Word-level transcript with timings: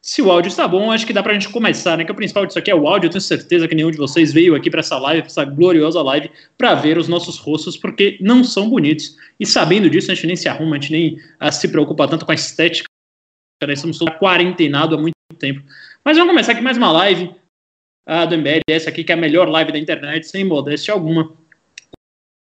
Se 0.00 0.22
o 0.22 0.30
áudio 0.30 0.48
está 0.48 0.66
bom, 0.66 0.92
acho 0.92 1.06
que 1.06 1.12
dá 1.12 1.22
para 1.22 1.32
a 1.32 1.34
gente 1.34 1.48
começar, 1.48 1.96
né? 1.96 2.04
Que 2.04 2.12
o 2.12 2.14
principal 2.14 2.46
disso 2.46 2.58
aqui 2.58 2.70
é 2.70 2.74
o 2.74 2.86
áudio. 2.86 3.08
Eu 3.08 3.10
tenho 3.10 3.20
certeza 3.20 3.66
que 3.66 3.74
nenhum 3.74 3.90
de 3.90 3.98
vocês 3.98 4.32
veio 4.32 4.54
aqui 4.54 4.70
para 4.70 4.80
essa 4.80 4.98
live, 4.98 5.26
essa 5.26 5.44
gloriosa 5.44 6.00
live, 6.02 6.30
para 6.56 6.74
ver 6.74 6.96
os 6.98 7.08
nossos 7.08 7.36
rostos, 7.38 7.76
porque 7.76 8.16
não 8.20 8.44
são 8.44 8.70
bonitos. 8.70 9.16
E 9.38 9.44
sabendo 9.44 9.90
disso, 9.90 10.10
a 10.10 10.14
gente 10.14 10.26
nem 10.26 10.36
se 10.36 10.48
arruma, 10.48 10.76
a 10.76 10.80
gente 10.80 10.92
nem 10.92 11.20
uh, 11.42 11.52
se 11.52 11.68
preocupa 11.68 12.06
tanto 12.06 12.24
com 12.24 12.32
a 12.32 12.34
estética. 12.34 12.88
Nós 13.60 13.84
estamos 13.84 13.98
quarentenados 14.20 14.96
há 14.96 15.00
muito 15.00 15.14
tempo. 15.36 15.62
Mas 16.04 16.16
vamos 16.16 16.30
começar 16.30 16.52
aqui 16.52 16.62
mais 16.62 16.76
uma 16.76 16.92
live 16.92 17.34
uh, 18.08 18.26
do 18.28 18.38
MBL, 18.38 18.60
essa 18.70 18.90
aqui 18.90 19.02
que 19.02 19.10
é 19.10 19.16
a 19.16 19.18
melhor 19.18 19.48
live 19.48 19.72
da 19.72 19.78
internet, 19.78 20.28
sem 20.28 20.44
modéstia 20.44 20.94
alguma. 20.94 21.36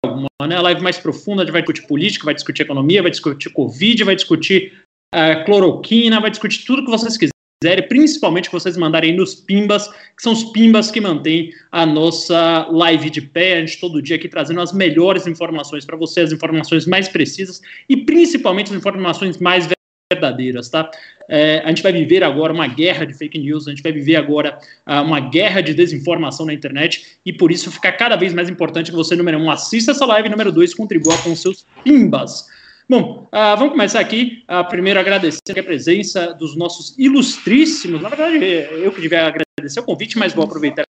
alguma 0.05 0.27
né? 0.45 0.57
A 0.57 0.61
live 0.61 0.81
mais 0.81 0.99
profunda, 0.99 1.43
a 1.43 1.45
gente 1.45 1.53
vai 1.53 1.61
discutir 1.61 1.87
política, 1.87 2.25
vai 2.25 2.35
discutir 2.35 2.63
economia, 2.63 3.01
vai 3.01 3.09
discutir 3.09 3.49
Covid, 3.51 4.03
vai 4.03 4.15
discutir 4.15 4.83
uh, 5.15 5.45
cloroquina, 5.45 6.19
vai 6.19 6.29
discutir 6.29 6.65
tudo 6.65 6.83
que 6.83 6.91
vocês 6.91 7.13
quiserem 7.13 7.36
quiserem, 7.61 7.87
principalmente 7.87 8.49
que 8.49 8.53
vocês 8.53 8.77
mandarem 8.77 9.15
nos 9.15 9.33
pimbas, 9.33 9.87
que 9.87 10.21
são 10.21 10.31
os 10.31 10.43
pimbas 10.51 10.91
que 10.91 11.01
mantêm 11.01 11.51
a 11.71 11.85
nossa 11.85 12.67
live 12.69 13.09
de 13.09 13.21
pé, 13.21 13.57
a 13.57 13.59
gente 13.61 13.79
todo 13.79 14.01
dia 14.01 14.15
aqui 14.15 14.29
trazendo 14.29 14.61
as 14.61 14.71
melhores 14.71 15.25
informações 15.25 15.83
para 15.83 15.97
vocês, 15.97 16.27
as 16.27 16.33
informações 16.33 16.85
mais 16.85 17.07
precisas 17.07 17.61
e 17.89 17.97
principalmente 17.97 18.71
as 18.71 18.77
informações 18.77 19.37
mais 19.39 19.67
verdadeiras, 20.13 20.69
tá? 20.69 20.89
É, 21.27 21.61
a 21.65 21.69
gente 21.69 21.81
vai 21.81 21.91
viver 21.91 22.23
agora 22.23 22.53
uma 22.53 22.67
guerra 22.67 23.05
de 23.05 23.13
fake 23.15 23.39
news, 23.39 23.67
a 23.67 23.71
gente 23.71 23.83
vai 23.83 23.91
viver 23.91 24.15
agora 24.15 24.59
uh, 24.87 25.01
uma 25.01 25.19
guerra 25.19 25.59
de 25.59 25.73
desinformação 25.73 26.45
na 26.45 26.53
internet 26.53 27.19
e 27.25 27.33
por 27.33 27.51
isso 27.51 27.71
fica 27.71 27.91
cada 27.91 28.15
vez 28.15 28.33
mais 28.33 28.49
importante 28.49 28.91
que 28.91 28.95
você, 28.95 29.15
número 29.15 29.37
um, 29.39 29.49
assista 29.49 29.91
essa 29.91 30.05
live, 30.05 30.29
número 30.29 30.51
dois, 30.51 30.75
contribua 30.75 31.17
com 31.17 31.35
seus 31.35 31.65
pimbas. 31.83 32.45
Bom, 32.89 33.27
uh, 33.33 33.57
vamos 33.57 33.71
começar 33.71 33.99
aqui. 33.99 34.45
Uh, 34.49 34.65
primeiro, 34.69 34.97
agradecer 34.97 35.59
a 35.59 35.63
presença 35.63 36.33
dos 36.33 36.55
nossos 36.55 36.97
ilustríssimos. 36.97 38.01
Na 38.01 38.07
verdade, 38.07 38.37
eu 38.45 38.93
que 38.93 39.01
devia 39.01 39.27
agradecer 39.27 39.81
o 39.81 39.83
convite, 39.83 40.17
mas 40.17 40.33
vou 40.33 40.45
aproveitar 40.45 40.83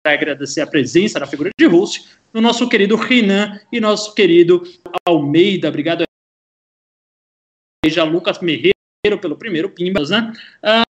para 0.00 0.12
agradecer 0.12 0.60
a 0.60 0.66
presença 0.66 1.18
da 1.18 1.26
figura 1.26 1.50
de 1.58 1.66
host 1.66 2.08
do 2.32 2.40
nosso 2.40 2.68
querido 2.68 2.94
Renan 2.94 3.60
e 3.72 3.80
nosso 3.80 4.14
querido 4.14 4.62
Almeida. 5.04 5.68
Obrigado, 5.68 6.04
já 7.86 8.04
Lucas 8.04 8.38
Merreiro, 8.38 8.72
pelo 9.20 9.36
primeiro 9.36 9.70
Pimbas, 9.70 10.10
né? 10.10 10.32
Uh, 10.62 10.89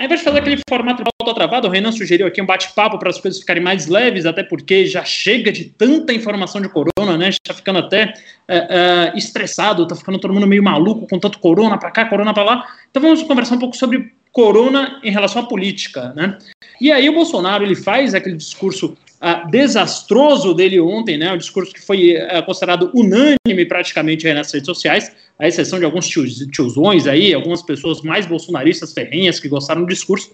ao 0.00 0.06
invés 0.06 0.20
de 0.20 0.24
fazer 0.24 0.38
aquele 0.38 0.62
formato 0.66 1.04
de 1.04 1.10
pauta 1.18 1.34
travado, 1.34 1.68
o 1.68 1.70
Renan 1.70 1.92
sugeriu 1.92 2.26
aqui 2.26 2.40
um 2.40 2.46
bate-papo 2.46 2.98
para 2.98 3.10
as 3.10 3.20
coisas 3.20 3.38
ficarem 3.38 3.62
mais 3.62 3.86
leves, 3.86 4.24
até 4.24 4.42
porque 4.42 4.86
já 4.86 5.04
chega 5.04 5.52
de 5.52 5.66
tanta 5.66 6.10
informação 6.14 6.58
de 6.58 6.70
corona, 6.70 7.18
né? 7.18 7.28
Está 7.28 7.52
ficando 7.52 7.80
até 7.80 8.14
é, 8.48 8.56
é, 8.56 9.12
estressado, 9.14 9.82
está 9.82 9.94
ficando 9.94 10.18
todo 10.18 10.32
mundo 10.32 10.46
meio 10.46 10.62
maluco 10.62 11.06
com 11.06 11.18
tanto 11.18 11.38
corona 11.38 11.76
para 11.76 11.90
cá, 11.90 12.06
corona 12.06 12.32
para 12.32 12.42
lá. 12.42 12.66
Então 12.90 13.02
vamos 13.02 13.22
conversar 13.24 13.56
um 13.56 13.58
pouco 13.58 13.76
sobre 13.76 14.10
corona 14.32 15.00
em 15.02 15.10
relação 15.10 15.42
à 15.42 15.46
política, 15.46 16.12
né? 16.14 16.38
E 16.80 16.90
aí 16.90 17.08
o 17.08 17.14
Bolsonaro 17.14 17.64
ele 17.64 17.74
faz 17.74 18.14
aquele 18.14 18.36
discurso 18.36 18.96
uh, 19.20 19.50
desastroso 19.50 20.54
dele 20.54 20.80
ontem, 20.80 21.18
né? 21.18 21.32
Um 21.32 21.38
discurso 21.38 21.72
que 21.72 21.80
foi 21.80 22.16
uh, 22.16 22.44
considerado 22.44 22.90
unânime 22.94 23.66
praticamente 23.66 24.32
nas 24.32 24.52
redes 24.52 24.66
sociais, 24.66 25.14
à 25.38 25.46
exceção 25.46 25.78
de 25.78 25.84
alguns 25.84 26.08
tios, 26.08 26.38
tiozões 26.52 27.06
aí, 27.06 27.34
algumas 27.34 27.62
pessoas 27.62 28.02
mais 28.02 28.26
bolsonaristas 28.26 28.92
ferrenhas 28.92 29.40
que 29.40 29.48
gostaram 29.48 29.82
do 29.82 29.88
discurso. 29.88 30.30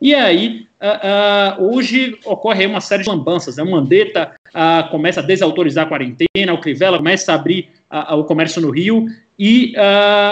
E 0.00 0.14
aí, 0.14 0.66
uh, 0.80 1.62
uh, 1.62 1.74
hoje 1.74 2.18
ocorre 2.24 2.66
uma 2.66 2.80
série 2.80 3.02
de 3.02 3.08
lambanças. 3.08 3.56
Né? 3.56 3.62
O 3.62 3.70
Mandetta 3.70 4.32
uh, 4.48 4.88
começa 4.90 5.20
a 5.20 5.22
desautorizar 5.22 5.86
a 5.86 5.88
quarentena, 5.88 6.52
o 6.52 6.60
Crivella 6.60 6.98
começa 6.98 7.32
a 7.32 7.34
abrir 7.34 7.70
o 8.10 8.24
comércio 8.24 8.60
no 8.60 8.70
Rio, 8.70 9.06
e 9.38 9.72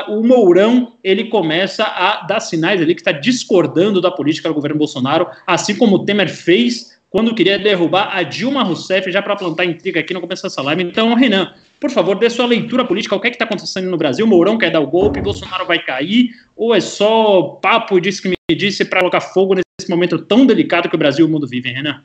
o 0.09 0.23
Mourão 0.23 0.93
ele 1.03 1.25
começa 1.31 1.85
a 1.85 2.27
dar 2.27 2.39
sinais 2.39 2.83
ali 2.83 2.95
que 2.95 3.01
está 3.01 3.13
discordando 3.13 3.99
da 3.99 4.11
política 4.11 4.51
do 4.51 4.55
governo 4.55 4.77
Bolsonaro, 4.77 5.27
assim 5.47 5.75
como 5.75 5.97
o 5.97 6.05
Temer 6.05 6.29
fez 6.29 6.86
quando 7.11 7.35
queria 7.35 7.59
derrubar 7.59 8.17
a 8.17 8.23
Dilma 8.23 8.63
Rousseff, 8.63 9.11
já 9.11 9.23
para 9.23 9.37
plantar 9.37 9.65
intriga 9.65 10.01
aqui 10.01 10.13
no 10.13 10.21
começo 10.21 10.43
dessa 10.43 10.61
live. 10.63 10.83
Então, 10.83 11.15
Renan, 11.15 11.55
por 11.81 11.91
favor, 11.91 12.19
dê 12.19 12.29
sua 12.29 12.47
leitura 12.47 12.85
política. 12.85 13.15
O 13.15 13.21
que 13.21 13.29
é 13.29 13.31
está 13.31 13.45
acontecendo 13.45 13.89
no 13.91 13.97
Brasil? 13.97 14.27
Mourão 14.27 14.59
quer 14.59 14.71
dar 14.71 14.81
o 14.81 14.87
golpe, 14.87 15.21
Bolsonaro 15.21 15.67
vai 15.67 15.83
cair? 15.83 16.31
Ou 16.57 16.75
é 16.75 16.81
só 16.81 17.43
papo 17.63 18.01
disse 18.01 18.21
que 18.21 18.29
me 18.29 18.37
disse 18.57 18.85
para 18.85 19.01
colocar 19.01 19.21
fogo 19.21 19.55
nesse 19.55 19.89
momento 19.89 20.19
tão 20.19 20.47
delicado 20.47 20.89
que 20.89 20.95
o 20.95 20.99
Brasil 20.99 21.27
e 21.27 21.29
o 21.29 21.33
mundo 21.33 21.47
vivem, 21.47 21.73
Renan? 21.73 22.03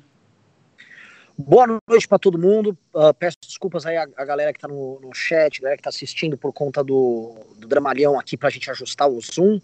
Boa 1.38 1.66
noite 1.88 2.08
para 2.08 2.20
todo 2.20 2.38
mundo. 2.38 2.78
Uh, 2.94 3.14
peço 3.18 3.38
desculpas 3.44 3.86
aí 3.86 3.98
a, 3.98 4.26
galera 4.26 4.54
que 4.54 4.58
está 4.58 4.68
no, 4.68 5.00
no, 5.02 5.14
chat, 5.14 5.60
galera 5.60 5.78
que 5.78 5.82
está 5.82 5.90
assistindo 5.90 6.38
por 6.38 6.54
conta 6.54 6.84
do, 6.84 7.34
do 7.58 7.68
dramalhão 7.68 8.20
aqui 8.20 8.38
para 8.38 8.50
a 8.50 8.52
gente 8.52 8.70
ajustar 8.70 9.10
o 9.10 9.20
Zoom. 9.20 9.60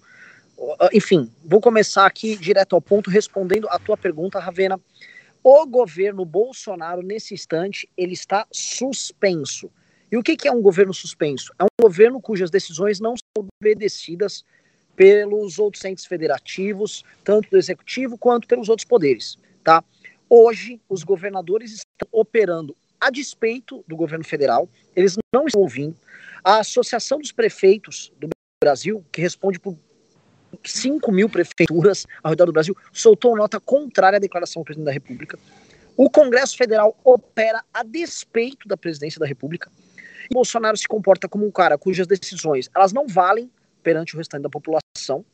Uh, 0.57 0.89
enfim, 0.91 1.31
vou 1.45 1.61
começar 1.61 2.05
aqui 2.05 2.35
direto 2.35 2.73
ao 2.73 2.81
ponto 2.81 3.09
respondendo 3.11 3.67
a 3.69 3.77
tua 3.77 3.95
pergunta, 3.95 4.39
Ravena. 4.39 4.79
O 5.49 5.65
governo 5.65 6.25
Bolsonaro, 6.25 7.01
nesse 7.01 7.33
instante, 7.33 7.89
ele 7.95 8.11
está 8.11 8.45
suspenso. 8.51 9.71
E 10.11 10.17
o 10.17 10.21
que, 10.21 10.45
é 10.45 10.51
um 10.51 10.61
governo 10.61 10.93
suspenso? 10.93 11.53
É 11.57 11.63
um 11.63 11.67
governo 11.81 12.19
cujas 12.19 12.51
decisões 12.51 12.99
não 12.99 13.15
são 13.15 13.47
obedecidas 13.61 14.43
pelos 14.93 15.57
outros 15.57 15.85
entes 15.85 16.05
federativos, 16.05 17.05
tanto 17.23 17.49
do 17.49 17.57
executivo 17.57 18.17
quanto 18.17 18.45
pelos 18.45 18.67
outros 18.67 18.85
poderes, 18.85 19.39
tá? 19.63 19.81
Hoje, 20.29 20.81
os 20.89 21.01
governadores 21.01 21.71
estão 21.71 22.09
operando 22.11 22.75
a 22.99 23.09
despeito 23.09 23.85
do 23.87 23.95
governo 23.95 24.25
federal, 24.25 24.67
eles 24.93 25.15
não 25.33 25.45
estão 25.45 25.61
ouvindo. 25.61 25.95
A 26.43 26.59
Associação 26.59 27.19
dos 27.19 27.31
Prefeitos 27.31 28.11
do 28.19 28.27
Brasil, 28.61 29.01
que 29.13 29.21
responde 29.21 29.61
por 29.61 29.77
5 30.63 31.11
mil 31.11 31.29
prefeituras 31.29 32.05
ao 32.23 32.31
redor 32.31 32.45
do 32.45 32.53
Brasil, 32.53 32.75
soltou 32.91 33.35
nota 33.35 33.59
contrária 33.59 34.17
à 34.17 34.19
declaração 34.19 34.61
do 34.61 34.65
presidente 34.65 34.85
da 34.85 34.91
República. 34.91 35.37
O 35.95 36.09
Congresso 36.09 36.55
Federal 36.55 36.95
opera 37.03 37.63
a 37.73 37.83
despeito 37.83 38.67
da 38.67 38.77
presidência 38.77 39.19
da 39.19 39.25
República. 39.25 39.71
E 40.29 40.33
Bolsonaro 40.33 40.77
se 40.77 40.87
comporta 40.87 41.27
como 41.27 41.45
um 41.45 41.51
cara 41.51 41.77
cujas 41.77 42.05
decisões 42.05 42.69
elas 42.75 42.93
não 42.93 43.07
valem 43.07 43.49
perante 43.81 44.13
o 44.13 44.17
restante 44.17 44.43
da 44.43 44.49
população. 44.49 45.25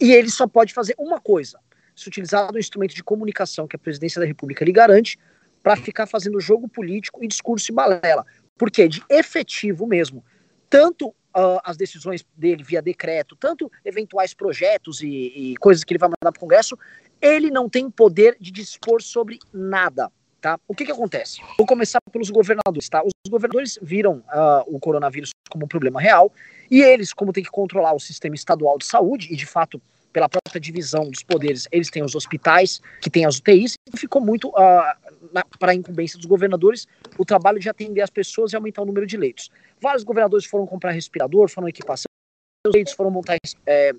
E 0.00 0.12
ele 0.12 0.30
só 0.30 0.46
pode 0.46 0.72
fazer 0.72 0.94
uma 0.98 1.20
coisa: 1.20 1.58
se 1.94 2.08
utilizar 2.08 2.50
do 2.50 2.58
instrumento 2.58 2.94
de 2.94 3.04
comunicação 3.04 3.68
que 3.68 3.76
a 3.76 3.78
presidência 3.78 4.20
da 4.20 4.26
República 4.26 4.64
lhe 4.64 4.72
garante 4.72 5.18
para 5.62 5.76
ficar 5.76 6.06
fazendo 6.06 6.40
jogo 6.40 6.68
político 6.68 7.22
e 7.22 7.28
discurso 7.28 7.70
e 7.70 7.74
balela. 7.74 8.24
Porque 8.56 8.88
de 8.88 9.02
efetivo 9.08 9.86
mesmo, 9.86 10.24
tanto 10.68 11.14
uh, 11.36 11.60
as 11.64 11.76
decisões 11.76 12.24
dele 12.36 12.62
via 12.62 12.82
decreto, 12.82 13.36
tanto 13.36 13.70
eventuais 13.84 14.34
projetos 14.34 15.00
e, 15.02 15.08
e 15.08 15.56
coisas 15.58 15.84
que 15.84 15.92
ele 15.92 15.98
vai 15.98 16.08
mandar 16.08 16.32
para 16.32 16.38
o 16.38 16.40
Congresso, 16.40 16.78
ele 17.20 17.50
não 17.50 17.68
tem 17.68 17.90
poder 17.90 18.36
de 18.40 18.50
dispor 18.50 19.02
sobre 19.02 19.38
nada. 19.52 20.10
Tá? 20.40 20.58
O 20.66 20.74
que, 20.74 20.86
que 20.86 20.92
acontece? 20.92 21.42
Vou 21.58 21.66
começar 21.66 22.00
pelos 22.10 22.30
governadores. 22.30 22.88
Tá? 22.88 23.02
Os 23.04 23.30
governadores 23.30 23.78
viram 23.82 24.24
uh, 24.28 24.64
o 24.66 24.80
coronavírus 24.80 25.30
como 25.50 25.66
um 25.66 25.68
problema 25.68 26.00
real 26.00 26.32
e 26.70 26.80
eles, 26.80 27.12
como 27.12 27.32
tem 27.32 27.44
que 27.44 27.50
controlar 27.50 27.92
o 27.92 28.00
sistema 28.00 28.34
estadual 28.34 28.78
de 28.78 28.86
saúde, 28.86 29.28
e 29.30 29.36
de 29.36 29.44
fato, 29.44 29.82
pela 30.12 30.28
própria 30.28 30.60
divisão 30.60 31.08
dos 31.08 31.22
poderes, 31.22 31.68
eles 31.70 31.90
têm 31.90 32.02
os 32.02 32.14
hospitais, 32.14 32.80
que 33.00 33.10
têm 33.10 33.24
as 33.24 33.38
UTIs, 33.38 33.74
e 33.92 33.96
ficou 33.96 34.20
muito 34.20 34.48
uh, 34.48 35.48
para 35.58 35.72
a 35.72 35.74
incumbência 35.74 36.18
dos 36.18 36.26
governadores 36.26 36.86
o 37.18 37.24
trabalho 37.24 37.58
de 37.58 37.68
atender 37.68 38.02
as 38.02 38.10
pessoas 38.10 38.52
e 38.52 38.56
aumentar 38.56 38.82
o 38.82 38.86
número 38.86 39.06
de 39.06 39.16
leitos. 39.16 39.50
Vários 39.80 40.04
governadores 40.04 40.46
foram 40.46 40.66
comprar 40.66 40.90
respirador, 40.90 41.48
foram 41.48 41.68
equipar 41.68 41.96
seus 41.96 42.74
leitos, 42.74 42.92
foram 42.92 43.10
montar 43.10 43.36
é, 43.66 43.92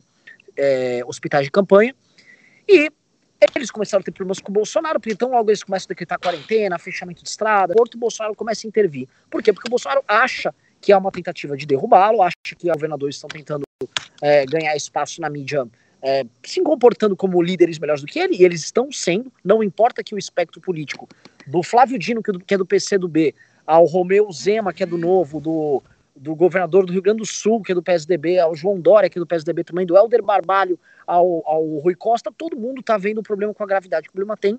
é, 0.58 1.02
hospitais 1.06 1.46
de 1.46 1.52
campanha, 1.52 1.96
e 2.68 2.90
eles 3.56 3.72
começaram 3.72 4.02
a 4.02 4.04
ter 4.04 4.12
problemas 4.12 4.40
com 4.40 4.52
o 4.52 4.54
Bolsonaro, 4.54 5.00
porque 5.00 5.14
então 5.14 5.32
logo 5.32 5.50
eles 5.50 5.64
começam 5.64 5.88
a 5.88 5.90
decretar 5.90 6.20
quarentena, 6.20 6.78
fechamento 6.78 7.24
de 7.24 7.30
estrada, 7.30 7.74
o 7.76 7.98
Bolsonaro 7.98 8.36
começa 8.36 8.68
a 8.68 8.70
intervir. 8.70 9.08
Por 9.30 9.42
quê? 9.42 9.52
Porque 9.52 9.68
o 9.68 9.72
Bolsonaro 9.72 10.04
acha 10.08 10.54
que 10.80 10.92
é 10.92 10.98
uma 10.98 11.12
tentativa 11.12 11.56
de 11.56 11.66
derrubá-lo, 11.66 12.22
acha 12.22 12.34
que 12.58 12.68
os 12.68 12.74
governadores 12.74 13.16
estão 13.16 13.28
tentando 13.28 13.64
é, 14.22 14.46
ganhar 14.46 14.76
espaço 14.76 15.22
na 15.22 15.30
mídia, 15.30 15.68
é, 16.02 16.26
se 16.44 16.62
comportando 16.62 17.16
como 17.16 17.42
líderes 17.42 17.78
melhores 17.78 18.02
do 18.02 18.08
que 18.08 18.20
ele, 18.20 18.36
e 18.36 18.44
eles 18.44 18.62
estão 18.62 18.92
sendo, 18.92 19.32
não 19.44 19.64
importa 19.64 20.04
que 20.04 20.16
o 20.16 20.18
espectro 20.18 20.60
político, 20.60 21.08
do 21.46 21.62
Flávio 21.62 22.00
Dino, 22.00 22.22
que 22.24 22.54
é 22.54 22.58
do 22.58 22.66
PCdoB, 22.66 23.36
ao 23.66 23.86
Romeu 23.86 24.32
Zema, 24.32 24.74
que 24.74 24.84
é 24.84 24.86
do 24.86 24.98
Novo, 24.98 25.40
do, 25.40 25.84
do 26.16 26.36
governador 26.36 26.86
do 26.86 26.94
Rio 26.94 27.02
Grande 27.02 27.20
do 27.20 27.26
Sul, 27.26 27.62
que 27.62 27.72
é 27.72 27.76
do 27.76 27.84
PSDB, 27.84 28.40
ao 28.40 28.56
João 28.56 28.80
Dória, 28.80 29.10
que 29.10 29.18
é 29.18 29.22
do 29.22 29.28
PSDB 29.28 29.64
também, 29.64 29.86
do 29.86 29.96
Helder 29.96 30.24
Barbalho, 30.24 30.80
ao, 31.06 31.44
ao 31.46 31.64
Rui 31.80 31.96
Costa, 31.96 32.32
todo 32.36 32.58
mundo 32.58 32.82
está 32.82 32.98
vendo 32.98 33.20
o 33.20 33.24
problema 33.24 33.54
com 33.54 33.64
a 33.64 33.68
gravidade 33.68 34.04
que 34.04 34.10
o 34.10 34.14
problema 34.14 34.38
tem, 34.38 34.58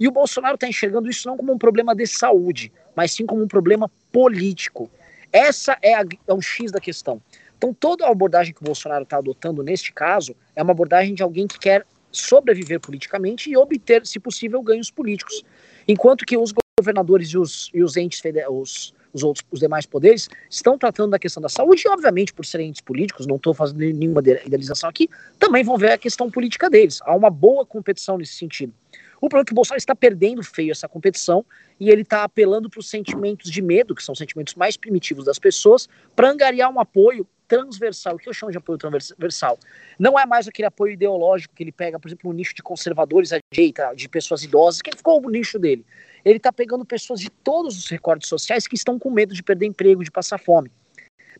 e 0.00 0.06
o 0.06 0.12
Bolsonaro 0.12 0.54
está 0.54 0.68
enxergando 0.68 1.10
isso 1.10 1.28
não 1.28 1.36
como 1.36 1.52
um 1.52 1.58
problema 1.58 1.94
de 1.94 2.06
saúde, 2.06 2.72
mas 2.94 3.12
sim 3.12 3.26
como 3.26 3.42
um 3.42 3.48
problema 3.48 3.90
político. 4.12 4.90
Essa 5.32 5.76
é, 5.82 5.94
a, 5.94 6.04
é 6.26 6.32
o 6.32 6.40
X 6.40 6.70
da 6.70 6.80
questão. 6.80 7.20
Então, 7.58 7.74
toda 7.74 8.06
a 8.06 8.10
abordagem 8.10 8.54
que 8.54 8.62
o 8.62 8.64
Bolsonaro 8.64 9.02
está 9.02 9.18
adotando 9.18 9.64
neste 9.64 9.92
caso 9.92 10.34
é 10.54 10.62
uma 10.62 10.70
abordagem 10.70 11.12
de 11.12 11.24
alguém 11.24 11.46
que 11.46 11.58
quer 11.58 11.84
sobreviver 12.12 12.80
politicamente 12.80 13.50
e 13.50 13.56
obter, 13.56 14.06
se 14.06 14.20
possível, 14.20 14.62
ganhos 14.62 14.90
políticos. 14.90 15.44
Enquanto 15.86 16.24
que 16.24 16.36
os 16.36 16.54
governadores 16.80 17.28
e 17.30 17.38
os, 17.38 17.70
e 17.74 17.82
os 17.82 17.96
entes, 17.96 18.22
os, 18.48 18.94
os 19.12 19.22
outros, 19.24 19.44
os 19.50 19.58
demais 19.58 19.86
poderes, 19.86 20.28
estão 20.48 20.78
tratando 20.78 21.10
da 21.10 21.18
questão 21.18 21.40
da 21.40 21.48
saúde 21.48 21.82
e, 21.84 21.88
obviamente, 21.90 22.32
por 22.32 22.46
serem 22.46 22.68
entes 22.68 22.80
políticos, 22.80 23.26
não 23.26 23.36
estou 23.36 23.52
fazendo 23.52 23.80
nenhuma 23.80 24.20
idealização 24.20 24.88
aqui, 24.88 25.10
também 25.38 25.64
vão 25.64 25.76
ver 25.76 25.90
a 25.90 25.98
questão 25.98 26.30
política 26.30 26.70
deles. 26.70 27.00
Há 27.02 27.14
uma 27.14 27.28
boa 27.28 27.66
competição 27.66 28.16
nesse 28.16 28.34
sentido. 28.34 28.72
O 29.20 29.28
problema 29.28 29.42
é 29.42 29.46
que 29.46 29.52
o 29.52 29.54
Bolsonaro 29.56 29.78
está 29.78 29.96
perdendo 29.96 30.44
feio 30.44 30.70
essa 30.70 30.88
competição 30.88 31.44
e 31.80 31.90
ele 31.90 32.02
está 32.02 32.22
apelando 32.22 32.70
para 32.70 32.78
os 32.78 32.88
sentimentos 32.88 33.50
de 33.50 33.60
medo, 33.60 33.92
que 33.96 34.02
são 34.02 34.12
os 34.12 34.18
sentimentos 34.18 34.54
mais 34.54 34.76
primitivos 34.76 35.24
das 35.24 35.40
pessoas, 35.40 35.88
para 36.14 36.30
angariar 36.30 36.72
um 36.72 36.78
apoio 36.78 37.26
transversal. 37.48 38.14
O 38.14 38.18
que 38.18 38.28
eu 38.28 38.34
chamo 38.34 38.52
de 38.52 38.58
apoio 38.58 38.78
transversal? 38.78 39.58
Não 39.98 40.18
é 40.18 40.26
mais 40.26 40.46
aquele 40.46 40.66
apoio 40.66 40.92
ideológico 40.92 41.54
que 41.54 41.62
ele 41.62 41.72
pega, 41.72 41.98
por 41.98 42.08
exemplo, 42.08 42.30
um 42.30 42.34
nicho 42.34 42.54
de 42.54 42.62
conservadores 42.62 43.32
à 43.32 43.38
direita, 43.52 43.92
de 43.94 44.08
pessoas 44.08 44.44
idosas, 44.44 44.82
que 44.82 44.94
ficou 44.94 45.24
o 45.24 45.30
nicho 45.30 45.58
dele. 45.58 45.84
Ele 46.24 46.36
está 46.36 46.52
pegando 46.52 46.84
pessoas 46.84 47.20
de 47.20 47.30
todos 47.30 47.78
os 47.78 47.88
recortes 47.88 48.28
sociais 48.28 48.66
que 48.66 48.76
estão 48.76 48.98
com 48.98 49.10
medo 49.10 49.34
de 49.34 49.42
perder 49.42 49.66
emprego, 49.66 50.04
de 50.04 50.10
passar 50.10 50.38
fome. 50.38 50.70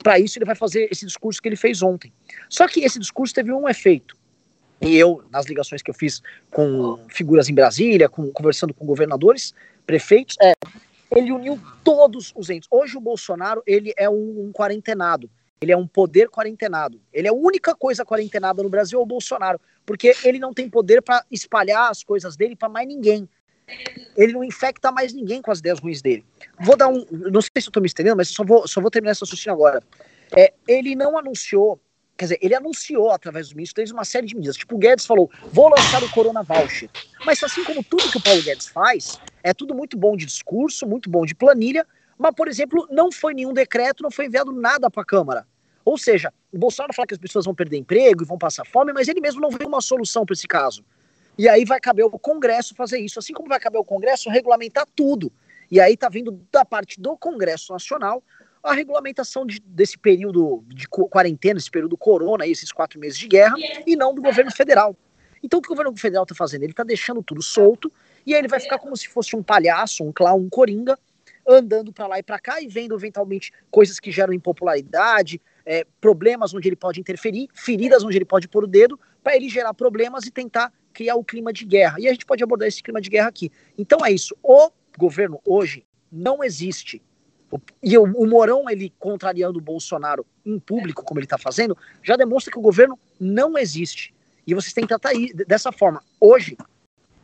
Para 0.02 0.19
isso, 0.19 0.38
ele 0.38 0.44
vai 0.44 0.55
fazer 0.55 0.88
esse 0.90 1.05
discurso 1.05 1.43
que 1.43 1.49
ele 1.49 1.56
fez 1.56 1.82
ontem. 1.82 2.12
Só 2.49 2.66
que 2.66 2.81
esse 2.81 2.99
discurso 2.99 3.34
teve 3.34 3.52
um 3.52 3.69
efeito. 3.69 4.16
E 4.81 4.96
eu, 4.96 5.25
nas 5.31 5.46
ligações 5.46 5.82
que 5.82 5.90
eu 5.90 5.94
fiz 5.94 6.22
com 6.50 7.04
figuras 7.08 7.49
em 7.49 7.54
Brasília, 7.54 8.08
com, 8.08 8.31
conversando 8.31 8.72
com 8.72 8.87
governadores, 8.87 9.52
prefeitos, 9.84 10.37
é, 10.40 10.52
ele 11.11 11.32
uniu 11.32 11.61
todos 11.82 12.32
os 12.37 12.49
entes. 12.49 12.69
Hoje 12.70 12.96
o 12.96 13.00
Bolsonaro, 13.00 13.62
ele 13.66 13.93
é 13.96 14.08
um, 14.08 14.46
um 14.46 14.52
quarentenado. 14.52 15.28
Ele 15.60 15.72
é 15.72 15.76
um 15.76 15.87
poder 15.87 16.28
quarentenado. 16.28 17.00
Ele 17.12 17.26
é 17.26 17.31
a 17.31 17.34
única 17.34 17.75
coisa 17.75 18.05
quarentenada 18.05 18.62
no 18.62 18.69
Brasil, 18.69 18.99
é 18.99 19.02
o 19.02 19.06
Bolsonaro, 19.06 19.60
porque 19.84 20.14
ele 20.25 20.38
não 20.38 20.55
tem 20.55 20.69
poder 20.69 21.02
para 21.02 21.25
espalhar 21.31 21.90
as 21.90 22.05
coisas 22.05 22.37
dele 22.37 22.55
para 22.55 22.69
mais 22.69 22.87
ninguém. 22.87 23.28
Ele 24.16 24.32
não 24.32 24.43
infecta 24.43 24.90
mais 24.90 25.12
ninguém 25.12 25.43
com 25.43 25.50
as 25.50 25.58
ideias 25.58 25.78
ruins 25.78 26.00
dele. 26.00 26.25
Vou 26.60 26.76
dar 26.76 26.88
um. 26.88 27.05
Não 27.10 27.43
sei 27.43 27.50
se 27.60 27.66
eu 27.66 27.70
estou 27.70 27.82
me 27.82 27.87
estendendo, 27.87 28.16
mas 28.16 28.28
só 28.28 28.44
vou, 28.44 28.66
só 28.66 28.81
vou 28.81 28.90
terminar 28.90 29.12
essa 29.12 29.25
raciocínio 29.25 29.55
agora. 29.55 29.82
É, 30.37 30.52
ele 30.66 30.94
não 30.94 31.19
anunciou, 31.19 31.78
quer 32.16 32.26
dizer, 32.26 32.38
ele 32.40 32.54
anunciou 32.54 33.11
através 33.11 33.50
do 33.50 33.56
ministro 33.56 33.84
uma 33.93 34.04
série 34.04 34.26
de 34.26 34.34
medidas. 34.34 34.56
Tipo, 34.56 34.76
o 34.76 34.78
Guedes 34.78 35.04
falou: 35.04 35.31
vou 35.52 35.69
lançar 35.69 36.02
o 36.02 36.11
Corona 36.11 36.43
Voucher. 36.43 36.88
Mas 37.26 37.43
assim 37.43 37.62
como 37.64 37.82
tudo 37.84 38.11
que 38.11 38.19
o 38.19 38.22
Paulo 38.22 38.43
Guedes 38.43 38.69
faz, 38.69 39.19
é 39.43 39.52
tudo 39.52 39.75
muito 39.75 39.96
bom 39.96 40.16
de 40.16 40.25
discurso, 40.25 40.87
muito 40.87 41.11
bom 41.11 41.26
de 41.26 41.34
planilha, 41.34 41.87
mas, 42.19 42.35
por 42.35 42.49
exemplo, 42.49 42.87
não 42.91 43.12
foi 43.12 43.32
nenhum 43.32 43.53
decreto, 43.53 44.03
não 44.03 44.11
foi 44.11 44.26
enviado 44.26 44.53
nada 44.53 44.91
para 44.91 45.03
a 45.03 45.06
Câmara. 45.06 45.47
Ou 45.85 45.97
seja, 45.97 46.32
o 46.53 46.59
Bolsonaro 46.59 46.93
fala 46.93 47.06
que 47.06 47.15
as 47.15 47.20
pessoas 47.20 47.44
vão 47.44 47.55
perder 47.55 47.79
emprego 47.79 48.23
e 48.23 48.26
vão 48.26 48.37
passar 48.37 48.67
fome, 48.67 48.93
mas 48.93 49.09
ele 49.09 49.20
mesmo 49.20 49.41
não 49.41 49.50
vê 49.50 49.65
uma 49.65 49.81
solução 49.81 50.26
para 50.26 50.35
esse 50.35 50.47
caso. 50.47 50.85
E 51.38 51.49
aí 51.49 51.65
vai 51.65 51.79
caber 51.79 52.05
o 52.05 52.11
Congresso 52.11 52.75
fazer 52.75 52.99
isso, 52.99 53.19
assim 53.19 53.32
como 53.32 53.49
vai 53.49 53.61
caber 53.61 53.81
o 53.81 53.85
Congresso 53.85 54.29
regulamentar 54.29 54.87
tudo. 54.94 55.32
E 55.70 55.81
aí 55.81 55.94
está 55.94 56.09
vindo 56.09 56.44
da 56.50 56.65
parte 56.65 57.00
do 57.00 57.17
Congresso 57.17 57.73
Nacional 57.73 58.23
a 58.62 58.73
regulamentação 58.73 59.47
de, 59.47 59.61
desse 59.61 59.97
período 59.97 60.64
de 60.67 60.88
quarentena, 60.88 61.59
esse 61.59 61.71
período 61.71 61.97
corona, 61.97 62.47
esses 62.47 62.73
quatro 62.73 62.99
meses 62.99 63.17
de 63.17 63.29
guerra, 63.29 63.55
e 63.87 63.94
não 63.94 64.12
do 64.14 64.21
governo 64.21 64.50
federal. 64.50 64.97
Então 65.43 65.61
o 65.61 65.62
que 65.62 65.69
o 65.69 65.75
governo 65.75 65.97
federal 65.97 66.25
está 66.25 66.35
fazendo? 66.35 66.64
Ele 66.64 66.73
está 66.73 66.82
deixando 66.82 67.23
tudo 67.23 67.41
solto, 67.41 67.91
e 68.26 68.35
aí 68.35 68.41
ele 68.41 68.49
vai 68.49 68.59
ficar 68.59 68.79
como 68.79 68.97
se 68.97 69.09
fosse 69.09 69.37
um 69.37 69.43
palhaço, 69.43 70.03
um 70.03 70.12
clown, 70.12 70.41
um 70.41 70.50
coringa, 70.50 70.99
andando 71.49 71.93
para 71.93 72.06
lá 72.06 72.19
e 72.19 72.23
para 72.23 72.39
cá 72.39 72.61
e 72.61 72.69
vendo 72.69 72.95
eventualmente 72.95 73.50
coisas 73.71 73.99
que 73.99 74.12
geram 74.12 74.35
impopularidade, 74.35 75.41
é, 75.65 75.87
problemas 76.00 76.53
onde 76.53 76.69
ele 76.69 76.77
pode 76.77 77.00
interferir, 77.00 77.49
feridas 77.55 78.05
onde 78.05 78.19
ele 78.19 78.25
pode 78.25 78.47
pôr 78.47 78.65
o 78.65 78.67
dedo, 78.67 79.00
para 79.23 79.35
ele 79.35 79.49
gerar 79.49 79.73
problemas 79.73 80.27
e 80.27 80.31
tentar 80.31 80.73
criar 80.93 81.17
o 81.17 81.25
clima 81.25 81.53
de 81.53 81.65
guerra. 81.65 81.97
E 81.99 82.06
a 82.06 82.12
gente 82.12 82.27
pode 82.27 82.43
abordar 82.43 82.69
esse 82.69 82.83
clima 82.83 83.00
de 83.00 83.09
guerra 83.09 83.29
aqui. 83.29 83.50
Então 83.77 84.05
é 84.05 84.12
isso. 84.12 84.37
O 84.43 84.71
governo 84.97 85.41
hoje 85.45 85.85
não 86.12 86.45
existe. 86.45 87.03
E 87.83 87.97
o, 87.97 88.03
o 88.03 88.27
Morão, 88.27 88.69
ele 88.69 88.93
contrariando 88.99 89.59
o 89.59 89.62
Bolsonaro 89.62 90.27
em 90.45 90.59
público, 90.59 91.03
como 91.03 91.19
ele 91.19 91.27
está 91.27 91.39
fazendo, 91.39 91.77
já 92.03 92.15
demonstra 92.17 92.53
que 92.53 92.59
o 92.59 92.62
governo 92.62 92.99
não 93.19 93.56
existe. 93.56 94.15
E 94.47 94.55
vocês 94.55 94.73
têm 94.73 94.85
que 94.85 94.89
tratar 94.89 95.12
dessa 95.47 95.73
forma. 95.73 96.03
Hoje, 96.21 96.56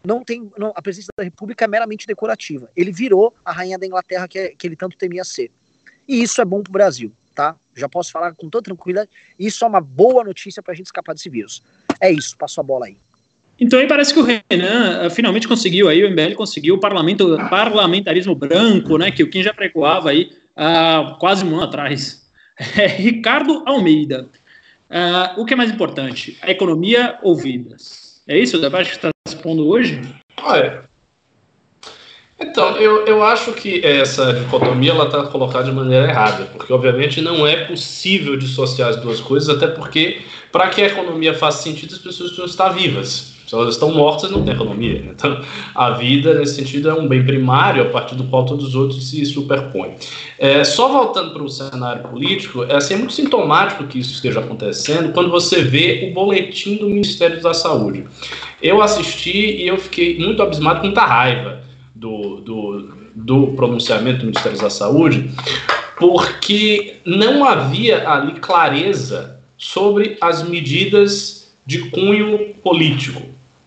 não 0.04 0.22
tem 0.22 0.50
não, 0.58 0.72
a 0.74 0.82
presidência 0.82 1.12
da 1.16 1.24
República 1.24 1.64
é 1.64 1.68
meramente 1.68 2.06
decorativa. 2.06 2.68
Ele 2.76 2.92
virou 2.92 3.34
a 3.44 3.52
rainha 3.52 3.78
da 3.78 3.86
Inglaterra 3.86 4.28
que, 4.28 4.50
que 4.50 4.66
ele 4.66 4.76
tanto 4.76 4.96
temia 4.96 5.24
ser. 5.24 5.50
E 6.06 6.22
isso 6.22 6.40
é 6.40 6.44
bom 6.44 6.62
para 6.62 6.70
o 6.70 6.72
Brasil, 6.72 7.10
tá? 7.34 7.56
Já 7.74 7.88
posso 7.88 8.12
falar 8.12 8.34
com 8.34 8.48
toda 8.48 8.64
tranquilidade. 8.64 9.08
Isso 9.38 9.64
é 9.64 9.68
uma 9.68 9.80
boa 9.80 10.22
notícia 10.22 10.62
para 10.62 10.72
a 10.72 10.76
gente 10.76 10.86
escapar 10.86 11.14
desse 11.14 11.30
vírus. 11.30 11.62
É 12.00 12.12
isso, 12.12 12.36
passo 12.36 12.60
a 12.60 12.62
bola 12.62 12.86
aí. 12.86 12.96
Então 13.58 13.78
aí 13.78 13.86
parece 13.86 14.12
que 14.12 14.20
o 14.20 14.24
Renan 14.24 15.06
uh, 15.06 15.10
finalmente 15.10 15.48
conseguiu 15.48 15.88
aí, 15.88 16.04
o 16.04 16.10
MBL 16.10 16.34
conseguiu 16.34 16.74
o 16.74 16.80
parlamento, 16.80 17.36
parlamentarismo 17.48 18.34
branco, 18.34 18.98
né? 18.98 19.10
Que 19.10 19.22
o 19.22 19.30
Kim 19.30 19.42
já 19.42 19.54
precoava 19.54 20.10
aí 20.10 20.32
uh, 20.56 21.16
quase 21.18 21.44
um 21.44 21.54
ano 21.54 21.62
atrás. 21.62 22.22
É, 22.76 22.86
Ricardo 22.86 23.64
Almeida. 23.66 24.28
Uh, 24.88 25.40
o 25.40 25.44
que 25.44 25.54
é 25.54 25.56
mais 25.56 25.72
importante? 25.72 26.38
A 26.40 26.52
economia 26.52 27.18
ou 27.20 27.34
vidas? 27.34 28.22
É 28.28 28.38
isso 28.38 28.60
debate 28.60 28.92
está 28.92 29.13
expondo 29.26 29.66
hoje? 29.66 30.02
Então, 32.38 32.76
eu, 32.76 33.06
eu 33.06 33.22
acho 33.22 33.52
que 33.52 33.84
essa 33.84 34.34
dicotomia 34.34 34.92
está 34.92 35.24
colocada 35.24 35.64
de 35.64 35.72
maneira 35.72 36.10
errada, 36.10 36.44
porque 36.46 36.72
obviamente 36.72 37.22
não 37.22 37.46
é 37.46 37.64
possível 37.64 38.36
dissociar 38.36 38.90
as 38.90 38.96
duas 38.96 39.20
coisas, 39.20 39.48
até 39.48 39.66
porque 39.68 40.20
para 40.52 40.68
que 40.68 40.82
a 40.82 40.86
economia 40.86 41.32
faça 41.32 41.62
sentido, 41.62 41.94
as 41.94 41.98
pessoas 41.98 42.30
precisam 42.30 42.44
estar 42.44 42.68
vivas. 42.70 43.33
Elas 43.54 43.74
estão 43.74 43.92
mortas, 43.92 44.30
não 44.30 44.44
tem 44.44 44.54
economia. 44.54 45.00
Né? 45.00 45.12
Então, 45.14 45.40
a 45.74 45.90
vida, 45.90 46.34
nesse 46.34 46.56
sentido, 46.56 46.90
é 46.90 46.94
um 46.94 47.08
bem 47.08 47.24
primário 47.24 47.82
a 47.82 47.86
partir 47.86 48.14
do 48.14 48.24
qual 48.24 48.44
todos 48.44 48.68
os 48.68 48.74
outros 48.74 49.08
se 49.08 49.24
superpõem. 49.24 49.94
É, 50.38 50.64
só 50.64 50.88
voltando 50.88 51.32
para 51.32 51.42
o 51.42 51.48
cenário 51.48 52.02
político, 52.02 52.64
é, 52.64 52.76
assim, 52.76 52.94
é 52.94 52.96
muito 52.96 53.12
sintomático 53.12 53.84
que 53.86 53.98
isso 53.98 54.12
esteja 54.12 54.40
acontecendo 54.40 55.12
quando 55.12 55.30
você 55.30 55.62
vê 55.62 56.08
o 56.10 56.14
boletim 56.14 56.76
do 56.76 56.86
Ministério 56.86 57.40
da 57.42 57.54
Saúde. 57.54 58.04
Eu 58.62 58.82
assisti 58.82 59.62
e 59.62 59.66
eu 59.66 59.78
fiquei 59.78 60.18
muito 60.18 60.42
abismado 60.42 60.80
com 60.80 60.86
muita 60.86 61.04
raiva 61.04 61.60
do, 61.94 62.40
do, 62.40 62.94
do 63.14 63.46
pronunciamento 63.48 64.18
do 64.20 64.26
Ministério 64.26 64.58
da 64.58 64.70
Saúde, 64.70 65.30
porque 65.96 66.96
não 67.04 67.44
havia 67.44 68.08
ali 68.08 68.32
clareza 68.32 69.40
sobre 69.56 70.16
as 70.20 70.42
medidas 70.42 71.48
de 71.64 71.90
cunho 71.90 72.54
político. 72.62 73.22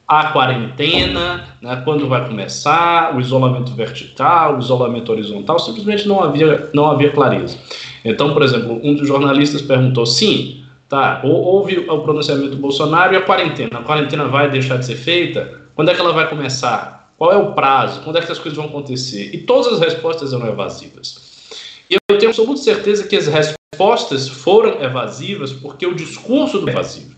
A 0.08 0.32
quarentena, 0.32 1.50
né, 1.62 1.82
quando 1.84 2.08
vai 2.08 2.26
começar, 2.26 3.14
o 3.14 3.20
isolamento 3.20 3.74
vertical, 3.74 4.56
o 4.56 4.60
isolamento 4.60 5.12
horizontal, 5.12 5.60
simplesmente 5.60 6.08
não 6.08 6.24
havia, 6.24 6.70
não 6.74 6.90
havia 6.90 7.12
clareza. 7.12 7.58
Então, 8.06 8.34
por 8.34 8.42
exemplo, 8.42 8.80
um 8.82 8.96
dos 8.96 9.06
jornalistas 9.06 9.62
perguntou: 9.62 10.06
sim, 10.06 10.64
tá, 10.88 11.20
houve 11.26 11.80
o 11.80 12.00
pronunciamento 12.00 12.52
do 12.52 12.58
Bolsonaro 12.58 13.14
e 13.14 13.18
a 13.18 13.22
quarentena. 13.22 13.80
A 13.80 13.84
quarentena 13.84 14.26
vai 14.26 14.50
deixar 14.50 14.78
de 14.78 14.86
ser 14.86 14.96
feita? 14.96 15.62
Quando 15.76 15.92
é 15.92 15.94
que 15.94 16.00
ela 16.00 16.14
vai 16.14 16.30
começar? 16.30 17.12
Qual 17.18 17.32
é 17.32 17.36
o 17.36 17.52
prazo? 17.52 18.02
Quando 18.02 18.18
é 18.18 18.22
que 18.22 18.32
as 18.32 18.40
coisas 18.40 18.56
vão 18.56 18.68
acontecer? 18.68 19.32
E 19.34 19.40
todas 19.40 19.74
as 19.74 19.80
respostas 19.80 20.32
eram 20.32 20.48
evasivas. 20.48 21.52
E 21.90 21.96
eu 21.96 22.18
tenho 22.18 22.30
absoluta 22.30 22.62
certeza 22.62 23.08
que 23.08 23.16
as 23.16 23.28
respostas 23.28 24.30
foram 24.30 24.82
evasivas 24.82 25.52
porque 25.52 25.86
o 25.86 25.96
discurso 25.96 26.60
do 26.60 26.70
evasivo. 26.70 27.16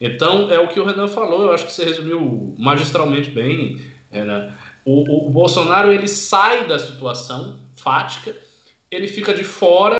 Então, 0.00 0.50
é 0.50 0.58
o 0.58 0.68
que 0.68 0.78
o 0.78 0.84
Renan 0.84 1.08
falou, 1.08 1.42
eu 1.42 1.52
acho 1.52 1.66
que 1.66 1.72
você 1.72 1.84
resumiu 1.84 2.54
magistralmente 2.58 3.30
bem, 3.30 3.80
Renan. 4.10 4.52
O, 4.84 5.26
o 5.26 5.30
Bolsonaro, 5.30 5.92
ele 5.92 6.08
sai 6.08 6.66
da 6.66 6.78
situação 6.78 7.60
fática, 7.76 8.36
ele 8.90 9.08
fica 9.08 9.34
de 9.34 9.44
fora 9.44 9.96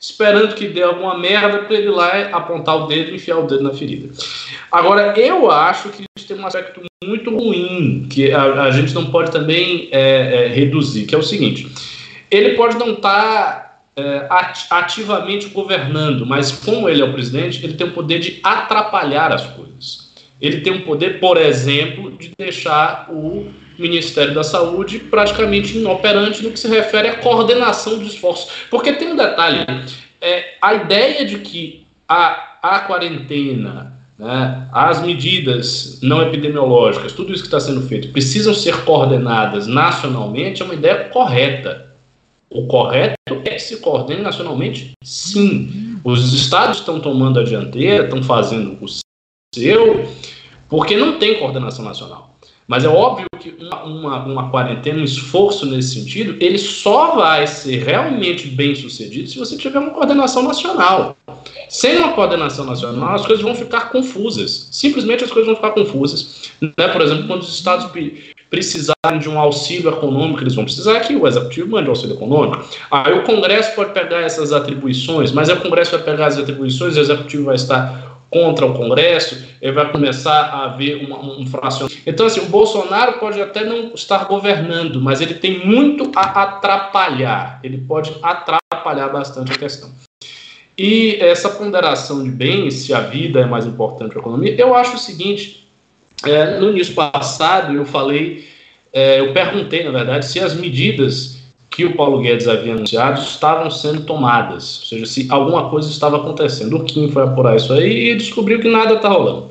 esperando 0.00 0.54
que 0.54 0.68
dê 0.68 0.82
alguma 0.82 1.18
merda 1.18 1.58
para 1.60 1.76
ele 1.76 1.88
lá 1.88 2.10
apontar 2.32 2.76
o 2.76 2.86
dedo 2.86 3.10
e 3.10 3.14
enfiar 3.14 3.38
o 3.38 3.46
dedo 3.46 3.62
na 3.62 3.72
ferida. 3.72 4.08
Agora, 4.70 5.18
eu 5.18 5.50
acho 5.50 5.88
que 5.88 6.04
isso 6.16 6.28
tem 6.28 6.38
um 6.38 6.46
aspecto 6.46 6.82
muito 7.02 7.34
ruim 7.34 8.06
que 8.10 8.30
a, 8.30 8.64
a 8.64 8.70
gente 8.70 8.94
não 8.94 9.06
pode 9.06 9.30
também 9.30 9.88
é, 9.90 10.44
é, 10.44 10.48
reduzir, 10.48 11.06
que 11.06 11.14
é 11.14 11.18
o 11.18 11.22
seguinte: 11.22 11.72
ele 12.30 12.50
pode 12.50 12.76
não 12.76 12.92
estar 12.92 13.22
tá, 13.22 13.63
é, 13.96 14.26
ativamente 14.70 15.48
governando, 15.48 16.26
mas 16.26 16.50
como 16.50 16.88
ele 16.88 17.00
é 17.00 17.04
o 17.04 17.12
presidente, 17.12 17.64
ele 17.64 17.74
tem 17.74 17.86
o 17.86 17.92
poder 17.92 18.18
de 18.18 18.40
atrapalhar 18.42 19.32
as 19.32 19.46
coisas. 19.46 20.12
Ele 20.40 20.60
tem 20.60 20.72
o 20.72 20.82
poder, 20.84 21.20
por 21.20 21.36
exemplo, 21.36 22.10
de 22.12 22.32
deixar 22.36 23.08
o 23.10 23.50
Ministério 23.78 24.34
da 24.34 24.44
Saúde 24.44 24.98
praticamente 24.98 25.76
inoperante 25.76 26.42
no 26.42 26.50
que 26.50 26.58
se 26.58 26.68
refere 26.68 27.08
à 27.08 27.16
coordenação 27.16 27.98
dos 27.98 28.14
esforços. 28.14 28.50
Porque 28.70 28.92
tem 28.92 29.12
um 29.12 29.16
detalhe: 29.16 29.64
é, 30.20 30.54
a 30.60 30.74
ideia 30.74 31.24
de 31.24 31.38
que 31.38 31.86
a, 32.08 32.58
a 32.62 32.80
quarentena, 32.80 33.98
né, 34.18 34.68
as 34.72 35.02
medidas 35.02 35.98
não 36.02 36.22
epidemiológicas, 36.22 37.12
tudo 37.12 37.32
isso 37.32 37.42
que 37.42 37.48
está 37.48 37.60
sendo 37.60 37.82
feito, 37.82 38.08
precisam 38.08 38.54
ser 38.54 38.84
coordenadas 38.84 39.66
nacionalmente 39.66 40.62
é 40.62 40.64
uma 40.64 40.74
ideia 40.74 41.04
correta. 41.04 41.93
O 42.54 42.68
correto 42.68 43.16
é 43.44 43.50
que 43.50 43.58
se 43.58 43.78
coordene 43.78 44.22
nacionalmente, 44.22 44.92
sim. 45.02 45.98
Os 46.04 46.32
estados 46.32 46.78
estão 46.78 47.00
tomando 47.00 47.40
a 47.40 47.42
dianteira, 47.42 48.04
estão 48.04 48.22
fazendo 48.22 48.78
o 48.80 48.86
seu, 49.52 50.08
porque 50.68 50.96
não 50.96 51.18
tem 51.18 51.38
coordenação 51.38 51.84
nacional. 51.84 52.34
Mas 52.66 52.84
é 52.84 52.88
óbvio 52.88 53.26
que 53.40 53.54
uma, 53.60 53.82
uma, 53.82 54.24
uma, 54.24 54.50
quarentena, 54.50 55.00
um 55.00 55.04
esforço 55.04 55.66
nesse 55.66 55.94
sentido, 55.94 56.36
ele 56.40 56.56
só 56.56 57.16
vai 57.16 57.46
ser 57.46 57.84
realmente 57.84 58.46
bem 58.46 58.74
sucedido 58.74 59.28
se 59.28 59.38
você 59.38 59.56
tiver 59.56 59.80
uma 59.80 59.90
coordenação 59.90 60.42
nacional. 60.44 61.16
Sem 61.68 61.98
uma 61.98 62.12
coordenação 62.12 62.64
nacional, 62.64 63.16
as 63.16 63.26
coisas 63.26 63.44
vão 63.44 63.54
ficar 63.54 63.90
confusas. 63.90 64.68
Simplesmente 64.70 65.24
as 65.24 65.30
coisas 65.30 65.46
vão 65.46 65.56
ficar 65.56 65.72
confusas. 65.72 66.52
Né? 66.60 66.88
Por 66.88 67.02
exemplo, 67.02 67.26
quando 67.26 67.42
os 67.42 67.52
estados 67.52 67.90
precisarem 68.54 69.18
de 69.18 69.28
um 69.28 69.36
auxílio 69.36 69.90
econômico, 69.90 70.40
eles 70.40 70.54
vão 70.54 70.64
precisar 70.64 71.00
que 71.00 71.16
o 71.16 71.26
executivo 71.26 71.70
mande 71.70 71.88
auxílio 71.88 72.14
econômico. 72.14 72.64
Aí 72.88 73.12
o 73.12 73.24
Congresso 73.24 73.74
pode 73.74 73.92
pegar 73.92 74.20
essas 74.20 74.52
atribuições, 74.52 75.32
mas 75.32 75.48
o 75.48 75.56
Congresso 75.56 75.90
vai 75.90 76.02
pegar 76.02 76.26
as 76.26 76.38
atribuições 76.38 76.96
o 76.96 77.00
executivo 77.00 77.46
vai 77.46 77.56
estar 77.56 78.14
contra 78.30 78.66
o 78.66 78.74
Congresso, 78.74 79.44
ele 79.60 79.72
vai 79.72 79.90
começar 79.90 80.32
a 80.32 80.64
haver 80.66 81.04
uma, 81.04 81.20
um 81.20 81.46
fracionamento. 81.46 82.00
Então, 82.06 82.26
assim, 82.26 82.40
o 82.40 82.46
Bolsonaro 82.46 83.14
pode 83.14 83.40
até 83.40 83.64
não 83.64 83.92
estar 83.94 84.24
governando, 84.26 85.00
mas 85.00 85.20
ele 85.20 85.34
tem 85.34 85.64
muito 85.66 86.10
a 86.14 86.42
atrapalhar. 86.42 87.60
Ele 87.62 87.78
pode 87.78 88.12
atrapalhar 88.22 89.08
bastante 89.08 89.52
a 89.52 89.56
questão. 89.56 89.90
E 90.76 91.16
essa 91.20 91.48
ponderação 91.48 92.24
de 92.24 92.30
bens, 92.30 92.74
se 92.74 92.92
a 92.92 93.00
vida 93.00 93.40
é 93.40 93.46
mais 93.46 93.66
importante 93.66 94.12
que 94.12 94.18
a 94.18 94.20
economia, 94.20 94.54
eu 94.58 94.74
acho 94.74 94.96
o 94.96 94.98
seguinte: 94.98 95.63
é, 96.26 96.58
no 96.58 96.70
início 96.70 96.94
passado 96.94 97.74
eu 97.74 97.84
falei, 97.84 98.48
é, 98.92 99.20
eu 99.20 99.32
perguntei, 99.32 99.84
na 99.84 99.90
verdade, 99.90 100.26
se 100.26 100.38
as 100.40 100.54
medidas 100.54 101.38
que 101.74 101.84
o 101.84 101.96
Paulo 101.96 102.20
Guedes 102.20 102.46
havia 102.46 102.72
anunciado 102.72 103.20
estavam 103.20 103.68
sendo 103.68 104.02
tomadas, 104.02 104.78
ou 104.80 104.86
seja, 104.86 105.06
se 105.06 105.26
alguma 105.28 105.68
coisa 105.68 105.90
estava 105.90 106.18
acontecendo. 106.18 106.76
O 106.76 106.84
Kim 106.84 107.10
foi 107.10 107.24
apurar 107.24 107.56
isso 107.56 107.72
aí 107.72 108.10
e 108.10 108.14
descobriu 108.14 108.60
que 108.60 108.68
nada 108.68 108.94
está 108.94 109.08
rolando. 109.08 109.50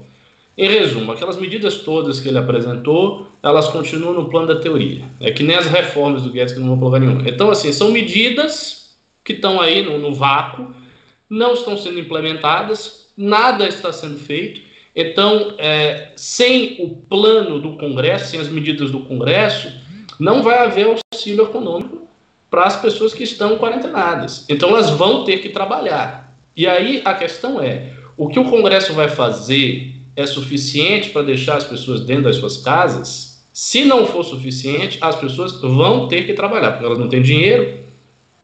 Em 0.57 0.69
resumo, 0.69 1.11
aquelas 1.11 1.37
medidas 1.37 1.79
todas 1.79 2.21
que 2.21 2.29
ele 2.29 2.37
apresentou, 2.37 3.27
elas 3.41 3.67
continuam 3.67 4.13
no 4.13 4.29
plano 4.29 4.47
da 4.47 4.55
teoria. 4.55 5.03
É 5.19 5.31
que 5.31 5.43
nem 5.43 5.57
as 5.57 5.65
reformas 5.65 6.21
do 6.21 6.29
Guedes 6.29 6.53
que 6.53 6.59
não 6.59 6.69
vão 6.69 6.77
provar 6.77 6.99
nenhuma. 6.99 7.27
Então, 7.27 7.49
assim, 7.49 7.73
são 7.73 7.91
medidas 7.91 8.95
que 9.23 9.33
estão 9.33 9.59
aí 9.59 9.83
no, 9.83 9.97
no 9.97 10.13
vácuo, 10.13 10.73
não 11.29 11.53
estão 11.53 11.77
sendo 11.77 11.99
implementadas, 11.99 13.07
nada 13.17 13.67
está 13.67 13.91
sendo 13.91 14.17
feito. 14.17 14.61
Então, 14.95 15.55
é, 15.57 16.11
sem 16.15 16.77
o 16.79 16.89
plano 16.89 17.59
do 17.59 17.77
Congresso, 17.77 18.29
sem 18.29 18.39
as 18.39 18.47
medidas 18.47 18.91
do 18.91 18.99
Congresso, 18.99 19.73
não 20.19 20.43
vai 20.43 20.59
haver 20.59 20.85
auxílio 21.13 21.45
econômico 21.45 22.07
para 22.49 22.65
as 22.65 22.79
pessoas 22.79 23.13
que 23.13 23.23
estão 23.23 23.57
quarentenadas. 23.57 24.45
Então 24.47 24.69
elas 24.69 24.91
vão 24.91 25.23
ter 25.23 25.39
que 25.39 25.49
trabalhar. 25.49 26.35
E 26.55 26.67
aí 26.67 27.01
a 27.03 27.15
questão 27.15 27.59
é: 27.59 27.93
o 28.15 28.27
que 28.27 28.39
o 28.39 28.45
Congresso 28.45 28.93
vai 28.93 29.09
fazer 29.09 29.95
é 30.15 30.27
suficiente 30.27 31.09
para 31.09 31.23
deixar 31.23 31.57
as 31.57 31.63
pessoas 31.63 32.01
dentro 32.01 32.25
das 32.25 32.35
suas 32.35 32.57
casas? 32.57 33.43
Se 33.51 33.85
não 33.85 34.05
for 34.05 34.23
suficiente, 34.23 34.99
as 35.01 35.15
pessoas 35.15 35.59
vão 35.59 36.07
ter 36.07 36.25
que 36.25 36.33
trabalhar, 36.33 36.71
porque 36.71 36.85
elas 36.85 36.97
não 36.97 37.09
têm 37.09 37.21
dinheiro, 37.21 37.79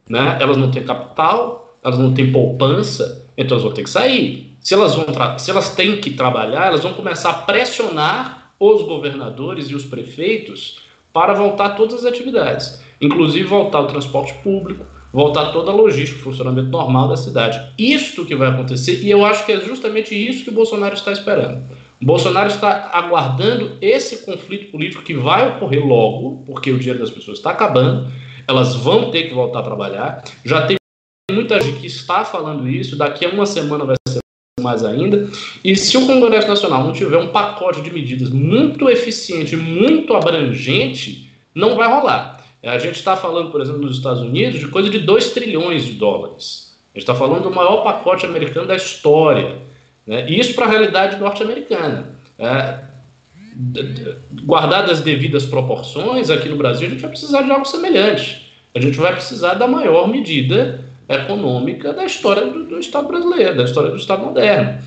né? 0.07 0.37
elas 0.39 0.57
não 0.57 0.69
têm 0.71 0.83
capital, 0.83 1.77
elas 1.83 1.97
não 1.97 2.13
têm 2.13 2.31
poupança, 2.31 3.25
então 3.37 3.55
elas 3.55 3.63
vão 3.63 3.73
ter 3.73 3.83
que 3.83 3.89
sair. 3.89 4.48
Se 4.61 4.73
elas, 4.73 4.95
vão 4.95 5.05
se 5.37 5.49
elas 5.49 5.75
têm 5.75 6.01
que 6.01 6.11
trabalhar, 6.11 6.67
elas 6.67 6.83
vão 6.83 6.93
começar 6.93 7.29
a 7.29 7.33
pressionar 7.33 8.53
os 8.59 8.83
governadores 8.83 9.69
e 9.69 9.75
os 9.75 9.85
prefeitos 9.85 10.81
para 11.13 11.33
voltar 11.33 11.69
todas 11.71 11.99
as 11.99 12.05
atividades 12.05 12.81
inclusive 13.01 13.47
voltar 13.47 13.81
o 13.81 13.87
transporte 13.87 14.33
público, 14.43 14.85
voltar 15.11 15.51
toda 15.51 15.71
a 15.71 15.73
logística, 15.73 16.19
o 16.19 16.23
funcionamento 16.23 16.69
normal 16.69 17.07
da 17.07 17.17
cidade. 17.17 17.71
Isto 17.77 18.25
que 18.25 18.35
vai 18.35 18.49
acontecer, 18.49 19.01
e 19.03 19.09
eu 19.09 19.25
acho 19.25 19.45
que 19.45 19.51
é 19.51 19.61
justamente 19.61 20.13
isso 20.13 20.43
que 20.43 20.49
o 20.49 20.53
Bolsonaro 20.53 20.95
está 20.95 21.11
esperando. 21.11 21.63
O 22.01 22.05
Bolsonaro 22.05 22.49
está 22.49 22.91
aguardando 22.93 23.77
esse 23.81 24.25
conflito 24.25 24.71
político 24.71 25.03
que 25.03 25.13
vai 25.13 25.49
ocorrer 25.49 25.85
logo, 25.85 26.43
porque 26.45 26.71
o 26.71 26.77
dinheiro 26.77 26.99
das 26.99 27.09
pessoas 27.09 27.37
está 27.37 27.51
acabando, 27.51 28.11
elas 28.47 28.75
vão 28.75 29.11
ter 29.11 29.23
que 29.23 29.33
voltar 29.33 29.59
a 29.59 29.63
trabalhar. 29.63 30.23
Já 30.45 30.65
tem 30.65 30.77
muita 31.31 31.59
gente 31.61 31.79
que 31.79 31.87
está 31.87 32.23
falando 32.23 32.67
isso, 32.67 32.95
daqui 32.95 33.25
a 33.25 33.29
uma 33.29 33.45
semana 33.45 33.85
vai 33.85 33.95
ser 34.07 34.18
mais 34.59 34.83
ainda. 34.83 35.29
E 35.63 35.75
se 35.75 35.97
o 35.97 36.05
Congresso 36.05 36.47
Nacional 36.47 36.83
não 36.83 36.93
tiver 36.93 37.17
um 37.17 37.29
pacote 37.29 37.81
de 37.81 37.91
medidas 37.91 38.29
muito 38.29 38.89
eficiente, 38.89 39.55
muito 39.55 40.13
abrangente, 40.15 41.29
não 41.53 41.75
vai 41.75 41.87
rolar. 41.87 42.45
A 42.63 42.77
gente 42.77 42.95
está 42.95 43.15
falando, 43.15 43.51
por 43.51 43.61
exemplo, 43.61 43.81
nos 43.81 43.97
Estados 43.97 44.21
Unidos, 44.21 44.59
de 44.59 44.67
coisa 44.67 44.89
de 44.89 44.99
2 44.99 45.31
trilhões 45.31 45.85
de 45.85 45.93
dólares. 45.93 46.77
A 46.93 46.99
gente 46.99 47.03
está 47.03 47.15
falando 47.15 47.43
do 47.43 47.51
maior 47.51 47.83
pacote 47.83 48.25
americano 48.25 48.67
da 48.67 48.75
história. 48.75 49.57
Né? 50.05 50.29
Isso 50.29 50.53
para 50.53 50.65
a 50.65 50.69
realidade 50.69 51.17
norte-americana. 51.17 52.15
É, 52.37 52.79
guardadas 54.43 54.91
as 54.91 55.01
devidas 55.01 55.45
proporções, 55.45 56.29
aqui 56.29 56.49
no 56.49 56.57
Brasil 56.57 56.87
a 56.87 56.89
gente 56.89 57.01
vai 57.01 57.11
precisar 57.11 57.41
de 57.43 57.51
algo 57.51 57.65
semelhante. 57.65 58.49
A 58.75 58.79
gente 58.79 58.97
vai 58.97 59.13
precisar 59.13 59.55
da 59.55 59.67
maior 59.67 60.07
medida 60.07 60.85
econômica 61.09 61.91
da 61.91 62.05
história 62.05 62.45
do, 62.45 62.63
do 62.63 62.79
Estado 62.79 63.07
brasileiro, 63.07 63.57
da 63.57 63.63
história 63.63 63.89
do 63.89 63.97
Estado 63.97 64.23
moderno. 64.23 64.79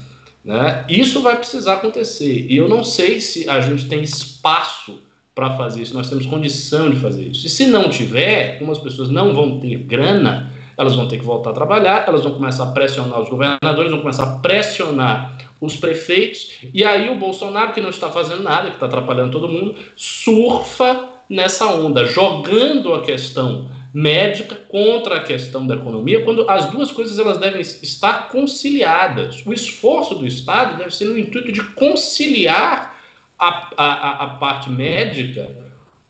Né? 0.45 0.85
Isso 0.89 1.21
vai 1.21 1.37
precisar 1.37 1.75
acontecer. 1.75 2.47
E 2.49 2.57
eu 2.57 2.69
não 2.69 2.85
sei 2.85 3.21
se 3.21 3.49
a 3.49 3.61
gente 3.61 3.89
tem 3.89 4.03
espaço 4.03 5.01
para 5.35 5.57
fazer 5.57 5.83
isso, 5.83 5.95
nós 5.95 6.09
temos 6.09 6.27
condição 6.27 6.91
de 6.91 6.97
fazer 7.01 7.23
isso. 7.23 7.47
E 7.47 7.51
se 7.51 7.67
não 7.67 7.89
tiver, 7.89 8.59
como 8.59 8.71
as 8.71 8.79
pessoas 8.79 9.09
não 9.09 9.35
vão 9.35 9.59
ter 9.59 9.77
grana, 9.79 10.53
elas 10.77 10.95
vão 10.95 11.09
ter 11.09 11.19
que 11.19 11.25
voltar 11.25 11.51
a 11.51 11.55
trabalhar, 11.55 12.05
elas 12.07 12.23
vão 12.23 12.33
começar 12.33 12.65
a 12.65 12.73
pressionar 12.73 13.21
os 13.21 13.29
governadores, 13.29 13.91
vão 13.91 14.01
começar 14.01 14.25
a 14.25 14.39
pressionar 14.39 15.39
os 15.61 15.77
prefeitos, 15.77 16.59
e 16.75 16.85
aí 16.85 17.09
o 17.09 17.15
Bolsonaro, 17.15 17.73
que 17.73 17.81
não 17.81 17.91
está 17.91 18.11
fazendo 18.11 18.43
nada, 18.43 18.69
que 18.69 18.75
está 18.77 18.87
atrapalhando 18.87 19.31
todo 19.31 19.49
mundo, 19.49 19.77
surfa 19.97 21.09
nessa 21.29 21.67
onda, 21.67 22.05
jogando 22.05 22.93
a 22.93 23.03
questão 23.03 23.71
médica 23.93 24.55
contra 24.55 25.17
a 25.17 25.23
questão 25.23 25.67
da 25.67 25.75
economia, 25.75 26.25
quando 26.25 26.49
as 26.49 26.71
duas 26.71 26.91
coisas 26.91 27.19
elas 27.19 27.39
devem 27.39 27.61
estar 27.61 28.29
conciliadas. 28.29 29.43
O 29.45 29.53
esforço 29.53 30.15
do 30.15 30.27
Estado 30.27 30.79
deve 30.79 30.95
ser 30.95 31.05
no 31.07 31.19
intuito 31.19 31.53
de 31.53 31.63
conciliar 31.75 33.01
a, 33.39 33.71
a, 33.77 34.25
a 34.25 34.27
parte 34.37 34.71
médica 34.71 35.51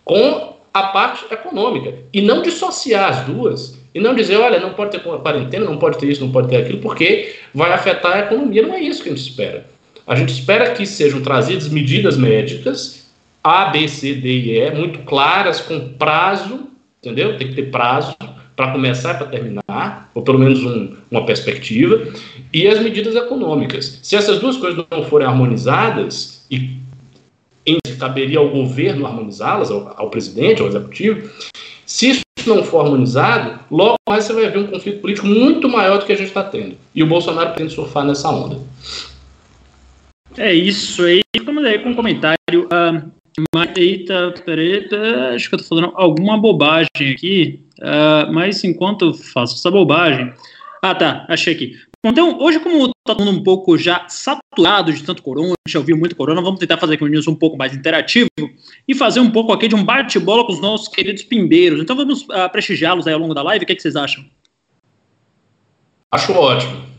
com 0.05 0.57
a 0.73 0.85
parte 0.85 1.25
econômica 1.31 1.95
e 2.13 2.21
não 2.21 2.43
dissociar 2.43 3.11
as 3.11 3.27
duas 3.27 3.79
e 3.95 4.01
não 4.01 4.15
dizer, 4.15 4.37
olha, 4.37 4.59
não 4.59 4.73
pode 4.73 4.93
ter 4.93 5.01
quarentena, 5.01 5.67
não 5.67 5.77
pode 5.77 5.99
ter 5.99 6.09
isso, 6.09 6.25
não 6.25 6.33
pode 6.33 6.49
ter 6.49 6.57
aquilo, 6.57 6.79
porque 6.79 7.35
vai 7.55 7.73
afetar 7.73 8.13
a 8.13 8.19
economia. 8.21 8.63
Não 8.63 8.75
é 8.75 8.81
isso 8.81 9.03
que 9.03 9.11
a 9.11 9.15
gente 9.15 9.29
espera. 9.29 9.67
A 10.07 10.15
gente 10.15 10.33
espera 10.33 10.71
que 10.71 10.87
sejam 10.87 11.21
trazidas 11.21 11.69
medidas 11.69 12.17
médicas 12.17 13.07
A, 13.45 13.67
B, 13.67 13.87
C, 13.87 14.15
D 14.15 14.29
e 14.29 14.59
E 14.59 14.71
muito 14.71 15.01
claras, 15.01 15.61
com 15.61 15.91
prazo, 15.91 16.72
entendeu? 17.03 17.37
Tem 17.37 17.49
que 17.49 17.55
ter 17.55 17.71
prazo 17.71 18.15
para 18.55 18.73
começar 18.73 19.15
e 19.15 19.19
para 19.19 19.27
terminar, 19.27 20.11
ou 20.15 20.23
pelo 20.23 20.39
menos 20.39 20.63
um, 20.63 20.95
uma 21.11 21.27
perspectiva, 21.27 22.13
e 22.53 22.69
as 22.69 22.81
medidas 22.81 23.17
econômicas. 23.17 23.99
Se 24.03 24.15
essas 24.15 24.39
duas 24.39 24.57
coisas 24.57 24.85
não 24.91 25.05
forem 25.05 25.27
harmonizadas 25.27 26.47
e 26.51 26.83
caberia 28.03 28.41
ao 28.41 28.49
governo 28.49 29.07
harmonizá-las, 29.07 29.71
ao, 29.71 29.95
ao, 29.97 30.11
presidente, 30.11 30.61
ao 30.61 30.67
executivo. 30.67 31.31
Se 31.87 32.11
isso 32.11 32.23
não 32.47 32.65
for 32.65 32.85
harmonizado, 32.85 33.61
logo 33.71 33.95
mais 34.09 34.25
você 34.25 34.33
vai 34.33 34.51
ver 34.51 34.59
um 34.59 34.67
conflito 34.67 35.01
político 35.01 35.29
muito 35.29 35.69
maior 35.69 35.99
do 35.99 36.05
que 36.05 36.13
a 36.13 36.17
gente 36.17 36.29
está 36.29 36.43
tendo. 36.43 36.77
E 36.93 37.01
o 37.01 37.07
Bolsonaro 37.07 37.51
pretende 37.51 37.73
surfar 37.73 38.05
nessa 38.05 38.29
onda. 38.29 38.59
É 40.37 40.53
isso 40.53 41.05
aí. 41.05 41.21
Vamos 41.45 41.65
aí 41.65 41.79
com 41.79 41.91
um 41.91 41.95
comentário. 41.95 42.37
Uh, 42.51 43.09
eita, 43.77 44.35
peraí, 44.45 44.89
acho 45.35 45.49
que 45.49 45.55
eu 45.55 45.61
estou 45.61 45.79
falando 45.79 45.93
alguma 45.97 46.39
bobagem 46.39 47.13
aqui. 47.13 47.65
Uh, 47.79 48.33
mas 48.33 48.63
enquanto 48.65 49.15
faço 49.15 49.57
essa 49.57 49.71
bobagem. 49.71 50.33
Ah, 50.83 50.95
tá, 50.95 51.27
achei 51.29 51.55
aqui. 51.55 51.77
Então, 52.05 52.39
hoje, 52.41 52.59
como 52.59 52.87
está 52.87 53.15
todo 53.15 53.31
um 53.31 53.43
pouco 53.43 53.79
já 53.79 54.09
saturado 54.09 54.93
de 54.93 55.05
tanto 55.05 55.23
corona, 55.23 55.55
já 55.69 55.79
ouviu 55.79 55.97
muito 55.97 56.17
corona, 56.17 56.43
vamos 56.43 56.59
tentar 56.59 56.77
fazer 56.77 56.95
aqui 56.95 57.05
um 57.05 57.09
news 57.09 57.29
um 57.29 57.35
pouco 57.35 57.57
mais 57.57 57.73
interativo 57.73 58.29
e 58.89 58.95
fazer 58.95 59.21
um 59.21 59.31
pouco 59.31 59.53
aqui 59.53 59.69
de 59.69 59.77
um 59.77 59.85
bate-bola 59.85 60.45
com 60.45 60.53
os 60.53 60.61
nossos 60.61 60.89
queridos 60.89 61.23
pimbeiros. 61.23 61.81
Então, 61.81 61.95
vamos 61.95 62.23
uh, 62.23 62.51
prestigiá-los 62.51 63.07
aí 63.07 63.15
ao 63.15 63.21
longo 63.21 63.35
da 63.35 63.43
live. 63.43 63.63
O 63.63 63.67
que, 63.67 63.73
é 63.73 63.77
que 63.77 63.83
vocês 63.83 63.95
acham? 63.95 64.25
Acho 66.11 66.33
ótimo. 66.33 66.92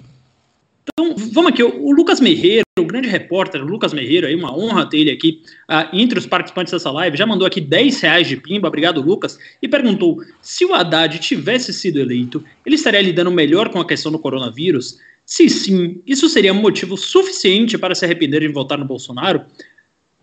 Então, 0.93 1.15
vamos 1.31 1.51
aqui. 1.51 1.63
O 1.63 1.91
Lucas 1.91 2.19
Merreiro, 2.21 2.63
o 2.77 2.85
grande 2.85 3.07
repórter, 3.07 3.63
o 3.63 3.65
Lucas 3.65 3.93
Merreiro, 3.93 4.27
aí, 4.27 4.35
uma 4.35 4.55
honra 4.55 4.87
ter 4.87 4.99
ele 4.99 5.11
aqui 5.11 5.41
uh, 5.67 5.89
entre 5.91 6.19
os 6.19 6.27
participantes 6.27 6.71
dessa 6.71 6.91
live, 6.91 7.17
já 7.17 7.25
mandou 7.25 7.47
aqui 7.47 7.59
10 7.59 7.99
reais 8.01 8.27
de 8.27 8.37
pimba, 8.37 8.67
obrigado, 8.67 9.01
Lucas, 9.01 9.39
e 9.59 9.67
perguntou: 9.67 10.21
se 10.39 10.63
o 10.65 10.73
Haddad 10.73 11.17
tivesse 11.17 11.73
sido 11.73 11.99
eleito, 11.99 12.43
ele 12.63 12.75
estaria 12.75 13.01
lidando 13.01 13.31
melhor 13.31 13.69
com 13.69 13.79
a 13.79 13.87
questão 13.87 14.11
do 14.11 14.19
coronavírus? 14.19 14.99
Se 15.25 15.49
sim, 15.49 16.01
isso 16.05 16.29
seria 16.29 16.53
motivo 16.53 16.95
suficiente 16.95 17.75
para 17.75 17.95
se 17.95 18.05
arrepender 18.05 18.41
de 18.41 18.49
votar 18.49 18.77
no 18.77 18.85
Bolsonaro? 18.85 19.45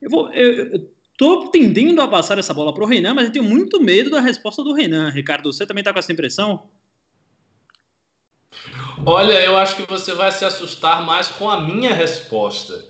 Eu 0.01 0.09
vou. 0.09 0.33
Eu, 0.33 0.73
eu 0.73 0.95
tô 1.17 1.51
tendendo 1.51 2.01
a 2.01 2.07
passar 2.07 2.39
essa 2.39 2.55
bola 2.55 2.73
para 2.73 2.85
o 2.85 2.87
Renan, 2.87 3.15
mas 3.15 3.27
eu 3.27 3.33
tenho 3.33 3.45
muito 3.45 3.83
medo 3.83 4.09
da 4.09 4.21
resposta 4.21 4.63
do 4.63 4.73
Renan. 4.73 5.11
Ricardo, 5.11 5.53
você 5.53 5.67
também 5.67 5.81
está 5.81 5.93
com 5.93 5.99
essa 5.99 6.13
impressão? 6.13 6.71
Olha, 9.05 9.43
eu 9.45 9.57
acho 9.57 9.77
que 9.77 9.87
você 9.87 10.15
vai 10.15 10.31
se 10.33 10.45
assustar 10.45 11.05
mais 11.05 11.29
com 11.29 11.49
a 11.49 11.61
minha 11.61 11.95
resposta. 11.95 12.85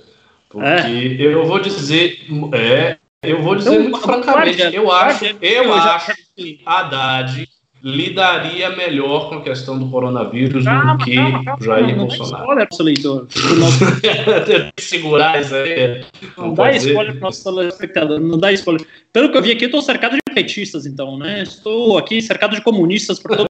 Porque 0.49 0.67
é. 0.67 1.15
eu 1.21 1.45
vou 1.45 1.59
dizer. 1.59 2.25
É, 2.53 2.97
eu 3.23 3.41
vou 3.41 3.55
dizer 3.55 3.79
muito 3.79 3.99
francamente, 3.99 4.61
eu 4.73 4.91
acho, 4.91 5.25
eu 5.41 5.73
acho 5.73 6.13
que 6.35 6.59
Haddad 6.65 7.47
lidaria 7.83 8.69
melhor 8.71 9.29
com 9.29 9.35
a 9.35 9.41
questão 9.41 9.77
do 9.77 9.89
coronavírus 9.89 10.63
calma, 10.63 10.97
do 10.97 11.03
que 11.03 11.15
calma, 11.15 11.43
calma, 11.43 11.63
Jair 11.63 11.97
não, 11.97 12.07
Bolsonaro. 12.07 12.47
Não 12.47 12.55
dá 12.55 12.67
spoiler 12.71 12.85
leitor. 12.85 13.27
Tem 14.45 14.71
que 14.75 14.83
segurar 14.83 15.41
isso 15.41 15.55
aí. 15.55 16.05
Não, 16.37 16.47
não 16.47 16.53
dá 16.53 16.71
spoiler 16.71 17.13
pro 17.13 17.21
nosso 17.21 17.43
telespectador, 17.43 18.19
não 18.19 18.37
dá 18.37 18.51
spoiler. 18.51 18.87
Pelo 19.11 19.31
que 19.31 19.37
eu 19.37 19.41
vi 19.41 19.51
aqui, 19.51 19.65
eu 19.65 19.67
estou 19.67 19.81
cercado 19.81 20.15
de 20.15 20.21
petistas, 20.33 20.85
então, 20.85 21.17
né? 21.17 21.43
Estou 21.43 21.97
aqui 21.97 22.21
cercado 22.21 22.55
de 22.55 22.61
comunistas 22.61 23.19
por 23.19 23.31
todos 23.31 23.47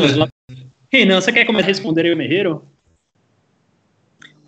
os 0.00 0.16
lados. 0.16 0.37
Renan, 0.90 1.20
você 1.20 1.30
quer 1.30 1.44
começar 1.44 1.66
a 1.66 1.68
responder 1.68 2.06
aí 2.06 2.12
o 2.12 2.16
Merreiro? 2.16 2.66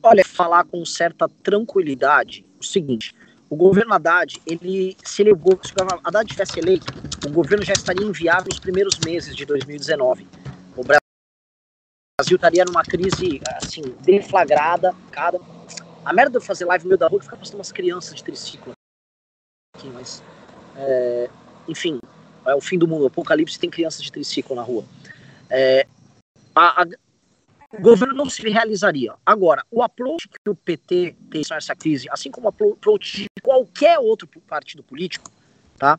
Olha, 0.03 0.25
falar 0.25 0.65
com 0.65 0.83
certa 0.87 1.29
tranquilidade 1.29 2.47
o 2.59 2.65
seguinte: 2.65 3.15
o 3.51 3.55
governo 3.55 3.93
Haddad, 3.93 4.41
ele, 4.47 4.97
se, 5.05 5.21
ele, 5.21 5.33
se 5.35 5.73
o 5.75 6.01
Haddad 6.03 6.27
tivesse 6.27 6.59
eleito, 6.59 6.87
o 7.27 7.31
governo 7.31 7.63
já 7.63 7.75
estaria 7.75 8.07
inviável 8.07 8.49
nos 8.49 8.59
primeiros 8.59 8.99
meses 9.05 9.37
de 9.37 9.45
2019. 9.45 10.27
O 10.77 10.83
Brasil 10.83 12.37
estaria 12.37 12.65
numa 12.65 12.83
crise, 12.85 13.41
assim, 13.57 13.83
deflagrada. 14.01 14.95
Cada... 15.11 15.39
A 16.03 16.13
merda 16.15 16.41
de 16.41 16.47
fazer 16.47 16.65
live 16.65 16.85
no 16.85 16.89
meio 16.89 16.99
da 16.99 17.07
rua 17.07 17.19
que 17.19 17.27
fica 17.27 17.37
postando 17.37 17.59
umas 17.59 17.71
crianças 17.71 18.15
de 18.15 18.25
triciclo. 18.25 18.73
Aqui, 19.77 19.89
mas, 19.89 20.23
é, 20.77 21.29
enfim, 21.69 22.01
é 22.47 22.55
o 22.55 22.61
fim 22.63 22.79
do 22.79 22.89
mundo. 22.89 23.03
O 23.03 23.09
apocalipse 23.09 23.59
tem 23.59 23.69
crianças 23.69 24.03
de 24.03 24.11
triciclo 24.11 24.57
na 24.57 24.63
rua. 24.63 24.85
É, 25.51 25.87
a, 26.55 26.83
a, 26.83 26.87
o 27.73 27.81
governo 27.81 28.15
não 28.15 28.29
se 28.29 28.43
realizaria. 28.49 29.15
Agora, 29.25 29.65
o 29.71 29.83
approach 29.83 30.29
que 30.29 30.51
o 30.51 30.55
PT 30.55 31.15
tem 31.31 31.43
nessa 31.51 31.75
crise, 31.75 32.09
assim 32.11 32.31
como 32.31 32.47
o 32.47 32.51
approach 32.51 33.23
de 33.23 33.43
qualquer 33.43 33.99
outro 33.99 34.29
partido 34.49 34.83
político, 34.83 35.31
tá? 35.79 35.99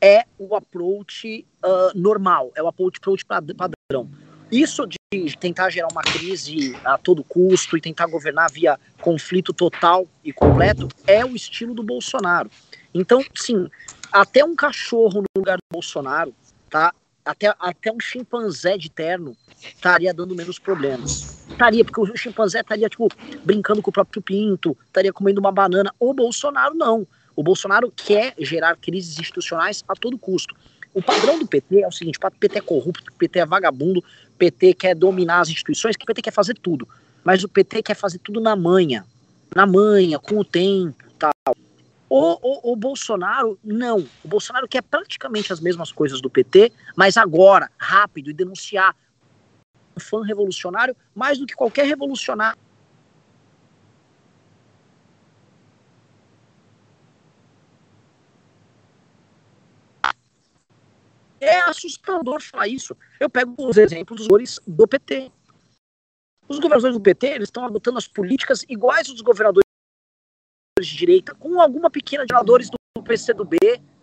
É 0.00 0.24
o 0.38 0.54
approach 0.54 1.46
uh, 1.64 1.98
normal, 1.98 2.52
é 2.54 2.62
o 2.62 2.68
approach, 2.68 2.98
approach 2.98 3.24
padrão. 3.24 4.08
Isso 4.50 4.86
de 4.86 5.36
tentar 5.38 5.70
gerar 5.70 5.88
uma 5.90 6.02
crise 6.02 6.76
a 6.84 6.98
todo 6.98 7.24
custo 7.24 7.76
e 7.76 7.80
tentar 7.80 8.06
governar 8.06 8.50
via 8.50 8.78
conflito 9.00 9.52
total 9.52 10.06
e 10.24 10.32
completo 10.32 10.88
é 11.06 11.24
o 11.24 11.34
estilo 11.34 11.74
do 11.74 11.82
Bolsonaro. 11.82 12.50
Então, 12.92 13.24
sim, 13.34 13.68
até 14.12 14.44
um 14.44 14.54
cachorro 14.54 15.22
no 15.22 15.26
lugar 15.36 15.56
do 15.56 15.64
Bolsonaro, 15.72 16.34
tá? 16.68 16.92
Até, 17.28 17.54
até 17.60 17.92
um 17.92 18.00
chimpanzé 18.00 18.78
de 18.78 18.88
terno 18.88 19.36
estaria 19.62 20.14
dando 20.14 20.34
menos 20.34 20.58
problemas. 20.58 21.46
Estaria, 21.50 21.84
porque 21.84 22.00
o 22.00 22.16
chimpanzé 22.16 22.60
estaria, 22.60 22.88
tipo, 22.88 23.06
brincando 23.44 23.82
com 23.82 23.90
o 23.90 23.92
próprio 23.92 24.22
pinto, 24.22 24.74
estaria 24.86 25.12
comendo 25.12 25.38
uma 25.38 25.52
banana. 25.52 25.94
O 26.00 26.14
Bolsonaro 26.14 26.74
não. 26.74 27.06
O 27.36 27.42
Bolsonaro 27.42 27.92
quer 27.94 28.32
gerar 28.38 28.76
crises 28.76 29.18
institucionais 29.18 29.84
a 29.86 29.94
todo 29.94 30.16
custo. 30.16 30.56
O 30.94 31.02
padrão 31.02 31.38
do 31.38 31.46
PT 31.46 31.82
é 31.82 31.86
o 31.86 31.92
seguinte: 31.92 32.18
o 32.18 32.30
PT 32.30 32.58
é 32.60 32.62
corrupto, 32.62 33.12
o 33.12 33.18
PT 33.18 33.40
é 33.40 33.44
vagabundo, 33.46 34.00
o 34.00 34.38
PT 34.38 34.72
quer 34.72 34.94
dominar 34.94 35.40
as 35.40 35.50
instituições, 35.50 35.96
o 35.96 36.06
PT 36.06 36.22
quer 36.22 36.32
fazer 36.32 36.54
tudo. 36.54 36.88
Mas 37.22 37.44
o 37.44 37.48
PT 37.48 37.82
quer 37.82 37.94
fazer 37.94 38.20
tudo 38.20 38.40
na 38.40 38.56
manha. 38.56 39.04
Na 39.54 39.66
manha, 39.66 40.18
com 40.18 40.38
o 40.38 40.44
tempo. 40.44 41.04
O, 42.10 42.38
o, 42.40 42.72
o, 42.72 42.76
Bolsonaro, 42.76 43.58
não. 43.62 43.98
O 44.24 44.28
Bolsonaro 44.28 44.66
quer 44.66 44.82
praticamente 44.82 45.52
as 45.52 45.60
mesmas 45.60 45.92
coisas 45.92 46.20
do 46.20 46.30
PT, 46.30 46.72
mas 46.96 47.16
agora, 47.18 47.70
rápido, 47.78 48.30
e 48.30 48.32
denunciar 48.32 48.96
fã 49.98 50.24
revolucionário 50.24 50.96
mais 51.14 51.38
do 51.38 51.46
que 51.46 51.54
qualquer 51.54 51.86
revolucionário. 51.86 52.58
É 61.40 61.60
assustador 61.60 62.40
falar 62.40 62.68
isso. 62.68 62.96
Eu 63.20 63.28
pego 63.28 63.54
os 63.58 63.76
exemplos 63.76 64.26
dos 64.26 64.60
do 64.66 64.88
PT. 64.88 65.30
Os 66.48 66.58
governadores 66.58 66.96
do 66.96 67.02
PT 67.02 67.26
eles 67.26 67.48
estão 67.48 67.64
adotando 67.66 67.98
as 67.98 68.08
políticas 68.08 68.64
iguais 68.68 69.08
aos 69.08 69.20
governadores 69.20 69.67
de 70.86 70.96
direita, 70.96 71.34
com 71.34 71.60
alguma 71.60 71.90
pequena 71.90 72.24
de 72.24 72.32
governadores 72.32 72.68
do 72.70 73.02
PCdoB, 73.02 73.58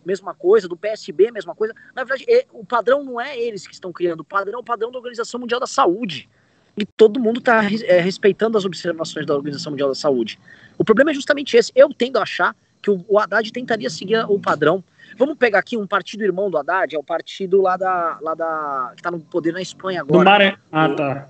mesma 0.06 0.34
coisa, 0.34 0.68
do 0.68 0.78
PSB, 0.78 1.32
mesma 1.32 1.56
coisa. 1.56 1.74
Na 1.96 2.04
verdade, 2.04 2.26
é, 2.30 2.46
o 2.52 2.64
padrão 2.64 3.04
não 3.04 3.20
é 3.20 3.38
eles 3.38 3.66
que 3.66 3.74
estão 3.74 3.92
criando, 3.92 4.22
o 4.22 4.24
padrão 4.24 4.60
é 4.60 4.62
o 4.62 4.64
padrão 4.64 4.92
da 4.92 4.98
Organização 4.98 5.40
Mundial 5.40 5.60
da 5.60 5.68
Saúde. 5.68 6.30
E 6.78 6.86
todo 6.86 7.20
mundo 7.20 7.40
está 7.40 7.64
é, 7.64 8.00
respeitando 8.00 8.58
as 8.58 8.66
observações 8.66 9.26
da 9.26 9.34
Organização 9.34 9.72
Mundial 9.72 9.90
da 9.90 9.96
Saúde. 9.96 10.38
O 10.78 10.84
problema 10.84 11.12
é 11.12 11.14
justamente 11.14 11.56
esse. 11.56 11.72
Eu 11.74 11.90
tendo 11.94 12.18
a 12.18 12.24
achar 12.24 12.56
que 12.82 12.92
o, 12.92 13.04
o 13.08 13.18
Haddad 13.18 13.50
tentaria 13.52 13.90
seguir 13.90 14.26
o 14.30 14.38
padrão. 14.40 14.84
Vamos 15.18 15.38
pegar 15.38 15.60
aqui 15.60 15.78
um 15.78 15.88
partido 15.88 16.24
irmão 16.24 16.50
do 16.50 16.58
Haddad, 16.58 16.94
é 16.94 17.00
o 17.00 17.04
partido 17.04 17.62
lá 17.62 17.78
da. 17.78 18.20
Lá 18.22 18.36
da 18.36 18.92
que 18.94 19.00
está 19.00 19.10
no 19.10 19.20
poder 19.22 19.54
na 19.54 19.62
Espanha 19.62 20.02
agora. 20.02 20.20
Do 20.20 20.26
Mare... 20.26 20.58
Ah, 20.72 20.90
tá. 20.90 21.30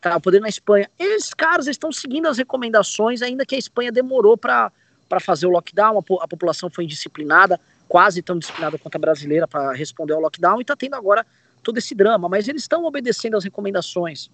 Tá, 0.00 0.16
o 0.16 0.20
poder 0.20 0.40
na 0.40 0.48
Espanha. 0.48 0.90
Esses 0.98 1.34
caras 1.34 1.66
estão 1.66 1.92
seguindo 1.92 2.26
as 2.26 2.38
recomendações, 2.38 3.20
ainda 3.20 3.44
que 3.44 3.54
a 3.54 3.58
Espanha 3.58 3.92
demorou 3.92 4.36
para 4.36 4.72
fazer 5.20 5.46
o 5.46 5.50
lockdown, 5.50 5.98
a, 5.98 6.24
a 6.24 6.28
população 6.28 6.70
foi 6.70 6.84
indisciplinada 6.84 7.60
quase 7.86 8.22
tão 8.22 8.38
disciplinada 8.38 8.78
quanto 8.78 8.94
a 8.94 8.98
brasileira 8.98 9.48
para 9.48 9.72
responder 9.72 10.12
ao 10.12 10.20
lockdown 10.20 10.58
e 10.58 10.62
está 10.62 10.76
tendo 10.76 10.94
agora 10.94 11.26
todo 11.60 11.76
esse 11.76 11.92
drama, 11.92 12.28
mas 12.28 12.48
eles 12.48 12.62
estão 12.62 12.84
obedecendo 12.84 13.36
às 13.36 13.44
recomendações. 13.44 14.30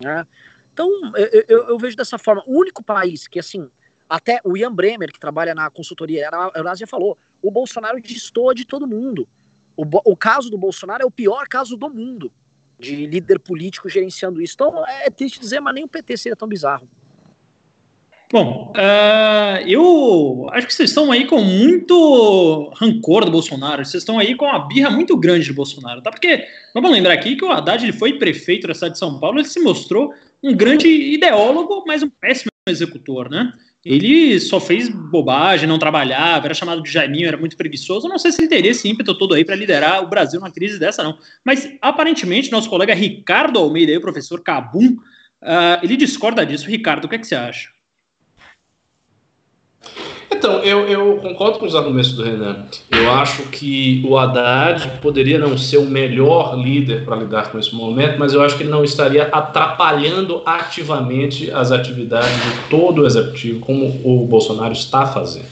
Né? 0.00 0.24
Então, 0.72 0.88
eu, 1.16 1.44
eu, 1.48 1.68
eu, 1.70 1.78
vejo 1.78 1.96
dessa 1.96 2.16
forma. 2.16 2.42
O 2.46 2.58
único 2.58 2.82
país 2.82 3.26
que, 3.26 3.38
assim, 3.38 3.68
até 4.08 4.40
o 4.44 4.56
Ian 4.56 4.72
Bremer, 4.72 5.12
que 5.12 5.20
trabalha 5.20 5.54
na 5.54 5.68
consultoria 5.68 6.30
Eurásia, 6.54 6.86
falou: 6.86 7.18
o 7.42 7.50
Bolsonaro 7.50 8.00
destoa 8.00 8.54
de 8.54 8.64
todo 8.64 8.86
mundo. 8.86 9.28
O, 9.76 9.84
o 10.12 10.16
caso 10.16 10.48
do 10.48 10.56
Bolsonaro 10.56 11.02
é 11.02 11.06
o 11.06 11.10
pior 11.10 11.46
caso 11.48 11.76
do 11.76 11.90
mundo 11.90 12.32
de 12.80 13.06
líder 13.06 13.38
político 13.38 13.88
gerenciando 13.88 14.40
isso. 14.40 14.54
Então, 14.54 14.86
é 14.86 15.10
triste 15.10 15.38
dizer, 15.38 15.60
mas 15.60 15.74
nem 15.74 15.84
o 15.84 15.88
PT 15.88 16.16
seria 16.16 16.36
tão 16.36 16.48
bizarro. 16.48 16.88
Bom, 18.32 18.72
uh, 18.76 19.66
eu 19.66 20.46
acho 20.52 20.68
que 20.68 20.72
vocês 20.72 20.90
estão 20.90 21.10
aí 21.10 21.26
com 21.26 21.42
muito 21.42 22.72
rancor 22.76 23.24
do 23.24 23.30
Bolsonaro, 23.32 23.84
vocês 23.84 24.02
estão 24.02 24.20
aí 24.20 24.36
com 24.36 24.44
uma 24.44 24.68
birra 24.68 24.88
muito 24.88 25.16
grande 25.16 25.48
do 25.48 25.54
Bolsonaro, 25.54 26.00
tá? 26.00 26.12
Porque, 26.12 26.46
vamos 26.72 26.92
lembrar 26.92 27.14
aqui 27.14 27.34
que 27.34 27.44
o 27.44 27.50
Haddad 27.50 27.84
ele 27.84 27.92
foi 27.92 28.18
prefeito 28.18 28.68
da 28.68 28.74
cidade 28.74 28.92
de 28.92 29.00
São 29.00 29.18
Paulo, 29.18 29.40
ele 29.40 29.48
se 29.48 29.58
mostrou 29.58 30.14
um 30.44 30.54
grande 30.54 30.86
ideólogo, 30.86 31.82
mas 31.84 32.04
um 32.04 32.10
péssimo 32.10 32.50
executor, 32.68 33.28
né? 33.28 33.52
Ele 33.84 34.38
só 34.38 34.60
fez 34.60 34.88
bobagem, 34.90 35.66
não 35.66 35.78
trabalhava, 35.78 36.46
era 36.46 36.54
chamado 36.54 36.82
de 36.82 36.90
Jaiminho, 36.90 37.28
era 37.28 37.36
muito 37.38 37.56
preguiçoso. 37.56 38.08
Não 38.08 38.18
sei 38.18 38.30
se 38.30 38.42
ele 38.42 38.48
teria 38.48 38.70
esse 38.72 38.88
ímpeto 38.88 39.16
todo 39.16 39.34
aí 39.34 39.44
para 39.44 39.56
liderar 39.56 40.02
o 40.04 40.08
Brasil 40.08 40.38
numa 40.38 40.50
crise 40.50 40.78
dessa, 40.78 41.02
não. 41.02 41.18
Mas, 41.42 41.72
aparentemente, 41.80 42.52
nosso 42.52 42.68
colega 42.68 42.94
Ricardo 42.94 43.58
Almeida, 43.58 43.90
aí, 43.90 43.98
o 43.98 44.02
professor 44.02 44.42
Cabum, 44.42 44.96
uh, 45.42 45.82
ele 45.82 45.96
discorda 45.96 46.44
disso. 46.44 46.68
Ricardo, 46.68 47.06
o 47.06 47.08
que, 47.08 47.14
é 47.14 47.18
que 47.18 47.26
você 47.26 47.34
acha? 47.34 47.70
Então, 50.32 50.62
eu, 50.62 50.86
eu, 50.86 51.16
concordo 51.16 51.58
com 51.58 51.66
os 51.66 51.74
argumentos 51.74 52.12
do 52.12 52.22
Renan. 52.22 52.64
Eu 52.90 53.10
acho 53.12 53.42
que 53.48 54.02
o 54.06 54.16
Haddad 54.16 55.00
poderia 55.02 55.38
não 55.38 55.58
ser 55.58 55.78
o 55.78 55.84
melhor 55.84 56.56
líder 56.56 57.04
para 57.04 57.16
lidar 57.16 57.50
com 57.50 57.58
esse 57.58 57.74
momento, 57.74 58.18
mas 58.18 58.32
eu 58.32 58.40
acho 58.40 58.56
que 58.56 58.62
ele 58.62 58.70
não 58.70 58.84
estaria 58.84 59.24
atrapalhando 59.24 60.40
ativamente 60.46 61.50
as 61.50 61.72
atividades 61.72 62.30
de 62.30 62.68
todo 62.70 63.02
o 63.02 63.06
executivo, 63.06 63.60
como 63.60 63.86
o 64.04 64.24
Bolsonaro 64.26 64.72
está 64.72 65.04
fazendo. 65.04 65.48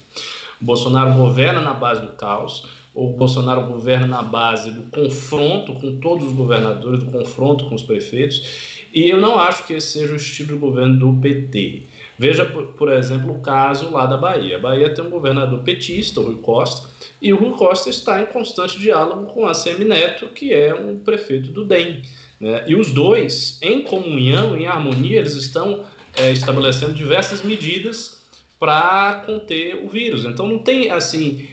O 0.61 0.65
Bolsonaro 0.65 1.13
governa 1.15 1.61
na 1.61 1.75
base 1.75 2.01
do 2.01 2.13
caos, 2.13 2.67
o 2.95 3.11
Bolsonaro 3.11 3.63
governa 3.67 4.07
na 4.07 4.23
base 4.23 4.71
do 4.71 4.83
confronto 4.91 5.73
com 5.75 5.97
todos 5.99 6.27
os 6.27 6.33
governadores, 6.33 7.03
do 7.03 7.11
confronto 7.11 7.67
com 7.67 7.75
os 7.75 7.83
prefeitos, 7.83 8.87
e 8.93 9.11
eu 9.11 9.21
não 9.21 9.39
acho 9.39 9.67
que 9.67 9.75
esse 9.75 9.99
seja 9.99 10.13
o 10.13 10.17
estilo 10.17 10.55
de 10.55 10.59
governo 10.59 10.99
do 10.99 11.21
PT. 11.21 11.83
Veja, 12.19 12.45
por, 12.45 12.69
por, 12.69 12.93
exemplo, 12.93 13.33
o 13.33 13.41
caso 13.41 13.91
lá 13.91 14.07
da 14.07 14.17
Bahia. 14.17 14.57
A 14.57 14.61
Bahia 14.61 14.93
tem 14.93 15.05
um 15.05 15.11
governador 15.11 15.61
petista, 15.61 16.21
o 16.21 16.25
Rui 16.25 16.37
Costa, 16.37 16.89
e 17.23 17.33
o 17.33 17.37
Rui 17.37 17.57
Costa 17.57 17.89
está 17.89 18.21
em 18.21 18.27
constante 18.27 18.79
diálogo 18.79 19.27
com 19.27 19.47
a 19.47 19.55
Semineto, 19.55 20.29
que 20.29 20.53
é 20.53 20.75
um 20.75 20.99
prefeito 20.99 21.51
do 21.51 21.65
DEM. 21.65 22.03
Né? 22.41 22.65
E 22.67 22.75
os 22.75 22.91
dois, 22.91 23.59
em 23.63 23.83
comunhão, 23.83 24.57
em 24.57 24.67
harmonia, 24.67 25.19
eles 25.19 25.35
estão 25.35 25.85
é, 26.17 26.33
estabelecendo 26.33 26.93
diversas 26.93 27.43
medidas 27.43 28.19
para 28.59 29.23
conter 29.25 29.85
o 29.85 29.89
vírus. 29.89 30.25
Então 30.25 30.47
não 30.47 30.59
tem 30.59 30.91
assim 30.91 31.49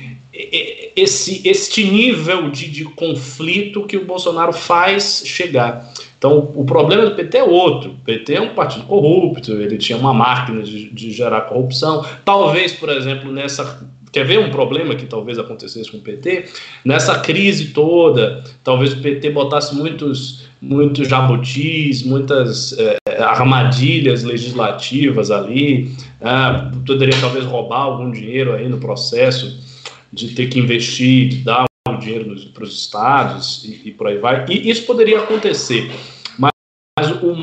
esse 0.96 1.42
este 1.46 1.84
nível 1.86 2.50
de, 2.50 2.70
de 2.70 2.84
conflito 2.84 3.86
que 3.86 3.96
o 3.96 4.06
Bolsonaro 4.06 4.52
faz 4.52 5.24
chegar. 5.26 5.94
Então, 6.26 6.52
o 6.56 6.66
problema 6.66 7.06
do 7.06 7.16
PT 7.16 7.38
é 7.38 7.44
outro. 7.44 7.92
O 7.92 8.04
PT 8.04 8.34
é 8.34 8.42
um 8.42 8.56
partido 8.56 8.86
corrupto, 8.86 9.52
ele 9.52 9.78
tinha 9.78 9.96
uma 9.96 10.12
máquina 10.12 10.64
de, 10.64 10.90
de 10.90 11.12
gerar 11.12 11.42
corrupção. 11.42 12.04
Talvez, 12.26 12.74
por 12.74 12.90
exemplo, 12.90 13.32
nessa. 13.32 13.88
Quer 14.12 14.26
ver 14.26 14.40
um 14.40 14.50
problema 14.50 14.96
que 14.96 15.06
talvez 15.06 15.38
acontecesse 15.38 15.92
com 15.92 15.98
o 15.98 16.02
PT? 16.02 16.46
Nessa 16.84 17.20
crise 17.20 17.74
toda, 17.74 18.44
talvez 18.64 18.94
o 18.94 19.02
PT 19.02 19.30
botasse 19.30 19.76
muitos 19.76 20.46
muitos 20.60 21.08
jabutis, 21.08 22.02
muitas 22.02 22.76
é, 22.80 22.98
armadilhas 23.22 24.24
legislativas 24.24 25.30
ali, 25.30 25.92
é, 26.20 26.82
poderia 26.88 27.14
talvez 27.20 27.46
roubar 27.46 27.82
algum 27.82 28.10
dinheiro 28.10 28.54
aí 28.54 28.68
no 28.68 28.80
processo 28.80 29.60
de 30.12 30.30
ter 30.30 30.48
que 30.48 30.58
investir, 30.58 31.28
de 31.28 31.36
dar 31.44 31.66
o 31.88 31.98
dinheiro 31.98 32.36
para 32.52 32.64
os 32.64 32.80
estados 32.80 33.64
e, 33.64 33.90
e, 33.90 33.92
por 33.92 34.08
aí 34.08 34.18
vai. 34.18 34.46
E 34.50 34.70
isso 34.70 34.86
poderia 34.86 35.20
acontecer, 35.20 35.92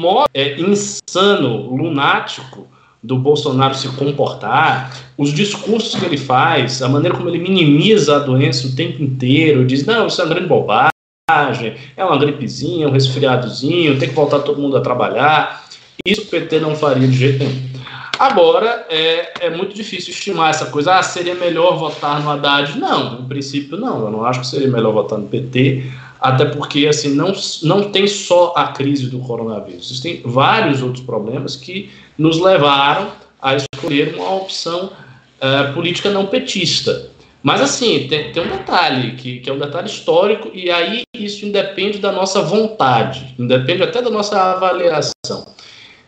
modo 0.02 0.28
é, 0.34 0.60
insano, 0.60 1.74
lunático 1.74 2.66
do 3.02 3.16
Bolsonaro 3.16 3.74
se 3.74 3.88
comportar, 3.90 4.92
os 5.16 5.32
discursos 5.32 5.94
que 5.94 6.04
ele 6.04 6.18
faz, 6.18 6.82
a 6.82 6.88
maneira 6.88 7.16
como 7.16 7.28
ele 7.28 7.38
minimiza 7.38 8.16
a 8.16 8.18
doença 8.20 8.66
o 8.66 8.76
tempo 8.76 9.02
inteiro, 9.02 9.64
diz, 9.64 9.84
não, 9.86 10.06
isso 10.06 10.20
é 10.20 10.24
uma 10.24 10.34
grande 10.34 10.48
bobagem, 10.48 11.74
é 11.96 12.04
uma 12.04 12.18
gripezinha, 12.18 12.88
um 12.88 12.92
resfriadozinho, 12.92 13.98
tem 13.98 14.08
que 14.08 14.14
voltar 14.14 14.40
todo 14.40 14.60
mundo 14.60 14.76
a 14.76 14.80
trabalhar. 14.80 15.64
Isso 16.06 16.22
o 16.22 16.26
PT 16.26 16.60
não 16.60 16.76
faria 16.76 17.08
de 17.08 17.16
jeito 17.16 17.38
nenhum. 17.38 17.72
Agora, 18.18 18.86
é, 18.88 19.46
é 19.46 19.50
muito 19.50 19.74
difícil 19.74 20.10
estimar 20.10 20.50
essa 20.50 20.66
coisa. 20.66 20.94
Ah, 20.94 21.02
seria 21.02 21.34
melhor 21.34 21.76
votar 21.76 22.22
no 22.22 22.30
Haddad? 22.30 22.78
Não, 22.78 23.20
no 23.20 23.28
princípio 23.28 23.76
não. 23.76 24.04
Eu 24.04 24.10
não 24.10 24.24
acho 24.24 24.40
que 24.40 24.46
seria 24.46 24.68
melhor 24.68 24.92
votar 24.92 25.18
no 25.18 25.26
PT, 25.26 25.90
até 26.22 26.44
porque 26.44 26.86
assim 26.86 27.14
não, 27.14 27.32
não 27.62 27.90
tem 27.90 28.06
só 28.06 28.54
a 28.56 28.68
crise 28.68 29.10
do 29.10 29.18
coronavírus. 29.18 29.90
Existem 29.90 30.22
vários 30.24 30.82
outros 30.82 31.04
problemas 31.04 31.56
que 31.56 31.90
nos 32.16 32.38
levaram 32.38 33.10
a 33.40 33.56
escolher 33.56 34.14
uma 34.14 34.36
opção 34.36 34.86
uh, 34.86 35.74
política 35.74 36.10
não 36.10 36.26
petista. 36.26 37.10
Mas, 37.42 37.60
assim, 37.60 38.06
tem, 38.06 38.30
tem 38.30 38.44
um 38.44 38.48
detalhe, 38.48 39.16
que, 39.16 39.40
que, 39.40 39.50
é 39.50 39.52
um 39.52 39.58
detalhe 39.58 39.88
histórico, 39.88 40.48
e 40.54 40.70
aí 40.70 41.02
isso 41.12 41.44
independe 41.44 41.98
da 41.98 42.12
nossa 42.12 42.40
vontade, 42.40 43.34
independe 43.36 43.82
até 43.82 44.00
da 44.00 44.10
nossa 44.10 44.40
avaliação. 44.52 45.52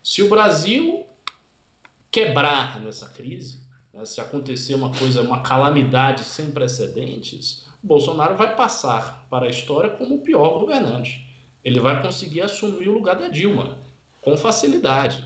Se 0.01 0.23
o 0.23 0.29
Brasil 0.29 1.09
quebrar 2.09 2.81
nessa 2.81 3.09
crise, 3.09 3.64
se 4.05 4.21
acontecer 4.21 4.75
uma 4.75 4.91
coisa, 4.91 5.23
uma 5.23 5.43
calamidade 5.43 6.25
sem 6.25 6.51
precedentes, 6.51 7.65
Bolsonaro 7.83 8.35
vai 8.37 8.57
passar 8.57 9.27
para 9.31 9.47
a 9.47 9.51
história 9.51 9.91
como 9.91 10.17
o 10.17 10.21
pior 10.21 10.59
governante. 10.59 11.25
Ele 11.63 11.79
vai 11.79 12.03
conseguir 12.03 12.41
assumir 12.41 12.89
o 12.89 12.95
lugar 12.95 13.17
da 13.17 13.29
Dilma 13.29 13.79
com 14.21 14.37
facilidade. 14.37 15.25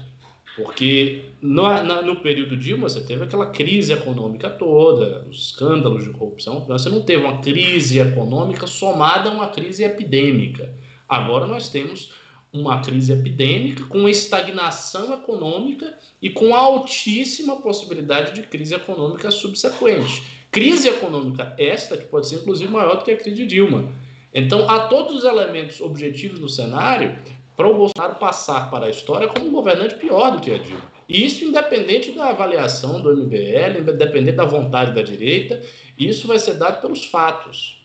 Porque 0.56 1.30
no, 1.40 1.62
na, 1.62 2.02
no 2.02 2.16
período 2.16 2.56
Dilma 2.56 2.88
você 2.88 3.00
teve 3.00 3.24
aquela 3.24 3.46
crise 3.46 3.92
econômica 3.92 4.50
toda, 4.50 5.24
os 5.28 5.46
escândalos 5.46 6.04
de 6.04 6.10
corrupção, 6.10 6.64
você 6.66 6.88
não 6.88 7.02
teve 7.02 7.24
uma 7.24 7.38
crise 7.38 8.00
econômica 8.00 8.66
somada 8.66 9.30
a 9.30 9.32
uma 9.32 9.48
crise 9.48 9.84
epidêmica. 9.84 10.74
Agora 11.08 11.46
nós 11.46 11.68
temos 11.68 12.12
uma 12.52 12.80
crise 12.80 13.12
epidêmica 13.12 13.84
com 13.84 14.08
estagnação 14.08 15.12
econômica 15.12 15.98
e 16.20 16.30
com 16.30 16.54
altíssima 16.54 17.56
possibilidade 17.56 18.34
de 18.34 18.46
crise 18.46 18.74
econômica 18.74 19.30
subsequente. 19.30 20.22
Crise 20.50 20.88
econômica 20.88 21.54
esta 21.58 21.96
que 21.96 22.06
pode 22.06 22.26
ser 22.26 22.36
inclusive 22.36 22.72
maior 22.72 22.96
do 22.96 23.04
que 23.04 23.10
a 23.10 23.16
crise 23.16 23.36
de 23.36 23.46
Dilma. 23.46 23.92
Então, 24.32 24.68
há 24.68 24.88
todos 24.88 25.16
os 25.16 25.24
elementos 25.24 25.80
objetivos 25.80 26.40
no 26.40 26.48
cenário 26.48 27.18
para 27.56 27.68
o 27.68 27.74
Bolsonaro 27.74 28.14
passar 28.16 28.70
para 28.70 28.86
a 28.86 28.90
história 28.90 29.28
como 29.28 29.46
um 29.46 29.52
governante 29.52 29.96
pior 29.96 30.30
do 30.30 30.40
que 30.40 30.50
a 30.50 30.58
Dilma. 30.58 30.98
E 31.08 31.24
isso 31.24 31.44
independente 31.44 32.12
da 32.12 32.28
avaliação 32.30 33.00
do 33.00 33.14
MBL, 33.16 33.80
independente 33.80 34.36
da 34.36 34.44
vontade 34.44 34.94
da 34.94 35.02
direita, 35.02 35.62
isso 35.98 36.26
vai 36.26 36.38
ser 36.38 36.54
dado 36.54 36.80
pelos 36.80 37.06
fatos. 37.06 37.82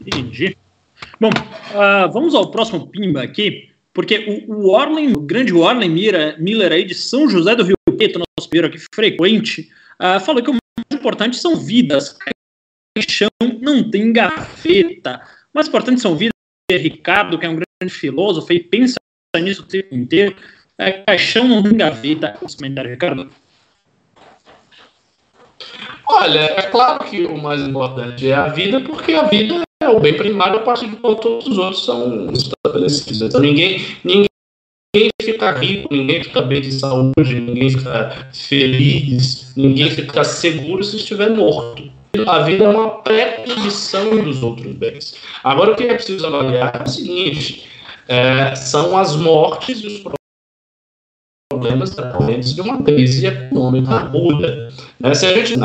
Entendi. 0.00 0.56
Bom, 1.20 1.28
uh, 1.28 2.10
vamos 2.10 2.34
ao 2.34 2.50
próximo 2.50 2.86
pimba 2.86 3.22
aqui, 3.22 3.68
porque 3.92 4.44
o, 4.48 4.54
o 4.54 4.70
Orlen, 4.70 5.12
o 5.12 5.20
grande 5.20 5.52
Orlen 5.52 5.90
Mira, 5.90 6.34
Miller 6.38 6.72
aí 6.72 6.82
de 6.82 6.94
São 6.94 7.28
José 7.28 7.54
do 7.54 7.62
Rio 7.62 7.76
Preto, 7.94 8.18
nosso 8.18 8.48
primeiro 8.48 8.68
aqui 8.68 8.82
frequente, 8.94 9.68
uh, 10.00 10.18
falou 10.20 10.42
que 10.42 10.48
o 10.48 10.54
mais 10.54 10.98
importante 10.98 11.36
são 11.36 11.56
vidas. 11.56 12.16
Caixão 12.96 13.28
não 13.60 13.90
tem 13.90 14.14
gaveta. 14.14 15.20
O 15.52 15.56
mais 15.56 15.68
importante 15.68 16.00
são 16.00 16.16
vidas. 16.16 16.30
Ricardo, 16.72 17.38
que 17.38 17.44
é 17.44 17.48
um 17.50 17.56
grande 17.56 17.92
filósofo, 17.92 18.52
e 18.52 18.60
pensa 18.60 18.94
nisso 19.36 19.62
o 19.62 19.66
tempo 19.66 19.94
inteiro. 19.94 20.34
É, 20.78 20.92
caixão 20.92 21.46
não 21.46 21.62
tem 21.62 21.76
gaveta. 21.76 22.38
Esse 22.42 22.56
comentário, 22.56 22.90
Ricardo. 22.90 23.30
Olha, 26.06 26.38
é 26.38 26.62
claro 26.62 27.04
que 27.04 27.26
o 27.26 27.36
mais 27.36 27.60
importante 27.60 28.26
é 28.26 28.34
a 28.34 28.48
vida, 28.48 28.80
porque 28.80 29.12
a 29.12 29.24
vida 29.24 29.62
é 29.82 29.88
o 29.88 29.98
bem 29.98 30.14
primário 30.14 30.58
a 30.58 30.62
partir 30.62 30.88
do 30.88 30.98
qual 30.98 31.16
todos 31.16 31.46
os 31.46 31.58
outros 31.58 31.84
são 31.84 32.30
estabelecidos. 32.32 33.22
Então 33.22 33.40
ninguém, 33.40 33.80
ninguém 34.04 34.28
fica 35.22 35.52
rico, 35.52 35.92
ninguém 35.92 36.22
fica 36.22 36.42
bem 36.42 36.60
de 36.60 36.72
saúde, 36.72 37.40
ninguém 37.40 37.70
fica 37.70 38.28
feliz, 38.32 39.52
ninguém 39.56 39.90
fica 39.90 40.22
seguro 40.22 40.84
se 40.84 40.96
estiver 40.96 41.30
morto. 41.30 41.90
A 42.26 42.40
vida 42.40 42.64
é 42.64 42.68
uma 42.68 42.90
pré-condição 43.02 44.22
dos 44.22 44.42
outros 44.42 44.72
bens. 44.74 45.16
Agora, 45.44 45.72
o 45.72 45.76
que 45.76 45.84
é 45.84 45.94
preciso 45.94 46.26
avaliar 46.26 46.80
é 46.80 46.82
o 46.82 46.88
seguinte: 46.88 47.66
é, 48.08 48.54
são 48.56 48.98
as 48.98 49.16
mortes 49.16 49.80
e 49.80 49.86
os 49.86 50.02
problemas 51.50 51.90
decorrentes 51.90 52.54
de 52.54 52.60
uma 52.60 52.82
crise 52.82 53.26
econômica 53.26 53.94
aguda. 53.94 54.72
Essa 55.02 55.26
é 55.26 55.30
a 55.30 55.36
gente 55.36 55.58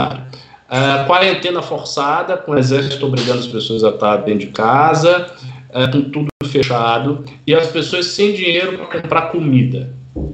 é, 0.69 1.03
quarentena 1.05 1.61
forçada, 1.61 2.37
com 2.37 2.53
o 2.53 2.57
exército 2.57 3.05
obrigando 3.05 3.39
as 3.39 3.47
pessoas 3.47 3.83
a 3.83 3.89
estar 3.89 4.17
dentro 4.17 4.47
de 4.47 4.51
casa, 4.51 5.31
é, 5.69 5.87
com 5.87 6.01
tudo 6.09 6.27
fechado, 6.45 7.23
e 7.45 7.53
as 7.53 7.67
pessoas 7.67 8.07
sem 8.07 8.33
dinheiro 8.33 8.77
para 8.77 9.01
comprar 9.01 9.21
comida. 9.23 9.93
O 10.15 10.33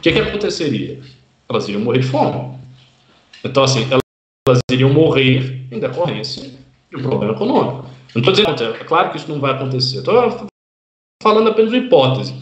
que, 0.00 0.12
que 0.12 0.18
aconteceria? 0.18 1.00
Elas 1.48 1.68
iriam 1.68 1.82
morrer 1.82 2.00
de 2.00 2.06
fome. 2.06 2.58
Então, 3.44 3.64
assim, 3.64 3.86
elas 3.90 4.60
iriam 4.70 4.90
morrer 4.90 5.66
em 5.70 5.78
decorrência 5.78 6.50
de 6.90 6.96
um 6.96 7.02
problema 7.02 7.32
econômico. 7.32 7.86
Não 8.14 8.20
estou 8.20 8.32
dizendo, 8.32 8.74
é 8.74 8.84
claro 8.84 9.10
que 9.10 9.16
isso 9.16 9.28
não 9.28 9.40
vai 9.40 9.52
acontecer, 9.52 9.98
estou 9.98 10.46
falando 11.22 11.48
apenas 11.48 11.72
uma 11.72 11.78
hipótese. 11.78 12.34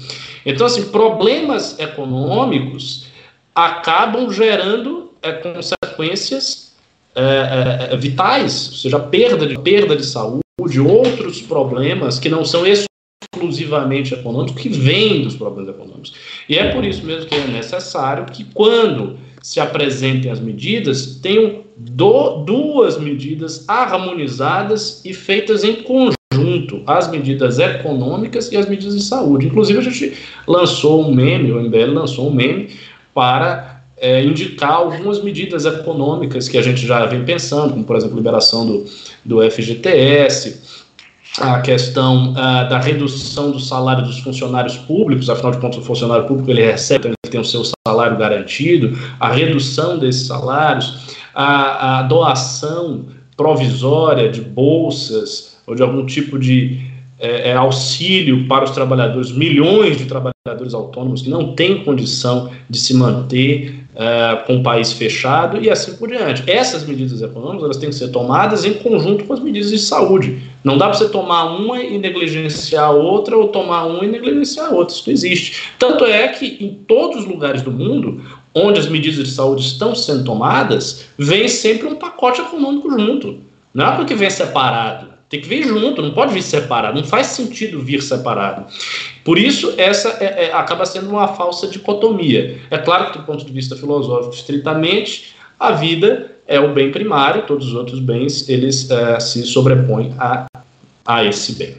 Então, 0.44 0.66
assim, 0.66 0.90
problemas 0.90 1.78
econômicos 1.78 3.06
acabam 3.54 4.30
gerando 4.30 5.12
é, 5.22 5.32
consequências 5.32 6.69
é, 7.14 7.88
é, 7.90 7.94
é 7.94 7.96
vitais, 7.96 8.68
ou 8.68 8.76
seja, 8.76 8.98
perda 8.98 9.46
de, 9.46 9.58
perda 9.58 9.96
de 9.96 10.04
saúde, 10.04 10.42
outros 10.80 11.40
problemas 11.42 12.18
que 12.18 12.28
não 12.28 12.44
são 12.44 12.64
exclusivamente 12.66 14.14
econômicos, 14.14 14.60
que 14.60 14.68
vêm 14.68 15.22
dos 15.22 15.34
problemas 15.34 15.74
econômicos. 15.74 16.14
E 16.48 16.56
é 16.56 16.72
por 16.72 16.84
isso 16.84 17.04
mesmo 17.04 17.26
que 17.26 17.34
é 17.34 17.46
necessário 17.46 18.26
que, 18.26 18.44
quando 18.44 19.18
se 19.42 19.58
apresentem 19.58 20.30
as 20.30 20.40
medidas, 20.40 21.18
tenham 21.22 21.62
do, 21.76 22.44
duas 22.44 22.98
medidas 22.98 23.64
harmonizadas 23.68 25.02
e 25.04 25.14
feitas 25.14 25.64
em 25.64 25.76
conjunto, 25.76 26.82
as 26.86 27.10
medidas 27.10 27.58
econômicas 27.58 28.52
e 28.52 28.56
as 28.56 28.68
medidas 28.68 28.94
de 28.94 29.02
saúde. 29.02 29.46
Inclusive, 29.46 29.78
a 29.78 29.82
gente 29.82 30.12
lançou 30.46 31.08
um 31.08 31.14
meme, 31.14 31.52
o 31.52 31.60
MBL 31.60 31.92
lançou 31.92 32.28
um 32.28 32.34
meme 32.34 32.70
para 33.14 33.79
é, 34.00 34.24
indicar 34.24 34.72
algumas 34.72 35.22
medidas 35.22 35.66
econômicas 35.66 36.48
que 36.48 36.56
a 36.56 36.62
gente 36.62 36.86
já 36.86 37.04
vem 37.04 37.24
pensando, 37.24 37.72
como, 37.72 37.84
por 37.84 37.96
exemplo, 37.96 38.16
liberação 38.16 38.66
do, 38.66 38.84
do 39.24 39.50
FGTS, 39.50 40.80
a 41.38 41.60
questão 41.60 42.32
uh, 42.32 42.68
da 42.68 42.78
redução 42.78 43.50
do 43.52 43.60
salário 43.60 44.04
dos 44.04 44.18
funcionários 44.18 44.76
públicos, 44.76 45.30
afinal 45.30 45.52
de 45.52 45.58
contas, 45.58 45.78
o 45.78 45.82
funcionário 45.82 46.26
público 46.26 46.50
ele 46.50 46.64
recebe, 46.64 47.08
ele 47.08 47.14
tem 47.30 47.40
o 47.40 47.44
seu 47.44 47.62
salário 47.86 48.16
garantido, 48.16 48.98
a 49.20 49.30
redução 49.30 49.98
desses 49.98 50.26
salários, 50.26 51.16
a, 51.34 52.00
a 52.00 52.02
doação 52.02 53.06
provisória 53.36 54.28
de 54.28 54.40
bolsas 54.40 55.58
ou 55.66 55.74
de 55.74 55.82
algum 55.82 56.04
tipo 56.04 56.38
de 56.38 56.90
é, 57.18 57.50
é, 57.50 57.54
auxílio 57.54 58.48
para 58.48 58.64
os 58.64 58.70
trabalhadores, 58.70 59.30
milhões 59.30 59.98
de 59.98 60.06
trabalhadores 60.06 60.74
autônomos 60.74 61.22
que 61.22 61.30
não 61.30 61.54
têm 61.54 61.84
condição 61.84 62.50
de 62.68 62.78
se 62.78 62.94
manter 62.94 63.79
é, 63.94 64.36
com 64.46 64.56
o 64.56 64.62
país 64.62 64.92
fechado 64.92 65.60
e 65.60 65.68
assim 65.68 65.94
por 65.96 66.08
diante. 66.08 66.48
Essas 66.48 66.84
medidas 66.84 67.20
econômicas 67.20 67.64
elas 67.64 67.76
têm 67.76 67.90
que 67.90 67.96
ser 67.96 68.08
tomadas 68.08 68.64
em 68.64 68.74
conjunto 68.74 69.24
com 69.24 69.32
as 69.32 69.40
medidas 69.40 69.70
de 69.70 69.78
saúde. 69.78 70.42
Não 70.62 70.76
dá 70.76 70.88
para 70.88 70.98
você 70.98 71.08
tomar 71.08 71.44
uma 71.56 71.80
e 71.82 71.98
negligenciar 71.98 72.84
a 72.84 72.90
outra 72.90 73.36
ou 73.36 73.48
tomar 73.48 73.84
uma 73.84 74.04
e 74.04 74.08
negligenciar 74.08 74.66
a 74.66 74.70
outra. 74.70 74.94
Isso 74.94 75.04
não 75.06 75.14
existe. 75.14 75.62
Tanto 75.78 76.04
é 76.04 76.28
que 76.28 76.58
em 76.60 76.74
todos 76.86 77.20
os 77.20 77.26
lugares 77.26 77.62
do 77.62 77.70
mundo 77.70 78.22
onde 78.54 78.80
as 78.80 78.88
medidas 78.88 79.28
de 79.28 79.30
saúde 79.30 79.62
estão 79.62 79.94
sendo 79.94 80.24
tomadas, 80.24 81.06
vem 81.16 81.48
sempre 81.48 81.86
um 81.86 81.94
pacote 81.94 82.40
econômico 82.40 82.90
junto. 82.90 83.38
Não 83.72 83.86
é 83.86 83.96
porque 83.96 84.14
vem 84.14 84.30
separado. 84.30 85.10
Tem 85.28 85.40
que 85.40 85.46
vir 85.46 85.62
junto, 85.62 86.02
não 86.02 86.12
pode 86.12 86.34
vir 86.34 86.42
separado. 86.42 87.00
Não 87.00 87.06
faz 87.06 87.28
sentido 87.28 87.80
vir 87.80 88.02
separado. 88.02 88.66
Por 89.30 89.38
isso, 89.38 89.74
essa 89.76 90.16
é, 90.18 90.46
é, 90.46 90.52
acaba 90.52 90.84
sendo 90.84 91.08
uma 91.08 91.28
falsa 91.28 91.68
dicotomia. 91.68 92.58
É 92.68 92.76
claro 92.78 93.12
que, 93.12 93.18
do 93.18 93.24
ponto 93.24 93.44
de 93.44 93.52
vista 93.52 93.76
filosófico, 93.76 94.34
estritamente, 94.34 95.36
a 95.56 95.70
vida 95.70 96.32
é 96.48 96.58
o 96.58 96.74
bem 96.74 96.90
primário, 96.90 97.46
todos 97.46 97.68
os 97.68 97.74
outros 97.74 98.00
bens 98.00 98.48
eles 98.48 98.90
é, 98.90 99.20
se 99.20 99.46
sobrepõem 99.46 100.12
a, 100.18 100.46
a 101.06 101.24
esse 101.24 101.52
bem. 101.52 101.76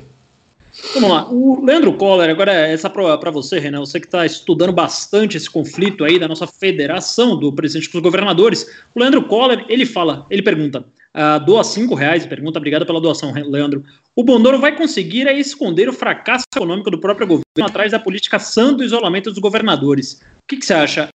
Vamos 0.94 1.10
lá. 1.10 1.30
O 1.30 1.64
Leandro 1.64 1.94
Coller, 1.94 2.30
agora 2.30 2.52
essa 2.52 2.90
para 2.90 3.32
você, 3.32 3.60
Renan, 3.60 3.80
você 3.80 4.00
que 4.00 4.06
está 4.06 4.26
estudando 4.26 4.72
bastante 4.72 5.38
esse 5.38 5.50
conflito 5.50 6.04
aí 6.04 6.18
da 6.18 6.28
nossa 6.28 6.48
federação 6.48 7.38
do 7.38 7.52
presidente 7.54 7.92
dos 7.92 8.02
governadores. 8.02 8.68
O 8.96 9.00
Leandro 9.00 9.24
Coller, 9.24 9.66
ele 9.68 9.86
fala, 9.86 10.26
ele 10.30 10.42
pergunta, 10.42 10.86
uh, 11.16 11.46
doa 11.46 11.64
cinco 11.64 11.94
reais, 11.94 12.26
pergunta, 12.26 12.58
obrigado 12.58 12.86
pela 12.86 13.02
doação, 13.02 13.34
Leandro. 13.34 13.84
O 14.16 14.24
Bondoro 14.24 14.60
vai 14.60 14.76
conseguir 14.76 15.28
é, 15.28 15.38
esconder 15.38 15.90
o 15.90 15.94
fracasso 15.94 16.46
econômico 16.56 16.90
do 16.90 17.00
próprio 17.00 17.28
governo 17.28 17.44
atrás 17.60 17.92
da 17.92 18.00
política 18.00 18.40
sã 18.40 18.74
do 18.74 18.84
isolamento 18.84 19.30
dos 19.30 19.40
governadores. 19.40 20.22
O 20.44 20.48
que, 20.48 20.58
que 20.58 20.66
você 20.66 20.74
acha, 20.74 21.10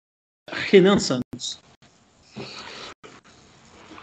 Renan 0.70 1.00
Santos? 1.00 1.60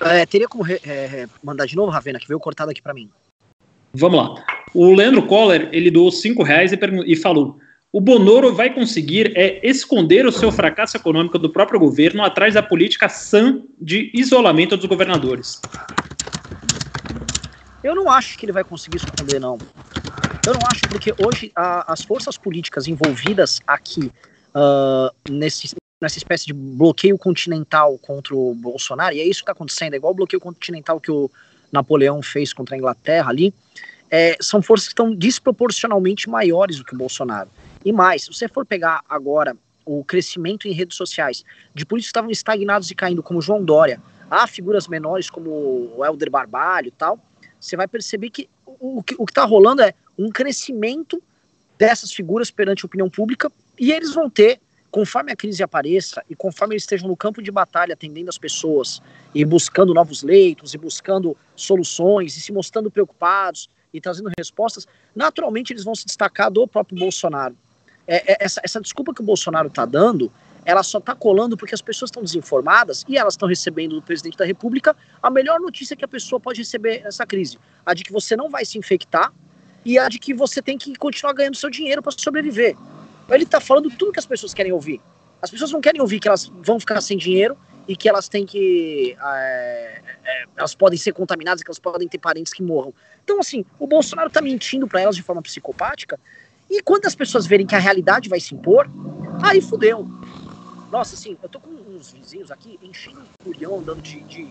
É, 0.00 0.26
teria 0.26 0.48
como 0.48 0.66
é, 0.66 1.28
mandar 1.42 1.66
de 1.66 1.76
novo, 1.76 1.92
Ravena, 1.92 2.18
que 2.18 2.26
veio 2.26 2.40
cortado 2.40 2.70
aqui 2.70 2.82
para 2.82 2.92
mim. 2.92 3.08
Vamos 3.94 4.18
lá. 4.18 4.61
O 4.74 4.94
Leandro 4.94 5.26
Coller, 5.26 5.68
ele 5.72 5.90
doou 5.90 6.10
cinco 6.10 6.42
reais 6.42 6.72
e, 6.72 6.78
e 7.06 7.16
falou: 7.16 7.58
o 7.92 8.00
Bonoro 8.00 8.54
vai 8.54 8.72
conseguir 8.72 9.32
é, 9.36 9.60
esconder 9.62 10.24
o 10.24 10.32
seu 10.32 10.50
fracasso 10.50 10.96
econômico 10.96 11.38
do 11.38 11.50
próprio 11.50 11.78
governo 11.78 12.22
atrás 12.22 12.54
da 12.54 12.62
política 12.62 13.08
sã 13.08 13.62
de 13.78 14.10
isolamento 14.14 14.76
dos 14.76 14.86
governadores. 14.86 15.60
Eu 17.84 17.94
não 17.94 18.10
acho 18.10 18.38
que 18.38 18.46
ele 18.46 18.52
vai 18.52 18.64
conseguir 18.64 18.96
esconder, 18.96 19.38
não. 19.38 19.58
Eu 20.46 20.54
não 20.54 20.60
acho, 20.70 20.80
porque 20.88 21.12
hoje 21.18 21.52
a, 21.54 21.92
as 21.92 22.02
forças 22.02 22.38
políticas 22.38 22.88
envolvidas 22.88 23.60
aqui 23.66 24.10
uh, 24.54 25.12
nesse, 25.30 25.74
nessa 26.00 26.16
espécie 26.16 26.46
de 26.46 26.52
bloqueio 26.54 27.18
continental 27.18 27.98
contra 27.98 28.34
o 28.34 28.54
Bolsonaro, 28.54 29.14
e 29.14 29.20
é 29.20 29.24
isso 29.24 29.40
que 29.40 29.42
está 29.42 29.52
acontecendo, 29.52 29.92
é 29.92 29.96
igual 29.96 30.12
o 30.12 30.16
bloqueio 30.16 30.40
continental 30.40 30.98
que 30.98 31.10
o 31.10 31.30
Napoleão 31.70 32.22
fez 32.22 32.52
contra 32.52 32.74
a 32.74 32.78
Inglaterra 32.78 33.28
ali, 33.28 33.52
é, 34.12 34.36
são 34.42 34.60
forças 34.60 34.88
que 34.88 34.92
estão 34.92 35.14
desproporcionalmente 35.14 36.28
maiores 36.28 36.76
do 36.76 36.84
que 36.84 36.94
o 36.94 36.98
Bolsonaro. 36.98 37.48
E 37.82 37.90
mais, 37.90 38.24
se 38.24 38.32
você 38.32 38.46
for 38.46 38.66
pegar 38.66 39.02
agora 39.08 39.56
o 39.86 40.04
crescimento 40.04 40.68
em 40.68 40.72
redes 40.72 40.98
sociais 40.98 41.42
de 41.74 41.86
políticos 41.86 42.08
que 42.08 42.18
estavam 42.18 42.30
estagnados 42.30 42.90
e 42.90 42.94
caindo, 42.94 43.22
como 43.22 43.40
João 43.40 43.64
Dória, 43.64 43.98
há 44.30 44.46
figuras 44.46 44.86
menores 44.86 45.30
como 45.30 45.50
o 45.96 46.04
Helder 46.04 46.30
Barbalho 46.30 46.88
e 46.88 46.90
tal, 46.90 47.18
você 47.58 47.74
vai 47.74 47.88
perceber 47.88 48.28
que 48.28 48.50
o, 48.66 49.02
que 49.02 49.16
está 49.22 49.44
rolando 49.44 49.80
é 49.80 49.94
um 50.18 50.28
crescimento 50.28 51.20
dessas 51.78 52.12
figuras 52.12 52.50
perante 52.50 52.84
a 52.84 52.86
opinião 52.86 53.08
pública 53.08 53.50
e 53.80 53.92
eles 53.92 54.12
vão 54.12 54.28
ter, 54.28 54.60
conforme 54.90 55.32
a 55.32 55.36
crise 55.36 55.62
apareça 55.62 56.22
e 56.28 56.36
conforme 56.36 56.74
eles 56.74 56.82
estejam 56.82 57.08
no 57.08 57.16
campo 57.16 57.42
de 57.42 57.50
batalha 57.50 57.94
atendendo 57.94 58.28
as 58.28 58.36
pessoas 58.36 59.00
e 59.34 59.42
buscando 59.42 59.94
novos 59.94 60.22
leitos 60.22 60.74
e 60.74 60.78
buscando 60.78 61.34
soluções 61.56 62.36
e 62.36 62.40
se 62.40 62.52
mostrando 62.52 62.90
preocupados 62.90 63.70
e 63.92 64.00
trazendo 64.00 64.30
respostas, 64.36 64.86
naturalmente 65.14 65.72
eles 65.72 65.84
vão 65.84 65.94
se 65.94 66.06
destacar 66.06 66.50
do 66.50 66.66
próprio 66.66 66.98
Bolsonaro. 66.98 67.56
É, 68.06 68.32
é, 68.32 68.36
essa, 68.40 68.60
essa 68.64 68.80
desculpa 68.80 69.14
que 69.14 69.20
o 69.20 69.24
Bolsonaro 69.24 69.68
está 69.68 69.84
dando, 69.84 70.32
ela 70.64 70.82
só 70.82 70.98
está 70.98 71.14
colando 71.14 71.56
porque 71.56 71.74
as 71.74 71.82
pessoas 71.82 72.08
estão 72.08 72.22
desinformadas 72.22 73.04
e 73.08 73.18
elas 73.18 73.34
estão 73.34 73.48
recebendo 73.48 73.96
do 73.96 74.02
presidente 74.02 74.36
da 74.36 74.44
República 74.44 74.96
a 75.22 75.30
melhor 75.30 75.60
notícia 75.60 75.96
que 75.96 76.04
a 76.04 76.08
pessoa 76.08 76.40
pode 76.40 76.60
receber 76.60 77.02
nessa 77.02 77.26
crise: 77.26 77.58
a 77.84 77.94
de 77.94 78.04
que 78.04 78.12
você 78.12 78.36
não 78.36 78.48
vai 78.48 78.64
se 78.64 78.78
infectar 78.78 79.32
e 79.84 79.98
a 79.98 80.08
de 80.08 80.18
que 80.18 80.32
você 80.32 80.62
tem 80.62 80.78
que 80.78 80.94
continuar 80.96 81.32
ganhando 81.32 81.56
seu 81.56 81.70
dinheiro 81.70 82.02
para 82.02 82.12
sobreviver. 82.16 82.76
Ele 83.28 83.44
está 83.44 83.60
falando 83.60 83.90
tudo 83.90 84.12
que 84.12 84.18
as 84.18 84.26
pessoas 84.26 84.52
querem 84.52 84.72
ouvir. 84.72 85.00
As 85.40 85.50
pessoas 85.50 85.72
não 85.72 85.80
querem 85.80 86.00
ouvir 86.00 86.20
que 86.20 86.28
elas 86.28 86.46
vão 86.46 86.78
ficar 86.78 87.00
sem 87.00 87.16
dinheiro 87.16 87.56
e 87.92 87.96
que 87.96 88.08
elas 88.08 88.26
têm 88.26 88.46
que. 88.46 89.14
É, 89.22 90.00
é, 90.24 90.44
elas 90.56 90.74
podem 90.74 90.98
ser 90.98 91.12
contaminadas, 91.12 91.62
que 91.62 91.68
elas 91.68 91.78
podem 91.78 92.08
ter 92.08 92.16
parentes 92.16 92.50
que 92.50 92.62
morram. 92.62 92.94
Então, 93.22 93.38
assim, 93.38 93.66
o 93.78 93.86
Bolsonaro 93.86 94.28
está 94.28 94.40
mentindo 94.40 94.88
para 94.88 95.02
elas 95.02 95.14
de 95.14 95.22
forma 95.22 95.42
psicopática. 95.42 96.18
E 96.70 96.80
quando 96.82 97.04
as 97.04 97.14
pessoas 97.14 97.46
verem 97.46 97.66
que 97.66 97.74
a 97.74 97.78
realidade 97.78 98.30
vai 98.30 98.40
se 98.40 98.54
impor, 98.54 98.88
aí 99.42 99.60
fudeu. 99.60 100.08
Nossa, 100.90 101.14
assim, 101.14 101.36
eu 101.42 101.48
tô 101.50 101.60
com 101.60 101.68
uns 101.70 102.12
vizinhos 102.12 102.50
aqui 102.50 102.78
enchendo 102.82 103.20
o 103.20 103.44
culhão 103.44 103.78
andando 103.78 104.00
de, 104.00 104.20
de 104.20 104.48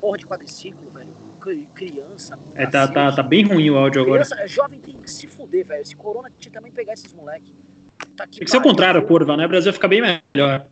porra 0.00 0.18
de 0.18 0.26
quadriciclo, 0.26 0.90
velho. 0.90 1.14
Criança. 1.74 2.36
É, 2.56 2.66
tá, 2.66 2.88
tá, 2.88 3.12
tá 3.12 3.22
bem 3.22 3.44
ruim 3.44 3.70
o 3.70 3.76
áudio 3.76 4.04
criança, 4.04 4.34
agora. 4.34 4.48
Jovem 4.48 4.80
tem 4.80 4.94
que 4.94 5.08
se 5.08 5.28
fuder, 5.28 5.64
velho. 5.64 5.82
Esse 5.82 5.94
corona 5.94 6.28
tinha 6.40 6.52
também 6.52 6.72
pegar 6.72 6.94
esses 6.94 7.12
moleques. 7.12 7.52
Tá 8.16 8.26
tem 8.26 8.40
que 8.40 8.50
ser 8.50 8.56
o 8.56 8.62
contrário, 8.62 9.06
curva, 9.06 9.36
né? 9.36 9.46
O 9.46 9.48
Brasil 9.48 9.72
fica 9.72 9.86
bem 9.86 10.00
melhor. 10.00 10.66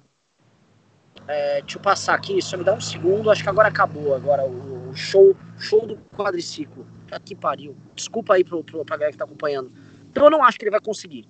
É, 1.29 1.61
deixa 1.61 1.79
eu 1.79 1.83
passar 1.83 2.15
aqui, 2.15 2.41
só 2.43 2.57
me 2.57 2.65
dá 2.65 2.75
um 2.75 2.81
segundo. 2.81 3.31
Acho 3.31 3.43
que 3.43 3.49
agora 3.49 3.69
acabou 3.69 4.15
agora 4.15 4.45
o, 4.45 4.91
o 4.91 4.97
show, 4.97 5.37
show 5.59 5.87
do 5.87 5.97
quadriciclo. 6.17 6.87
Que 7.25 7.35
pariu. 7.35 7.77
Desculpa 7.95 8.35
aí 8.35 8.45
pro, 8.45 8.65
pro, 8.65 8.85
pra 8.85 8.97
galera 8.97 9.13
que 9.13 9.19
tá 9.19 9.25
acompanhando. 9.25 9.71
Então 10.11 10.25
eu 10.25 10.31
não 10.31 10.43
acho 10.43 10.59
que 10.59 10.65
ele 10.65 10.71
vai 10.71 10.81
conseguir. 10.81 11.27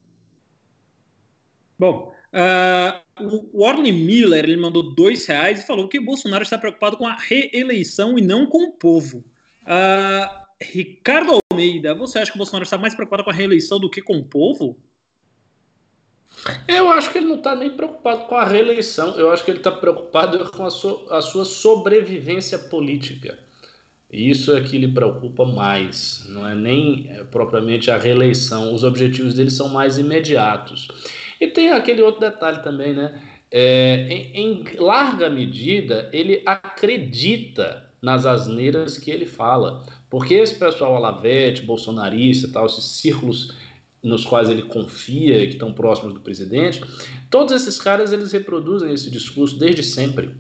Bom, 1.79 2.13
uh, 2.33 3.25
o 3.25 3.65
Orly 3.65 3.91
Miller 3.91 4.45
ele 4.45 4.57
mandou 4.57 4.95
dois 4.95 5.27
reais 5.27 5.61
e 5.61 5.67
falou 5.67 5.89
que 5.89 5.99
Bolsonaro 5.99 6.45
está 6.45 6.57
preocupado 6.57 6.97
com 6.97 7.07
a 7.07 7.17
reeleição 7.17 8.17
e 8.17 8.23
não 8.23 8.47
com 8.47 8.65
o 8.65 8.73
povo. 8.73 9.25
Uh, 9.63 10.43
Ricardo 10.63 11.41
Almeida, 11.51 11.95
você 11.95 12.21
acha 12.21 12.31
que 12.31 12.37
o 12.37 12.39
Bolsonaro 12.39 12.63
está 12.63 12.79
mais 12.79 12.95
preocupado 12.95 13.25
com 13.25 13.31
a 13.31 13.35
reeleição 13.35 13.81
do 13.81 13.91
que 13.91 14.01
com 14.01 14.17
o 14.17 14.25
povo? 14.25 14.81
Eu 16.67 16.91
acho 16.91 17.11
que 17.11 17.19
ele 17.19 17.29
não 17.29 17.37
está 17.37 17.55
nem 17.55 17.71
preocupado 17.71 18.25
com 18.25 18.35
a 18.35 18.45
reeleição, 18.45 19.15
eu 19.17 19.31
acho 19.31 19.45
que 19.45 19.51
ele 19.51 19.59
está 19.59 19.71
preocupado 19.71 20.51
com 20.51 20.67
a, 20.67 20.71
so, 20.71 21.07
a, 21.11 21.21
sua 21.21 21.45
sobrevivência 21.45 22.59
política. 22.59 23.39
Isso 24.11 24.55
é 24.55 24.61
que 24.61 24.77
lhe 24.77 24.89
preocupa 24.89 25.45
mais, 25.45 26.27
não 26.29 26.47
é 26.47 26.55
nem 26.55 27.09
é, 27.09 27.25
propriamente 27.25 27.91
a 27.91 27.97
reeleição, 27.97 28.75
os 28.75 28.85
objetivos 28.85 29.35
dele 29.35 29.51
são 29.51 29.69
mais 29.69 29.99
imediatos. 29.99 30.89
E 31.41 31.47
tem 31.47 31.71
aquele 31.71 32.03
outro 32.03 32.21
detalhe 32.21 32.63
também, 32.63 32.93
né? 32.93 33.23
É, 33.51 34.07
em, 34.09 34.33
em 34.35 34.65
larga 34.79 35.31
medida, 35.31 36.11
ele 36.13 36.43
acredita 36.45 37.91
nas 38.03 38.27
asneiras 38.27 38.99
que 38.99 39.11
ele 39.11 39.27
fala. 39.27 39.87
Porque 40.11 40.35
esse 40.35 40.59
pessoal 40.59 40.97
alavete, 40.97 41.63
bolsonarista 41.63 42.49
tal, 42.53 42.67
esses 42.67 42.85
círculos 42.85 43.55
nos 44.03 44.25
quais 44.25 44.51
ele 44.51 44.63
confia, 44.63 45.47
que 45.47 45.53
estão 45.53 45.73
próximos 45.73 46.13
do 46.15 46.21
presidente, 46.21 46.83
todos 47.31 47.55
esses 47.55 47.81
caras 47.81 48.13
eles 48.13 48.33
reproduzem 48.33 48.93
esse 48.93 49.11
discurso 49.11 49.59
desde 49.59 49.83
sempre. 49.83 50.35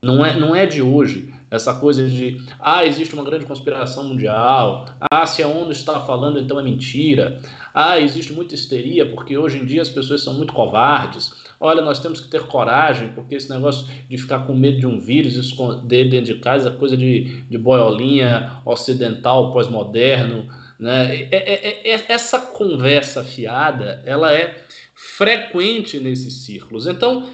Não 0.00 0.24
é, 0.24 0.36
não 0.36 0.54
é 0.54 0.66
de 0.66 0.82
hoje. 0.82 1.32
Essa 1.50 1.74
coisa 1.74 2.08
de, 2.08 2.40
ah, 2.58 2.84
existe 2.86 3.12
uma 3.12 3.22
grande 3.22 3.44
conspiração 3.44 4.04
mundial, 4.04 4.86
ah, 5.12 5.26
se 5.26 5.42
a 5.42 5.46
ONU 5.46 5.70
está 5.70 6.00
falando, 6.00 6.38
então 6.38 6.58
é 6.58 6.62
mentira, 6.62 7.42
ah, 7.74 8.00
existe 8.00 8.32
muita 8.32 8.54
histeria, 8.54 9.04
porque 9.10 9.36
hoje 9.36 9.58
em 9.58 9.66
dia 9.66 9.82
as 9.82 9.90
pessoas 9.90 10.22
são 10.22 10.32
muito 10.32 10.54
covardes, 10.54 11.30
olha, 11.60 11.82
nós 11.82 12.00
temos 12.00 12.20
que 12.20 12.28
ter 12.28 12.44
coragem, 12.44 13.08
porque 13.08 13.34
esse 13.34 13.50
negócio 13.50 13.86
de 14.08 14.16
ficar 14.16 14.46
com 14.46 14.54
medo 14.54 14.80
de 14.80 14.86
um 14.86 14.98
vírus, 14.98 15.34
esconder 15.34 16.08
dentro 16.08 16.34
de 16.34 16.40
casa, 16.40 16.70
é 16.70 16.72
coisa 16.72 16.96
de, 16.96 17.42
de 17.42 17.58
boiolinha 17.58 18.62
ocidental, 18.64 19.52
pós-moderno, 19.52 20.48
né? 20.82 21.28
É, 21.30 21.36
é, 21.36 21.90
é, 21.92 22.04
essa 22.08 22.40
conversa 22.40 23.22
fiada, 23.22 24.02
ela 24.04 24.34
é 24.34 24.64
frequente 24.96 26.00
nesses 26.00 26.44
círculos. 26.44 26.88
Então, 26.88 27.30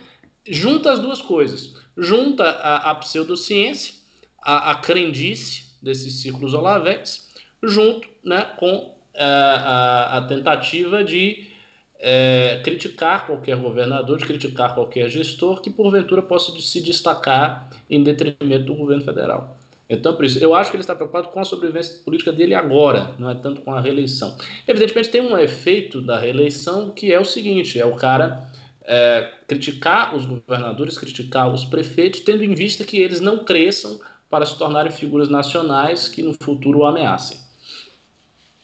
junta 0.46 0.92
as 0.92 0.98
duas 0.98 1.22
coisas. 1.22 1.76
Junta 1.96 2.44
a, 2.44 2.90
a 2.90 2.94
pseudociência, 2.96 3.94
a, 4.38 4.72
a 4.72 4.74
crendice 4.74 5.78
desses 5.80 6.20
círculos 6.20 6.52
olavetes, 6.52 7.37
junto 7.62 8.06
né, 8.22 8.52
com 8.58 8.98
a, 9.16 9.24
a, 9.24 10.18
a 10.18 10.22
tentativa 10.26 11.02
de 11.02 11.50
é, 11.98 12.61
criticar 12.62 13.26
qualquer 13.26 13.56
governador, 13.56 14.18
de 14.18 14.26
criticar 14.26 14.74
qualquer 14.74 15.08
gestor 15.08 15.62
que 15.62 15.70
porventura 15.70 16.20
possa 16.20 16.52
se 16.61 16.82
destacar 16.82 17.70
em 17.88 18.02
detrimento 18.02 18.64
do 18.64 18.74
governo 18.74 19.04
federal. 19.04 19.56
Então, 19.88 20.14
por 20.14 20.24
isso, 20.24 20.38
eu 20.38 20.55
acho 20.55 20.70
que 20.70 20.77
ele 20.77 20.83
está 20.83 20.94
preocupado 20.94 21.29
com 21.29 21.40
a 21.40 21.44
sobrevivência 21.44 22.03
política 22.05 22.31
dele 22.31 22.55
agora, 22.55 23.14
não 23.18 23.31
é 23.31 23.35
tanto 23.35 23.62
com 23.62 23.72
a 23.72 23.81
reeleição. 23.81 24.37
Evidentemente, 24.66 25.09
tem 25.09 25.22
um 25.22 25.37
efeito 25.38 26.03
da 26.03 26.18
reeleição 26.18 26.90
que 26.90 27.12
é 27.12 27.18
o 27.18 27.24
seguinte: 27.24 27.81
é 27.81 27.87
o 27.87 27.96
cara 27.96 28.51
é, 28.83 29.33
criticar 29.46 30.14
os 30.14 30.27
governadores, 30.27 30.98
criticar 30.98 31.53
os 31.53 31.64
prefeitos, 31.64 32.20
tendo 32.20 32.44
em 32.44 32.55
vista 32.55 32.85
que 32.85 32.98
eles 32.98 33.20
não 33.20 33.44
cresçam 33.44 33.98
para 34.29 34.44
se 34.44 34.59
tornarem 34.59 34.92
figuras 34.92 35.29
nacionais 35.29 36.07
que 36.07 36.22
no 36.22 36.35
futuro 36.35 36.81
o 36.81 36.85
ameacem. 36.85 37.47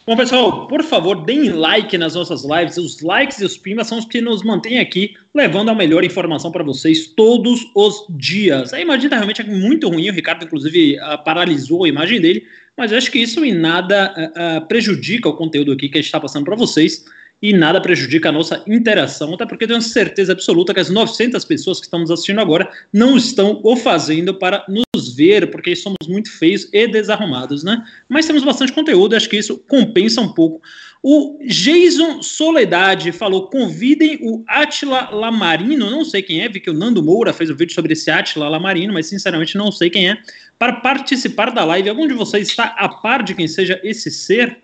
Bom, 0.07 0.15
pessoal, 0.19 0.67
por 0.67 0.83
favor, 0.83 1.25
deem 1.25 1.49
like 1.49 1.97
nas 1.97 2.15
nossas 2.15 2.45
lives. 2.45 2.77
Os 2.77 3.01
likes 3.01 3.41
e 3.41 3.45
os 3.47 3.57
pimas 3.57 3.87
são 3.87 3.99
os 3.99 4.05
que 4.05 4.21
nos 4.21 4.43
mantêm 4.43 4.79
aqui, 4.79 5.15
levando 5.35 5.71
a 5.71 5.75
melhor 5.75 6.05
informação 6.05 6.53
para 6.53 6.63
vocês 6.63 7.07
todos 7.07 7.63
os 7.75 8.05
dias. 8.11 8.75
A 8.75 8.81
imagem 8.81 9.07
está 9.07 9.17
realmente 9.17 9.43
muito 9.45 9.89
ruim, 9.89 10.11
o 10.11 10.13
Ricardo, 10.13 10.45
inclusive, 10.45 10.99
uh, 10.99 11.25
paralisou 11.25 11.85
a 11.85 11.89
imagem 11.89 12.21
dele, 12.21 12.47
mas 12.77 12.93
eu 12.93 12.99
acho 12.99 13.11
que 13.11 13.19
isso 13.19 13.43
em 13.43 13.55
nada 13.55 14.15
uh, 14.15 14.59
uh, 14.59 14.69
prejudica 14.69 15.27
o 15.27 15.37
conteúdo 15.37 15.73
aqui 15.73 15.89
que 15.89 15.97
a 15.97 16.03
gente 16.03 16.09
está 16.09 16.21
passando 16.21 16.45
para 16.45 16.55
vocês. 16.55 17.07
E 17.41 17.53
nada 17.53 17.81
prejudica 17.81 18.31
a 18.31 18.33
nossa 18.33 18.63
interação, 18.67 19.35
até 19.35 19.45
porque 19.45 19.67
tenho 19.67 19.83
certeza 19.83 20.33
absoluta 20.33 20.73
que 20.73 20.81
as 20.81 20.89
900 20.89 21.45
pessoas 21.45 21.79
que 21.79 21.87
estão 21.87 22.01
nos 22.01 22.11
assistindo 22.11 22.41
agora 22.41 22.71
não 22.93 23.17
estão 23.17 23.61
o 23.63 23.77
fazendo 23.77 24.35
para 24.35 24.65
nos 24.67 25.15
ver, 25.15 25.51
porque 25.51 25.77
somos 25.77 26.09
muito 26.09 26.31
feios 26.31 26.69
e 26.73 26.89
desarrumados, 26.89 27.63
né? 27.63 27.85
Mas 28.09 28.27
temos 28.27 28.43
bastante 28.43 28.73
conteúdo 28.73 29.15
e 29.15 29.17
acho 29.17 29.29
que 29.29 29.37
isso 29.37 29.59
compensa 29.69 30.21
um 30.21 30.33
pouco. 30.33 30.63
O 31.03 31.39
Jason 31.47 32.23
Soledade 32.23 33.13
falou: 33.13 33.51
convidem 33.51 34.19
o 34.23 34.43
Atila 34.49 35.11
Lamarino, 35.11 35.91
não 35.91 36.03
sei 36.03 36.23
quem 36.23 36.41
é, 36.41 36.49
vi 36.49 36.61
que 36.61 36.71
o 36.71 36.75
Nando 36.75 37.03
Moura 37.03 37.35
fez 37.35 37.51
um 37.51 37.55
vídeo 37.55 37.75
sobre 37.75 37.93
esse 37.93 38.11
Atila 38.11 38.49
Lamarino, 38.49 38.95
mas 38.95 39.07
sinceramente 39.07 39.59
não 39.59 39.71
sei 39.71 39.91
quem 39.91 40.09
é, 40.09 40.17
para 40.59 40.73
participar 40.77 41.51
da 41.51 41.63
live. 41.63 41.91
Algum 41.91 42.09
de 42.09 42.15
vocês 42.15 42.49
está 42.49 42.75
a 42.79 42.89
par 42.89 43.23
de 43.23 43.35
quem 43.35 43.47
seja 43.47 43.79
esse 43.85 44.11
ser? 44.11 44.64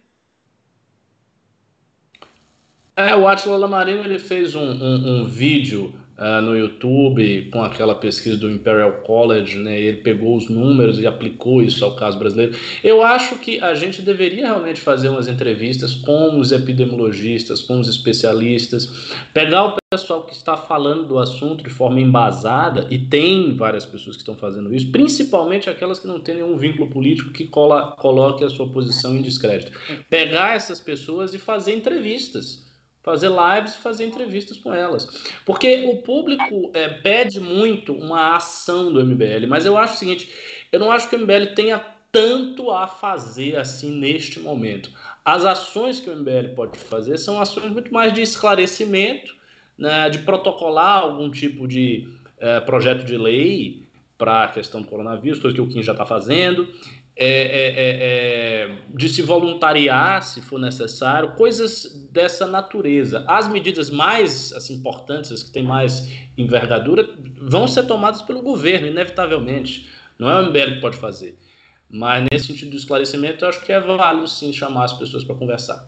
É, 3.08 3.16
o 3.16 3.26
Atila 3.26 3.56
Lamarino 3.56 4.04
ele 4.04 4.18
fez 4.18 4.54
um, 4.54 4.60
um, 4.60 5.22
um 5.22 5.24
vídeo 5.24 5.94
uh, 6.18 6.42
no 6.42 6.54
YouTube 6.54 7.48
com 7.50 7.62
aquela 7.62 7.94
pesquisa 7.94 8.36
do 8.36 8.50
Imperial 8.50 8.92
College, 9.02 9.56
né? 9.56 9.80
Ele 9.80 9.96
pegou 9.98 10.36
os 10.36 10.50
números 10.50 10.98
e 10.98 11.06
aplicou 11.06 11.62
isso 11.62 11.82
ao 11.82 11.96
caso 11.96 12.18
brasileiro. 12.18 12.54
Eu 12.84 13.02
acho 13.02 13.36
que 13.36 13.58
a 13.58 13.74
gente 13.74 14.02
deveria 14.02 14.46
realmente 14.46 14.80
fazer 14.80 15.08
umas 15.08 15.28
entrevistas 15.28 15.94
com 15.94 16.38
os 16.38 16.52
epidemiologistas, 16.52 17.62
com 17.62 17.80
os 17.80 17.88
especialistas, 17.88 19.12
pegar 19.32 19.64
o 19.64 19.76
pessoal 19.90 20.24
que 20.24 20.34
está 20.34 20.56
falando 20.56 21.04
do 21.04 21.18
assunto 21.18 21.64
de 21.64 21.70
forma 21.70 22.00
embasada, 22.00 22.86
e 22.90 22.98
tem 22.98 23.56
várias 23.56 23.86
pessoas 23.86 24.14
que 24.14 24.22
estão 24.22 24.36
fazendo 24.36 24.72
isso, 24.72 24.92
principalmente 24.92 25.68
aquelas 25.68 25.98
que 25.98 26.06
não 26.06 26.20
têm 26.20 26.36
nenhum 26.36 26.56
vínculo 26.56 26.90
político 26.90 27.32
que 27.32 27.46
cola, 27.46 27.96
coloque 27.98 28.44
a 28.44 28.50
sua 28.50 28.68
posição 28.68 29.16
em 29.16 29.22
descrédito. 29.22 29.72
Pegar 30.08 30.54
essas 30.54 30.80
pessoas 30.80 31.34
e 31.34 31.38
fazer 31.38 31.74
entrevistas 31.74 32.69
fazer 33.02 33.28
lives 33.28 33.74
e 33.74 33.78
fazer 33.78 34.04
entrevistas 34.04 34.58
com 34.58 34.72
elas. 34.72 35.06
Porque 35.44 35.86
o 35.86 36.02
público 36.02 36.70
é, 36.74 36.88
pede 36.88 37.40
muito 37.40 37.92
uma 37.92 38.36
ação 38.36 38.92
do 38.92 39.04
MBL, 39.04 39.46
mas 39.48 39.64
eu 39.66 39.76
acho 39.76 39.94
o 39.94 39.98
seguinte: 39.98 40.30
eu 40.70 40.78
não 40.78 40.90
acho 40.90 41.08
que 41.08 41.16
o 41.16 41.18
MBL 41.18 41.54
tenha 41.54 41.78
tanto 42.12 42.70
a 42.70 42.86
fazer 42.86 43.56
assim 43.56 43.92
neste 43.92 44.40
momento. 44.40 44.90
As 45.24 45.44
ações 45.44 46.00
que 46.00 46.10
o 46.10 46.16
MBL 46.16 46.54
pode 46.56 46.78
fazer 46.78 47.18
são 47.18 47.40
ações 47.40 47.70
muito 47.70 47.92
mais 47.92 48.12
de 48.12 48.20
esclarecimento, 48.20 49.34
né, 49.78 50.10
de 50.10 50.18
protocolar 50.18 50.98
algum 50.98 51.30
tipo 51.30 51.68
de 51.68 52.16
é, 52.38 52.60
projeto 52.60 53.04
de 53.04 53.16
lei 53.16 53.84
para 54.18 54.44
a 54.44 54.48
questão 54.48 54.82
do 54.82 54.88
coronavírus, 54.88 55.38
coisa 55.38 55.54
que 55.54 55.62
o 55.62 55.68
Kim 55.68 55.82
já 55.82 55.92
está 55.92 56.04
fazendo, 56.04 56.68
é, 57.22 57.26
é, 57.26 57.66
é, 57.68 58.62
é, 58.62 58.78
de 58.94 59.06
se 59.10 59.20
voluntariar, 59.20 60.22
se 60.22 60.40
for 60.40 60.58
necessário, 60.58 61.34
coisas 61.34 62.08
dessa 62.10 62.46
natureza. 62.46 63.26
As 63.28 63.46
medidas 63.46 63.90
mais 63.90 64.54
assim, 64.54 64.72
importantes, 64.72 65.30
as 65.30 65.42
que 65.42 65.50
têm 65.50 65.62
mais 65.62 66.10
envergadura, 66.38 67.06
vão 67.42 67.68
ser 67.68 67.82
tomadas 67.82 68.22
pelo 68.22 68.40
governo, 68.40 68.86
inevitavelmente. 68.86 69.90
Não 70.18 70.30
é 70.30 70.40
o 70.40 70.46
MBL 70.46 70.76
que 70.76 70.80
pode 70.80 70.96
fazer. 70.96 71.36
Mas 71.90 72.26
nesse 72.32 72.46
sentido 72.46 72.70
do 72.70 72.78
esclarecimento, 72.78 73.44
eu 73.44 73.50
acho 73.50 73.66
que 73.66 73.72
é 73.72 73.78
válido 73.78 74.26
sim 74.26 74.50
chamar 74.50 74.84
as 74.84 74.94
pessoas 74.94 75.22
para 75.22 75.34
conversar. 75.34 75.86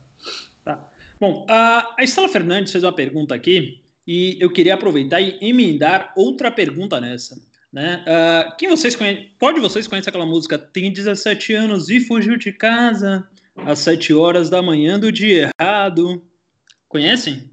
Tá. 0.63 0.93
Bom, 1.19 1.47
a 1.49 1.97
Estela 2.01 2.29
Fernandes 2.29 2.73
fez 2.73 2.85
uma 2.85 2.93
pergunta 2.93 3.35
aqui 3.35 3.83
e 4.07 4.37
eu 4.39 4.53
queria 4.53 4.75
aproveitar 4.75 5.23
e 5.23 5.39
emendar 5.41 6.13
outra 6.15 6.51
pergunta 6.51 7.01
nessa. 7.01 7.41
Né? 7.73 8.05
Uh, 8.07 8.57
quem 8.59 8.69
vocês 8.69 8.95
conhecem? 8.95 9.33
Pode 9.39 9.59
vocês 9.59 9.87
conhecem 9.87 10.11
aquela 10.11 10.27
música? 10.27 10.59
Tem 10.59 10.93
17 10.93 11.55
anos 11.55 11.89
e 11.89 12.01
fugiu 12.01 12.37
de 12.37 12.53
casa 12.53 13.29
às 13.57 13.79
7 13.79 14.13
horas 14.13 14.51
da 14.51 14.61
manhã 14.61 15.01
do 15.01 15.11
dia 15.11 15.51
errado. 15.59 16.29
Conhecem? 16.87 17.51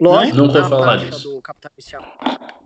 Lógico. 0.00 0.36
Não, 0.36 0.46
não 0.48 0.68
falar 0.68 0.96
disso. 0.96 1.40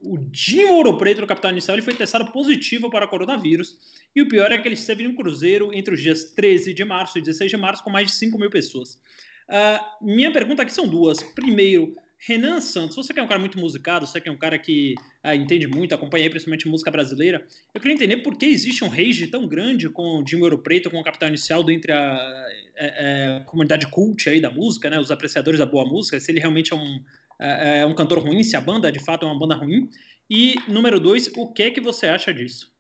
O 0.03 0.19
Dinho 0.19 0.73
Ouro 0.73 0.97
Preto 0.97 1.21
do 1.21 1.27
Capital 1.27 1.51
Inicial 1.51 1.75
ele 1.75 1.85
foi 1.85 1.95
testado 1.95 2.33
positivo 2.33 2.89
para 2.89 3.07
coronavírus. 3.07 4.07
E 4.15 4.23
o 4.23 4.29
pior 4.29 4.51
é 4.51 4.59
que 4.59 4.67
ele 4.67 4.75
esteve 4.75 5.05
em 5.05 5.09
um 5.09 5.15
cruzeiro 5.15 5.71
entre 5.75 5.93
os 5.93 6.01
dias 6.01 6.33
13 6.33 6.73
de 6.73 6.85
março 6.87 7.19
e 7.19 7.21
16 7.21 7.51
de 7.51 7.57
março 7.59 7.85
com 7.85 7.91
mais 7.91 8.07
de 8.07 8.17
5 8.17 8.39
mil 8.39 8.49
pessoas. 8.49 8.99
Uh, 9.47 10.05
minha 10.07 10.33
pergunta 10.33 10.63
aqui 10.63 10.73
são 10.73 10.89
duas. 10.89 11.23
Primeiro, 11.23 11.95
Renan 12.19 12.61
Santos, 12.61 12.97
você 12.97 13.13
que 13.13 13.21
é 13.21 13.23
um 13.23 13.27
cara 13.27 13.39
muito 13.39 13.59
musicado, 13.59 14.07
você 14.07 14.21
que 14.21 14.29
é 14.29 14.33
um 14.33 14.39
cara 14.39 14.59
que 14.59 14.95
ah, 15.23 15.35
entende 15.35 15.67
muito, 15.67 15.95
acompanha 15.95 16.31
principalmente 16.31 16.67
música 16.67 16.91
brasileira, 16.91 17.47
eu 17.75 17.81
queria 17.81 17.95
entender 17.95 18.19
por 18.19 18.37
que 18.39 18.47
existe 18.47 18.83
um 18.83 18.89
rage 18.89 19.27
tão 19.27 19.47
grande 19.47 19.89
com 19.91 20.19
o 20.19 20.25
Dinho 20.25 20.43
Ouro 20.43 20.59
Preto, 20.59 20.91
com 20.91 20.99
o 20.99 21.05
Capital 21.05 21.29
Inicial, 21.29 21.63
dentre 21.63 21.93
a, 21.93 22.47
é, 22.75 23.37
é, 23.37 23.45
comunidade 23.45 23.87
cult 23.89 24.29
aí 24.29 24.41
da 24.41 24.51
música, 24.51 24.89
né, 24.89 24.99
os 24.99 25.11
apreciadores 25.11 25.61
da 25.61 25.67
boa 25.67 25.85
música, 25.85 26.19
se 26.19 26.33
ele 26.33 26.41
realmente 26.41 26.73
é 26.73 26.77
um, 26.77 27.05
é, 27.39 27.81
é 27.81 27.87
um 27.87 27.95
cantor 27.95 28.21
ruim, 28.21 28.43
se 28.43 28.57
a 28.57 28.61
banda 28.61 28.91
de 28.91 28.99
fato 28.99 29.27
é 29.27 29.29
uma 29.29 29.39
banda 29.39 29.55
ruim. 29.55 29.91
E, 30.29 30.57
número 30.69 30.99
dois, 30.99 31.29
o 31.37 31.53
que 31.53 31.65
é 31.65 31.71
que 31.71 31.81
você 31.81 32.07
acha 32.07 32.33
disso? 32.33 32.75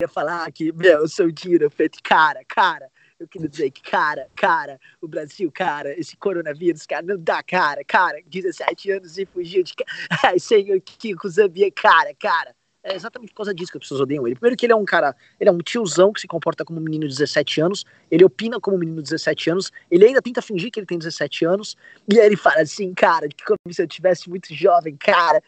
Eu 0.00 0.06
ia 0.06 0.08
falar 0.08 0.50
que, 0.50 0.72
meu, 0.72 1.00
eu 1.00 1.08
sou 1.08 1.26
o 1.26 1.70
Preto, 1.70 1.98
cara, 2.02 2.40
cara, 2.48 2.91
eu 3.22 3.28
queria 3.28 3.48
dizer 3.48 3.70
que, 3.70 3.82
cara, 3.82 4.28
cara, 4.34 4.80
o 5.00 5.06
Brasil, 5.06 5.50
cara, 5.52 5.98
esse 5.98 6.16
coronavírus, 6.16 6.84
cara, 6.86 7.02
não 7.02 7.18
dá, 7.18 7.42
cara, 7.42 7.84
cara, 7.84 8.20
17 8.26 8.90
anos 8.90 9.16
e 9.16 9.24
fugiu 9.24 9.62
de. 9.62 9.74
Ai, 10.24 10.38
senhor 10.38 10.80
Kiko 10.80 11.28
Zambia, 11.28 11.70
cara, 11.70 12.14
cara. 12.18 12.54
É 12.84 12.96
exatamente 12.96 13.30
por 13.30 13.36
causa 13.36 13.54
disso 13.54 13.70
que 13.70 13.78
as 13.78 13.84
pessoas 13.84 14.00
odeiam 14.00 14.26
ele. 14.26 14.34
Primeiro 14.34 14.56
que 14.56 14.66
ele 14.66 14.72
é 14.72 14.76
um 14.76 14.84
cara, 14.84 15.14
ele 15.38 15.48
é 15.48 15.52
um 15.52 15.58
tiozão 15.58 16.12
que 16.12 16.20
se 16.20 16.26
comporta 16.26 16.64
como 16.64 16.80
um 16.80 16.82
menino 16.82 17.06
de 17.06 17.14
17 17.14 17.60
anos, 17.60 17.84
ele 18.10 18.24
opina 18.24 18.60
como 18.60 18.76
um 18.76 18.80
menino 18.80 18.96
de 18.96 19.04
17 19.04 19.50
anos, 19.50 19.70
ele 19.88 20.04
ainda 20.04 20.20
tenta 20.20 20.42
fingir 20.42 20.68
que 20.68 20.80
ele 20.80 20.86
tem 20.86 20.98
17 20.98 21.44
anos, 21.44 21.76
e 22.12 22.18
aí 22.18 22.26
ele 22.26 22.36
fala 22.36 22.62
assim, 22.62 22.92
cara, 22.92 23.28
que 23.28 23.44
como 23.44 23.56
se 23.70 23.80
eu 23.80 23.86
tivesse 23.86 24.28
muito 24.28 24.52
jovem, 24.52 24.96
cara, 24.96 25.40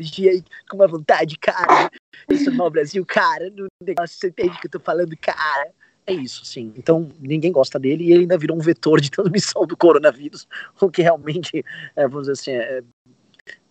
aí 0.00 0.44
com 0.68 0.76
uma 0.76 0.88
vontade, 0.88 1.38
cara, 1.38 1.88
esse 2.28 2.48
é 2.48 2.62
o 2.62 2.70
Brasil, 2.70 3.06
cara, 3.06 3.48
no 3.50 3.68
negócio, 3.80 4.18
você 4.18 4.26
entende 4.26 4.58
que 4.58 4.66
eu 4.66 4.70
tô 4.72 4.80
falando, 4.80 5.16
cara 5.18 5.72
é 6.06 6.12
isso, 6.12 6.44
sim. 6.44 6.72
Então, 6.76 7.10
ninguém 7.20 7.50
gosta 7.50 7.78
dele 7.78 8.04
e 8.04 8.12
ele 8.12 8.20
ainda 8.20 8.38
virou 8.38 8.56
um 8.56 8.60
vetor 8.60 9.00
de 9.00 9.10
transmissão 9.12 9.66
do 9.66 9.76
coronavírus, 9.76 10.46
o 10.80 10.90
que 10.90 11.02
realmente, 11.02 11.64
é, 11.96 12.06
vamos 12.06 12.28
dizer 12.28 12.32
assim, 12.32 12.50
é, 12.52 12.82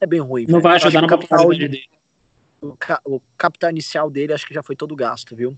é 0.01 0.07
bem 0.07 0.19
ruim. 0.19 0.45
Não 0.47 0.59
vai 0.59 0.75
ajudar 0.75 1.01
na 1.01 1.07
capital 1.07 1.49
dele. 1.49 1.83
O, 2.61 2.75
o 3.05 3.21
capital 3.37 3.69
inicial 3.69 4.09
dele 4.09 4.33
acho 4.33 4.47
que 4.47 4.53
já 4.53 4.63
foi 4.63 4.75
todo 4.75 4.95
gasto, 4.95 5.35
viu? 5.35 5.55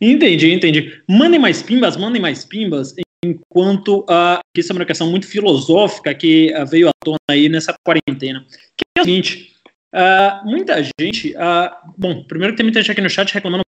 Entendi, 0.00 0.52
entendi. 0.52 1.02
Mandem 1.08 1.40
mais 1.40 1.62
pimbas, 1.62 1.96
mandem 1.96 2.22
mais 2.22 2.44
pimbas, 2.44 2.94
enquanto 3.24 4.00
uh, 4.00 4.38
isso 4.56 4.72
é 4.72 4.76
uma 4.76 4.84
questão 4.84 5.10
muito 5.10 5.26
filosófica 5.26 6.14
que 6.14 6.54
uh, 6.56 6.66
veio 6.66 6.88
à 6.88 6.92
tona 7.02 7.18
aí 7.28 7.48
nessa 7.48 7.74
quarentena. 7.84 8.44
Que 8.76 8.84
é 8.96 9.00
o 9.00 9.04
seguinte, 9.04 9.52
uh, 9.94 10.46
muita 10.48 10.82
gente, 11.00 11.34
uh, 11.34 11.92
bom, 11.96 12.22
primeiro 12.24 12.52
que 12.52 12.58
tem 12.58 12.64
muita 12.64 12.80
gente 12.80 12.92
aqui 12.92 13.00
no 13.00 13.10
chat 13.10 13.32
reclamando 13.32 13.63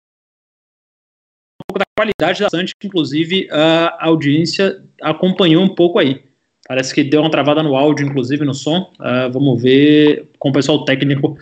qualidade 2.02 2.40
da 2.40 2.50
Santos, 2.50 2.72
inclusive 2.82 3.48
a 3.50 4.06
audiência 4.06 4.82
acompanhou 5.00 5.62
um 5.62 5.68
pouco 5.68 5.98
aí. 5.98 6.22
Parece 6.66 6.94
que 6.94 7.02
deu 7.02 7.20
uma 7.20 7.30
travada 7.30 7.62
no 7.62 7.76
áudio, 7.76 8.06
inclusive 8.06 8.44
no 8.44 8.54
som. 8.54 8.90
Uh, 8.98 9.30
vamos 9.32 9.60
ver 9.60 10.30
com 10.38 10.50
o 10.50 10.52
pessoal 10.52 10.84
técnico. 10.84 11.36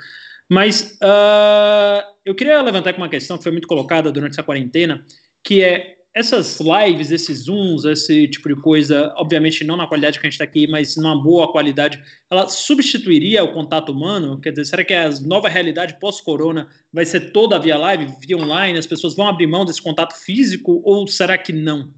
Mas 0.49 0.99
uh, 1.03 2.03
eu 2.25 2.35
queria 2.35 2.61
levantar 2.63 2.97
uma 2.97 3.09
questão 3.09 3.37
que 3.37 3.45
foi 3.45 3.53
muito 3.53 3.69
colocada 3.69 4.11
durante 4.11 4.33
essa 4.33 4.43
quarentena, 4.43 5.05
que 5.45 5.63
é 5.63 6.00
essas 6.13 6.59
lives, 6.59 7.13
esses 7.13 7.45
zooms, 7.45 7.85
esse 7.85 8.27
tipo 8.27 8.49
de 8.49 8.57
coisa, 8.57 9.15
obviamente 9.17 9.63
não 9.63 9.77
na 9.77 9.87
qualidade 9.87 10.19
que 10.19 10.27
a 10.27 10.29
gente 10.29 10.35
está 10.35 10.45
aqui, 10.45 10.67
mas 10.67 10.97
numa 10.97 11.21
boa 11.21 11.53
qualidade, 11.53 12.03
ela 12.29 12.49
substituiria 12.49 13.45
o 13.45 13.53
contato 13.53 13.93
humano? 13.93 14.41
Quer 14.41 14.51
dizer, 14.51 14.65
será 14.65 14.85
que 14.85 14.93
a 14.93 15.09
nova 15.21 15.49
realidade 15.49 15.99
pós-corona 16.01 16.69
vai 16.93 17.07
ser 17.07 17.31
toda 17.31 17.61
via 17.61 17.79
live, 17.79 18.13
via 18.21 18.37
online, 18.37 18.79
as 18.79 18.87
pessoas 18.87 19.15
vão 19.15 19.29
abrir 19.29 19.47
mão 19.47 19.65
desse 19.65 19.81
contato 19.81 20.15
físico 20.15 20.83
ou 20.85 21.07
será 21.07 21.39
que 21.39 21.53
não? 21.53 21.95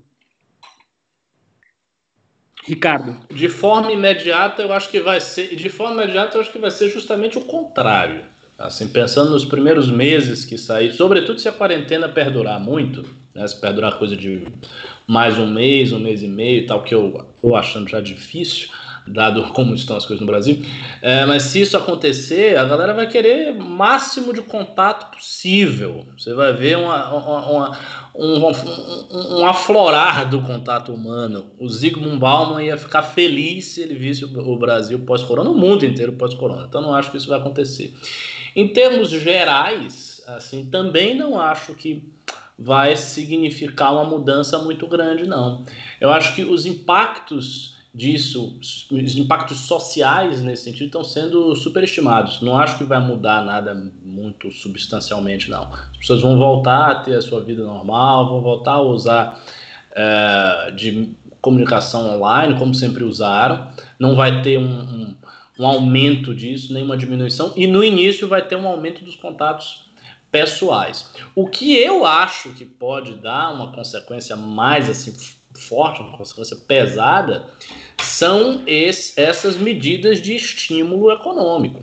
Ricardo. 2.64 3.26
De 3.34 3.48
forma 3.48 3.90
imediata, 3.90 4.62
eu 4.62 4.72
acho 4.72 4.88
que 4.88 5.00
vai 5.00 5.20
ser. 5.20 5.56
De 5.56 5.68
forma 5.68 6.04
imediata, 6.04 6.36
eu 6.36 6.42
acho 6.42 6.52
que 6.52 6.58
vai 6.58 6.70
ser 6.70 6.90
justamente 6.90 7.36
o 7.36 7.40
contrário. 7.40 8.26
Assim, 8.62 8.86
pensando 8.86 9.30
nos 9.30 9.44
primeiros 9.44 9.90
meses 9.90 10.44
que 10.44 10.56
sair, 10.56 10.92
sobretudo 10.92 11.40
se 11.40 11.48
a 11.48 11.52
quarentena 11.52 12.08
perdurar 12.08 12.60
muito, 12.60 13.04
né, 13.34 13.44
se 13.46 13.60
perdurar 13.60 13.98
coisa 13.98 14.16
de 14.16 14.46
mais 15.06 15.36
um 15.36 15.48
mês, 15.48 15.92
um 15.92 15.98
mês 15.98 16.22
e 16.22 16.28
meio, 16.28 16.64
tal, 16.64 16.84
que 16.84 16.94
eu 16.94 17.28
estou 17.34 17.56
achando 17.56 17.90
já 17.90 18.00
difícil, 18.00 18.68
dado 19.06 19.42
como 19.48 19.74
estão 19.74 19.96
as 19.96 20.06
coisas 20.06 20.20
no 20.20 20.26
Brasil. 20.26 20.62
É, 21.00 21.24
mas 21.26 21.44
se 21.44 21.60
isso 21.60 21.76
acontecer, 21.76 22.56
a 22.56 22.64
galera 22.64 22.94
vai 22.94 23.06
querer 23.06 23.52
máximo 23.54 24.32
de 24.32 24.42
contato 24.42 25.16
possível. 25.16 26.06
Você 26.16 26.32
vai 26.34 26.52
ver 26.52 26.78
uma, 26.78 27.12
uma, 27.12 27.46
uma, 27.46 27.78
um, 28.14 28.46
um, 28.46 29.40
um, 29.40 29.46
aflorar 29.46 30.28
do 30.28 30.40
contato 30.42 30.92
humano. 30.92 31.50
O 31.58 31.68
Zygmunt 31.68 32.18
Bauman 32.18 32.62
ia 32.62 32.76
ficar 32.76 33.02
feliz 33.02 33.66
se 33.66 33.82
ele 33.82 33.94
visse 33.94 34.24
o 34.24 34.56
Brasil 34.56 34.98
pós-corona, 35.00 35.50
o 35.50 35.58
mundo 35.58 35.84
inteiro 35.84 36.12
pós-corona. 36.12 36.66
Então 36.68 36.80
não 36.80 36.94
acho 36.94 37.10
que 37.10 37.16
isso 37.16 37.28
vai 37.28 37.38
acontecer. 37.38 37.94
Em 38.54 38.68
termos 38.68 39.10
gerais, 39.10 40.22
assim, 40.26 40.66
também 40.66 41.14
não 41.14 41.40
acho 41.40 41.74
que 41.74 42.12
vai 42.58 42.94
significar 42.96 43.92
uma 43.92 44.04
mudança 44.04 44.58
muito 44.58 44.86
grande, 44.86 45.26
não. 45.26 45.64
Eu 46.00 46.12
acho 46.12 46.34
que 46.34 46.44
os 46.44 46.64
impactos 46.66 47.72
disso, 47.94 48.56
os 48.90 49.16
impactos 49.16 49.60
sociais 49.60 50.40
nesse 50.40 50.64
sentido 50.64 50.86
estão 50.86 51.04
sendo 51.04 51.54
superestimados. 51.54 52.40
Não 52.40 52.58
acho 52.58 52.78
que 52.78 52.84
vai 52.84 53.00
mudar 53.00 53.44
nada 53.44 53.74
muito 54.02 54.50
substancialmente, 54.50 55.50
não. 55.50 55.72
As 55.72 55.98
pessoas 55.98 56.22
vão 56.22 56.38
voltar 56.38 56.90
a 56.90 56.94
ter 56.96 57.16
a 57.16 57.22
sua 57.22 57.42
vida 57.42 57.62
normal, 57.62 58.28
vão 58.30 58.40
voltar 58.40 58.72
a 58.72 58.80
usar 58.80 59.40
é, 59.94 60.72
de 60.74 61.10
comunicação 61.42 62.16
online, 62.16 62.58
como 62.58 62.74
sempre 62.74 63.04
usaram. 63.04 63.68
Não 63.98 64.16
vai 64.16 64.40
ter 64.40 64.58
um, 64.58 64.64
um, 64.64 65.16
um 65.58 65.66
aumento 65.66 66.34
disso, 66.34 66.72
nem 66.72 66.82
uma 66.82 66.96
diminuição. 66.96 67.52
E 67.54 67.66
no 67.66 67.84
início 67.84 68.26
vai 68.26 68.40
ter 68.40 68.56
um 68.56 68.66
aumento 68.66 69.04
dos 69.04 69.16
contatos 69.16 69.92
pessoais. 70.30 71.10
O 71.34 71.46
que 71.46 71.76
eu 71.76 72.06
acho 72.06 72.54
que 72.54 72.64
pode 72.64 73.16
dar 73.16 73.52
uma 73.52 73.70
consequência 73.70 74.34
mais 74.34 74.88
assim 74.88 75.12
forte, 75.54 76.00
uma 76.00 76.16
consequência 76.16 76.56
pesada, 76.56 77.50
são 78.00 78.62
esse, 78.66 79.18
essas 79.20 79.56
medidas 79.56 80.20
de 80.20 80.34
estímulo 80.34 81.10
econômico. 81.10 81.82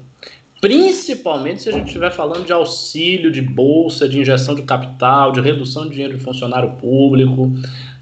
Principalmente 0.62 1.62
se 1.62 1.70
a 1.70 1.72
gente 1.72 1.88
estiver 1.88 2.12
falando 2.12 2.46
de 2.46 2.52
auxílio, 2.52 3.32
de 3.32 3.42
bolsa, 3.42 4.10
de 4.10 4.20
injeção 4.20 4.54
de 4.54 4.64
capital, 4.64 5.32
de 5.32 5.40
redução 5.40 5.86
de 5.86 5.92
dinheiro 5.92 6.18
de 6.18 6.24
funcionário 6.24 6.72
público. 6.72 7.52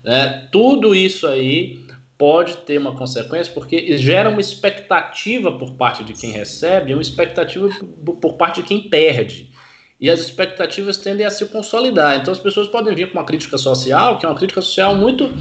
Né? 0.04 0.48
Tudo 0.52 0.96
isso 0.96 1.28
aí 1.28 1.86
pode 2.18 2.58
ter 2.58 2.80
uma 2.80 2.94
consequência, 2.94 3.54
porque 3.54 3.96
gera 3.98 4.30
uma 4.30 4.42
expectativa 4.42 5.52
por 5.52 5.74
parte 5.74 6.04
de 6.04 6.14
quem 6.14 6.32
recebe, 6.32 6.94
uma 6.94 7.02
expectativa 7.02 7.70
por 8.20 8.34
parte 8.34 8.62
de 8.64 8.68
quem 8.68 8.90
perde 8.90 9.52
e 10.00 10.12
as 10.12 10.20
expectativas 10.20 10.98
tendem 10.98 11.26
a 11.26 11.32
se 11.32 11.46
consolidar. 11.48 12.18
Então 12.18 12.32
as 12.32 12.40
pessoas 12.40 12.68
podem 12.68 12.94
vir 12.94 13.12
com 13.12 13.18
uma 13.18 13.26
crítica 13.26 13.58
social, 13.58 14.20
que 14.20 14.26
é 14.26 14.30
uma 14.30 14.36
crítica 14.36 14.62
social 14.62 14.96
muito 14.96 15.32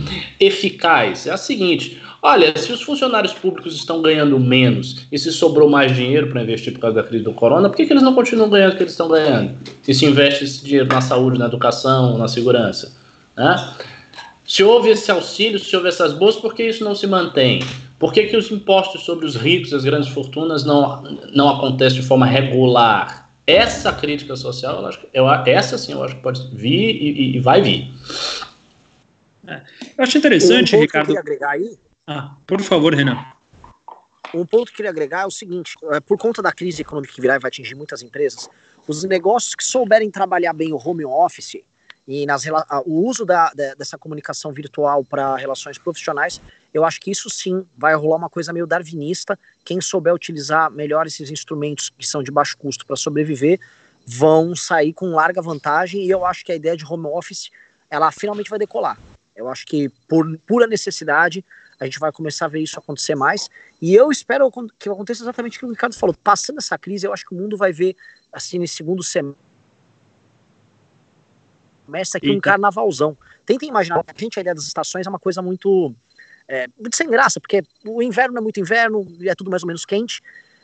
eficaz. 0.41 1.27
É 1.27 1.33
a 1.33 1.37
seguinte: 1.37 2.01
olha, 2.23 2.57
se 2.57 2.73
os 2.73 2.81
funcionários 2.81 3.35
públicos 3.35 3.75
estão 3.75 4.01
ganhando 4.01 4.41
menos 4.41 5.07
e 5.13 5.19
se 5.19 5.31
sobrou 5.31 5.69
mais 5.69 5.95
dinheiro 5.95 6.29
para 6.29 6.43
investir 6.43 6.73
por 6.73 6.81
causa 6.81 6.97
da 6.97 7.03
crise 7.03 7.25
do 7.25 7.33
corona, 7.33 7.69
por 7.69 7.77
que, 7.77 7.87
que 7.87 7.93
eles 7.93 8.03
não 8.03 8.15
continuam 8.15 8.49
ganhando 8.49 8.73
o 8.73 8.77
que 8.77 8.83
eles 8.83 8.93
estão 8.93 9.09
ganhando? 9.09 9.55
E 9.87 9.95
se 9.95 10.07
investe 10.07 10.45
esse 10.45 10.65
dinheiro 10.65 10.89
na 10.89 11.03
saúde, 11.03 11.39
na 11.39 11.47
educação, 11.47 12.17
na 12.17 12.27
segurança? 12.27 12.97
Né? 13.37 13.75
Se 14.47 14.63
houve 14.63 14.91
esse 14.91 15.11
auxílio, 15.11 15.59
se 15.59 15.75
houve 15.77 15.89
essas 15.89 16.13
bolsas, 16.13 16.41
por 16.41 16.55
que 16.55 16.63
isso 16.63 16.83
não 16.83 16.95
se 16.95 17.07
mantém? 17.07 17.61
Por 17.99 18.13
que, 18.13 18.25
que 18.25 18.37
os 18.37 18.51
impostos 18.51 19.05
sobre 19.05 19.27
os 19.27 19.35
ricos, 19.35 19.73
as 19.73 19.83
grandes 19.83 20.09
fortunas, 20.09 20.65
não, 20.65 21.03
não 21.33 21.49
acontecem 21.49 22.01
de 22.01 22.07
forma 22.07 22.27
regular? 22.27 23.26
Essa 23.47 23.93
crítica 23.93 24.35
social, 24.37 24.81
eu 24.81 24.87
acho, 24.87 25.07
eu, 25.13 25.31
essa 25.47 25.79
sim 25.79 25.93
eu 25.93 26.03
acho 26.03 26.17
que 26.17 26.23
pode 26.23 26.49
vir 26.55 26.97
e, 26.97 27.37
e 27.37 27.41
vai 27.41 27.63
vir. 27.63 27.93
É. 29.47 29.63
Eu 29.97 30.05
acho 30.05 30.19
interessante, 30.19 30.75
um 30.75 30.81
Ricardo. 30.81 31.07
Que 31.07 31.13
eu 31.13 31.21
agregar 31.21 31.51
aí, 31.51 31.79
ah, 32.07 32.37
por 32.47 32.61
favor, 32.61 32.95
Renan. 32.95 33.19
Um 34.33 34.47
ponto 34.47 34.67
que 34.67 34.73
eu 34.73 34.77
queria 34.77 34.91
agregar 34.91 35.23
é 35.23 35.27
o 35.27 35.31
seguinte: 35.31 35.75
é, 35.93 36.01
por 36.01 36.19
conta 36.19 36.41
da 36.41 36.53
crise 36.53 36.83
econômica 36.83 37.13
que 37.13 37.21
virá 37.21 37.37
e 37.37 37.39
vai 37.39 37.49
atingir 37.49 37.75
muitas 37.75 38.03
empresas, 38.03 38.49
os 38.87 39.03
negócios 39.05 39.55
que 39.55 39.65
souberem 39.65 40.11
trabalhar 40.11 40.53
bem 40.53 40.73
o 40.73 40.77
home 40.77 41.05
office 41.05 41.57
e 42.07 42.25
nas, 42.25 42.45
o 42.85 43.05
uso 43.05 43.25
da, 43.25 43.51
dessa 43.77 43.99
comunicação 43.99 44.53
virtual 44.53 45.05
para 45.05 45.35
relações 45.37 45.77
profissionais, 45.77 46.41
eu 46.73 46.85
acho 46.85 47.01
que 47.01 47.11
isso 47.11 47.29
sim 47.29 47.67
vai 47.77 47.97
rolar 47.97 48.17
uma 48.17 48.31
coisa 48.31 48.53
meio 48.53 48.67
darwinista. 48.67 49.37
Quem 49.65 49.81
souber 49.81 50.15
utilizar 50.15 50.71
melhor 50.71 51.07
esses 51.07 51.31
instrumentos 51.31 51.91
que 51.91 52.07
são 52.07 52.23
de 52.23 52.31
baixo 52.31 52.57
custo 52.57 52.87
para 52.87 52.95
sobreviver, 52.95 53.59
vão 54.07 54.55
sair 54.55 54.93
com 54.93 55.07
larga 55.07 55.43
vantagem. 55.43 56.05
E 56.05 56.11
eu 56.11 56.25
acho 56.25 56.45
que 56.45 56.53
a 56.53 56.55
ideia 56.55 56.77
de 56.77 56.85
home 56.85 57.07
office, 57.07 57.51
ela 57.91 58.13
finalmente 58.13 58.51
vai 58.51 58.59
decolar. 58.59 58.97
Eu 59.35 59.49
acho 59.49 59.67
que 59.67 59.89
por 60.07 60.39
pura 60.47 60.67
necessidade, 60.67 61.45
a 61.81 61.85
gente 61.87 61.99
vai 61.99 62.13
começar 62.13 62.45
a 62.45 62.49
ver 62.49 62.61
isso 62.61 62.79
acontecer 62.79 63.17
mais. 63.17 63.51
E 63.83 63.95
eu 63.95 64.13
espero 64.13 64.49
que 64.79 64.89
aconteça 64.89 65.25
exatamente 65.25 65.57
o 65.57 65.61
que 65.61 65.67
o 65.67 65.71
Ricardo 65.71 65.95
falou. 65.97 66.15
Passando 66.23 66.59
essa 66.59 66.79
crise, 66.79 67.05
eu 67.05 67.13
acho 67.13 67.27
que 67.27 67.35
o 67.35 67.39
mundo 67.39 67.57
vai 67.57 67.73
ver, 67.73 67.97
assim, 68.33 68.61
nesse 68.61 68.77
segundo 68.77 69.03
semestre 69.03 69.46
começa 71.87 72.19
aqui 72.19 72.27
Eita. 72.27 72.39
um 72.39 72.41
carnavalzão. 72.41 73.17
Tentem 73.47 73.69
imaginar, 73.69 74.05
a 74.07 74.21
gente, 74.21 74.39
a 74.39 74.43
ideia 74.43 74.55
das 74.55 74.67
estações 74.67 75.07
é 75.07 75.11
uma 75.11 75.19
coisa 75.19 75.41
muito, 75.41 75.95
é, 76.49 76.67
muito 76.79 76.97
sem 76.97 77.09
graça, 77.09 77.41
porque 77.41 77.63
o 77.87 78.03
inverno 78.03 78.37
é 78.39 78.41
muito 78.41 78.61
inverno, 78.61 79.07
e 79.21 79.29
é 79.29 79.35
tudo 79.35 79.51
mais 79.51 79.63
ou 79.63 79.69
menos 79.69 79.87
quente, 79.87 80.21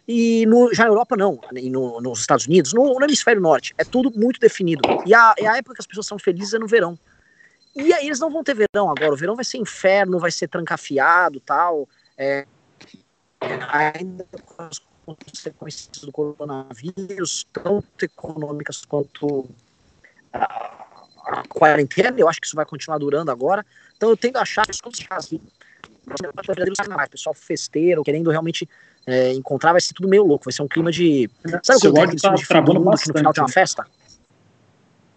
e 0.07 0.45
no, 0.47 0.75
já 0.75 0.83
na 0.83 0.91
Europa 0.91 1.17
não, 1.17 1.41
e 1.55 1.71
no, 1.71 2.01
nos 2.01 2.21
Estados 2.21 2.47
Unidos, 2.47 2.73
no, 2.73 2.99
no, 2.99 3.05
hemisfério 3.05 3.41
norte, 3.41 3.73
é 3.79 3.85
tudo 3.85 4.11
muito 4.19 4.41
definido. 4.41 4.83
E 5.07 5.15
a, 5.15 5.33
a 5.39 5.57
época 5.57 5.75
que 5.75 5.81
as 5.81 5.87
pessoas 5.87 6.07
são 6.07 6.19
felizes 6.19 6.55
é 6.55 6.59
no 6.59 6.67
verão. 6.67 6.99
E 7.75 7.93
aí 7.95 8.07
eles 8.07 8.19
não 8.19 8.31
vão 8.31 8.43
ter 8.45 8.55
verão 8.55 8.91
agora, 8.91 9.13
o 9.13 9.17
verão 9.17 9.37
vai 9.37 9.45
ser 9.45 9.59
inferno, 9.59 10.19
vai 10.19 10.31
ser 10.31 10.49
trancafiado 10.49 11.41
tal, 11.41 11.89
é, 12.19 12.47
ainda 13.71 14.27
com 14.45 14.63
as 14.63 14.81
consequências 15.07 16.03
do 16.03 16.13
coronavírus, 16.13 17.47
tanto 17.53 18.05
econômicas 18.05 18.85
quanto 18.85 19.49
a 21.27 21.43
quarentena, 21.49 22.15
eu 22.19 22.29
acho 22.29 22.41
que 22.41 22.47
isso 22.47 22.57
vai 22.57 22.65
continuar 22.65 22.99
durando 22.99 23.31
agora. 23.31 23.65
Então 23.97 24.11
eu 24.11 24.17
tendo 24.17 24.37
a 24.37 24.43
achar 24.43 24.65
que 24.67 24.73
os 24.73 24.81
casos 25.07 25.41
o 27.07 27.11
pessoal 27.11 27.35
festeiro, 27.35 28.03
querendo 28.03 28.31
realmente 28.31 28.69
é, 29.07 29.33
encontrar, 29.33 29.73
vai 29.73 29.81
ser 29.81 29.95
tudo 29.95 30.09
meio 30.09 30.25
louco, 30.25 30.45
vai 30.45 30.53
ser 30.53 30.63
um 30.63 30.69
clima 30.69 30.91
de. 30.91 31.31
Sabe 31.63 31.81
Seu 31.81 31.93
quando 31.93 32.11
tem 32.11 32.19
tá 32.19 32.35
de 32.35 32.47
travando 32.47 32.81
mundo, 32.81 32.99
que 32.99 33.09
no 33.09 33.15
final 33.15 33.33
tem 33.33 33.43
uma 33.43 33.49
festa? 33.49 33.87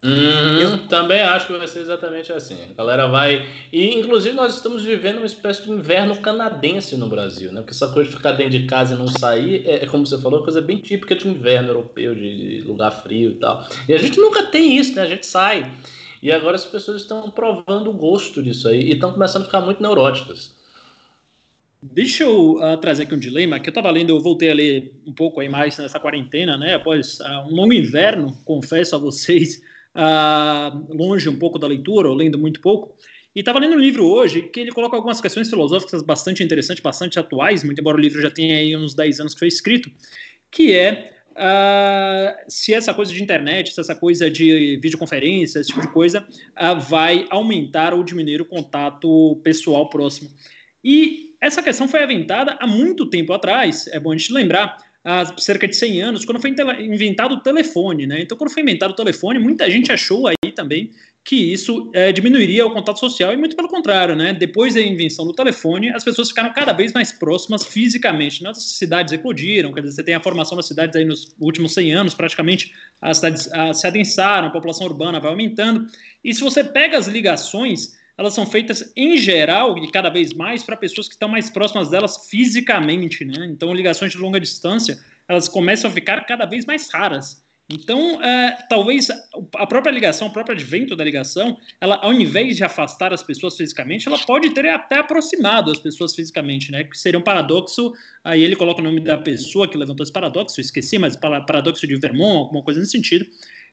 Hum, 0.07 0.59
eu 0.59 0.87
também 0.87 1.19
acho 1.21 1.47
que 1.47 1.53
vai 1.57 1.67
ser 1.67 1.79
exatamente 1.79 2.31
assim. 2.31 2.55
A 2.69 2.73
galera 2.73 3.07
vai. 3.07 3.49
E, 3.73 3.95
inclusive, 3.95 4.35
nós 4.35 4.53
estamos 4.53 4.83
vivendo 4.83 5.17
uma 5.17 5.25
espécie 5.25 5.63
de 5.63 5.71
inverno 5.71 6.15
canadense 6.17 6.95
no 6.95 7.09
Brasil, 7.09 7.51
né? 7.51 7.61
Porque 7.61 7.73
essa 7.73 7.87
coisa 7.87 8.11
de 8.11 8.15
ficar 8.15 8.33
dentro 8.33 8.59
de 8.59 8.67
casa 8.67 8.93
e 8.93 8.97
não 8.97 9.07
sair 9.07 9.67
é, 9.67 9.83
é 9.83 9.87
como 9.87 10.05
você 10.05 10.21
falou, 10.21 10.43
coisa 10.43 10.61
bem 10.61 10.77
típica 10.77 11.15
de 11.15 11.27
inverno 11.27 11.69
europeu, 11.69 12.13
de 12.13 12.61
lugar 12.61 12.91
frio 12.91 13.31
e 13.31 13.35
tal. 13.35 13.67
E 13.89 13.93
a 13.95 13.97
gente 13.97 14.19
nunca 14.19 14.43
tem 14.43 14.77
isso, 14.77 14.93
né? 14.95 15.01
A 15.01 15.07
gente 15.07 15.25
sai. 15.25 15.73
E 16.21 16.31
agora 16.31 16.55
as 16.55 16.65
pessoas 16.65 17.01
estão 17.01 17.31
provando 17.31 17.89
o 17.89 17.93
gosto 17.93 18.43
disso 18.43 18.67
aí 18.67 18.81
e 18.81 18.91
estão 18.93 19.11
começando 19.11 19.41
a 19.41 19.45
ficar 19.45 19.61
muito 19.61 19.81
neuróticas. 19.81 20.53
Deixa 21.81 22.23
eu 22.23 22.53
uh, 22.53 22.77
trazer 22.77 23.03
aqui 23.03 23.15
um 23.15 23.19
dilema 23.19 23.59
que 23.59 23.69
eu 23.69 23.71
estava 23.71 23.91
lendo, 23.91 24.09
eu 24.09 24.19
voltei 24.19 24.49
a 24.49 24.53
ler 24.53 24.99
um 25.05 25.13
pouco 25.13 25.39
aí 25.39 25.49
mais 25.49 25.77
nessa 25.77 25.99
quarentena, 25.99 26.57
né? 26.57 26.75
Após 26.75 27.19
uh, 27.19 27.47
um 27.47 27.55
longo 27.55 27.73
inverno, 27.73 28.35
confesso 28.43 28.95
a 28.95 28.99
vocês, 28.99 29.61
uh, 29.95 30.93
longe 30.93 31.27
um 31.29 31.39
pouco 31.39 31.57
da 31.57 31.67
leitura, 31.67 32.09
ou 32.09 32.15
lendo 32.15 32.37
muito 32.37 32.59
pouco. 32.59 32.95
E 33.33 33.39
estava 33.39 33.59
lendo 33.59 33.75
um 33.75 33.79
livro 33.79 34.05
hoje 34.05 34.43
que 34.43 34.59
ele 34.61 34.71
coloca 34.71 34.95
algumas 34.95 35.19
questões 35.19 35.49
filosóficas 35.49 36.01
bastante 36.01 36.43
interessantes, 36.43 36.81
bastante 36.81 37.19
atuais, 37.19 37.63
muito 37.63 37.79
embora 37.79 37.97
o 37.97 37.99
livro 37.99 38.21
já 38.21 38.31
tenha 38.31 38.57
aí 38.57 38.75
uns 38.75 38.93
10 38.93 39.19
anos 39.19 39.33
que 39.33 39.39
foi 39.39 39.47
escrito, 39.47 39.91
que 40.51 40.73
é 40.73 41.11
Uh, 41.35 42.31
se 42.47 42.73
essa 42.73 42.93
coisa 42.93 43.11
de 43.11 43.21
internet, 43.21 43.73
se 43.73 43.81
essa 43.81 43.93
coisa 43.93 44.31
de 44.31 44.79
videoconferência, 44.81 45.59
esse 45.59 45.67
tipo 45.67 45.81
de 45.81 45.89
coisa, 45.89 46.25
uh, 46.25 46.79
vai 46.79 47.27
aumentar 47.29 47.93
ou 47.93 48.05
diminuir 48.05 48.39
o 48.41 48.45
contato 48.45 49.35
pessoal 49.43 49.89
próximo. 49.89 50.29
E 50.81 51.35
essa 51.41 51.61
questão 51.61 51.89
foi 51.89 52.01
aventada 52.03 52.57
há 52.57 52.65
muito 52.65 53.05
tempo 53.07 53.33
atrás, 53.33 53.85
é 53.87 53.99
bom 53.99 54.13
a 54.13 54.17
gente 54.17 54.31
lembrar, 54.31 54.77
há 55.05 55.37
cerca 55.37 55.67
de 55.67 55.75
100 55.75 56.01
anos, 56.01 56.25
quando 56.25 56.41
foi 56.41 56.49
inventado 56.49 57.35
o 57.35 57.39
telefone, 57.39 58.07
né? 58.07 58.21
Então, 58.21 58.35
quando 58.35 58.49
foi 58.49 58.63
inventado 58.63 58.91
o 58.91 58.95
telefone, 58.95 59.37
muita 59.37 59.69
gente 59.69 59.91
achou 59.91 60.27
aí 60.27 60.51
também 60.55 60.89
que 61.23 61.35
isso 61.35 61.89
é, 61.93 62.11
diminuiria 62.11 62.65
o 62.65 62.71
contato 62.71 62.99
social 62.99 63.33
e 63.33 63.37
muito 63.37 63.55
pelo 63.55 63.67
contrário, 63.67 64.15
né? 64.15 64.33
Depois 64.33 64.73
da 64.73 64.81
invenção 64.81 65.25
do 65.25 65.33
telefone, 65.33 65.89
as 65.89 66.03
pessoas 66.03 66.29
ficaram 66.29 66.51
cada 66.53 66.73
vez 66.73 66.93
mais 66.93 67.11
próximas 67.11 67.65
fisicamente. 67.65 68.43
Nossas 68.43 68.63
cidades 68.63 69.13
eclodiram, 69.13 69.71
quer 69.73 69.81
dizer, 69.81 69.95
você 69.95 70.03
tem 70.03 70.15
a 70.15 70.19
formação 70.19 70.55
das 70.55 70.67
cidades 70.67 70.95
aí 70.95 71.05
nos 71.05 71.35
últimos 71.39 71.73
100 71.73 71.93
anos, 71.93 72.13
praticamente 72.13 72.73
as 73.01 73.17
cidades 73.17 73.51
a, 73.51 73.73
se 73.73 73.87
adensaram, 73.87 74.47
a 74.47 74.51
população 74.51 74.85
urbana 74.85 75.19
vai 75.19 75.31
aumentando. 75.31 75.87
E 76.23 76.33
se 76.33 76.41
você 76.41 76.63
pega 76.63 76.97
as 76.97 77.07
ligações, 77.07 77.97
elas 78.17 78.33
são 78.33 78.45
feitas 78.45 78.91
em 78.95 79.17
geral 79.17 79.77
e 79.77 79.91
cada 79.91 80.09
vez 80.09 80.33
mais 80.33 80.63
para 80.63 80.77
pessoas 80.77 81.07
que 81.07 81.15
estão 81.15 81.27
mais 81.27 81.49
próximas 81.49 81.89
delas 81.89 82.27
fisicamente, 82.29 83.25
né? 83.25 83.45
Então, 83.45 83.73
ligações 83.73 84.11
de 84.11 84.17
longa 84.17 84.39
distância, 84.39 84.99
elas 85.27 85.47
começam 85.49 85.89
a 85.89 85.93
ficar 85.93 86.25
cada 86.25 86.45
vez 86.45 86.65
mais 86.65 86.89
raras. 86.89 87.43
Então, 87.67 88.21
é, 88.23 88.59
talvez 88.69 89.09
a 89.55 89.65
própria 89.65 89.91
ligação, 89.91 90.27
o 90.27 90.31
próprio 90.31 90.55
advento 90.55 90.95
da 90.95 91.03
ligação, 91.03 91.57
ela, 91.81 91.95
ao 91.95 92.13
invés 92.13 92.55
de 92.57 92.63
afastar 92.63 93.11
as 93.11 93.23
pessoas 93.23 93.57
fisicamente, 93.57 94.07
ela 94.07 94.19
pode 94.19 94.51
ter 94.51 94.67
até 94.69 94.99
aproximado 94.99 95.71
as 95.71 95.79
pessoas 95.79 96.15
fisicamente, 96.15 96.71
né? 96.71 96.83
Que 96.83 96.97
seria 96.97 97.19
um 97.19 97.23
paradoxo. 97.23 97.91
Aí 98.23 98.43
ele 98.43 98.55
coloca 98.55 98.81
o 98.81 98.83
nome 98.83 98.99
da 98.99 99.17
pessoa 99.17 99.67
que 99.67 99.77
levantou 99.77 100.03
esse 100.03 100.13
paradoxo, 100.13 100.61
esqueci, 100.61 100.99
mas 100.99 101.15
paradoxo 101.15 101.87
de 101.87 101.95
Vermont, 101.95 102.37
alguma 102.37 102.61
coisa 102.61 102.79
nesse 102.79 102.91
sentido. 102.91 103.25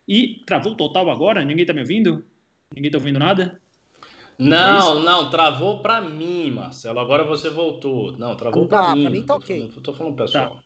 E 0.09 0.43
travou 0.47 0.75
total 0.75 1.11
agora? 1.11 1.45
Ninguém 1.45 1.63
está 1.63 1.75
me 1.75 1.81
ouvindo? 1.81 2.25
Ninguém 2.75 2.89
está 2.89 2.99
ouvindo 2.99 3.19
nada? 3.19 3.61
Não, 4.39 4.99
é 4.99 5.05
não, 5.05 5.31
travou 5.31 5.81
para 5.81 6.01
mim, 6.01 6.51
Marcelo. 6.51 6.99
Agora 6.99 7.25
você 7.25 7.51
voltou. 7.51 8.13
Não, 8.13 8.37
travou 8.37 8.67
para 8.67 8.95
mim. 8.95 9.03
Para 9.03 9.11
mim 9.11 9.23
tá 9.23 9.37
ok. 9.37 9.73
Tô 9.83 9.93
falando 9.93 10.17
pessoal. 10.17 10.57
Tá. 10.57 10.63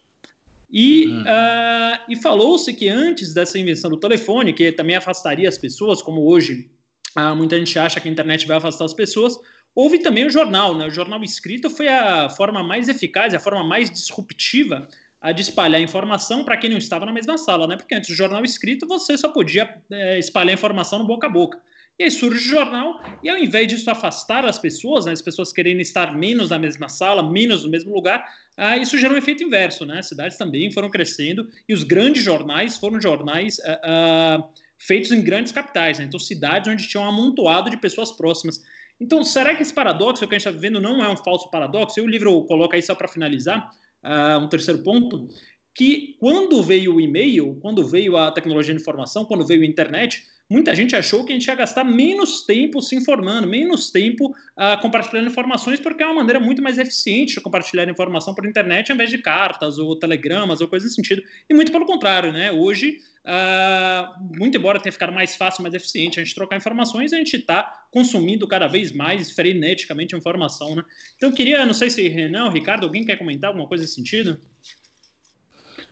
E, 0.70 1.08
hum. 1.08 1.22
uh, 1.22 2.04
e 2.08 2.16
falou-se 2.16 2.72
que 2.74 2.88
antes 2.88 3.32
dessa 3.32 3.58
invenção 3.58 3.90
do 3.90 3.96
telefone, 3.96 4.52
que 4.52 4.72
também 4.72 4.96
afastaria 4.96 5.48
as 5.48 5.58
pessoas, 5.58 6.02
como 6.02 6.26
hoje 6.26 6.70
ah, 7.14 7.34
muita 7.34 7.56
gente 7.56 7.78
acha 7.78 8.00
que 8.00 8.08
a 8.08 8.12
internet 8.12 8.46
vai 8.46 8.56
afastar 8.58 8.84
as 8.84 8.94
pessoas. 8.94 9.38
Houve 9.74 9.98
também 9.98 10.26
o 10.26 10.30
jornal, 10.30 10.76
né? 10.76 10.86
O 10.86 10.90
jornal 10.90 11.22
escrito 11.22 11.70
foi 11.70 11.88
a 11.88 12.28
forma 12.28 12.62
mais 12.62 12.88
eficaz, 12.88 13.32
a 13.34 13.40
forma 13.40 13.64
mais 13.64 13.90
disruptiva 13.90 14.88
a 15.20 15.32
de 15.32 15.42
espalhar 15.42 15.80
informação 15.80 16.44
para 16.44 16.56
quem 16.56 16.70
não 16.70 16.78
estava 16.78 17.06
na 17.06 17.12
mesma 17.12 17.38
sala, 17.38 17.66
né? 17.66 17.76
Porque 17.76 17.94
antes 17.94 18.10
do 18.10 18.14
jornal 18.14 18.44
escrito 18.44 18.86
você 18.86 19.16
só 19.16 19.28
podia 19.30 19.82
é, 19.90 20.18
espalhar 20.18 20.54
informação 20.54 20.98
no 20.98 21.06
boca 21.06 21.26
a 21.26 21.30
boca. 21.30 21.62
E 21.99 22.05
aí 22.05 22.11
surge 22.11 22.47
o 22.47 22.51
jornal, 22.51 23.01
e 23.22 23.30
ao 23.30 23.38
invés 23.38 23.68
disso 23.68 23.90
afastar 23.90 24.44
as 24.44 24.59
pessoas, 24.59 25.07
né, 25.07 25.12
as 25.12 25.22
pessoas 25.22 25.51
querendo 25.51 25.80
estar 25.80 26.14
menos 26.14 26.51
na 26.51 26.59
mesma 26.59 26.90
sala, 26.90 27.22
menos 27.22 27.64
no 27.64 27.70
mesmo 27.70 27.94
lugar, 27.94 28.22
ah, 28.55 28.76
isso 28.76 28.99
gerou 28.99 29.14
um 29.14 29.18
efeito 29.18 29.42
inverso, 29.42 29.86
né? 29.86 30.01
As 30.01 30.09
cidades 30.09 30.36
também 30.36 30.70
foram 30.70 30.90
crescendo, 30.90 31.49
e 31.66 31.72
os 31.72 31.84
grandes 31.84 32.22
jornais 32.22 32.76
foram 32.76 33.01
jornais 33.01 33.59
ah, 33.64 33.80
ah, 33.82 34.49
feitos 34.76 35.11
em 35.11 35.22
grandes 35.22 35.53
capitais, 35.53 35.99
né? 35.99 36.05
Então, 36.05 36.20
cidades 36.20 36.70
onde 36.70 36.86
tinham 36.86 37.05
um 37.05 37.09
amontoado 37.09 37.70
de 37.70 37.78
pessoas 37.78 38.12
próximas. 38.12 38.62
Então, 39.01 39.24
será 39.24 39.55
que 39.55 39.62
esse 39.62 39.72
paradoxo 39.72 40.26
que 40.28 40.34
a 40.34 40.38
gente 40.38 40.47
está 40.47 40.51
vivendo 40.51 40.80
não 40.80 41.03
é 41.03 41.09
um 41.09 41.16
falso 41.16 41.51
paradoxo? 41.51 41.99
E 41.99 42.03
o 42.03 42.07
livro 42.07 42.44
coloca 42.44 42.76
aí 42.76 42.82
só 42.82 42.94
para 42.94 43.09
finalizar, 43.09 43.70
uh, 44.05 44.38
um 44.38 44.49
terceiro 44.49 44.82
ponto, 44.82 45.30
que 45.74 46.16
quando 46.18 46.62
veio 46.62 46.94
o 46.94 47.01
e-mail, 47.01 47.59
quando 47.61 47.86
veio 47.86 48.16
a 48.16 48.32
tecnologia 48.32 48.74
de 48.74 48.80
informação, 48.80 49.26
quando 49.26 49.47
veio 49.47 49.62
a 49.62 49.66
internet, 49.66 50.26
muita 50.49 50.74
gente 50.74 50.94
achou 50.94 51.24
que 51.24 51.32
a 51.32 51.34
gente 51.34 51.47
ia 51.47 51.55
gastar 51.55 51.84
menos 51.84 52.42
tempo 52.42 52.80
se 52.80 52.94
informando, 52.94 53.49
menos 53.49 53.90
tempo 53.90 54.28
uh, 54.30 54.80
compartilhando 54.80 55.28
informações, 55.28 55.80
porque 55.80 56.03
é 56.03 56.07
uma 56.07 56.14
maneira 56.16 56.38
muito 56.38 56.62
mais 56.62 56.78
eficiente 56.78 57.34
de 57.34 57.40
compartilhar 57.40 57.88
informação 57.88 58.34
por 58.34 58.47
internet, 58.47 58.90
ao 58.90 58.94
invés 58.94 59.11
de 59.11 59.18
cartas 59.18 59.78
ou 59.78 59.97
telegramas 59.97 60.61
ou 60.61 60.68
coisa 60.68 60.84
desse 60.84 60.97
sentido. 60.97 61.22
E 61.49 61.55
muito 61.55 61.72
pelo 61.72 61.84
contrário, 61.84 62.32
né? 62.32 62.53
Hoje, 62.53 63.01
uh, 63.24 64.38
muito 64.38 64.57
embora 64.57 64.78
tenha 64.78 64.92
ficado 64.92 65.12
mais 65.12 65.34
fácil, 65.34 65.62
mais 65.62 65.74
eficiente 65.74 66.20
a 66.20 66.24
gente 66.24 66.34
trocar 66.34 66.57
informações, 66.57 67.12
a 67.12 67.16
gente 67.16 67.36
está 67.36 67.86
consumindo 67.90 68.47
cada 68.47 68.68
vez 68.68 68.92
mais 68.92 69.32
freneticamente 69.32 70.14
informação, 70.14 70.76
né? 70.76 70.84
Então, 71.16 71.30
eu 71.30 71.34
queria, 71.34 71.66
não 71.66 71.74
sei 71.74 71.90
se 71.90 72.07
Renan, 72.09 72.51
Ricardo, 72.51 72.84
alguém 72.84 73.05
quer 73.05 73.18
comentar 73.18 73.49
alguma 73.49 73.66
coisa 73.66 73.82
nesse 73.82 73.94
sentido? 73.94 74.40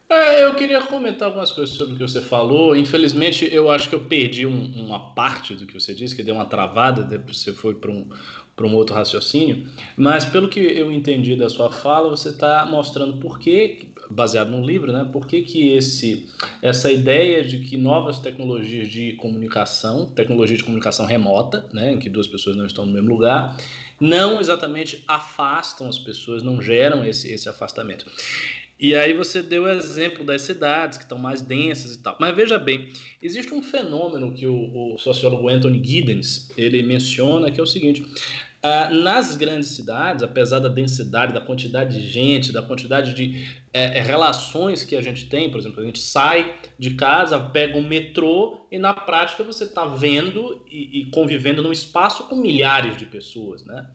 É, 0.08 0.44
eu 0.44 0.54
queria 0.54 0.82
comentar 0.82 1.28
algumas 1.28 1.50
coisas 1.50 1.76
sobre 1.76 1.94
o 1.94 1.96
que 1.96 2.02
você 2.02 2.20
falou. 2.20 2.76
Infelizmente, 2.76 3.48
eu 3.50 3.70
acho 3.70 3.88
que 3.88 3.94
eu 3.94 4.00
perdi 4.00 4.46
um, 4.46 4.64
uma 4.76 5.14
parte 5.14 5.54
do 5.54 5.64
que 5.64 5.72
você 5.72 5.94
disse, 5.94 6.14
que 6.14 6.22
deu 6.22 6.34
uma 6.34 6.44
travada, 6.44 7.02
depois 7.02 7.38
você 7.38 7.54
foi 7.54 7.74
para 7.74 7.90
um, 7.90 8.08
um 8.60 8.74
outro 8.74 8.94
raciocínio. 8.94 9.66
Mas, 9.96 10.26
pelo 10.26 10.48
que 10.48 10.60
eu 10.60 10.92
entendi 10.92 11.34
da 11.34 11.48
sua 11.48 11.70
fala, 11.70 12.10
você 12.10 12.28
está 12.28 12.66
mostrando 12.66 13.16
por 13.16 13.38
que, 13.38 13.92
baseado 14.10 14.50
num 14.50 14.64
livro, 14.64 14.92
né, 14.92 15.08
por 15.10 15.26
que, 15.26 15.40
que 15.40 15.72
esse, 15.72 16.28
essa 16.60 16.92
ideia 16.92 17.42
de 17.42 17.60
que 17.60 17.78
novas 17.78 18.18
tecnologias 18.18 18.88
de 18.88 19.14
comunicação, 19.14 20.06
tecnologia 20.06 20.56
de 20.56 20.64
comunicação 20.64 21.06
remota, 21.06 21.66
né, 21.72 21.92
em 21.92 21.98
que 21.98 22.10
duas 22.10 22.28
pessoas 22.28 22.56
não 22.56 22.66
estão 22.66 22.84
no 22.84 22.92
mesmo 22.92 23.08
lugar, 23.08 23.56
não 23.98 24.38
exatamente 24.38 25.02
afastam 25.08 25.88
as 25.88 25.98
pessoas, 25.98 26.42
não 26.42 26.60
geram 26.60 27.04
esse, 27.04 27.32
esse 27.32 27.48
afastamento. 27.48 28.06
E 28.78 28.94
aí 28.94 29.12
você 29.12 29.40
deu 29.40 29.64
o 29.64 29.68
exemplo 29.68 30.24
das 30.24 30.42
cidades 30.42 30.98
que 30.98 31.04
estão 31.04 31.18
mais 31.18 31.40
densas 31.40 31.94
e 31.94 31.98
tal. 31.98 32.16
Mas 32.20 32.34
veja 32.34 32.58
bem, 32.58 32.92
existe 33.22 33.54
um 33.54 33.62
fenômeno 33.62 34.34
que 34.34 34.46
o, 34.46 34.94
o 34.94 34.98
sociólogo 34.98 35.48
Anthony 35.48 35.82
Giddens 35.82 36.50
ele 36.56 36.82
menciona 36.82 37.50
que 37.50 37.60
é 37.60 37.62
o 37.62 37.66
seguinte: 37.66 38.04
ah, 38.66 38.88
nas 38.90 39.36
grandes 39.36 39.68
cidades, 39.68 40.22
apesar 40.22 40.58
da 40.58 40.68
densidade, 40.68 41.34
da 41.34 41.40
quantidade 41.40 42.00
de 42.00 42.08
gente, 42.08 42.50
da 42.50 42.62
quantidade 42.62 43.12
de 43.12 43.46
é, 43.72 44.00
relações 44.00 44.82
que 44.82 44.96
a 44.96 45.02
gente 45.02 45.26
tem, 45.26 45.50
por 45.50 45.60
exemplo, 45.60 45.82
a 45.82 45.84
gente 45.84 46.00
sai 46.00 46.54
de 46.78 46.94
casa, 46.94 47.38
pega 47.38 47.76
um 47.76 47.86
metrô 47.86 48.66
e 48.72 48.78
na 48.78 48.94
prática 48.94 49.44
você 49.44 49.64
está 49.64 49.84
vendo 49.84 50.64
e, 50.66 51.00
e 51.00 51.04
convivendo 51.06 51.62
num 51.62 51.72
espaço 51.72 52.24
com 52.24 52.36
milhares 52.36 52.96
de 52.96 53.06
pessoas, 53.06 53.64
né? 53.64 53.86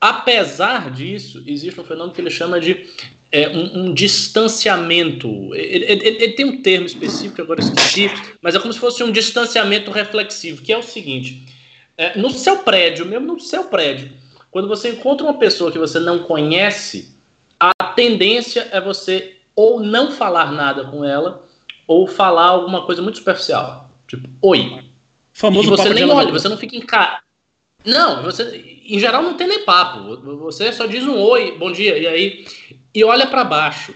Apesar 0.00 0.90
disso, 0.90 1.42
existe 1.46 1.80
um 1.80 1.84
fenômeno 1.84 2.14
que 2.14 2.20
ele 2.20 2.30
chama 2.30 2.60
de 2.60 2.86
é, 3.32 3.48
um, 3.48 3.80
um, 3.80 3.94
distanciamento. 3.94 5.54
Ele, 5.54 5.84
ele, 5.84 6.06
ele, 6.06 6.32
tem 6.32 6.46
um 6.46 6.62
termo 6.62 6.86
específico, 6.86 7.42
agora 7.42 7.60
esqueci, 7.60 8.10
mas 8.40 8.54
é 8.54 8.60
como 8.60 8.72
se 8.72 8.78
fosse 8.78 9.02
um 9.02 9.10
distanciamento 9.10 9.90
reflexivo, 9.90 10.62
que 10.62 10.72
é 10.72 10.78
o 10.78 10.82
seguinte: 10.82 11.42
é, 11.96 12.16
no 12.18 12.30
seu 12.30 12.58
prédio, 12.58 13.04
mesmo 13.04 13.26
no 13.26 13.40
seu 13.40 13.64
prédio, 13.64 14.12
quando 14.50 14.68
você 14.68 14.90
encontra 14.90 15.26
uma 15.26 15.38
pessoa 15.38 15.72
que 15.72 15.78
você 15.78 15.98
não 15.98 16.20
conhece, 16.20 17.14
a 17.58 17.84
tendência 17.84 18.68
é 18.70 18.80
você 18.80 19.36
ou 19.54 19.80
não 19.80 20.12
falar 20.12 20.52
nada 20.52 20.84
com 20.84 21.04
ela, 21.04 21.44
ou 21.86 22.06
falar 22.06 22.46
alguma 22.46 22.86
coisa 22.86 23.02
muito 23.02 23.18
superficial. 23.18 23.90
Tipo, 24.06 24.28
oi. 24.40 24.84
Famoso 25.32 25.66
e 25.66 25.70
você 25.70 25.90
nem 25.90 26.08
olha, 26.08 26.32
você 26.32 26.48
não 26.48 26.56
fica 26.56 26.76
em 26.76 26.80
casa. 26.80 27.18
Não, 27.84 28.22
você, 28.22 28.80
em 28.84 28.98
geral 28.98 29.22
não 29.22 29.34
tem 29.34 29.46
nem 29.46 29.64
papo. 29.64 30.16
Você 30.38 30.72
só 30.72 30.86
diz 30.86 31.04
um 31.04 31.18
oi, 31.18 31.56
bom 31.58 31.70
dia, 31.70 31.96
e 31.96 32.06
aí 32.06 32.44
e 32.94 33.04
olha 33.04 33.26
para 33.26 33.44
baixo. 33.44 33.94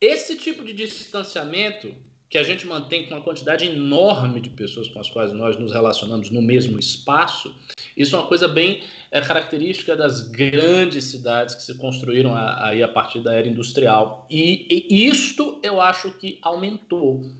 Esse 0.00 0.36
tipo 0.36 0.64
de 0.64 0.72
distanciamento 0.72 1.94
que 2.28 2.38
a 2.38 2.42
gente 2.42 2.66
mantém 2.66 3.06
com 3.06 3.14
uma 3.14 3.22
quantidade 3.22 3.66
enorme 3.66 4.40
de 4.40 4.48
pessoas 4.50 4.88
com 4.88 4.98
as 4.98 5.08
quais 5.10 5.32
nós 5.32 5.58
nos 5.58 5.70
relacionamos 5.70 6.30
no 6.30 6.40
mesmo 6.40 6.78
espaço, 6.78 7.54
isso 7.94 8.16
é 8.16 8.18
uma 8.18 8.26
coisa 8.26 8.48
bem 8.48 8.82
é, 9.10 9.20
característica 9.20 9.94
das 9.94 10.28
grandes 10.28 11.04
cidades 11.04 11.54
que 11.54 11.62
se 11.62 11.76
construíram 11.76 12.34
aí 12.34 12.82
a 12.82 12.88
partir 12.88 13.20
da 13.20 13.34
era 13.34 13.46
industrial. 13.46 14.26
E, 14.30 14.86
e 14.88 15.06
isto 15.06 15.60
eu 15.62 15.80
acho 15.80 16.10
que 16.12 16.38
aumentou. 16.40 17.30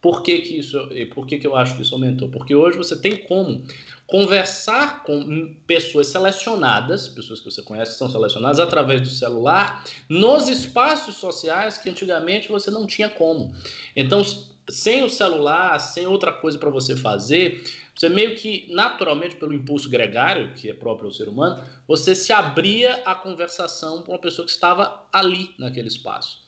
Por 0.00 0.22
que, 0.22 0.38
que 0.40 0.58
isso? 0.58 0.78
Por 1.14 1.26
que, 1.26 1.38
que 1.38 1.46
eu 1.46 1.56
acho 1.56 1.76
que 1.76 1.82
isso 1.82 1.94
aumentou? 1.94 2.28
Porque 2.28 2.54
hoje 2.54 2.76
você 2.76 3.00
tem 3.00 3.24
como 3.24 3.66
conversar 4.06 5.02
com 5.02 5.54
pessoas 5.66 6.08
selecionadas, 6.08 7.08
pessoas 7.08 7.40
que 7.40 7.50
você 7.50 7.62
conhece 7.62 7.96
são 7.96 8.10
selecionadas 8.10 8.60
através 8.60 9.00
do 9.00 9.08
celular, 9.08 9.84
nos 10.08 10.48
espaços 10.48 11.16
sociais 11.16 11.78
que 11.78 11.88
antigamente 11.88 12.48
você 12.48 12.70
não 12.70 12.86
tinha 12.86 13.08
como. 13.08 13.54
Então, 13.96 14.22
sem 14.68 15.02
o 15.02 15.10
celular, 15.10 15.78
sem 15.78 16.06
outra 16.06 16.32
coisa 16.32 16.58
para 16.58 16.70
você 16.70 16.96
fazer, 16.96 17.64
você 17.94 18.08
meio 18.08 18.34
que 18.34 18.66
naturalmente 18.72 19.36
pelo 19.36 19.52
impulso 19.52 19.88
gregário, 19.88 20.52
que 20.54 20.68
é 20.68 20.74
próprio 20.74 21.06
ao 21.06 21.12
ser 21.12 21.28
humano, 21.28 21.62
você 21.86 22.14
se 22.14 22.32
abria 22.32 23.02
a 23.04 23.14
conversação 23.14 24.02
com 24.02 24.12
uma 24.12 24.18
pessoa 24.18 24.44
que 24.44 24.52
estava 24.52 25.06
ali 25.12 25.54
naquele 25.58 25.88
espaço. 25.88 26.42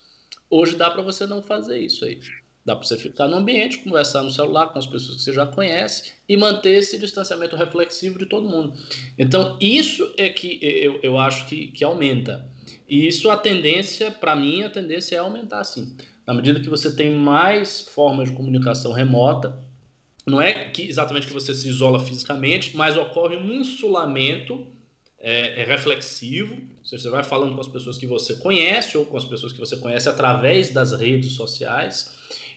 Hoje 0.49 0.77
dá 0.77 0.91
para 0.91 1.03
você 1.03 1.27
não 1.27 1.43
fazer 1.43 1.79
isso 1.79 2.05
aí. 2.05 2.21
Dá 2.67 2.75
para 2.75 2.85
você 2.85 2.99
ficar 2.99 3.29
no 3.29 3.37
ambiente, 3.37 3.79
conversar 3.79 4.25
no 4.25 4.31
celular 4.33 4.67
com 4.71 4.79
as 4.81 4.87
pessoas 4.89 5.19
que 5.19 5.23
você 5.23 5.33
já 5.33 5.47
conhece 5.47 6.15
e 6.29 6.37
manter 6.37 6.73
esse 6.73 6.99
distanciamento 6.99 7.55
reflexivo 7.55 8.19
de 8.19 8.27
todo 8.27 8.49
mundo. 8.49 8.77
Então, 9.17 9.57
isso 9.61 10.13
é 10.17 10.29
que 10.29 10.59
eu, 10.61 10.99
eu 11.01 11.17
acho 11.17 11.47
que, 11.47 11.69
que 11.69 11.85
aumenta. 11.85 12.51
E 12.89 13.07
isso, 13.07 13.31
a 13.31 13.37
tendência, 13.37 14.11
para 14.11 14.35
mim, 14.35 14.65
a 14.65 14.71
tendência 14.71 15.15
é 15.15 15.19
aumentar 15.21 15.63
sim. 15.63 15.97
Na 16.27 16.35
medida 16.35 16.59
que 16.59 16.69
você 16.69 16.95
tem 16.95 17.15
mais 17.15 17.83
formas 17.83 18.31
de 18.31 18.35
comunicação 18.35 18.91
remota, 18.91 19.61
não 20.27 20.43
é 20.43 20.71
que 20.71 20.83
exatamente 20.83 21.29
que 21.29 21.33
você 21.33 21.55
se 21.55 21.69
isola 21.69 22.01
fisicamente, 22.01 22.77
mas 22.77 22.97
ocorre 22.97 23.37
um 23.37 23.53
insulamento 23.53 24.67
é, 25.21 25.63
é 25.63 25.65
reflexivo, 25.65 26.61
você 26.85 27.09
vai 27.09 27.23
falando 27.23 27.55
com 27.55 27.61
as 27.61 27.69
pessoas 27.69 27.97
que 27.97 28.07
você 28.07 28.35
conhece 28.37 28.99
ou 28.99 29.07
com 29.07 29.17
as 29.17 29.25
pessoas 29.25 29.53
que 29.53 29.59
você 29.59 29.77
conhece 29.77 30.09
através 30.09 30.71
das 30.71 30.93
redes 30.93 31.33
sociais, 31.33 32.16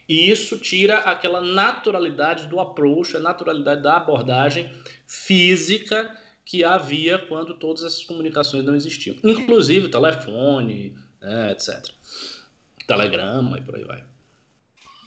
e 0.09 0.31
isso 0.31 0.57
tira 0.57 0.97
aquela 1.01 1.39
naturalidade 1.39 2.47
do 2.47 2.59
approach, 2.59 3.15
a 3.15 3.19
naturalidade 3.19 3.83
da 3.83 3.97
abordagem 3.97 4.73
física 5.05 6.17
que 6.43 6.63
havia 6.63 7.19
quando 7.19 7.53
todas 7.53 7.83
essas 7.83 8.03
comunicações 8.03 8.65
não 8.65 8.75
existiam, 8.75 9.15
inclusive 9.23 9.87
telefone, 9.87 10.97
né, 11.21 11.51
etc. 11.51 11.93
Telegrama 12.87 13.59
e 13.59 13.61
por 13.61 13.75
aí 13.75 13.83
vai. 13.83 14.03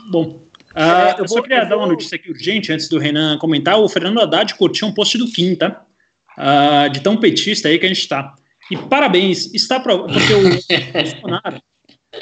Bom, 0.06 0.40
uh, 0.70 1.18
eu, 1.18 1.26
só 1.26 1.42
queria 1.42 1.64
dar 1.64 1.78
uma 1.78 1.88
notícia 1.88 2.14
aqui 2.14 2.30
urgente 2.30 2.72
antes 2.72 2.88
do 2.88 2.96
Renan 3.00 3.38
comentar. 3.38 3.80
O 3.80 3.88
Fernando 3.88 4.20
Haddad 4.20 4.54
curtiu 4.54 4.86
um 4.86 4.94
post 4.94 5.18
do 5.18 5.26
Kim, 5.26 5.56
tá? 5.56 5.82
Uh, 6.38 6.88
de 6.92 7.00
tão 7.00 7.16
petista 7.16 7.66
aí 7.66 7.76
que 7.76 7.86
a 7.86 7.88
gente 7.88 8.02
está. 8.02 8.36
E 8.70 8.76
parabéns, 8.76 9.52
está 9.52 9.80
provado, 9.80 10.12
porque 10.12 10.32
o 10.32 10.42
Bolsonaro 10.94 11.60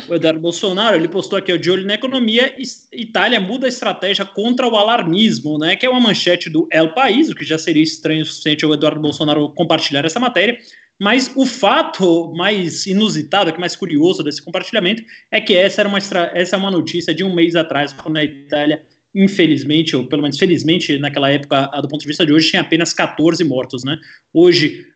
o 0.08 0.14
Eduardo 0.14 0.40
Bolsonaro, 0.40 0.96
ele 0.96 1.08
postou 1.08 1.38
aqui, 1.38 1.56
de 1.58 1.70
olho 1.70 1.84
na 1.84 1.94
economia, 1.94 2.54
Itália 2.92 3.40
muda 3.40 3.66
a 3.66 3.68
estratégia 3.68 4.24
contra 4.24 4.68
o 4.68 4.76
alarmismo, 4.76 5.58
né, 5.58 5.74
que 5.74 5.84
é 5.84 5.90
uma 5.90 6.00
manchete 6.00 6.48
do 6.48 6.68
El 6.70 6.94
País, 6.94 7.28
o 7.28 7.34
que 7.34 7.44
já 7.44 7.58
seria 7.58 7.82
estranho 7.82 8.22
o 8.22 8.26
suficiente 8.26 8.64
o 8.64 8.72
Eduardo 8.72 9.00
Bolsonaro 9.00 9.48
compartilhar 9.50 10.04
essa 10.04 10.20
matéria, 10.20 10.58
mas 10.98 11.32
o 11.34 11.44
fato 11.44 12.32
mais 12.36 12.86
inusitado, 12.86 13.52
que 13.52 13.58
mais 13.58 13.74
curioso 13.74 14.22
desse 14.22 14.42
compartilhamento, 14.42 15.02
é 15.30 15.40
que 15.40 15.56
essa, 15.56 15.80
era 15.80 15.88
uma, 15.88 15.98
essa 15.98 16.56
é 16.56 16.58
uma 16.58 16.70
notícia 16.70 17.14
de 17.14 17.24
um 17.24 17.34
mês 17.34 17.56
atrás, 17.56 17.92
quando 17.92 18.18
a 18.18 18.24
Itália 18.24 18.84
infelizmente, 19.14 19.96
ou 19.96 20.06
pelo 20.06 20.22
menos 20.22 20.38
felizmente, 20.38 20.98
naquela 20.98 21.30
época, 21.30 21.66
do 21.80 21.88
ponto 21.88 22.00
de 22.00 22.06
vista 22.06 22.24
de 22.24 22.32
hoje, 22.32 22.50
tinha 22.50 22.62
apenas 22.62 22.92
14 22.92 23.42
mortos. 23.44 23.84
Né? 23.84 23.98
Hoje, 24.32 24.86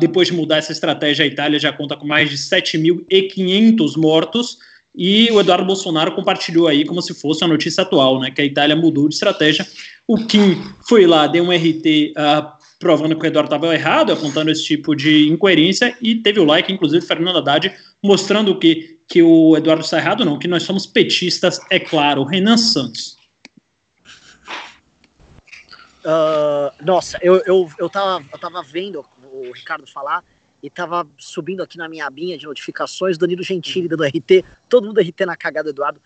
depois 0.00 0.28
de 0.28 0.34
mudar 0.34 0.58
essa 0.58 0.72
estratégia, 0.72 1.24
a 1.24 1.28
Itália 1.28 1.58
já 1.58 1.72
conta 1.72 1.96
com 1.96 2.06
mais 2.06 2.30
de 2.30 2.36
7.500 2.36 3.96
mortos, 3.96 4.58
e 4.94 5.30
o 5.32 5.40
Eduardo 5.40 5.64
Bolsonaro 5.64 6.12
compartilhou 6.12 6.68
aí 6.68 6.84
como 6.84 7.00
se 7.00 7.14
fosse 7.14 7.42
uma 7.42 7.48
notícia 7.48 7.80
atual, 7.80 8.20
né? 8.20 8.30
Que 8.30 8.42
a 8.42 8.44
Itália 8.44 8.76
mudou 8.76 9.08
de 9.08 9.14
estratégia. 9.14 9.66
O 10.06 10.18
Kim 10.26 10.60
foi 10.86 11.06
lá, 11.06 11.26
deu 11.26 11.44
um 11.44 11.50
RT 11.50 12.12
ah, 12.14 12.58
provando 12.78 13.16
que 13.16 13.24
o 13.24 13.26
Eduardo 13.26 13.46
estava 13.46 13.72
errado, 13.74 14.12
apontando 14.12 14.50
esse 14.50 14.64
tipo 14.64 14.94
de 14.94 15.28
incoerência, 15.28 15.96
e 16.02 16.16
teve 16.16 16.40
o 16.40 16.44
like, 16.44 16.70
inclusive, 16.70 17.06
Fernando 17.06 17.38
Haddad, 17.38 17.72
mostrando 18.02 18.58
que, 18.58 18.98
que 19.08 19.22
o 19.22 19.56
Eduardo 19.56 19.82
está 19.82 19.96
errado, 19.96 20.24
não, 20.24 20.38
que 20.38 20.48
nós 20.48 20.64
somos 20.64 20.84
petistas, 20.84 21.58
é 21.70 21.78
claro. 21.78 22.24
Renan 22.24 22.58
Santos. 22.58 23.21
Uh, 26.04 26.84
nossa, 26.84 27.18
eu, 27.22 27.36
eu, 27.46 27.70
eu, 27.78 27.88
tava, 27.88 28.24
eu 28.32 28.38
tava 28.38 28.62
vendo 28.62 29.06
o 29.32 29.52
Ricardo 29.52 29.86
falar 29.86 30.24
e 30.62 30.68
tava 30.68 31.06
subindo 31.16 31.62
aqui 31.62 31.78
na 31.78 31.88
minha 31.88 32.06
abinha 32.06 32.36
de 32.36 32.44
notificações, 32.44 33.16
Danilo 33.16 33.42
Gentili 33.42 33.88
dando 33.88 34.04
RT, 34.04 34.44
todo 34.68 34.86
mundo 34.86 35.00
RT 35.00 35.26
na 35.26 35.36
cagada 35.36 35.72
do 35.72 35.74
Eduardo. 35.74 36.00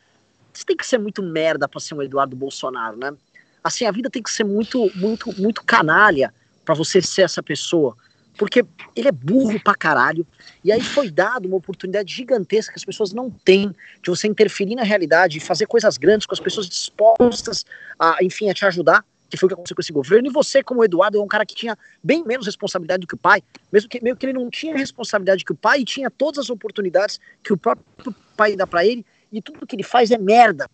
Você 0.52 0.64
tem 0.64 0.76
que 0.76 0.86
ser 0.86 0.98
muito 0.98 1.22
merda 1.22 1.66
pra 1.68 1.80
ser 1.80 1.94
um 1.94 2.02
Eduardo 2.02 2.36
Bolsonaro, 2.36 2.96
né? 2.96 3.14
Assim, 3.62 3.84
a 3.84 3.90
vida 3.90 4.08
tem 4.08 4.22
que 4.22 4.30
ser 4.30 4.44
muito, 4.44 4.90
muito, 4.94 5.34
muito 5.40 5.64
canalha 5.64 6.32
para 6.64 6.74
você 6.74 7.02
ser 7.02 7.22
essa 7.22 7.42
pessoa. 7.42 7.96
Porque 8.38 8.64
ele 8.94 9.08
é 9.08 9.12
burro 9.12 9.58
pra 9.62 9.74
caralho. 9.74 10.26
E 10.62 10.70
aí 10.70 10.80
foi 10.82 11.10
dado 11.10 11.46
uma 11.46 11.56
oportunidade 11.56 12.14
gigantesca 12.14 12.72
que 12.72 12.78
as 12.78 12.84
pessoas 12.84 13.12
não 13.12 13.30
têm 13.30 13.74
de 14.02 14.10
você 14.10 14.28
interferir 14.28 14.74
na 14.74 14.82
realidade 14.82 15.38
e 15.38 15.40
fazer 15.40 15.66
coisas 15.66 15.96
grandes 15.98 16.26
com 16.26 16.34
as 16.34 16.40
pessoas 16.40 16.68
dispostas 16.68 17.64
a, 17.98 18.22
enfim, 18.22 18.48
a 18.50 18.54
te 18.54 18.64
ajudar 18.64 19.04
que 19.28 19.36
foi 19.36 19.46
o 19.46 19.48
que 19.48 19.54
aconteceu 19.54 19.76
com 19.76 19.80
esse 19.80 19.92
governo, 19.92 20.28
e 20.28 20.30
você, 20.30 20.62
como 20.62 20.84
Eduardo, 20.84 21.18
é 21.18 21.20
um 21.20 21.26
cara 21.26 21.44
que 21.44 21.54
tinha 21.54 21.76
bem 22.02 22.24
menos 22.24 22.46
responsabilidade 22.46 23.00
do 23.00 23.06
que 23.06 23.14
o 23.14 23.18
pai, 23.18 23.42
mesmo 23.72 23.88
que 23.88 24.02
meio 24.02 24.16
que 24.16 24.26
ele 24.26 24.32
não 24.32 24.48
tinha 24.48 24.76
responsabilidade 24.76 25.44
que 25.44 25.52
o 25.52 25.56
pai, 25.56 25.80
e 25.80 25.84
tinha 25.84 26.10
todas 26.10 26.38
as 26.38 26.50
oportunidades 26.50 27.20
que 27.42 27.52
o 27.52 27.56
próprio 27.56 28.14
pai 28.36 28.56
dá 28.56 28.66
para 28.66 28.84
ele, 28.84 29.04
e 29.32 29.42
tudo 29.42 29.66
que 29.66 29.76
ele 29.76 29.82
faz 29.82 30.10
é 30.10 30.18
merda. 30.18 30.68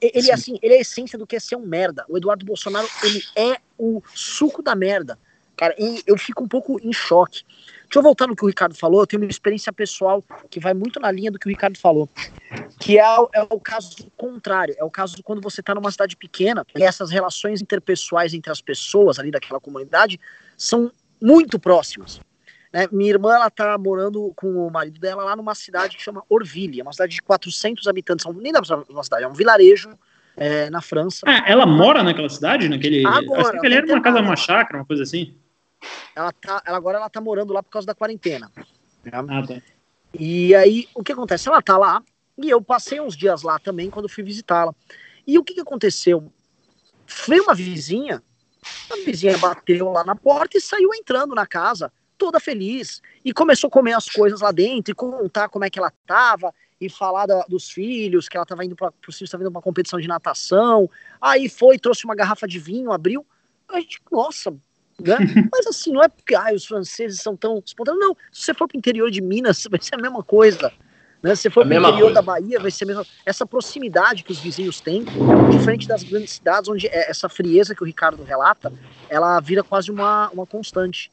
Ele 0.00 0.22
Sim. 0.22 0.32
assim, 0.32 0.58
ele 0.62 0.74
é 0.74 0.78
a 0.78 0.80
essência 0.80 1.18
do 1.18 1.26
que 1.26 1.36
é 1.36 1.40
ser 1.40 1.56
um 1.56 1.66
merda. 1.66 2.04
O 2.08 2.16
Eduardo 2.16 2.44
Bolsonaro, 2.44 2.88
ele 3.04 3.22
é 3.36 3.58
o 3.78 4.02
suco 4.14 4.62
da 4.62 4.74
merda. 4.74 5.18
Cara, 5.56 5.74
e 5.78 6.02
eu 6.06 6.18
fico 6.18 6.44
um 6.44 6.48
pouco 6.48 6.78
em 6.82 6.92
choque. 6.92 7.42
Deixa 7.86 7.98
eu 7.98 8.02
voltar 8.02 8.26
no 8.26 8.34
que 8.34 8.44
o 8.44 8.48
Ricardo 8.48 8.74
falou. 8.74 9.00
Eu 9.00 9.06
tenho 9.06 9.22
uma 9.22 9.30
experiência 9.30 9.72
pessoal 9.72 10.22
que 10.50 10.58
vai 10.58 10.74
muito 10.74 11.00
na 11.00 11.10
linha 11.10 11.30
do 11.30 11.38
que 11.38 11.46
o 11.46 11.50
Ricardo 11.50 11.78
falou, 11.78 12.08
que 12.80 12.98
é, 12.98 13.04
é 13.34 13.42
o 13.48 13.60
caso 13.60 13.96
contrário. 14.16 14.74
É 14.78 14.84
o 14.84 14.90
caso 14.90 15.22
quando 15.22 15.40
você 15.40 15.60
está 15.60 15.74
numa 15.74 15.90
cidade 15.90 16.16
pequena 16.16 16.64
e 16.76 16.82
essas 16.82 17.10
relações 17.10 17.62
interpessoais 17.62 18.34
entre 18.34 18.50
as 18.50 18.60
pessoas 18.60 19.18
ali 19.18 19.30
daquela 19.30 19.60
comunidade 19.60 20.20
são 20.56 20.90
muito 21.20 21.58
próximas. 21.58 22.20
Né? 22.72 22.88
Minha 22.90 23.10
irmã 23.10 23.34
ela 23.34 23.50
tá 23.50 23.78
morando 23.78 24.32
com 24.34 24.66
o 24.66 24.70
marido 24.70 25.00
dela 25.00 25.24
lá 25.24 25.36
numa 25.36 25.54
cidade 25.54 25.96
que 25.96 26.02
chama 26.02 26.22
Orville, 26.28 26.80
é 26.80 26.82
uma 26.82 26.92
cidade 26.92 27.14
de 27.14 27.22
400 27.22 27.86
habitantes, 27.86 28.26
nem 28.36 28.52
dá 28.52 28.60
pra 28.60 28.82
uma 28.88 29.04
cidade, 29.04 29.24
é 29.24 29.28
um 29.28 29.32
vilarejo 29.32 29.96
é, 30.36 30.68
na 30.68 30.82
França. 30.82 31.20
Ah, 31.26 31.44
ela 31.46 31.64
mora 31.64 32.02
naquela 32.02 32.28
cidade, 32.28 32.68
naquele. 32.68 33.06
Agora, 33.06 33.40
Acho 33.40 33.60
que 33.60 33.66
ele 33.66 33.76
era 33.76 33.86
uma 33.86 34.02
casa, 34.02 34.20
uma 34.20 34.36
chácara, 34.36 34.78
uma 34.78 34.84
coisa 34.84 35.02
assim. 35.02 35.34
Ela 36.14 36.32
tá, 36.32 36.62
ela, 36.64 36.76
agora 36.76 36.98
ela 36.98 37.10
tá 37.10 37.20
morando 37.20 37.52
lá 37.52 37.62
por 37.62 37.70
causa 37.70 37.86
da 37.86 37.94
quarentena. 37.94 38.50
Né? 38.56 38.64
Ah, 39.12 39.46
tá. 39.46 39.60
E 40.18 40.54
aí, 40.54 40.88
o 40.94 41.02
que 41.02 41.12
acontece? 41.12 41.48
Ela 41.48 41.60
tá 41.60 41.76
lá, 41.76 42.02
e 42.38 42.48
eu 42.48 42.60
passei 42.62 43.00
uns 43.00 43.16
dias 43.16 43.42
lá 43.42 43.58
também 43.58 43.90
quando 43.90 44.08
fui 44.08 44.22
visitá-la. 44.22 44.74
E 45.26 45.38
o 45.38 45.44
que, 45.44 45.54
que 45.54 45.60
aconteceu? 45.60 46.32
Veio 47.26 47.42
uma 47.42 47.54
vizinha, 47.54 48.22
a 48.90 48.96
vizinha 49.04 49.36
bateu 49.38 49.90
lá 49.90 50.04
na 50.04 50.14
porta 50.14 50.56
e 50.56 50.60
saiu 50.60 50.94
entrando 50.94 51.34
na 51.34 51.46
casa, 51.46 51.92
toda 52.16 52.40
feliz. 52.40 53.02
E 53.24 53.32
começou 53.32 53.68
a 53.68 53.70
comer 53.70 53.92
as 53.92 54.08
coisas 54.08 54.40
lá 54.40 54.52
dentro 54.52 54.92
e 54.92 54.94
contar 54.94 55.48
como 55.48 55.64
é 55.64 55.70
que 55.70 55.78
ela 55.78 55.92
tava 56.06 56.52
e 56.80 56.88
falar 56.88 57.26
da, 57.26 57.42
dos 57.48 57.70
filhos, 57.70 58.28
que 58.28 58.36
ela 58.36 58.46
tava 58.46 58.64
indo 58.64 58.76
para 58.76 58.92
estavam 59.08 59.44
indo 59.44 59.50
pra 59.50 59.58
uma 59.58 59.62
competição 59.62 59.98
de 59.98 60.08
natação. 60.08 60.88
Aí 61.20 61.48
foi, 61.48 61.78
trouxe 61.78 62.04
uma 62.04 62.14
garrafa 62.14 62.46
de 62.46 62.58
vinho, 62.58 62.92
abriu. 62.92 63.26
A 63.68 63.80
gente, 63.80 64.00
nossa, 64.10 64.54
né? 65.02 65.16
Mas 65.52 65.66
assim, 65.66 65.92
não 65.92 66.02
é 66.02 66.08
porque 66.08 66.34
ah, 66.34 66.52
os 66.54 66.64
franceses 66.64 67.20
são 67.20 67.36
tão 67.36 67.62
espontâneos. 67.64 68.04
Não, 68.04 68.16
se 68.32 68.42
você 68.42 68.54
for 68.54 68.68
para 68.68 68.76
o 68.76 68.78
interior 68.78 69.10
de 69.10 69.20
Minas, 69.20 69.66
vai 69.70 69.80
ser 69.80 69.94
a 69.94 69.98
mesma 69.98 70.22
coisa. 70.22 70.72
Né? 71.22 71.34
Se 71.34 71.42
você 71.42 71.50
for 71.50 71.66
para 71.66 71.76
o 71.76 71.78
interior 71.78 72.00
coisa. 72.00 72.14
da 72.14 72.22
Bahia, 72.22 72.60
vai 72.60 72.70
ser 72.70 72.84
a 72.84 72.86
mesma. 72.86 73.06
Essa 73.24 73.46
proximidade 73.46 74.22
que 74.22 74.32
os 74.32 74.38
vizinhos 74.38 74.80
têm, 74.80 75.04
diferente 75.50 75.88
das 75.88 76.02
grandes 76.02 76.32
cidades, 76.32 76.68
onde 76.68 76.86
é 76.86 77.10
essa 77.10 77.28
frieza 77.28 77.74
que 77.74 77.82
o 77.82 77.86
Ricardo 77.86 78.22
relata, 78.22 78.72
ela 79.08 79.38
vira 79.40 79.62
quase 79.62 79.90
uma, 79.90 80.30
uma 80.30 80.46
constante. 80.46 81.10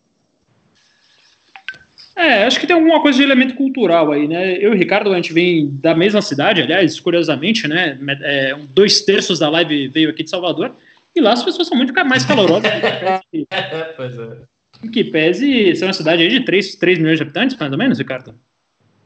É, 2.15 2.45
acho 2.45 2.59
que 2.59 2.67
tem 2.67 2.75
alguma 2.75 3.01
coisa 3.01 3.17
de 3.17 3.23
elemento 3.23 3.55
cultural 3.55 4.11
aí, 4.11 4.27
né? 4.27 4.55
Eu 4.57 4.71
e 4.71 4.75
o 4.75 4.77
Ricardo, 4.77 5.11
a 5.11 5.15
gente 5.15 5.33
vem 5.33 5.67
da 5.81 5.95
mesma 5.95 6.21
cidade, 6.21 6.61
aliás, 6.61 6.99
curiosamente, 6.99 7.67
né? 7.67 7.97
É, 8.21 8.55
dois 8.69 9.01
terços 9.01 9.39
da 9.39 9.49
live 9.49 9.87
veio 9.87 10.11
aqui 10.11 10.21
de 10.23 10.29
Salvador. 10.29 10.75
E 11.15 11.21
lá 11.21 11.33
as 11.33 11.43
pessoas 11.43 11.67
são 11.67 11.77
muito 11.77 11.93
mais 12.05 12.25
calorosas. 12.25 12.71
que, 13.31 13.47
pois 13.95 14.17
é. 14.17 14.37
Que 14.91 15.03
pese 15.03 15.75
ser 15.75 15.85
uma 15.85 15.93
cidade 15.93 16.23
aí 16.23 16.29
de 16.29 16.41
3, 16.43 16.75
3 16.75 16.97
milhões 16.97 17.17
de 17.17 17.23
habitantes, 17.23 17.57
mais 17.57 17.71
ou 17.71 17.77
menos, 17.77 17.97
Ricardo? 17.99 18.33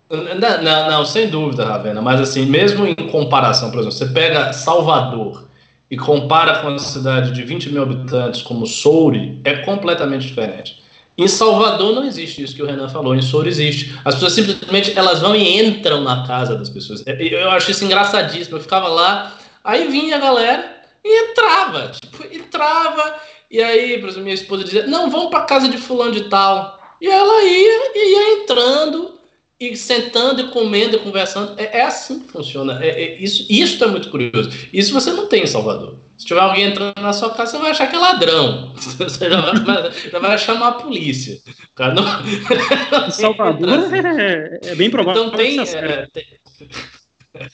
Não, 0.10 0.64
não, 0.64 0.90
não, 0.90 1.06
sem 1.06 1.30
dúvida, 1.30 1.66
Ravena. 1.66 2.02
Mas 2.02 2.22
assim, 2.22 2.46
mesmo 2.46 2.86
em 2.86 2.96
comparação, 2.96 3.70
por 3.70 3.80
exemplo, 3.80 3.92
você 3.92 4.06
pega 4.06 4.54
Salvador 4.54 5.48
e 5.92 5.98
compara 5.98 6.60
com 6.60 6.70
uma 6.70 6.80
cidade 6.80 7.32
de 7.32 7.44
20 7.44 7.72
mil 7.72 7.84
habitantes 7.84 8.42
como 8.42 8.66
Soure, 8.66 9.40
é 9.44 9.58
completamente 9.58 10.28
diferente. 10.28 10.82
Em 11.18 11.28
Salvador 11.28 11.96
não 11.96 12.04
existe 12.04 12.44
isso 12.44 12.56
que 12.56 12.62
o 12.62 12.66
Renan 12.66 12.88
falou, 12.90 13.16
em 13.16 13.22
Soure 13.22 13.50
existe. 13.50 13.98
As 14.06 14.16
pessoas 14.16 14.34
simplesmente 14.34 14.98
elas 14.98 15.20
vão 15.20 15.36
e 15.36 15.60
entram 15.60 16.02
na 16.02 16.26
casa 16.28 16.56
das 16.56 16.70
pessoas. 16.70 17.04
É, 17.06 17.18
eu 17.22 17.50
acho 17.50 17.72
isso 17.72 17.84
engraçadíssimo. 17.84 18.58
Eu 18.58 18.62
ficava 18.62 18.88
lá, 18.88 19.34
aí 19.64 19.88
vinha 19.88 20.18
a 20.18 20.20
galera, 20.20 20.77
e 21.04 21.30
entrava, 21.30 21.92
tipo, 21.92 22.24
entrava. 22.34 23.20
E 23.50 23.62
aí, 23.62 24.00
por 24.00 24.10
exemplo, 24.10 24.24
minha 24.24 24.36
esposa 24.36 24.64
dizia: 24.64 24.88
Não, 24.88 25.10
vamos 25.10 25.30
para 25.30 25.46
casa 25.46 25.70
de 25.70 25.78
fulano 25.78 26.12
de 26.12 26.30
tal. 26.30 26.78
E 27.02 27.08
ela 27.08 27.44
ia 27.44 27.92
e 27.96 28.12
ia 28.12 28.42
entrando 28.42 29.18
e 29.60 29.76
sentando 29.76 30.42
e 30.42 30.48
comendo 30.50 30.96
e 30.96 31.00
conversando. 31.00 31.60
É, 31.60 31.80
é 31.80 31.84
assim 31.84 32.20
que 32.20 32.32
funciona. 32.32 32.84
É, 32.84 32.90
é, 32.90 33.16
isso, 33.22 33.46
isso 33.50 33.84
é 33.84 33.88
muito 33.88 34.10
curioso. 34.10 34.50
Isso 34.72 34.94
você 34.94 35.12
não 35.12 35.28
tem 35.28 35.44
em 35.44 35.48
Salvador. 35.48 35.98
Se 36.18 36.26
tiver 36.26 36.42
alguém 36.42 36.66
entrando 36.66 37.00
na 37.00 37.14
sua 37.14 37.30
casa, 37.30 37.52
você 37.52 37.58
vai 37.60 37.72
achar 37.72 37.88
que 37.88 37.96
é 37.96 38.00
ladrão. 38.00 38.74
Você 38.98 39.30
já 39.30 39.40
vai, 39.40 39.92
já 40.12 40.20
vai 40.20 40.38
chamar 40.40 40.68
a 40.70 40.72
polícia. 40.74 41.38
Cara, 41.76 41.94
não... 41.94 43.12
Salvador 43.12 43.94
é, 43.94 44.60
é, 44.64 44.76
bem 44.76 44.90
provável. 44.90 45.26
Então 45.26 45.38
tem, 45.38 45.60
é, 45.60 46.08
tem, 46.12 46.26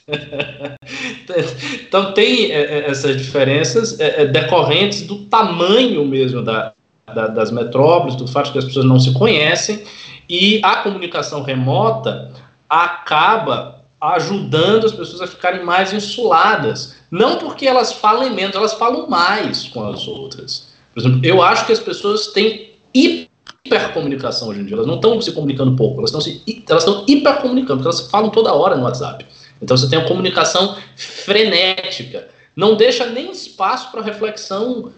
então 1.86 2.12
tem 2.12 2.50
é, 2.50 2.60
é, 2.60 2.90
essas 2.90 3.16
diferenças 3.16 3.98
é, 4.00 4.26
decorrentes 4.26 5.02
do 5.02 5.24
tamanho 5.24 6.04
mesmo 6.04 6.42
da, 6.42 6.72
da, 7.12 7.26
das 7.28 7.50
metrópoles, 7.50 8.16
do 8.16 8.26
fato 8.26 8.52
que 8.52 8.58
as 8.58 8.64
pessoas 8.64 8.86
não 8.86 8.98
se 8.98 9.12
conhecem 9.14 9.82
e 10.28 10.60
a 10.62 10.76
comunicação 10.76 11.42
remota 11.42 12.32
acaba 12.68 13.84
ajudando 14.00 14.84
as 14.86 14.92
pessoas 14.92 15.22
a 15.22 15.26
ficarem 15.26 15.64
mais 15.64 15.92
insuladas. 15.92 16.96
Não 17.10 17.38
porque 17.38 17.66
elas 17.66 17.92
falem 17.92 18.32
menos, 18.32 18.54
elas 18.54 18.74
falam 18.74 19.08
mais 19.08 19.68
com 19.68 19.88
as 19.88 20.06
outras. 20.06 20.68
Por 20.92 21.00
exemplo, 21.00 21.20
eu 21.22 21.42
acho 21.42 21.66
que 21.66 21.72
as 21.72 21.80
pessoas 21.80 22.28
têm 22.28 22.72
hipercomunicação 22.92 24.48
hoje 24.48 24.60
em 24.60 24.64
dia. 24.64 24.76
Elas 24.76 24.86
não 24.86 24.96
estão 24.96 25.20
se 25.20 25.32
comunicando 25.32 25.76
pouco, 25.76 25.98
elas 25.98 26.10
estão 26.10 26.20
se, 26.20 26.42
elas 26.68 26.84
estão 26.84 27.04
hipercomunicando, 27.06 27.82
elas 27.82 28.08
falam 28.10 28.30
toda 28.30 28.52
hora 28.52 28.76
no 28.76 28.84
WhatsApp. 28.84 29.26
Então 29.60 29.76
você 29.76 29.88
tem 29.88 29.98
uma 29.98 30.08
comunicação 30.08 30.76
frenética. 30.96 32.28
Não 32.56 32.76
deixa 32.76 33.06
nem 33.06 33.30
espaço 33.30 33.90
para 33.90 34.02
reflexão 34.02 34.92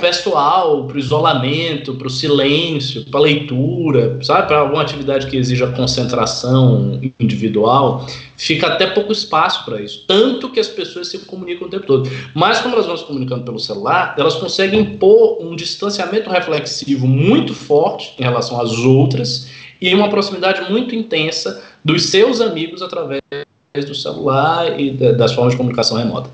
pessoal, 0.00 0.86
para 0.86 0.96
o 0.96 0.98
isolamento, 0.98 1.94
para 1.94 2.06
o 2.06 2.10
silêncio, 2.10 3.04
para 3.04 3.20
a 3.20 3.22
leitura, 3.22 4.18
sabe? 4.22 4.48
Para 4.48 4.60
alguma 4.60 4.82
atividade 4.82 5.26
que 5.26 5.36
exija 5.36 5.66
concentração 5.68 6.98
individual, 7.20 8.06
fica 8.36 8.66
até 8.66 8.86
pouco 8.86 9.12
espaço 9.12 9.64
para 9.64 9.80
isso. 9.80 10.04
Tanto 10.08 10.50
que 10.50 10.58
as 10.58 10.68
pessoas 10.68 11.08
se 11.08 11.18
comunicam 11.20 11.68
o 11.68 11.70
tempo 11.70 11.86
todo. 11.86 12.10
Mas 12.34 12.60
como 12.60 12.74
elas 12.74 12.86
vão 12.86 12.96
se 12.96 13.04
comunicando 13.04 13.44
pelo 13.44 13.58
celular, 13.58 14.14
elas 14.18 14.34
conseguem 14.34 14.80
impor 14.80 15.38
um 15.40 15.54
distanciamento 15.54 16.30
reflexivo 16.30 17.06
muito 17.06 17.54
forte 17.54 18.14
em 18.18 18.22
relação 18.22 18.60
às 18.60 18.72
outras 18.72 19.48
e 19.80 19.94
uma 19.94 20.08
proximidade 20.08 20.70
muito 20.70 20.94
intensa 20.94 21.62
dos 21.84 22.06
seus 22.06 22.40
amigos 22.40 22.82
através 22.82 23.20
do 23.72 23.94
celular 23.94 24.80
e 24.80 24.90
das 24.90 25.32
formas 25.32 25.52
de 25.52 25.56
comunicação 25.56 25.96
remota. 25.96 26.28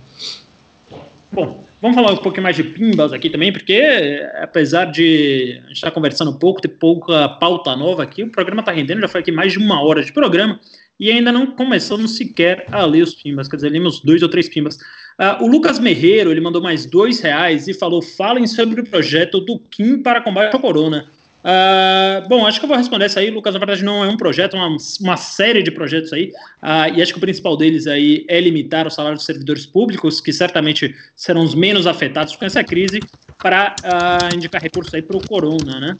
Bom, 1.30 1.62
vamos 1.82 1.94
falar 1.94 2.12
um 2.12 2.16
pouquinho 2.16 2.44
mais 2.44 2.56
de 2.56 2.64
pimbas 2.64 3.12
aqui 3.12 3.28
também, 3.28 3.52
porque 3.52 4.26
apesar 4.40 4.86
de 4.86 5.60
a 5.64 5.68
gente 5.68 5.76
estar 5.76 5.90
conversando 5.90 6.30
um 6.30 6.38
pouco, 6.38 6.62
ter 6.62 6.68
pouca 6.68 7.28
pauta 7.28 7.76
nova 7.76 8.02
aqui, 8.02 8.22
o 8.22 8.30
programa 8.30 8.60
está 8.60 8.72
rendendo, 8.72 9.02
já 9.02 9.08
foi 9.08 9.20
aqui 9.20 9.30
mais 9.30 9.52
de 9.52 9.58
uma 9.58 9.82
hora 9.82 10.02
de 10.02 10.12
programa 10.12 10.58
e 10.98 11.10
ainda 11.10 11.30
não 11.30 11.48
começamos 11.48 12.16
sequer 12.16 12.64
a 12.72 12.86
ler 12.86 13.02
os 13.02 13.14
pimbas, 13.14 13.48
quer 13.48 13.56
dizer, 13.56 13.68
lemos 13.68 14.00
dois 14.00 14.22
ou 14.22 14.30
três 14.30 14.48
pimbas. 14.48 14.76
Uh, 15.20 15.44
o 15.44 15.46
Lucas 15.46 15.78
Merreiro, 15.78 16.30
ele 16.30 16.40
mandou 16.40 16.62
mais 16.62 16.86
dois 16.86 17.20
reais 17.20 17.68
e 17.68 17.74
falou, 17.74 18.00
falem 18.00 18.46
sobre 18.46 18.80
o 18.80 18.84
projeto 18.84 19.40
do 19.40 19.58
Kim 19.58 20.02
para 20.02 20.22
combate 20.22 20.54
ao 20.54 20.60
corona. 20.60 21.06
Uh, 21.46 22.28
bom, 22.28 22.44
acho 22.44 22.58
que 22.58 22.64
eu 22.64 22.68
vou 22.68 22.76
responder 22.76 23.06
isso 23.06 23.20
aí, 23.20 23.30
Lucas. 23.30 23.54
Na 23.54 23.60
verdade, 23.60 23.84
não 23.84 24.04
é 24.04 24.08
um 24.08 24.16
projeto, 24.16 24.56
é 24.56 24.58
uma, 24.58 24.76
uma 25.00 25.16
série 25.16 25.62
de 25.62 25.70
projetos 25.70 26.12
aí. 26.12 26.32
Uh, 26.60 26.96
e 26.96 27.02
acho 27.02 27.12
que 27.12 27.18
o 27.18 27.20
principal 27.20 27.56
deles 27.56 27.86
aí 27.86 28.26
é 28.28 28.40
limitar 28.40 28.84
o 28.84 28.90
salário 28.90 29.16
dos 29.16 29.24
servidores 29.24 29.64
públicos, 29.64 30.20
que 30.20 30.32
certamente 30.32 30.92
serão 31.14 31.44
os 31.44 31.54
menos 31.54 31.86
afetados 31.86 32.34
com 32.34 32.44
essa 32.44 32.64
crise, 32.64 33.00
para 33.38 33.76
uh, 33.84 34.34
indicar 34.34 34.60
recursos 34.60 34.92
aí 34.92 35.02
para 35.02 35.16
o 35.16 35.24
Corona, 35.24 35.78
né? 35.78 35.96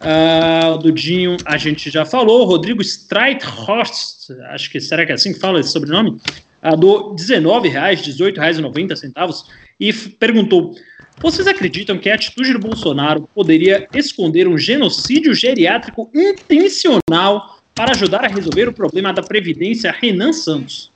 Uh, 0.00 0.78
do 0.78 0.92
Dinho 0.92 1.38
a 1.44 1.56
gente 1.56 1.90
já 1.90 2.04
falou. 2.04 2.44
Rodrigo 2.44 2.80
Streithorst, 2.80 4.30
acho 4.50 4.70
que 4.70 4.80
será 4.80 5.04
que 5.04 5.10
é 5.10 5.14
assim 5.16 5.32
que 5.32 5.40
fala 5.40 5.58
esse 5.58 5.70
sobrenome? 5.70 6.20
Uh, 6.62 6.76
do 6.76 7.10
R$19,00, 7.10 7.72
R$18,90 7.72 9.44
e 9.80 9.92
perguntou: 9.92 10.74
vocês 11.20 11.46
acreditam 11.46 11.98
que 11.98 12.10
a 12.10 12.14
atitude 12.14 12.52
do 12.52 12.58
Bolsonaro 12.58 13.28
poderia 13.34 13.88
esconder 13.94 14.48
um 14.48 14.58
genocídio 14.58 15.34
geriátrico 15.34 16.10
intencional 16.14 17.58
para 17.74 17.92
ajudar 17.92 18.24
a 18.24 18.28
resolver 18.28 18.68
o 18.68 18.72
problema 18.72 19.12
da 19.12 19.22
Previdência? 19.22 19.92
Renan 19.92 20.32
Santos. 20.32 20.92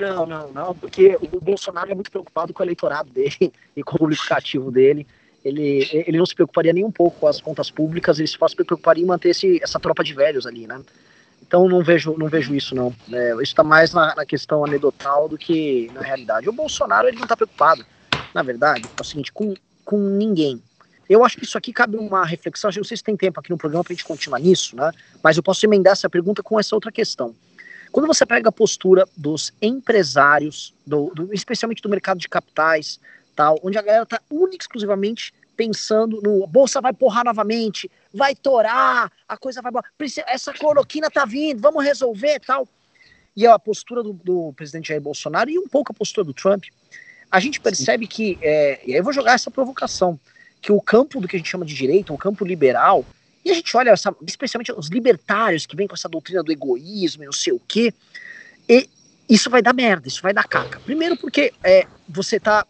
Não, 0.00 0.24
não, 0.24 0.50
não, 0.52 0.74
porque 0.74 1.16
o 1.20 1.40
Bolsonaro 1.40 1.90
é 1.90 1.94
muito 1.94 2.10
preocupado 2.10 2.54
com 2.54 2.62
o 2.62 2.64
eleitorado 2.64 3.10
dele 3.10 3.52
e 3.76 3.82
com 3.82 4.02
o 4.02 4.16
cativo 4.26 4.70
dele. 4.70 5.06
Ele, 5.44 5.86
ele 5.92 6.16
não 6.16 6.24
se 6.24 6.34
preocuparia 6.34 6.72
nem 6.72 6.84
um 6.84 6.90
pouco 6.90 7.20
com 7.20 7.26
as 7.26 7.38
contas 7.38 7.70
públicas, 7.70 8.18
ele 8.18 8.26
se 8.26 8.38
preocuparia 8.38 9.04
em 9.04 9.06
manter 9.06 9.28
esse, 9.28 9.62
essa 9.62 9.78
tropa 9.78 10.02
de 10.02 10.14
velhos 10.14 10.46
ali, 10.46 10.66
né? 10.66 10.80
Então 11.54 11.68
não 11.68 11.84
vejo, 11.84 12.16
não 12.18 12.26
vejo 12.26 12.52
isso 12.52 12.74
não. 12.74 12.92
É, 13.12 13.30
isso 13.34 13.42
está 13.42 13.62
mais 13.62 13.94
na, 13.94 14.12
na, 14.12 14.26
questão 14.26 14.64
anedotal 14.64 15.28
do 15.28 15.38
que 15.38 15.88
na 15.94 16.00
realidade. 16.00 16.48
O 16.48 16.52
Bolsonaro 16.52 17.06
ele 17.06 17.16
não 17.16 17.22
está 17.22 17.36
preocupado, 17.36 17.86
na 18.34 18.42
verdade, 18.42 18.82
é 18.84 19.00
o 19.00 19.04
seguinte, 19.04 19.32
com, 19.32 19.54
com 19.84 19.96
ninguém. 19.96 20.60
Eu 21.08 21.24
acho 21.24 21.36
que 21.36 21.44
isso 21.44 21.56
aqui 21.56 21.72
cabe 21.72 21.96
uma 21.96 22.24
reflexão. 22.24 22.70
Eu 22.70 22.78
não 22.78 22.84
sei 22.84 22.96
se 22.96 23.04
tem 23.04 23.16
tempo 23.16 23.38
aqui 23.38 23.50
no 23.50 23.56
programa 23.56 23.84
para 23.84 23.92
a 23.92 23.94
gente 23.94 24.04
continuar 24.04 24.40
nisso, 24.40 24.74
né? 24.74 24.90
Mas 25.22 25.36
eu 25.36 25.44
posso 25.44 25.64
emendar 25.64 25.92
essa 25.92 26.10
pergunta 26.10 26.42
com 26.42 26.58
essa 26.58 26.74
outra 26.74 26.90
questão. 26.90 27.32
Quando 27.92 28.08
você 28.08 28.26
pega 28.26 28.48
a 28.48 28.52
postura 28.52 29.06
dos 29.16 29.52
empresários, 29.62 30.74
do, 30.84 31.12
do, 31.14 31.32
especialmente 31.32 31.80
do 31.80 31.88
mercado 31.88 32.18
de 32.18 32.28
capitais, 32.28 32.98
tal, 33.36 33.60
onde 33.62 33.78
a 33.78 33.82
galera 33.82 34.02
está 34.02 34.20
única 34.28 34.64
exclusivamente 34.64 35.32
pensando 35.54 36.20
no 36.22 36.46
bolsa 36.46 36.80
vai 36.80 36.92
porrar 36.92 37.24
novamente, 37.24 37.90
vai 38.12 38.34
torar, 38.34 39.10
a 39.28 39.36
coisa 39.36 39.62
vai. 39.62 39.72
Essa 40.26 40.52
cloroquina 40.52 41.10
tá 41.10 41.24
vindo, 41.24 41.60
vamos 41.60 41.84
resolver 41.84 42.40
tal. 42.40 42.68
E 43.36 43.46
a 43.46 43.58
postura 43.58 44.02
do, 44.02 44.12
do, 44.12 44.52
presidente 44.52 44.88
Jair 44.88 45.00
Bolsonaro 45.00 45.50
e 45.50 45.58
um 45.58 45.66
pouco 45.66 45.92
a 45.92 45.94
postura 45.94 46.24
do 46.24 46.32
Trump, 46.32 46.64
a 47.30 47.40
gente 47.40 47.60
percebe 47.60 48.04
Sim. 48.04 48.10
que, 48.10 48.38
é, 48.40 48.80
e 48.86 48.92
aí 48.92 48.98
eu 48.98 49.04
vou 49.04 49.12
jogar 49.12 49.32
essa 49.32 49.50
provocação, 49.50 50.18
que 50.62 50.70
o 50.70 50.80
campo 50.80 51.20
do 51.20 51.26
que 51.26 51.34
a 51.34 51.38
gente 51.38 51.50
chama 51.50 51.64
de 51.64 51.74
direita, 51.74 52.12
o 52.12 52.18
campo 52.18 52.44
liberal, 52.44 53.04
e 53.44 53.50
a 53.50 53.54
gente 53.54 53.76
olha, 53.76 53.90
essa, 53.90 54.14
especialmente 54.26 54.72
os 54.72 54.88
libertários 54.88 55.66
que 55.66 55.76
vêm 55.76 55.86
com 55.86 55.94
essa 55.94 56.08
doutrina 56.08 56.42
do 56.42 56.52
egoísmo 56.52 57.24
e 57.24 57.26
não 57.26 57.32
sei 57.32 57.52
o 57.52 57.60
quê, 57.66 57.92
e 58.68 58.88
isso 59.28 59.50
vai 59.50 59.60
dar 59.60 59.74
merda, 59.74 60.06
isso 60.06 60.22
vai 60.22 60.32
dar 60.32 60.44
caca. 60.44 60.78
Primeiro 60.80 61.16
porque 61.16 61.52
é, 61.62 61.86
você 62.08 62.36
está 62.36 62.64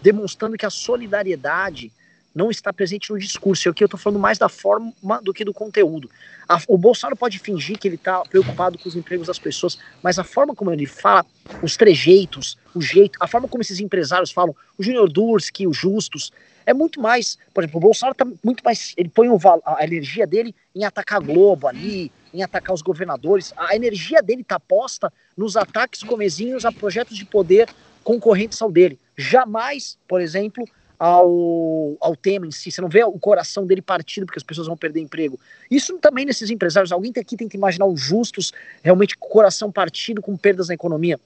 demonstrando 0.00 0.56
que 0.56 0.64
a 0.64 0.70
solidariedade 0.70 1.92
não 2.38 2.50
está 2.52 2.72
presente 2.72 3.10
no 3.10 3.18
discurso. 3.18 3.66
E 3.66 3.70
aqui 3.70 3.82
eu 3.82 3.86
estou 3.86 3.98
falando 3.98 4.20
mais 4.20 4.38
da 4.38 4.48
forma 4.48 4.92
do 5.22 5.34
que 5.34 5.44
do 5.44 5.52
conteúdo. 5.52 6.08
A, 6.48 6.60
o 6.68 6.78
Bolsonaro 6.78 7.16
pode 7.16 7.40
fingir 7.40 7.76
que 7.76 7.88
ele 7.88 7.96
está 7.96 8.22
preocupado 8.22 8.78
com 8.78 8.88
os 8.88 8.94
empregos 8.94 9.26
das 9.26 9.40
pessoas, 9.40 9.76
mas 10.00 10.20
a 10.20 10.24
forma 10.24 10.54
como 10.54 10.72
ele 10.72 10.86
fala, 10.86 11.26
os 11.60 11.76
trejeitos, 11.76 12.56
o 12.72 12.80
jeito, 12.80 13.18
a 13.20 13.26
forma 13.26 13.48
como 13.48 13.60
esses 13.60 13.80
empresários 13.80 14.30
falam, 14.30 14.54
o 14.78 14.82
Júnior 14.82 15.10
Durski, 15.10 15.66
o 15.66 15.72
Justus, 15.72 16.30
é 16.64 16.72
muito 16.72 17.00
mais. 17.00 17.36
Por 17.52 17.64
exemplo, 17.64 17.78
o 17.78 17.80
Bolsonaro 17.80 18.12
está 18.12 18.26
muito 18.44 18.62
mais. 18.62 18.94
Ele 18.96 19.08
põe 19.08 19.28
o, 19.28 19.38
a 19.64 19.82
energia 19.82 20.26
dele 20.26 20.54
em 20.74 20.84
atacar 20.84 21.20
a 21.20 21.24
Globo 21.24 21.66
ali, 21.66 22.12
em 22.32 22.42
atacar 22.42 22.72
os 22.72 22.82
governadores. 22.82 23.52
A 23.56 23.74
energia 23.74 24.22
dele 24.22 24.42
está 24.42 24.60
posta 24.60 25.12
nos 25.36 25.56
ataques 25.56 26.04
comezinhos 26.04 26.64
a 26.64 26.70
projetos 26.70 27.16
de 27.16 27.24
poder 27.24 27.68
concorrentes 28.04 28.62
ao 28.62 28.70
dele. 28.70 28.98
Jamais, 29.16 29.98
por 30.06 30.20
exemplo, 30.20 30.64
ao, 30.98 31.96
ao 32.00 32.16
tema 32.16 32.46
em 32.46 32.50
si. 32.50 32.70
Você 32.70 32.80
não 32.80 32.88
vê 32.88 33.04
o 33.04 33.12
coração 33.12 33.66
dele 33.66 33.80
partido 33.80 34.26
porque 34.26 34.38
as 34.38 34.42
pessoas 34.42 34.66
vão 34.66 34.76
perder 34.76 35.00
emprego. 35.00 35.38
Isso 35.70 35.96
também 35.98 36.24
nesses 36.24 36.50
empresários. 36.50 36.90
Alguém 36.90 37.12
aqui 37.16 37.36
tenta 37.36 37.56
imaginar 37.56 37.86
os 37.86 38.00
justos 38.00 38.52
realmente 38.82 39.16
com 39.16 39.28
o 39.28 39.30
coração 39.30 39.70
partido 39.70 40.20
com 40.20 40.36
perdas 40.36 40.68
na 40.68 40.74
economia. 40.74 41.18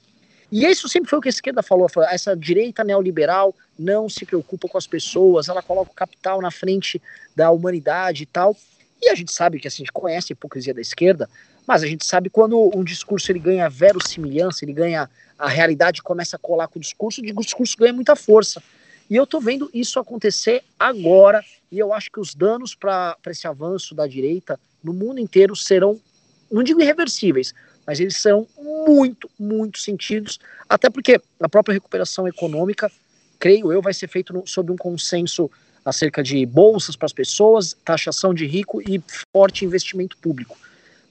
E 0.51 0.67
isso 0.67 0.87
sempre 0.87 1.09
foi 1.09 1.19
o 1.19 1.23
que 1.23 1.29
a 1.29 1.31
esquerda 1.31 1.63
falou, 1.63 1.89
essa 2.11 2.37
direita 2.37 2.85
neoliberal 2.85 3.55
não 3.79 4.07
se 4.07 4.27
preocupa 4.27 4.69
com 4.69 4.77
as 4.77 4.87
pessoas, 4.87 5.49
ela 5.49 5.63
coloca 5.63 5.91
o 5.91 5.95
capital 5.95 6.43
na 6.43 6.51
frente 6.51 7.01
da 7.35 7.51
humanidade 7.51 8.25
e 8.25 8.27
tal. 8.27 8.55
E 9.01 9.09
a 9.09 9.15
gente 9.15 9.33
sabe 9.33 9.59
que 9.59 9.67
assim, 9.67 9.77
a 9.77 9.85
gente 9.85 9.93
conhece 9.93 10.31
a 10.31 10.35
hipocrisia 10.35 10.75
da 10.75 10.83
esquerda, 10.83 11.27
mas 11.67 11.83
a 11.83 11.87
gente 11.87 12.05
sabe 12.05 12.29
quando 12.29 12.71
um 12.77 12.85
discurso 12.85 13.33
ele 13.33 13.39
ganha 13.39 13.67
verossimilhança, 13.71 14.63
ele 14.63 14.75
ganha 14.75 15.09
a 15.39 15.49
realidade 15.49 16.03
começa 16.03 16.37
a 16.37 16.39
colar 16.39 16.69
com 16.69 16.79
o 16.79 16.83
discurso, 16.83 17.21
o 17.21 17.41
discurso 17.41 17.77
ganha 17.77 17.93
muita 17.93 18.15
força. 18.15 18.63
E 19.09 19.17
eu 19.17 19.25
estou 19.25 19.41
vendo 19.41 19.71
isso 19.73 19.99
acontecer 19.99 20.63
agora, 20.79 21.45
e 21.71 21.79
eu 21.79 21.93
acho 21.93 22.11
que 22.11 22.21
os 22.21 22.35
danos 22.35 22.75
para 22.75 23.17
esse 23.27 23.47
avanço 23.47 23.95
da 23.95 24.07
direita 24.07 24.59
no 24.83 24.93
mundo 24.93 25.21
inteiro 25.21 25.55
serão, 25.55 26.01
não 26.51 26.63
digo 26.63 26.81
irreversíveis, 26.81 27.55
mas 27.87 28.01
eles 28.01 28.17
serão 28.17 28.47
muito, 28.59 29.31
muito 29.39 29.79
sentidos, 29.79 30.39
até 30.69 30.89
porque 30.89 31.21
a 31.41 31.49
própria 31.49 31.75
recuperação 31.75 32.27
econômica, 32.27 32.91
creio 33.39 33.73
eu, 33.73 33.83
vai 33.83 33.93
ser 33.93 34.09
feita 34.09 34.33
sob 34.47 34.73
um 34.73 34.77
consenso 34.77 35.51
acerca 35.85 36.23
de 36.23 36.45
bolsas 36.47 36.95
para 36.95 37.07
as 37.07 37.13
pessoas, 37.13 37.77
taxação 37.85 38.33
de 38.33 38.47
rico 38.47 38.81
e 38.81 39.03
forte 39.33 39.65
investimento 39.65 40.17
público, 40.19 40.57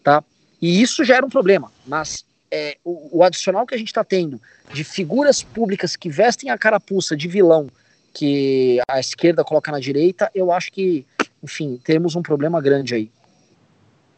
tá? 0.03 0.23
E 0.61 0.81
isso 0.81 1.03
já 1.03 1.17
era 1.17 1.25
um 1.25 1.29
problema, 1.29 1.71
mas 1.85 2.23
é, 2.49 2.77
o, 2.83 3.19
o 3.19 3.23
adicional 3.23 3.65
que 3.65 3.75
a 3.75 3.77
gente 3.77 3.87
está 3.87 4.03
tendo 4.03 4.39
de 4.73 4.83
figuras 4.83 5.41
públicas 5.43 5.95
que 5.95 6.09
vestem 6.09 6.49
a 6.49 6.57
carapuça 6.57 7.17
de 7.17 7.27
vilão 7.27 7.69
que 8.13 8.79
a 8.87 8.99
esquerda 8.99 9.43
coloca 9.43 9.71
na 9.71 9.79
direita, 9.79 10.29
eu 10.33 10.51
acho 10.51 10.71
que, 10.71 11.05
enfim, 11.43 11.79
temos 11.83 12.15
um 12.15 12.21
problema 12.21 12.61
grande 12.61 12.95
aí. 12.95 13.11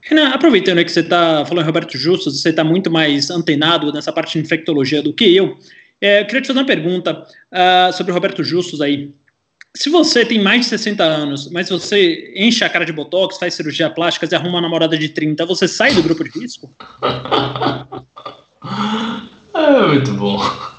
Renan, 0.01 0.29
aproveitando 0.29 0.83
que 0.83 0.91
você 0.91 0.99
está 0.99 1.45
falando 1.45 1.65
Roberto 1.65 1.97
Justus, 1.97 2.41
você 2.41 2.49
está 2.49 2.63
muito 2.63 2.91
mais 2.91 3.29
antenado 3.29 3.91
nessa 3.93 4.11
parte 4.11 4.33
de 4.33 4.45
infectologia 4.45 5.01
do 5.01 5.13
que 5.13 5.35
eu, 5.35 5.57
é, 6.01 6.21
eu 6.21 6.25
queria 6.25 6.41
te 6.41 6.47
fazer 6.47 6.59
uma 6.59 6.65
pergunta 6.65 7.23
uh, 7.23 7.93
sobre 7.93 8.11
o 8.11 8.13
Roberto 8.13 8.43
Justus 8.43 8.81
aí. 8.81 9.13
Se 9.73 9.89
você 9.89 10.25
tem 10.25 10.43
mais 10.43 10.61
de 10.61 10.67
60 10.67 11.03
anos, 11.03 11.49
mas 11.49 11.69
você 11.69 12.33
enche 12.35 12.63
a 12.63 12.69
cara 12.69 12.85
de 12.85 12.91
botox, 12.91 13.37
faz 13.37 13.53
cirurgia 13.53 13.89
plástica 13.89 14.27
e 14.29 14.35
arruma 14.35 14.55
uma 14.55 14.61
namorada 14.61 14.97
de 14.97 15.09
30, 15.09 15.45
você 15.45 15.67
sai 15.67 15.93
do 15.93 16.03
grupo 16.03 16.23
de 16.25 16.37
risco? 16.37 16.71
é 19.55 19.87
muito 19.87 20.13
bom. 20.13 20.72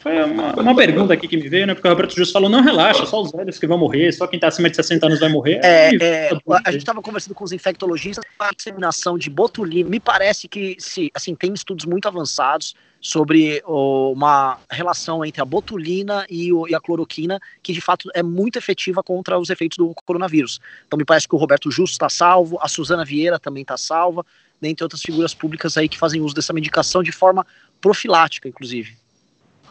Foi 0.00 0.22
uma, 0.24 0.52
uma, 0.54 0.76
pergunta 0.76 1.12
aqui 1.12 1.28
que 1.28 1.36
me 1.36 1.48
veio, 1.48 1.66
né? 1.66 1.74
Porque 1.74 1.86
o 1.86 1.90
Roberto 1.90 2.14
Justo 2.16 2.32
falou: 2.32 2.48
não 2.48 2.62
relaxa, 2.62 3.06
só 3.06 3.22
os 3.22 3.30
velhos 3.30 3.58
que 3.58 3.66
vão 3.66 3.78
morrer, 3.78 4.12
só 4.12 4.26
quem 4.26 4.36
está 4.36 4.48
acima 4.48 4.68
de 4.68 4.76
60 4.76 5.06
anos 5.06 5.20
vai 5.20 5.28
morrer. 5.28 5.60
É, 5.62 5.94
é, 5.94 6.30
a 6.64 6.70
gente 6.72 6.80
estava 6.80 7.00
conversando 7.00 7.34
com 7.34 7.44
os 7.44 7.52
infectologistas, 7.52 8.24
a 8.38 8.52
disseminação 8.52 9.16
de 9.16 9.30
botulina, 9.30 9.88
me 9.88 10.00
parece 10.00 10.48
que 10.48 10.76
se, 10.78 11.10
assim, 11.14 11.34
tem 11.34 11.52
estudos 11.52 11.84
muito 11.84 12.08
avançados 12.08 12.74
sobre 13.00 13.60
uma 13.66 14.58
relação 14.70 15.24
entre 15.24 15.42
a 15.42 15.44
botulina 15.44 16.24
e, 16.30 16.52
o, 16.52 16.68
e, 16.68 16.74
a 16.74 16.80
cloroquina, 16.80 17.40
que 17.60 17.72
de 17.72 17.80
fato 17.80 18.08
é 18.14 18.22
muito 18.22 18.56
efetiva 18.56 19.02
contra 19.02 19.38
os 19.38 19.50
efeitos 19.50 19.76
do 19.76 19.92
coronavírus. 20.04 20.60
Então 20.86 20.96
me 20.96 21.04
parece 21.04 21.26
que 21.26 21.34
o 21.34 21.38
Roberto 21.38 21.70
Justo 21.70 21.94
está 21.94 22.08
salvo, 22.08 22.58
a 22.62 22.68
Suzana 22.68 23.04
Vieira 23.04 23.40
também 23.40 23.62
está 23.62 23.76
salva, 23.76 24.24
dentre 24.60 24.84
outras 24.84 25.02
figuras 25.02 25.34
públicas 25.34 25.76
aí 25.76 25.88
que 25.88 25.98
fazem 25.98 26.20
uso 26.20 26.34
dessa 26.34 26.52
medicação 26.52 27.02
de 27.02 27.10
forma 27.10 27.44
profilática, 27.80 28.48
inclusive. 28.48 29.01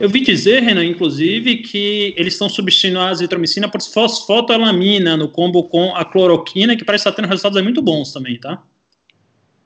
Eu 0.02 0.10
vi 0.10 0.22
dizer, 0.22 0.64
Renan, 0.64 0.84
inclusive, 0.84 1.58
que 1.58 2.16
eles 2.18 2.34
estão 2.34 2.50
substituindo 2.50 2.98
a 2.98 3.10
azitromicina 3.10 3.70
por 3.70 3.80
fosfotolamina 3.84 5.16
no 5.16 5.30
combo 5.30 5.64
com 5.66 5.96
a 5.96 6.04
cloroquina, 6.04 6.76
que 6.76 6.84
parece 6.84 7.04
estar 7.08 7.12
tendo 7.12 7.28
resultados 7.28 7.62
muito 7.62 7.84
bons 7.84 8.12
também, 8.12 8.40
tá? 8.40 8.64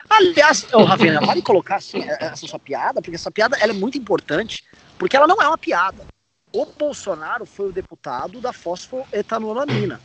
Aliás, 0.09 0.67
oh, 0.73 0.83
Ravena, 0.83 1.21
vale 1.21 1.41
colocar 1.41 1.77
assim, 1.77 2.01
é, 2.01 2.17
é, 2.19 2.25
essa 2.25 2.45
sua 2.45 2.59
piada, 2.59 3.01
porque 3.01 3.15
essa 3.15 3.31
piada 3.31 3.55
ela 3.61 3.71
é 3.71 3.73
muito 3.73 3.97
importante, 3.97 4.65
porque 4.99 5.15
ela 5.15 5.25
não 5.25 5.41
é 5.41 5.47
uma 5.47 5.57
piada. 5.57 6.03
O 6.51 6.65
Bolsonaro 6.65 7.45
foi 7.45 7.69
o 7.69 7.71
deputado 7.71 8.41
da 8.41 8.51
fosfoetanolamina. 8.51 10.01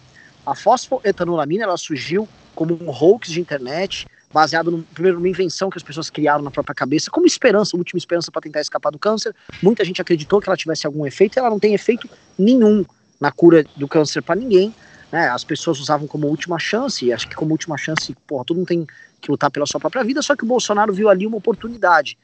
A 0.46 0.54
fosfoetanolamina 0.54 1.64
ela 1.64 1.76
surgiu 1.76 2.28
como 2.54 2.78
um 2.80 2.88
hoax 2.88 3.32
de 3.32 3.40
internet, 3.40 4.06
baseado 4.32 4.70
no, 4.70 4.82
primeiro 4.82 5.18
numa 5.18 5.28
invenção 5.28 5.68
que 5.68 5.76
as 5.76 5.82
pessoas 5.82 6.08
criaram 6.08 6.42
na 6.42 6.50
própria 6.50 6.74
cabeça, 6.74 7.10
como 7.10 7.26
esperança, 7.26 7.76
última 7.76 7.98
esperança 7.98 8.30
para 8.30 8.42
tentar 8.42 8.60
escapar 8.60 8.90
do 8.90 8.98
câncer. 8.98 9.34
Muita 9.62 9.84
gente 9.84 10.00
acreditou 10.00 10.40
que 10.40 10.48
ela 10.48 10.56
tivesse 10.56 10.86
algum 10.86 11.06
efeito, 11.06 11.36
e 11.36 11.38
ela 11.38 11.50
não 11.50 11.58
tem 11.58 11.74
efeito 11.74 12.08
nenhum 12.38 12.84
na 13.20 13.32
cura 13.32 13.64
do 13.76 13.88
câncer 13.88 14.22
para 14.22 14.36
ninguém. 14.36 14.74
Né? 15.10 15.28
As 15.28 15.42
pessoas 15.42 15.80
usavam 15.80 16.06
como 16.06 16.28
última 16.28 16.58
chance, 16.58 17.04
e 17.04 17.12
acho 17.12 17.28
que 17.28 17.34
como 17.34 17.50
última 17.50 17.76
chance, 17.76 18.14
porra, 18.26 18.44
todo 18.44 18.58
mundo 18.58 18.68
tem 18.68 18.86
que 19.20 19.30
lutar 19.30 19.50
pela 19.50 19.66
sua 19.66 19.80
própria 19.80 20.04
vida, 20.04 20.22
só 20.22 20.36
que 20.36 20.44
o 20.44 20.46
Bolsonaro 20.46 20.92
viu 20.92 21.08
ali 21.08 21.26
uma 21.26 21.36
oportunidade. 21.36 22.16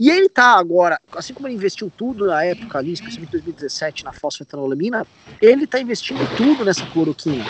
E 0.00 0.08
ele 0.08 0.30
tá 0.30 0.58
agora, 0.58 0.98
assim 1.14 1.34
como 1.34 1.46
ele 1.46 1.56
investiu 1.56 1.92
tudo 1.94 2.26
na 2.26 2.42
época 2.42 2.78
ali, 2.78 2.90
especialmente 2.90 3.28
em 3.28 3.32
2017, 3.32 4.02
na 4.02 4.14
fosfetanolamina, 4.14 5.06
ele 5.42 5.66
tá 5.66 5.78
investindo 5.78 6.26
tudo 6.26 6.64
nessa 6.64 6.86
cloroquina. 6.86 7.44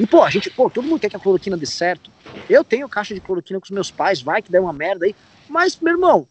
E, 0.00 0.04
pô, 0.04 0.24
a 0.24 0.28
gente, 0.28 0.50
pô, 0.50 0.68
todo 0.68 0.88
mundo 0.88 0.98
quer 0.98 1.08
que 1.08 1.16
a 1.16 1.20
cloroquina 1.20 1.56
dê 1.56 1.66
certo. 1.66 2.10
Eu 2.48 2.64
tenho 2.64 2.88
caixa 2.88 3.14
de 3.14 3.20
cloroquina 3.20 3.60
com 3.60 3.64
os 3.64 3.70
meus 3.70 3.92
pais, 3.92 4.20
vai 4.20 4.42
que 4.42 4.50
der 4.50 4.60
uma 4.60 4.72
merda 4.72 5.06
aí. 5.06 5.14
Mas, 5.48 5.78
meu 5.80 5.92
irmão, 5.94 6.26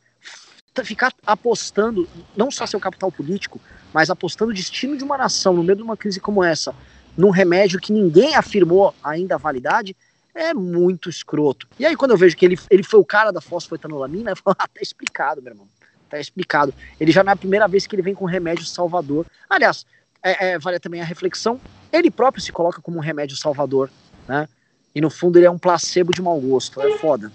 ficar 0.84 1.14
apostando, 1.26 2.10
não 2.36 2.52
só 2.52 2.68
seu 2.68 2.80
capital 2.80 3.10
político, 3.10 3.62
mas 3.94 4.10
apostando 4.10 4.52
o 4.52 4.54
destino 4.54 4.98
de 4.98 5.04
uma 5.06 5.18
nação 5.18 5.54
no 5.54 5.64
meio 5.64 5.78
de 5.78 5.84
uma 5.84 5.96
crise 5.96 6.20
como 6.20 6.44
essa, 6.44 6.76
num 7.16 7.30
remédio 7.30 7.80
que 7.80 7.94
ninguém 7.94 8.36
afirmou 8.36 8.94
ainda 9.02 9.36
a 9.36 9.38
validade, 9.38 9.96
é 10.36 10.54
muito 10.54 11.10
escroto. 11.10 11.68
E 11.80 11.86
aí, 11.86 11.96
quando 11.96 12.12
eu 12.12 12.18
vejo 12.18 12.36
que 12.36 12.46
ele, 12.46 12.58
ele 12.70 12.84
foi 12.84 13.00
o 13.00 13.06
cara 13.06 13.32
da 13.32 13.42
fosfoetanolamina, 13.42 14.32
eu 14.32 14.36
falo, 14.36 14.56
ah, 14.60 14.68
tá 14.68 14.82
explicado, 14.82 15.42
meu 15.42 15.52
irmão. 15.52 15.68
Tá 16.10 16.20
explicado. 16.20 16.74
Ele 17.00 17.12
já 17.12 17.24
não 17.24 17.32
é 17.32 17.34
a 17.34 17.38
primeira 17.38 17.68
vez 17.68 17.88
que 17.88 17.96
ele 17.96 18.02
vem 18.02 18.14
com 18.14 18.26
remédio 18.26 18.66
salvador. 18.66 19.26
Aliás, 19.50 19.86
é, 20.24 20.52
é, 20.52 20.60
vale 20.60 20.80
também 20.80 21.02
a 21.02 21.06
reflexão, 21.06 21.60
ele 21.92 22.10
próprio 22.10 22.42
se 22.42 22.52
coloca 22.52 22.82
como 22.82 22.98
um 22.98 23.02
remédio 23.02 23.36
salvador, 23.36 23.90
né? 24.28 24.48
E 24.96 25.02
no 25.02 25.10
fundo 25.10 25.38
ele 25.38 25.46
é 25.46 25.52
um 25.52 25.58
placebo 25.58 26.14
de 26.14 26.22
mau 26.22 26.40
gosto. 26.40 26.82
É 26.82 26.98
foda. 26.98 27.32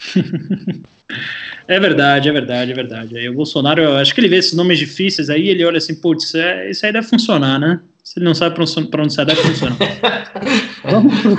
é 1.68 1.80
verdade, 1.80 2.28
é 2.28 2.32
verdade, 2.32 2.72
é 2.72 2.74
verdade. 2.74 3.18
Aí 3.18 3.28
o 3.28 3.34
Bolsonaro, 3.34 3.96
acho 3.96 4.14
que 4.14 4.20
ele 4.20 4.28
vê 4.28 4.36
esses 4.36 4.54
nomes 4.54 4.78
difíceis 4.78 5.28
aí, 5.28 5.48
ele 5.48 5.64
olha 5.64 5.78
assim, 5.78 5.94
putz, 5.94 6.34
é, 6.34 6.70
isso 6.70 6.86
aí 6.86 6.92
deve 6.92 7.06
funcionar, 7.06 7.58
né? 7.58 7.80
Se 8.10 8.18
ele 8.18 8.24
não 8.24 8.34
sabe 8.34 8.56
pronunciar, 8.90 9.24
deve 9.24 9.40
funcionar. 9.40 9.78
vamos, 10.82 11.20
pro, 11.20 11.36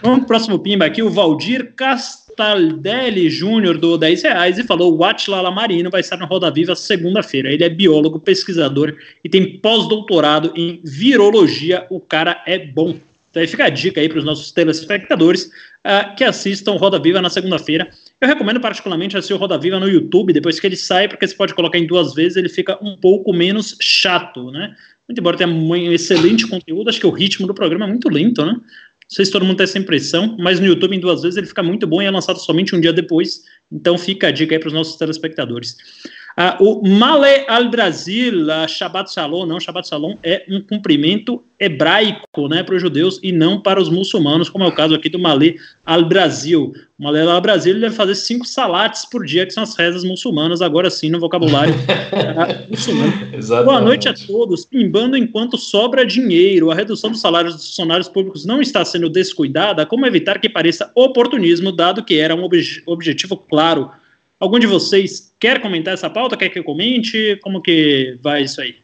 vamos 0.00 0.18
pro 0.18 0.26
próximo 0.28 0.56
pimba 0.60 0.84
aqui, 0.84 1.02
o 1.02 1.10
Valdir 1.10 1.72
Castaldelli 1.74 3.28
Júnior 3.28 3.76
do 3.76 3.98
10 3.98 4.22
reais 4.22 4.56
e 4.56 4.62
falou: 4.62 4.96
o 4.96 5.02
Atila 5.02 5.40
Lamarino 5.40 5.90
vai 5.90 6.02
estar 6.02 6.16
na 6.16 6.24
Roda 6.24 6.48
Viva 6.48 6.76
segunda-feira. 6.76 7.52
Ele 7.52 7.64
é 7.64 7.68
biólogo, 7.68 8.20
pesquisador 8.20 8.94
e 9.24 9.28
tem 9.28 9.58
pós-doutorado 9.58 10.52
em 10.54 10.80
virologia. 10.84 11.84
O 11.90 11.98
cara 11.98 12.40
é 12.46 12.56
bom. 12.56 12.94
Então 13.30 13.40
aí 13.40 13.48
fica 13.48 13.64
a 13.64 13.68
dica 13.68 14.00
aí 14.00 14.08
para 14.08 14.18
os 14.18 14.24
nossos 14.24 14.52
telespectadores 14.52 15.50
uh, 15.84 16.14
que 16.16 16.22
assistam 16.22 16.76
Roda 16.76 17.00
Viva 17.00 17.20
na 17.20 17.28
segunda-feira. 17.28 17.88
Eu 18.20 18.28
recomendo 18.28 18.60
particularmente 18.60 19.16
assistir 19.16 19.34
o 19.34 19.38
Roda 19.38 19.58
Viva 19.58 19.80
no 19.80 19.88
YouTube, 19.88 20.32
depois 20.32 20.60
que 20.60 20.68
ele 20.68 20.76
sai, 20.76 21.08
porque 21.08 21.26
você 21.26 21.34
pode 21.34 21.52
colocar 21.52 21.78
em 21.78 21.86
duas 21.86 22.14
vezes, 22.14 22.36
ele 22.36 22.48
fica 22.48 22.78
um 22.80 22.96
pouco 22.96 23.32
menos 23.32 23.76
chato, 23.80 24.52
né? 24.52 24.74
Muito 25.08 25.20
embora 25.20 25.36
tenha 25.36 25.50
um 25.50 25.92
excelente 25.92 26.46
conteúdo, 26.46 26.88
acho 26.88 27.00
que 27.00 27.06
o 27.06 27.10
ritmo 27.10 27.46
do 27.46 27.54
programa 27.54 27.84
é 27.84 27.88
muito 27.88 28.08
lento, 28.08 28.44
né? 28.44 28.52
Não 28.52 29.14
sei 29.14 29.24
se 29.24 29.30
todo 29.30 29.44
mundo 29.44 29.56
tem 29.56 29.64
essa 29.64 29.78
impressão, 29.78 30.36
mas 30.36 30.58
no 30.58 30.66
YouTube 30.66 30.96
em 30.96 31.00
duas 31.00 31.22
vezes 31.22 31.36
ele 31.36 31.46
fica 31.46 31.62
muito 31.62 31.86
bom 31.86 32.02
e 32.02 32.06
é 32.06 32.10
lançado 32.10 32.40
somente 32.40 32.74
um 32.74 32.80
dia 32.80 32.92
depois. 32.92 33.44
Então 33.70 33.96
fica 33.96 34.28
a 34.28 34.30
dica 34.32 34.54
aí 34.54 34.58
para 34.58 34.66
os 34.66 34.74
nossos 34.74 34.96
telespectadores. 34.96 35.76
Uh, 36.38 36.62
o 36.62 36.86
Male 36.86 37.46
al 37.48 37.70
Brasil, 37.70 38.42
uh, 38.42 38.68
Shabbat 38.68 39.10
Shalom, 39.10 39.46
não, 39.46 39.58
Shabbat 39.58 39.88
Shalom 39.88 40.16
é 40.22 40.44
um 40.50 40.60
cumprimento 40.60 41.42
hebraico 41.58 42.46
né, 42.46 42.62
para 42.62 42.74
os 42.74 42.82
judeus 42.82 43.18
e 43.22 43.32
não 43.32 43.58
para 43.58 43.80
os 43.80 43.88
muçulmanos, 43.88 44.50
como 44.50 44.62
é 44.62 44.66
o 44.66 44.72
caso 44.72 44.94
aqui 44.94 45.08
do 45.08 45.18
Male 45.18 45.58
al 45.86 46.04
Brasil. 46.04 46.74
O 46.98 47.04
Male 47.04 47.20
al 47.20 47.40
Brasil 47.40 47.72
ele 47.72 47.80
deve 47.80 47.96
fazer 47.96 48.14
cinco 48.16 48.44
salates 48.44 49.06
por 49.06 49.24
dia, 49.24 49.46
que 49.46 49.52
são 49.54 49.62
as 49.62 49.74
rezas 49.74 50.04
muçulmanas, 50.04 50.60
agora 50.60 50.90
sim 50.90 51.08
no 51.08 51.18
vocabulário 51.18 51.72
uh, 51.72 52.68
muçulmano. 52.68 53.14
Boa 53.64 53.80
noite 53.80 54.06
a 54.06 54.12
todos. 54.12 54.66
Pimbando 54.66 55.16
enquanto 55.16 55.56
sobra 55.56 56.04
dinheiro, 56.04 56.70
a 56.70 56.74
redução 56.74 57.10
dos 57.10 57.22
salários 57.22 57.54
dos 57.54 57.68
funcionários 57.68 58.10
públicos 58.10 58.44
não 58.44 58.60
está 58.60 58.84
sendo 58.84 59.08
descuidada, 59.08 59.86
como 59.86 60.04
evitar 60.04 60.38
que 60.38 60.50
pareça 60.50 60.92
oportunismo, 60.94 61.72
dado 61.72 62.04
que 62.04 62.18
era 62.18 62.36
um 62.36 62.44
obje 62.44 62.82
objetivo 62.84 63.38
claro 63.38 63.90
Algum 64.38 64.58
de 64.58 64.66
vocês 64.66 65.34
quer 65.38 65.60
comentar 65.62 65.94
essa 65.94 66.10
pauta? 66.10 66.36
Quer 66.36 66.50
que 66.50 66.58
eu 66.58 66.64
comente? 66.64 67.38
Como 67.42 67.62
que 67.62 68.18
vai 68.22 68.42
isso 68.42 68.60
aí? 68.60 68.76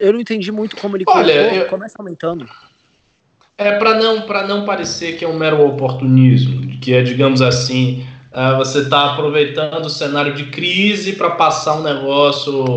Eu 0.00 0.12
não 0.12 0.20
entendi 0.20 0.50
muito 0.50 0.76
como 0.76 0.96
ele 0.96 1.04
Olha. 1.06 1.54
Eu... 1.54 1.66
Começa 1.66 1.96
comentando. 1.96 2.48
É 3.56 3.76
para 3.76 3.94
não 3.94 4.22
para 4.22 4.46
não 4.46 4.64
parecer 4.64 5.16
que 5.16 5.24
é 5.24 5.28
um 5.28 5.36
mero 5.36 5.66
oportunismo, 5.66 6.78
que 6.78 6.94
é 6.94 7.02
digamos 7.02 7.42
assim, 7.42 8.06
uh, 8.32 8.56
você 8.56 8.78
está 8.82 9.12
aproveitando 9.12 9.86
o 9.86 9.90
cenário 9.90 10.32
de 10.32 10.44
crise 10.44 11.14
para 11.14 11.30
passar 11.30 11.76
um 11.76 11.82
negócio 11.82 12.76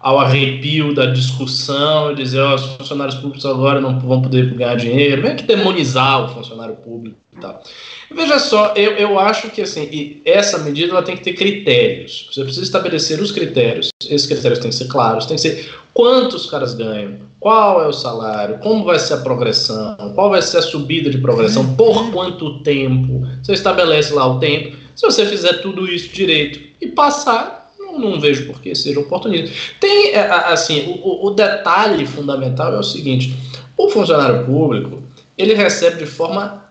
ao 0.00 0.18
arrepio 0.18 0.94
da 0.94 1.06
discussão, 1.06 2.14
dizer, 2.14 2.40
oh, 2.40 2.54
os 2.54 2.62
funcionários 2.76 3.16
públicos 3.16 3.44
agora 3.44 3.80
não 3.80 3.98
vão 3.98 4.22
poder 4.22 4.52
ganhar 4.54 4.76
dinheiro, 4.76 5.22
meio 5.22 5.36
que 5.36 5.42
demonizar 5.42 6.24
o 6.24 6.34
funcionário 6.34 6.76
público 6.76 7.16
e 7.36 7.40
tal. 7.40 7.62
Veja 8.10 8.38
só, 8.38 8.72
eu, 8.74 8.92
eu 8.92 9.18
acho 9.18 9.50
que 9.50 9.60
assim, 9.60 10.20
essa 10.24 10.58
medida 10.58 10.92
ela 10.92 11.02
tem 11.02 11.16
que 11.16 11.24
ter 11.24 11.32
critérios. 11.34 12.28
Você 12.32 12.42
precisa 12.42 12.64
estabelecer 12.64 13.20
os 13.20 13.32
critérios. 13.32 13.90
Esses 14.08 14.26
critérios 14.26 14.60
têm 14.60 14.70
que 14.70 14.76
ser 14.76 14.86
claros, 14.86 15.26
tem 15.26 15.36
que 15.36 15.42
ser 15.42 15.68
quantos 15.92 16.46
caras 16.46 16.74
ganham, 16.74 17.18
qual 17.40 17.82
é 17.82 17.88
o 17.88 17.92
salário, 17.92 18.58
como 18.58 18.84
vai 18.84 18.98
ser 18.98 19.14
a 19.14 19.18
progressão, 19.18 19.96
qual 20.14 20.30
vai 20.30 20.40
ser 20.40 20.58
a 20.58 20.62
subida 20.62 21.10
de 21.10 21.18
progressão, 21.18 21.74
por 21.74 22.10
quanto 22.12 22.60
tempo. 22.60 23.26
Você 23.42 23.52
estabelece 23.52 24.14
lá 24.14 24.26
o 24.26 24.38
tempo. 24.38 24.76
Se 24.94 25.04
você 25.04 25.26
fizer 25.26 25.54
tudo 25.54 25.86
isso 25.86 26.08
direito 26.12 26.60
e 26.80 26.86
passar, 26.86 27.57
não, 27.92 28.20
vejo 28.20 28.46
por 28.46 28.60
que 28.60 28.74
seja 28.74 28.98
oportunismo. 28.98 29.54
Tem, 29.78 30.12
é, 30.12 30.20
assim, 30.20 31.00
o, 31.02 31.26
o 31.26 31.30
detalhe 31.30 32.04
fundamental 32.06 32.74
é 32.74 32.78
o 32.78 32.82
seguinte: 32.82 33.34
o 33.76 33.88
funcionário 33.88 34.44
público 34.44 35.02
ele 35.36 35.54
recebe 35.54 35.98
de 35.98 36.06
forma 36.06 36.64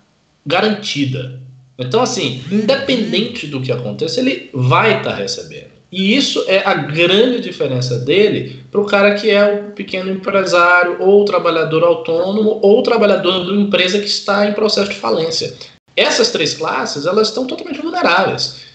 garantida. 0.46 1.40
Então, 1.80 2.02
assim, 2.02 2.44
independente 2.52 3.48
do 3.48 3.62
que 3.62 3.72
aconteça, 3.72 4.20
ele 4.20 4.50
vai 4.54 4.98
estar 4.98 5.12
tá 5.12 5.16
recebendo. 5.16 5.78
E 5.92 6.18
isso 6.18 6.44
é 6.48 6.62
a 6.66 6.74
grande 6.74 7.40
diferença 7.40 7.98
dele 8.00 8.62
para 8.70 8.82
o 8.82 8.86
cara 8.86 9.16
que 9.16 9.30
é 9.30 9.46
o 9.46 9.72
pequeno 9.72 10.12
empresário, 10.12 10.98
ou 11.00 11.24
trabalhador 11.24 11.84
autônomo, 11.84 12.60
ou 12.62 12.84
trabalhador 12.84 13.46
de 13.46 13.52
uma 13.52 13.62
empresa 13.62 14.00
que 14.00 14.08
está 14.08 14.50
em 14.50 14.54
processo 14.54 14.90
de 14.90 14.98
falência. 14.98 15.54
Essas 15.96 16.30
três 16.30 16.54
classes, 16.54 17.06
elas 17.06 17.30
estão 17.30 17.48
totalmente 17.48 17.82
vulneráveis. 17.82 18.67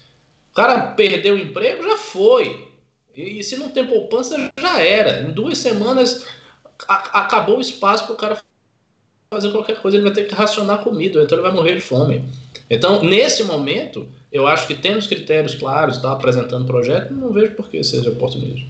O 0.53 0.55
cara 0.55 0.93
perdeu 0.93 1.35
o 1.35 1.39
emprego, 1.39 1.83
já 1.83 1.97
foi. 1.97 2.69
E, 3.17 3.41
e 3.41 3.43
se 3.45 3.57
não 3.57 3.71
tem 3.71 3.87
poupança, 3.87 4.53
já 4.61 4.81
era. 4.81 5.23
Em 5.23 5.33
duas 5.33 5.57
semanas 5.57 6.27
a, 6.87 7.21
acabou 7.21 7.57
o 7.57 7.61
espaço 7.61 8.05
para 8.05 8.13
o 8.13 8.17
cara 8.17 8.43
fazer 9.33 9.51
qualquer 9.51 9.81
coisa, 9.81 9.97
ele 9.97 10.05
vai 10.05 10.13
ter 10.13 10.27
que 10.27 10.35
racionar 10.35 10.85
comida, 10.85 11.23
então 11.23 11.39
ele 11.39 11.43
vai 11.43 11.53
morrer 11.53 11.77
de 11.77 11.81
fome. 11.81 12.23
Então, 12.69 13.03
nesse 13.03 13.43
momento, 13.45 14.07
eu 14.31 14.47
acho 14.47 14.67
que 14.67 14.75
tendo 14.75 14.99
os 14.99 15.07
critérios 15.07 15.55
claros, 15.55 15.97
está 15.97 16.13
apresentando 16.13 16.65
o 16.65 16.67
projeto, 16.67 17.15
não 17.15 17.33
vejo 17.33 17.53
por 17.53 17.71
que 17.71 17.83
seja 17.83 18.11
oportunismo. 18.11 18.69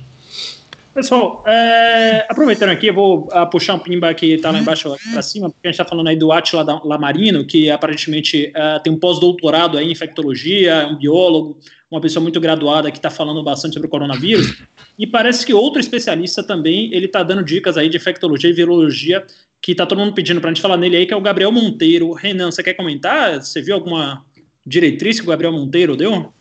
Pessoal, 0.94 1.42
é, 1.46 2.26
aproveitando 2.28 2.68
aqui, 2.68 2.88
eu 2.88 2.94
vou 2.94 3.28
uh, 3.32 3.48
puxar 3.50 3.74
um 3.74 3.78
pimba 3.78 4.12
que 4.12 4.34
está 4.34 4.50
lá 4.50 4.58
embaixo 4.58 4.94
para 5.10 5.22
cima, 5.22 5.48
porque 5.48 5.66
a 5.66 5.70
gente 5.70 5.80
está 5.80 5.88
falando 5.88 6.08
aí 6.08 6.16
do 6.16 6.30
Atila 6.30 6.82
Lamarino, 6.84 7.46
que 7.46 7.70
aparentemente 7.70 8.52
uh, 8.54 8.82
tem 8.82 8.92
um 8.92 8.98
pós-doutorado 8.98 9.80
em 9.80 9.90
infectologia, 9.90 10.72
é 10.72 10.86
um 10.86 10.96
biólogo, 10.96 11.58
uma 11.90 11.98
pessoa 11.98 12.22
muito 12.22 12.38
graduada 12.38 12.90
que 12.90 12.98
está 12.98 13.08
falando 13.08 13.42
bastante 13.42 13.72
sobre 13.72 13.86
o 13.86 13.90
coronavírus, 13.90 14.62
e 14.98 15.06
parece 15.06 15.46
que 15.46 15.54
outro 15.54 15.80
especialista 15.80 16.42
também, 16.42 16.92
ele 16.92 17.06
está 17.06 17.22
dando 17.22 17.42
dicas 17.42 17.78
aí 17.78 17.88
de 17.88 17.96
infectologia 17.96 18.50
e 18.50 18.52
virologia, 18.52 19.24
que 19.62 19.72
está 19.72 19.86
todo 19.86 19.98
mundo 19.98 20.12
pedindo 20.12 20.42
para 20.42 20.50
a 20.50 20.52
gente 20.52 20.62
falar 20.62 20.76
nele 20.76 20.98
aí, 20.98 21.06
que 21.06 21.14
é 21.14 21.16
o 21.16 21.22
Gabriel 21.22 21.52
Monteiro. 21.52 22.12
Renan, 22.12 22.50
você 22.50 22.62
quer 22.62 22.74
comentar? 22.74 23.42
Você 23.42 23.62
viu 23.62 23.74
alguma 23.76 24.26
diretriz 24.66 25.18
que 25.18 25.26
o 25.26 25.30
Gabriel 25.30 25.52
Monteiro 25.52 25.96
deu? 25.96 26.34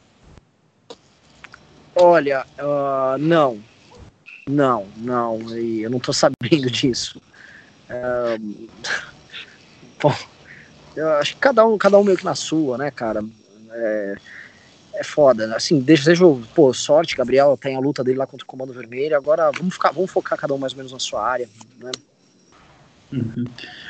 Olha, 1.95 2.45
uh, 2.59 3.17
não, 3.17 3.59
não, 4.51 4.87
não, 4.97 5.39
eu 5.57 5.89
não 5.89 5.99
tô 5.99 6.11
sabendo 6.13 6.69
disso. 6.69 7.21
Bom, 10.01 10.15
eu 10.95 11.09
acho 11.13 11.35
que 11.35 11.39
cada 11.39 11.65
um, 11.65 11.77
cada 11.77 11.97
um 11.97 12.03
meio 12.03 12.17
que 12.17 12.25
na 12.25 12.35
sua, 12.35 12.77
né, 12.77 12.91
cara? 12.91 13.23
É, 13.71 14.15
é 14.95 15.03
foda. 15.03 15.55
Assim, 15.55 15.79
desejo, 15.79 16.41
pô, 16.53 16.73
sorte, 16.73 17.15
Gabriel 17.15 17.57
tem 17.57 17.75
a 17.75 17.79
luta 17.79 18.03
dele 18.03 18.17
lá 18.17 18.27
contra 18.27 18.43
o 18.43 18.47
Comando 18.47 18.73
Vermelho. 18.73 19.15
Agora 19.15 19.51
vamos, 19.51 19.73
ficar, 19.73 19.91
vamos 19.91 20.11
focar 20.11 20.37
cada 20.37 20.53
um 20.53 20.57
mais 20.57 20.73
ou 20.73 20.77
menos 20.77 20.91
na 20.91 20.99
sua 20.99 21.25
área, 21.25 21.49
né? 21.79 21.91
Uhum. 23.11 23.45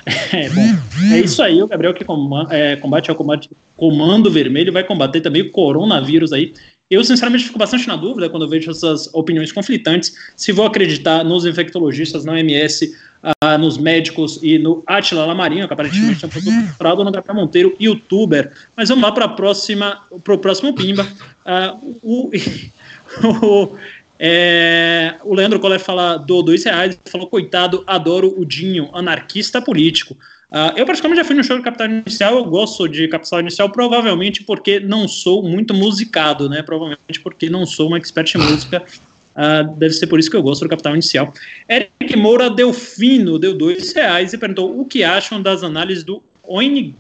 É, 0.34 0.50
bom, 0.50 1.14
é 1.14 1.20
isso 1.20 1.44
aí, 1.44 1.62
o 1.62 1.68
Gabriel 1.68 1.94
que 1.94 2.04
é, 2.50 2.76
combate 2.78 3.12
ao 3.12 3.16
combate, 3.16 3.52
comando 3.78 4.32
vermelho 4.32 4.74
vai 4.74 4.84
combater 4.84 5.22
também 5.22 5.44
o 5.44 5.52
coronavírus 5.52 6.34
aí. 6.34 6.54
Eu, 6.92 7.06
sinceramente, 7.06 7.46
fico 7.46 7.58
bastante 7.58 7.88
na 7.88 7.96
dúvida 7.96 8.30
quando 8.30 8.44
eu 8.44 8.50
vejo 8.50 8.70
essas 8.70 9.10
opiniões 9.14 9.50
conflitantes, 9.50 10.14
se 10.36 10.52
vou 10.52 10.66
acreditar 10.66 11.24
nos 11.24 11.46
infectologistas, 11.46 12.26
na 12.26 12.34
OMS, 12.34 12.94
uh, 13.24 13.58
nos 13.58 13.78
médicos 13.78 14.38
e 14.44 14.58
no 14.58 14.84
Atila 14.86 15.26
Lamarinho, 15.26 15.68
que 15.68 15.74
aparentemente 15.74 16.26
é 16.26 16.28
um 16.28 16.30
produto 16.30 16.68
comprado, 16.68 17.00
ou 17.00 17.06
no 17.06 17.12
Gabriel 17.12 17.36
Monteiro, 17.36 17.76
youtuber. 17.80 18.52
Mas 18.76 18.90
vamos 18.90 19.06
lá 19.06 19.12
para 19.14 19.26
o 19.26 20.38
próximo 20.38 20.74
Pimba. 20.76 21.08
Uh, 21.46 21.98
o, 22.04 22.32
o, 23.26 23.78
é, 24.20 25.16
o 25.24 25.34
Leandro 25.34 25.62
Coller 25.62 25.80
fala 25.80 26.18
do 26.18 26.44
dois 26.44 26.66
reais, 26.66 27.00
falou, 27.06 27.28
coitado, 27.28 27.86
adoro 27.88 28.36
o 28.38 28.46
Dinho, 28.46 28.90
anarquista 28.94 29.62
político. 29.62 30.18
Uh, 30.52 30.76
eu 30.76 30.86
praticamente 30.86 31.22
já 31.22 31.24
fui 31.24 31.34
no 31.34 31.44
show 31.46 31.58
de 31.58 31.64
Capital 31.64 31.88
Inicial, 31.88 32.36
eu 32.36 32.44
gosto 32.44 32.86
de 32.86 33.08
Capital 33.08 33.40
Inicial 33.40 33.70
provavelmente 33.70 34.44
porque 34.44 34.82
não 34.82 35.08
sou 35.08 35.42
muito 35.42 35.74
musicado, 35.74 36.50
né? 36.50 36.62
Provavelmente 36.62 37.22
porque 37.24 37.50
não 37.50 37.66
sou 37.66 37.90
um 37.90 37.96
expert 37.96 38.36
em 38.36 38.40
música. 38.40 38.84
Uh, 39.34 39.74
deve 39.78 39.94
ser 39.94 40.08
por 40.08 40.20
isso 40.20 40.30
que 40.30 40.36
eu 40.36 40.44
gosto 40.44 40.64
do 40.64 40.70
Capital 40.70 40.94
Inicial. 40.94 41.34
Eric 41.70 42.18
Moura 42.18 42.50
Delfino 42.50 43.40
deu 43.40 43.54
dois 43.54 43.94
reais 43.94 44.34
e 44.34 44.38
perguntou 44.38 44.78
o 44.78 44.86
que 44.86 45.06
acham 45.06 45.42
das 45.42 45.64
análises 45.64 46.04
do 46.04 46.22
Oineg, 46.44 46.94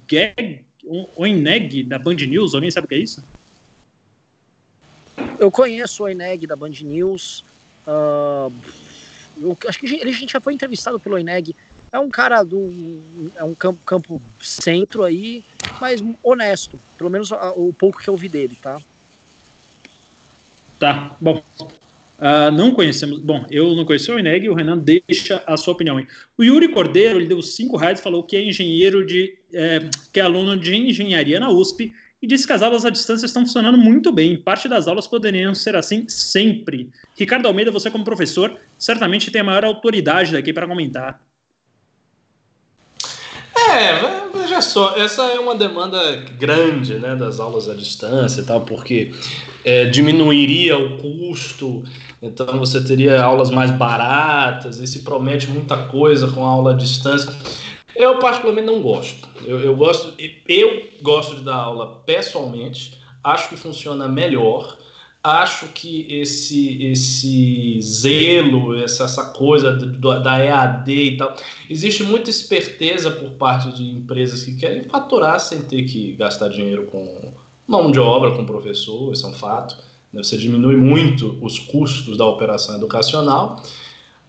da 1.84 2.00
Band 2.00 2.16
News. 2.16 2.56
Alguém 2.56 2.72
sabe 2.72 2.86
o 2.86 2.88
que 2.88 2.96
é 2.96 3.00
isso? 3.00 3.22
Eu 5.38 5.52
conheço 5.52 6.04
o 6.04 6.06
Oineg 6.06 6.48
da 6.48 6.56
Band 6.56 6.76
News. 6.84 7.44
Uh, 7.86 8.54
eu 9.42 9.58
acho 9.68 9.78
que 9.78 9.88
a 9.88 10.12
gente 10.12 10.32
já 10.32 10.40
foi 10.40 10.54
entrevistado 10.54 10.98
pelo 11.02 11.16
Oineg. 11.16 11.54
É 11.92 12.00
um 12.00 12.10
cara 12.10 12.42
do. 12.44 12.70
É 13.36 13.44
um 13.44 13.54
campo, 13.54 13.80
campo 13.86 14.22
centro 14.40 15.04
aí, 15.04 15.44
mas 15.80 16.02
honesto. 16.24 16.80
Pelo 16.98 17.10
menos 17.10 17.32
o 17.32 17.74
pouco 17.74 18.00
que 18.00 18.08
eu 18.08 18.16
vi 18.16 18.30
dele, 18.30 18.58
tá? 18.62 18.80
Tá, 20.80 21.16
bom. 21.20 21.44
Uh, 22.18 22.52
não 22.54 22.72
conhecemos. 22.72 23.20
Bom, 23.20 23.46
eu 23.50 23.76
não 23.76 23.84
conheci 23.84 24.12
o 24.12 24.18
Eneg, 24.18 24.48
o 24.48 24.54
Renan 24.54 24.78
deixa 24.78 25.44
a 25.46 25.58
sua 25.58 25.74
opinião. 25.74 25.98
Aí. 25.98 26.08
O 26.38 26.44
Yuri 26.44 26.70
Cordeiro 26.70 27.20
ele 27.20 27.28
deu 27.28 27.42
cinco 27.42 27.76
reais 27.78 28.00
falou 28.00 28.24
que 28.24 28.38
é 28.38 28.44
engenheiro 28.44 29.06
de. 29.06 29.40
É, 29.54 29.90
que 30.14 30.20
é 30.20 30.24
aluno 30.24 30.58
de 30.58 30.74
engenharia 30.74 31.40
na 31.40 31.50
USP 31.50 31.92
e 32.22 32.28
disse 32.28 32.46
que 32.46 32.54
as 32.54 32.62
aulas 32.62 32.86
à 32.86 32.90
distância 32.90 33.26
estão 33.26 33.44
funcionando 33.44 33.78
muito 33.78 34.12
bem. 34.12 34.42
Parte 34.42 34.70
das 34.70 34.88
aulas 34.88 35.08
poderiam 35.08 35.54
ser 35.56 35.76
assim 35.76 36.08
sempre. 36.08 36.92
Ricardo 37.18 37.48
Almeida, 37.48 37.72
você 37.72 37.90
como 37.90 38.06
professor, 38.06 38.56
certamente 38.78 39.32
tem 39.32 39.42
a 39.42 39.44
maior 39.44 39.66
autoridade 39.66 40.32
daqui 40.32 40.54
para 40.54 40.68
comentar. 40.68 41.31
É, 43.56 44.28
veja 44.34 44.62
só, 44.62 44.96
essa 44.96 45.24
é 45.24 45.40
uma 45.40 45.56
demanda 45.56 46.16
grande 46.38 46.96
né, 46.96 47.16
das 47.16 47.40
aulas 47.40 47.70
à 47.70 47.74
distância 47.74 48.42
e 48.42 48.46
tal, 48.46 48.62
porque 48.62 49.14
é, 49.64 49.86
diminuiria 49.86 50.78
o 50.78 50.98
custo, 50.98 51.84
então 52.22 52.58
você 52.58 52.84
teria 52.84 53.22
aulas 53.22 53.50
mais 53.50 53.72
baratas, 53.72 54.78
e 54.80 54.88
se 54.88 55.04
promete 55.04 55.48
muita 55.50 55.78
coisa 55.88 56.28
com 56.30 56.46
a 56.46 56.50
aula 56.50 56.72
à 56.72 56.76
distância. 56.76 57.32
Eu 57.96 58.20
particularmente 58.20 58.68
não 58.68 58.82
gosto. 58.82 59.28
Eu, 59.46 59.60
eu 59.60 59.76
gosto, 59.76 60.16
eu 60.48 60.84
gosto 61.02 61.36
de 61.36 61.44
dar 61.44 61.56
aula 61.56 62.02
pessoalmente, 62.06 62.98
acho 63.24 63.50
que 63.50 63.58
funciona 63.58 64.08
melhor 64.08 64.78
acho 65.24 65.68
que 65.68 66.08
esse 66.10 66.84
esse 66.84 67.80
zelo, 67.82 68.76
essa, 68.76 69.04
essa 69.04 69.26
coisa 69.26 69.72
do, 69.74 70.20
da 70.20 70.44
EAD 70.44 70.92
e 70.92 71.18
tal, 71.18 71.36
existe 71.70 72.04
muita 72.04 72.30
esperteza 72.30 73.12
por 73.12 73.32
parte 73.32 73.72
de 73.72 73.92
empresas 73.92 74.44
que 74.44 74.56
querem 74.56 74.84
faturar 74.84 75.40
sem 75.40 75.62
ter 75.62 75.84
que 75.84 76.14
gastar 76.14 76.50
dinheiro 76.50 76.88
com 76.88 77.32
mão 77.68 77.92
de 77.92 78.00
obra, 78.00 78.32
com 78.32 78.46
professor, 78.46 79.14
isso 79.14 79.26
é 79.26 79.30
um 79.30 79.34
fato. 79.34 79.78
Né? 80.12 80.24
Você 80.24 80.38
diminui 80.38 80.76
muito 80.76 81.38
os 81.42 81.60
custos 81.60 82.18
da 82.18 82.26
operação 82.26 82.76
educacional, 82.76 83.62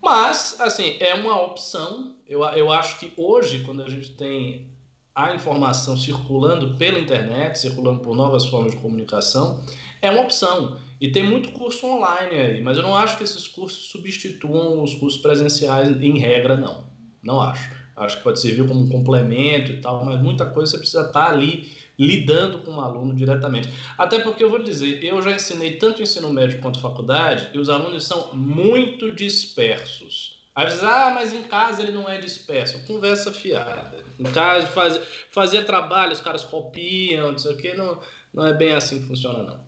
mas, 0.00 0.56
assim, 0.60 0.96
é 0.98 1.14
uma 1.14 1.40
opção. 1.40 2.16
Eu, 2.26 2.42
eu 2.42 2.72
acho 2.72 2.98
que 2.98 3.12
hoje, 3.16 3.62
quando 3.64 3.82
a 3.82 3.88
gente 3.88 4.10
tem 4.10 4.68
a 5.14 5.34
informação 5.34 5.96
circulando 5.96 6.76
pela 6.76 6.98
internet, 6.98 7.58
circulando 7.58 8.00
por 8.00 8.16
novas 8.16 8.46
formas 8.46 8.72
de 8.72 8.78
comunicação, 8.78 9.62
é 10.02 10.10
uma 10.10 10.22
opção. 10.22 10.78
E 11.00 11.10
tem 11.10 11.24
muito 11.24 11.52
curso 11.52 11.86
online 11.86 12.34
aí, 12.36 12.60
mas 12.60 12.76
eu 12.76 12.82
não 12.82 12.96
acho 12.96 13.16
que 13.16 13.24
esses 13.24 13.48
cursos 13.48 13.88
substituam 13.88 14.82
os 14.82 14.94
cursos 14.94 15.20
presenciais 15.20 15.88
em 16.00 16.18
regra, 16.18 16.56
não. 16.56 16.84
Não 17.22 17.40
acho. 17.40 17.70
Acho 17.96 18.18
que 18.18 18.22
pode 18.22 18.40
servir 18.40 18.66
como 18.66 18.80
um 18.80 18.88
complemento 18.88 19.72
e 19.72 19.76
tal, 19.80 20.04
mas 20.04 20.20
muita 20.20 20.46
coisa 20.46 20.72
você 20.72 20.78
precisa 20.78 21.06
estar 21.06 21.30
ali 21.30 21.72
lidando 21.98 22.58
com 22.58 22.72
o 22.72 22.80
aluno 22.80 23.14
diretamente. 23.14 23.68
Até 23.96 24.20
porque 24.20 24.42
eu 24.42 24.50
vou 24.50 24.62
dizer, 24.62 25.02
eu 25.04 25.20
já 25.22 25.32
ensinei 25.32 25.76
tanto 25.76 26.02
ensino 26.02 26.32
médio 26.32 26.60
quanto 26.60 26.80
faculdade 26.80 27.50
e 27.52 27.58
os 27.58 27.68
alunos 27.68 28.04
são 28.06 28.34
muito 28.34 29.12
dispersos. 29.12 30.31
Às 30.54 30.64
vezes, 30.64 30.84
ah, 30.84 31.12
mas 31.14 31.32
em 31.32 31.44
casa 31.44 31.82
ele 31.82 31.92
não 31.92 32.08
é 32.08 32.18
disperso. 32.18 32.84
Conversa 32.86 33.32
fiada. 33.32 34.04
Em 34.18 34.32
casa, 34.32 34.66
faz, 34.66 35.00
fazia 35.30 35.64
trabalho, 35.64 36.12
os 36.12 36.20
caras 36.20 36.44
copiam, 36.44 37.32
não 37.32 37.38
sei 37.38 37.52
o 37.52 37.56
que, 37.56 37.74
não, 37.74 38.02
não 38.34 38.46
é 38.46 38.52
bem 38.52 38.74
assim 38.74 39.00
que 39.00 39.06
funciona, 39.06 39.42
não. 39.42 39.64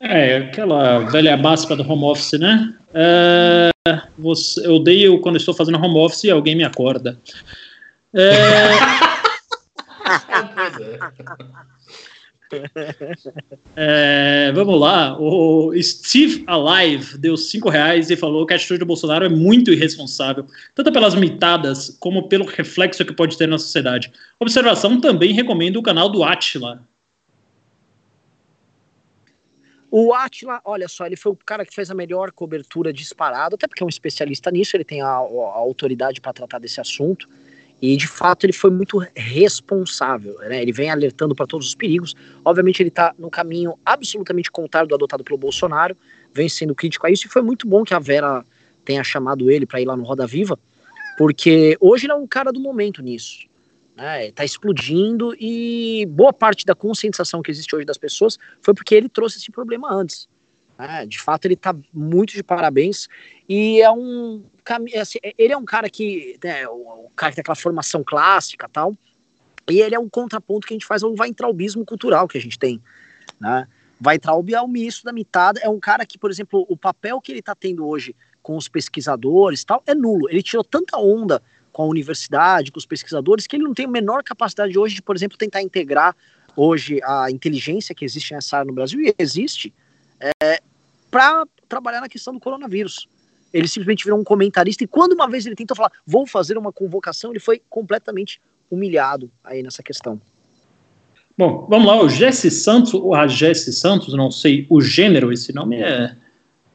É, 0.00 0.36
aquela 0.36 0.98
velha 0.98 1.36
máxima 1.36 1.76
do 1.76 1.90
home 1.90 2.04
office, 2.04 2.38
né? 2.38 2.74
É, 2.92 3.70
você, 4.18 4.66
eu 4.66 4.74
odeio 4.74 5.18
quando 5.20 5.36
estou 5.36 5.54
fazendo 5.54 5.82
home 5.82 5.98
office 5.98 6.24
e 6.24 6.30
alguém 6.30 6.54
me 6.54 6.64
acorda. 6.64 7.18
É... 8.14 8.68
É, 13.76 14.52
vamos 14.54 14.78
lá, 14.78 15.18
o 15.20 15.72
Steve 15.82 16.44
Alive 16.46 17.18
deu 17.18 17.36
5 17.36 17.68
reais 17.68 18.08
e 18.08 18.16
falou 18.16 18.46
que 18.46 18.52
a 18.52 18.56
atitude 18.56 18.78
do 18.78 18.86
Bolsonaro 18.86 19.24
é 19.24 19.28
muito 19.28 19.72
irresponsável, 19.72 20.46
tanto 20.74 20.92
pelas 20.92 21.14
mitadas 21.16 21.96
como 21.98 22.28
pelo 22.28 22.44
reflexo 22.44 23.04
que 23.04 23.12
pode 23.12 23.36
ter 23.36 23.48
na 23.48 23.58
sociedade. 23.58 24.12
Observação 24.38 25.00
também 25.00 25.32
recomendo 25.32 25.78
o 25.78 25.82
canal 25.82 26.08
do 26.08 26.22
Atila. 26.22 26.86
O 29.90 30.12
Atila, 30.12 30.60
olha 30.64 30.88
só, 30.88 31.06
ele 31.06 31.16
foi 31.16 31.32
o 31.32 31.36
cara 31.36 31.64
que 31.64 31.74
fez 31.74 31.88
a 31.90 31.94
melhor 31.94 32.32
cobertura 32.32 32.92
disparado, 32.92 33.54
até 33.54 33.68
porque 33.68 33.82
é 33.82 33.86
um 33.86 33.88
especialista 33.88 34.50
nisso, 34.50 34.76
ele 34.76 34.84
tem 34.84 35.00
a, 35.00 35.06
a 35.06 35.18
autoridade 35.18 36.20
para 36.20 36.32
tratar 36.32 36.58
desse 36.58 36.80
assunto. 36.80 37.28
E 37.84 37.98
de 37.98 38.08
fato 38.08 38.46
ele 38.46 38.52
foi 38.54 38.70
muito 38.70 38.96
responsável, 39.14 40.38
né? 40.38 40.62
Ele 40.62 40.72
vem 40.72 40.88
alertando 40.88 41.34
para 41.34 41.46
todos 41.46 41.66
os 41.66 41.74
perigos. 41.74 42.14
Obviamente 42.42 42.80
ele 42.80 42.88
está 42.88 43.14
no 43.18 43.28
caminho 43.28 43.78
absolutamente 43.84 44.50
contrário 44.50 44.88
do 44.88 44.94
adotado 44.94 45.22
pelo 45.22 45.36
Bolsonaro, 45.36 45.94
vem 46.32 46.48
sendo 46.48 46.74
crítico 46.74 47.06
a 47.06 47.10
isso 47.10 47.26
e 47.26 47.30
foi 47.30 47.42
muito 47.42 47.68
bom 47.68 47.84
que 47.84 47.92
a 47.92 47.98
Vera 47.98 48.42
tenha 48.86 49.04
chamado 49.04 49.50
ele 49.50 49.66
para 49.66 49.82
ir 49.82 49.84
lá 49.84 49.94
no 49.94 50.02
Roda 50.02 50.26
Viva, 50.26 50.58
porque 51.18 51.76
hoje 51.78 52.06
ele 52.06 52.12
é 52.12 52.16
um 52.16 52.26
cara 52.26 52.50
do 52.50 52.58
momento 52.58 53.02
nisso. 53.02 53.46
Né, 53.94 54.32
tá 54.32 54.44
explodindo 54.44 55.36
e 55.38 56.04
boa 56.08 56.32
parte 56.32 56.64
da 56.64 56.74
conscientização 56.74 57.42
que 57.42 57.50
existe 57.50 57.76
hoje 57.76 57.84
das 57.84 57.98
pessoas 57.98 58.38
foi 58.60 58.74
porque 58.74 58.92
ele 58.94 59.10
trouxe 59.10 59.38
esse 59.38 59.52
problema 59.52 59.92
antes. 59.92 60.26
Né, 60.78 61.06
de 61.06 61.20
fato, 61.20 61.44
ele 61.44 61.56
tá 61.56 61.74
muito 61.92 62.32
de 62.32 62.42
parabéns 62.42 63.08
e 63.48 63.80
é 63.80 63.90
um 63.90 64.42
é 64.92 65.00
assim, 65.00 65.18
ele 65.38 65.52
é 65.52 65.56
um 65.56 65.64
cara 65.64 65.88
que, 65.90 66.38
né, 66.42 66.66
o, 66.66 67.10
cara 67.14 67.30
que 67.30 67.36
tem 67.36 67.42
aquela 67.42 67.54
formação 67.54 68.02
clássica 68.02 68.68
tal, 68.68 68.96
e 69.70 69.80
ele 69.80 69.94
é 69.94 69.98
um 69.98 70.08
contraponto 70.08 70.66
que 70.66 70.72
a 70.72 70.76
gente 70.76 70.86
faz 70.86 71.02
ao 71.02 71.14
Weintraubismo 71.14 71.84
cultural 71.84 72.26
que 72.26 72.38
a 72.38 72.40
gente 72.40 72.58
tem, 72.58 72.82
né? 73.40 73.68
Weintraub 74.04 74.52
é 74.52 74.60
o 74.60 74.68
misto 74.68 75.04
da 75.04 75.12
mitada, 75.12 75.60
é 75.60 75.68
um 75.68 75.78
cara 75.78 76.04
que, 76.04 76.18
por 76.18 76.30
exemplo, 76.30 76.66
o 76.68 76.76
papel 76.76 77.20
que 77.20 77.32
ele 77.32 77.38
está 77.38 77.54
tendo 77.54 77.86
hoje 77.86 78.14
com 78.42 78.56
os 78.56 78.68
pesquisadores 78.68 79.64
tal 79.64 79.82
é 79.86 79.94
nulo. 79.94 80.28
Ele 80.28 80.42
tirou 80.42 80.64
tanta 80.64 80.98
onda 80.98 81.42
com 81.72 81.82
a 81.82 81.86
universidade, 81.86 82.70
com 82.70 82.78
os 82.78 82.86
pesquisadores, 82.86 83.46
que 83.46 83.56
ele 83.56 83.64
não 83.64 83.74
tem 83.74 83.86
a 83.86 83.90
menor 83.90 84.22
capacidade 84.22 84.78
hoje 84.78 84.96
de, 84.96 85.02
por 85.02 85.16
exemplo, 85.16 85.38
tentar 85.38 85.62
integrar 85.62 86.14
hoje 86.56 87.00
a 87.02 87.30
inteligência 87.30 87.94
que 87.94 88.04
existe 88.04 88.34
nessa 88.34 88.58
área 88.58 88.68
no 88.68 88.74
Brasil, 88.74 89.00
e 89.00 89.14
existe, 89.18 89.72
é, 90.20 90.60
para 91.10 91.44
trabalhar 91.68 92.00
na 92.00 92.08
questão 92.08 92.32
do 92.32 92.40
coronavírus. 92.40 93.08
Ele 93.52 93.68
simplesmente 93.68 94.04
virou 94.04 94.18
um 94.18 94.24
comentarista 94.24 94.82
e 94.82 94.86
quando 94.86 95.12
uma 95.12 95.28
vez 95.28 95.46
ele 95.46 95.54
tentou 95.54 95.76
falar, 95.76 95.92
vou 96.06 96.26
fazer 96.26 96.58
uma 96.58 96.72
convocação, 96.72 97.30
ele 97.30 97.38
foi 97.38 97.62
completamente 97.70 98.40
humilhado 98.70 99.30
aí 99.44 99.62
nessa 99.62 99.82
questão. 99.82 100.20
Bom, 101.36 101.66
vamos 101.68 101.86
lá, 101.86 102.00
o 102.00 102.08
Jesse 102.08 102.50
Santos, 102.50 102.94
ou 102.94 103.14
a 103.14 103.26
Jesse 103.26 103.72
Santos, 103.72 104.14
não 104.14 104.30
sei 104.30 104.66
o 104.70 104.80
gênero, 104.80 105.32
esse 105.32 105.52
nome 105.52 105.76
é 105.80 106.16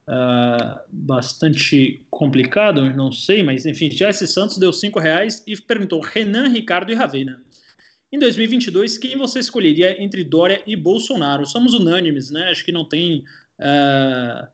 uh, 0.07 0.81
bastante 0.89 2.05
complicado, 2.09 2.93
não 2.93 3.11
sei, 3.11 3.41
mas 3.41 3.65
enfim, 3.65 3.89
Jesse 3.89 4.27
Santos 4.27 4.57
deu 4.57 4.73
cinco 4.73 4.99
reais 4.99 5.43
e 5.47 5.55
perguntou 5.55 6.01
Renan, 6.01 6.49
Ricardo 6.49 6.91
e 6.91 6.95
Ravena. 6.95 7.41
Em 8.11 8.17
2022, 8.17 8.97
quem 8.97 9.17
você 9.17 9.39
escolheria 9.39 10.01
entre 10.01 10.23
Dória 10.23 10.63
e 10.65 10.75
Bolsonaro? 10.75 11.45
Somos 11.45 11.73
unânimes, 11.73 12.31
né? 12.31 12.49
Acho 12.49 12.65
que 12.65 12.71
não 12.71 12.83
tem 12.83 13.23
uh, 13.59 14.47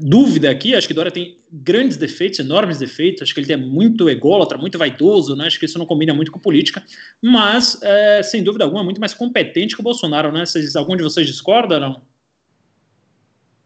dúvida 0.00 0.48
aqui, 0.50 0.74
acho 0.74 0.86
que 0.86 0.94
Dória 0.94 1.10
tem 1.10 1.36
grandes 1.50 1.96
defeitos, 1.96 2.38
enormes 2.38 2.78
defeitos, 2.78 3.22
acho 3.22 3.34
que 3.34 3.40
ele 3.40 3.52
é 3.52 3.56
muito 3.56 4.08
ególatra, 4.08 4.56
muito 4.56 4.78
vaidoso, 4.78 5.34
né? 5.34 5.46
acho 5.46 5.58
que 5.58 5.66
isso 5.66 5.78
não 5.78 5.86
combina 5.86 6.14
muito 6.14 6.30
com 6.30 6.38
política, 6.38 6.82
mas, 7.20 7.80
é, 7.82 8.22
sem 8.22 8.42
dúvida 8.42 8.64
alguma, 8.64 8.84
muito 8.84 9.00
mais 9.00 9.12
competente 9.12 9.74
que 9.74 9.80
o 9.80 9.84
Bolsonaro, 9.84 10.30
né? 10.30 10.46
Vocês, 10.46 10.76
algum 10.76 10.96
de 10.96 11.02
vocês 11.02 11.26
discorda 11.26 11.80
não? 11.80 12.02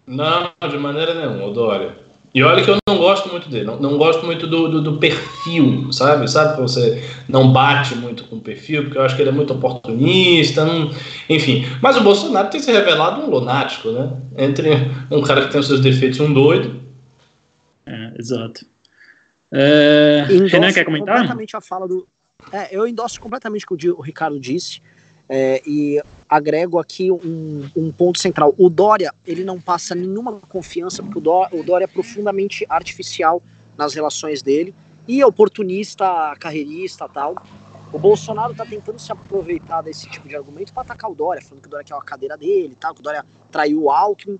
Não, 0.06 0.52
de 0.68 0.78
maneira 0.78 1.14
nenhuma, 1.14 1.52
Dória. 1.52 2.05
E 2.36 2.42
olha 2.42 2.62
que 2.62 2.70
eu 2.70 2.76
não 2.86 2.98
gosto 2.98 3.30
muito 3.30 3.48
dele, 3.48 3.64
não, 3.64 3.80
não 3.80 3.96
gosto 3.96 4.26
muito 4.26 4.46
do, 4.46 4.68
do, 4.68 4.82
do, 4.82 4.98
perfil, 4.98 5.90
sabe? 5.90 6.30
Sabe 6.30 6.54
que 6.54 6.60
você 6.60 7.02
não 7.26 7.50
bate 7.50 7.94
muito 7.94 8.24
com 8.24 8.36
o 8.36 8.40
perfil, 8.42 8.82
porque 8.82 8.98
eu 8.98 9.02
acho 9.02 9.16
que 9.16 9.22
ele 9.22 9.30
é 9.30 9.32
muito 9.32 9.54
oportunista, 9.54 10.62
não... 10.62 10.90
enfim. 11.30 11.64
Mas 11.80 11.96
o 11.96 12.02
Bolsonaro 12.02 12.50
tem 12.50 12.60
se 12.60 12.70
revelado 12.70 13.22
um 13.22 13.30
lunático, 13.30 13.90
né? 13.90 14.12
Entre 14.36 14.70
um 15.10 15.22
cara 15.22 15.46
que 15.46 15.50
tem 15.50 15.58
os 15.58 15.66
seus 15.66 15.80
defeitos 15.80 16.18
e 16.18 16.22
um 16.22 16.30
doido. 16.30 16.78
É, 17.86 18.12
exato. 18.18 18.66
É... 19.50 20.26
Renan, 20.28 20.74
quer 20.74 20.84
comentar? 20.84 21.14
completamente 21.14 21.56
a 21.56 21.62
fala 21.62 21.88
do... 21.88 22.06
É, 22.52 22.68
eu 22.70 22.86
endosso 22.86 23.18
completamente 23.18 23.64
o 23.64 23.74
que 23.74 23.88
o 23.88 24.02
Ricardo 24.02 24.38
disse 24.38 24.82
é, 25.26 25.62
e 25.66 26.02
agrego 26.28 26.78
aqui 26.78 27.10
um, 27.10 27.68
um, 27.76 27.92
ponto 27.92 28.18
central. 28.18 28.54
O 28.58 28.68
Dória, 28.68 29.14
ele 29.26 29.44
não 29.44 29.60
passa 29.60 29.94
nenhuma 29.94 30.40
confiança, 30.48 31.02
porque 31.02 31.18
o 31.18 31.20
Dória, 31.20 31.58
o 31.58 31.62
Dória 31.62 31.84
é 31.84 31.88
profundamente 31.88 32.66
artificial 32.68 33.42
nas 33.76 33.94
relações 33.94 34.42
dele 34.42 34.74
e 35.06 35.22
oportunista, 35.24 36.34
carreirista 36.38 37.08
tal. 37.08 37.36
O 37.92 37.98
Bolsonaro 37.98 38.52
está 38.52 38.66
tentando 38.66 38.98
se 38.98 39.12
aproveitar 39.12 39.82
desse 39.82 40.08
tipo 40.10 40.28
de 40.28 40.34
argumento 40.34 40.72
para 40.72 40.82
atacar 40.82 41.10
o 41.10 41.14
Dória, 41.14 41.40
falando 41.40 41.62
que 41.62 41.68
o 41.68 41.70
Dória 41.70 41.84
quer 41.84 41.94
uma 41.94 42.04
cadeira 42.04 42.36
dele, 42.36 42.76
tal, 42.78 42.92
que 42.92 43.00
o 43.00 43.02
Dória 43.02 43.24
traiu 43.50 43.84
o 43.84 43.90
Alckmin. 43.90 44.38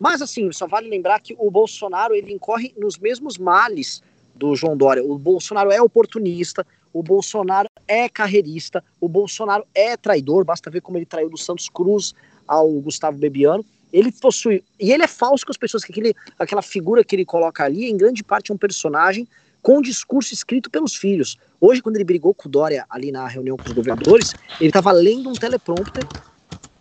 Mas 0.00 0.22
assim, 0.22 0.50
só 0.52 0.66
vale 0.66 0.88
lembrar 0.88 1.20
que 1.20 1.34
o 1.38 1.50
Bolsonaro 1.50 2.14
ele 2.14 2.32
incorre 2.32 2.74
nos 2.76 2.98
mesmos 2.98 3.38
males 3.38 4.02
do 4.34 4.54
João 4.54 4.76
Dória. 4.76 5.04
O 5.04 5.18
Bolsonaro 5.18 5.70
é 5.70 5.80
oportunista, 5.80 6.66
o 6.98 7.02
Bolsonaro 7.02 7.68
é 7.86 8.08
carreirista, 8.08 8.82
o 8.98 9.06
Bolsonaro 9.06 9.66
é 9.74 9.98
traidor, 9.98 10.46
basta 10.46 10.70
ver 10.70 10.80
como 10.80 10.96
ele 10.96 11.04
traiu 11.04 11.28
do 11.28 11.36
Santos 11.36 11.68
Cruz 11.68 12.14
ao 12.48 12.70
Gustavo 12.80 13.18
Bebiano. 13.18 13.62
Ele 13.92 14.10
possui. 14.10 14.64
E 14.80 14.92
ele 14.92 15.02
é 15.02 15.06
falso 15.06 15.44
com 15.44 15.52
as 15.52 15.58
pessoas, 15.58 15.84
que 15.84 15.92
aquele, 15.92 16.14
aquela 16.38 16.62
figura 16.62 17.04
que 17.04 17.14
ele 17.14 17.26
coloca 17.26 17.64
ali, 17.64 17.90
em 17.90 17.98
grande 17.98 18.24
parte, 18.24 18.50
é 18.50 18.54
um 18.54 18.58
personagem 18.58 19.28
com 19.60 19.82
discurso 19.82 20.32
escrito 20.32 20.70
pelos 20.70 20.96
filhos. 20.96 21.36
Hoje, 21.60 21.82
quando 21.82 21.96
ele 21.96 22.04
brigou 22.04 22.32
com 22.32 22.48
o 22.48 22.50
Dória 22.50 22.86
ali 22.88 23.12
na 23.12 23.28
reunião 23.28 23.58
com 23.58 23.64
os 23.64 23.72
governadores, 23.72 24.34
ele 24.58 24.70
estava 24.70 24.90
lendo 24.90 25.28
um 25.28 25.34
teleprompter 25.34 26.06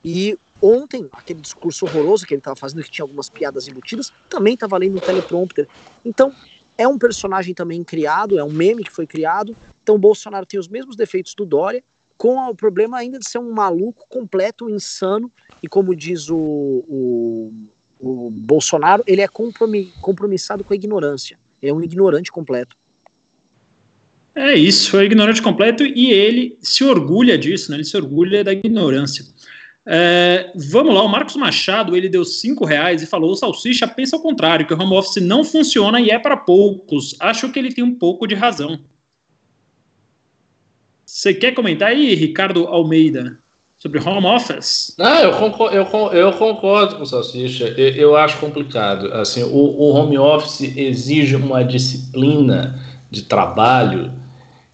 e 0.04 0.38
ontem, 0.62 1.10
aquele 1.12 1.42
discurso 1.42 1.86
horroroso 1.86 2.26
que 2.26 2.34
ele 2.34 2.40
estava 2.40 2.56
fazendo, 2.56 2.84
que 2.84 2.92
tinha 2.92 3.04
algumas 3.04 3.30
piadas 3.30 3.68
embutidas, 3.68 4.14
também 4.30 4.54
estava 4.54 4.78
lendo 4.78 4.98
um 4.98 5.00
teleprompter. 5.00 5.68
Então, 6.06 6.32
é 6.78 6.88
um 6.88 6.98
personagem 6.98 7.54
também 7.54 7.84
criado, 7.84 8.38
é 8.38 8.44
um 8.44 8.52
meme 8.52 8.84
que 8.84 8.92
foi 8.92 9.08
criado. 9.08 9.56
Então, 9.82 9.96
o 9.96 10.00
Bolsonaro 10.00 10.46
tem 10.46 10.60
os 10.60 10.68
mesmos 10.68 10.96
defeitos 10.96 11.34
do 11.36 11.46
Dória, 11.46 11.84
com 12.18 12.38
o 12.50 12.56
problema 12.56 12.98
ainda 12.98 13.20
de 13.20 13.28
ser 13.28 13.40
um 13.40 13.52
maluco 13.52 14.06
completo, 14.10 14.70
insano, 14.70 15.32
e 15.62 15.68
como 15.68 15.96
diz 15.96 16.30
o, 16.30 16.38
o, 16.38 17.54
o 18.00 18.32
Bolsonaro, 18.32 19.04
ele 19.06 19.22
é 19.22 19.28
compromissado 19.28 20.64
com 20.64 20.74
a 20.74 20.76
ignorância. 20.76 21.38
Ele 21.62 21.72
é 21.72 21.74
um 21.74 21.84
ignorante 21.84 22.32
completo. 22.32 22.76
É 24.34 24.54
isso, 24.54 24.98
é 25.00 25.06
ignorante 25.06 25.42
completo 25.42 25.84
e 25.84 26.12
ele 26.12 26.58
se 26.62 26.84
orgulha 26.84 27.38
disso, 27.38 27.72
né? 27.72 27.78
Ele 27.78 27.86
se 27.86 27.96
orgulha 27.96 28.44
da 28.44 28.52
ignorância. 28.52 29.26
É, 29.88 30.52
vamos 30.56 30.96
lá, 30.96 31.04
o 31.04 31.08
Marcos 31.08 31.36
Machado 31.36 31.96
ele 31.96 32.10
deu 32.10 32.26
cinco 32.26 32.66
reais 32.66 33.04
e 33.04 33.06
falou: 33.06 33.32
o 33.32 33.36
Salsicha 33.36 33.88
pensa 33.88 34.16
ao 34.16 34.22
contrário, 34.22 34.66
que 34.66 34.74
o 34.74 34.82
home 34.82 34.96
office 34.96 35.22
não 35.22 35.44
funciona 35.44 36.02
e 36.02 36.10
é 36.10 36.18
para 36.18 36.36
poucos. 36.36 37.16
Acho 37.20 37.52
que 37.52 37.60
ele 37.60 37.72
tem 37.72 37.84
um 37.84 37.94
pouco 37.94 38.26
de 38.26 38.34
razão. 38.34 38.80
Você 41.06 41.34
quer 41.34 41.54
comentar 41.54 41.90
aí, 41.90 42.16
Ricardo 42.16 42.66
Almeida, 42.66 43.38
sobre 43.78 44.00
home 44.00 44.26
office? 44.26 44.96
Não, 44.98 45.20
eu 45.20 45.32
concordo, 45.34 45.76
eu, 45.76 45.86
eu 46.14 46.34
concordo 46.34 46.96
com 46.96 47.04
o 47.04 47.06
Salsicha. 47.06 47.66
Eu, 47.78 47.90
eu 47.90 48.18
acho 48.18 48.40
complicado. 48.40 49.14
Assim, 49.14 49.44
o, 49.44 49.48
o 49.50 49.92
home 49.92 50.18
office 50.18 50.76
exige 50.76 51.36
uma 51.36 51.64
disciplina 51.64 52.84
de 53.12 53.22
trabalho 53.22 54.14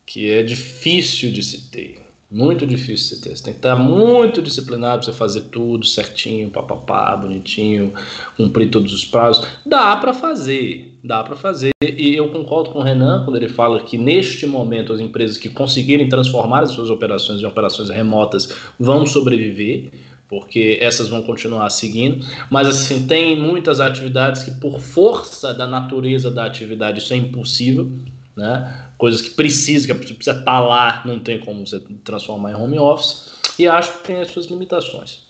que 0.05 0.31
é 0.31 0.41
difícil 0.41 1.31
de 1.33 1.43
se 1.43 1.69
ter. 1.69 2.10
Muito 2.31 2.65
difícil 2.65 3.17
você 3.17 3.29
ter. 3.29 3.41
Tem 3.41 3.53
que 3.53 3.59
estar 3.59 3.75
muito 3.75 4.41
disciplinado 4.41 5.03
para 5.03 5.11
você 5.11 5.17
fazer 5.17 5.41
tudo 5.51 5.85
certinho, 5.85 6.49
papapá, 6.49 7.13
bonitinho, 7.17 7.93
cumprir 8.37 8.69
todos 8.71 8.93
os 8.93 9.03
prazos. 9.03 9.45
Dá 9.65 9.97
para 9.97 10.13
fazer, 10.13 10.97
dá 11.03 11.23
para 11.23 11.35
fazer. 11.35 11.71
E 11.83 12.15
eu 12.15 12.29
concordo 12.29 12.69
com 12.69 12.79
o 12.79 12.81
Renan 12.81 13.25
quando 13.25 13.35
ele 13.35 13.49
fala 13.49 13.81
que 13.81 13.97
neste 13.97 14.47
momento 14.47 14.93
as 14.93 15.01
empresas 15.01 15.37
que 15.37 15.49
conseguirem 15.49 16.07
transformar 16.07 16.63
as 16.63 16.71
suas 16.71 16.89
operações 16.89 17.41
em 17.41 17.45
operações 17.45 17.89
remotas 17.89 18.55
vão 18.79 19.05
sobreviver, 19.05 19.89
porque 20.29 20.77
essas 20.79 21.09
vão 21.09 21.23
continuar 21.23 21.69
seguindo. 21.69 22.25
Mas 22.49 22.65
assim, 22.65 23.05
tem 23.07 23.37
muitas 23.37 23.81
atividades 23.81 24.43
que 24.43 24.51
por 24.51 24.79
força 24.79 25.53
da 25.53 25.67
natureza 25.67 26.31
da 26.31 26.45
atividade 26.45 26.99
isso 26.99 27.13
é 27.13 27.17
impossível 27.17 27.91
né? 28.35 28.87
Coisas 28.97 29.21
que 29.21 29.31
precisa, 29.31 29.87
que 29.87 30.13
precisa 30.13 30.39
estar 30.39 30.59
lá, 30.59 31.01
não 31.05 31.19
tem 31.19 31.39
como 31.39 31.65
você 31.65 31.79
transformar 32.03 32.51
em 32.51 32.55
home 32.55 32.79
office, 32.79 33.33
e 33.57 33.67
acho 33.67 33.99
que 33.99 34.05
tem 34.05 34.21
as 34.21 34.31
suas 34.31 34.45
limitações. 34.47 35.23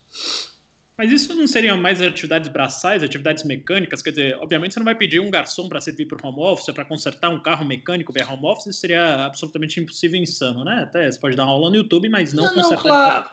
Mas 0.98 1.12
isso 1.12 1.34
não 1.34 1.48
seriam 1.48 1.78
mais 1.78 2.00
atividades 2.02 2.50
braçais, 2.50 3.02
atividades 3.02 3.44
mecânicas? 3.44 4.02
Quer 4.02 4.12
dizer, 4.12 4.38
obviamente 4.38 4.74
você 4.74 4.80
não 4.80 4.86
vai 4.86 4.94
pedir 4.94 5.20
um 5.20 5.32
garçom 5.32 5.68
para 5.68 5.82
servir 5.82 6.06
para 6.06 6.24
o 6.24 6.30
home 6.30 6.40
office, 6.40 6.72
para 6.74 6.86
consertar 6.86 7.30
um 7.30 7.42
carro 7.42 7.66
mecânico 7.66 8.14
via 8.14 8.30
home 8.30 8.46
office, 8.46 8.68
isso 8.68 8.80
seria 8.80 9.26
absolutamente 9.26 9.80
impossível 9.80 10.20
e 10.20 10.24
insano, 10.24 10.64
né? 10.64 10.84
Até 10.84 11.12
você 11.12 11.20
pode 11.20 11.36
dar 11.36 11.46
uma 11.46 11.54
aula 11.54 11.70
no 11.72 11.78
YouTube, 11.78 12.08
mas 12.08 12.34
não, 12.34 12.44
não 12.44 12.54
consertar. 12.54 12.76
Não, 12.76 12.82
claro. 12.82 13.30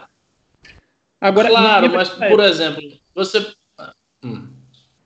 Agora, 1.21 1.49
claro, 1.49 1.91
mas, 1.91 2.09
por 2.09 2.41
exemplo, 2.41 2.83
você. 3.15 3.47
Hum. 4.23 4.47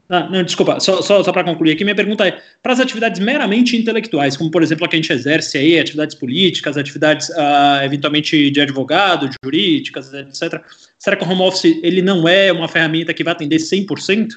Ah, 0.08 0.28
não, 0.28 0.42
desculpa, 0.42 0.78
só, 0.78 1.00
só, 1.00 1.22
só 1.22 1.32
para 1.32 1.44
concluir 1.44 1.72
aqui, 1.72 1.84
minha 1.84 1.96
pergunta 1.96 2.26
é: 2.26 2.38
para 2.62 2.72
as 2.72 2.80
atividades 2.80 3.20
meramente 3.20 3.76
intelectuais, 3.76 4.36
como 4.36 4.50
por 4.50 4.62
exemplo 4.62 4.84
a 4.84 4.88
que 4.88 4.96
a 4.96 4.98
gente 5.00 5.12
exerce 5.12 5.56
aí, 5.56 5.78
atividades 5.78 6.14
políticas, 6.14 6.76
atividades 6.76 7.28
uh, 7.30 7.82
eventualmente 7.82 8.50
de 8.50 8.60
advogado, 8.60 9.28
de 9.28 9.36
jurídicas, 9.42 10.12
etc., 10.12 10.60
será 10.98 11.16
que 11.16 11.24
o 11.24 11.28
home 11.28 11.42
office 11.42 11.78
ele 11.82 12.02
não 12.02 12.28
é 12.28 12.52
uma 12.52 12.68
ferramenta 12.68 13.14
que 13.14 13.24
vai 13.24 13.32
atender 13.32 13.56
100%? 13.56 14.28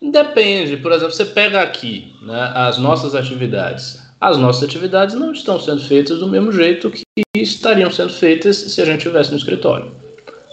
Depende, 0.00 0.76
por 0.76 0.92
exemplo, 0.92 1.12
você 1.12 1.24
pega 1.24 1.60
aqui 1.60 2.14
né, 2.22 2.52
as 2.54 2.78
nossas 2.78 3.14
atividades. 3.14 4.00
As 4.20 4.36
nossas 4.36 4.64
atividades 4.64 5.14
não 5.14 5.32
estão 5.32 5.60
sendo 5.60 5.80
feitas 5.82 6.18
do 6.18 6.28
mesmo 6.28 6.52
jeito 6.52 6.90
que 6.90 7.02
estariam 7.36 7.90
sendo 7.90 8.12
feitas 8.12 8.56
se 8.56 8.80
a 8.80 8.84
gente 8.84 8.98
estivesse 8.98 9.30
no 9.30 9.36
escritório. 9.36 9.92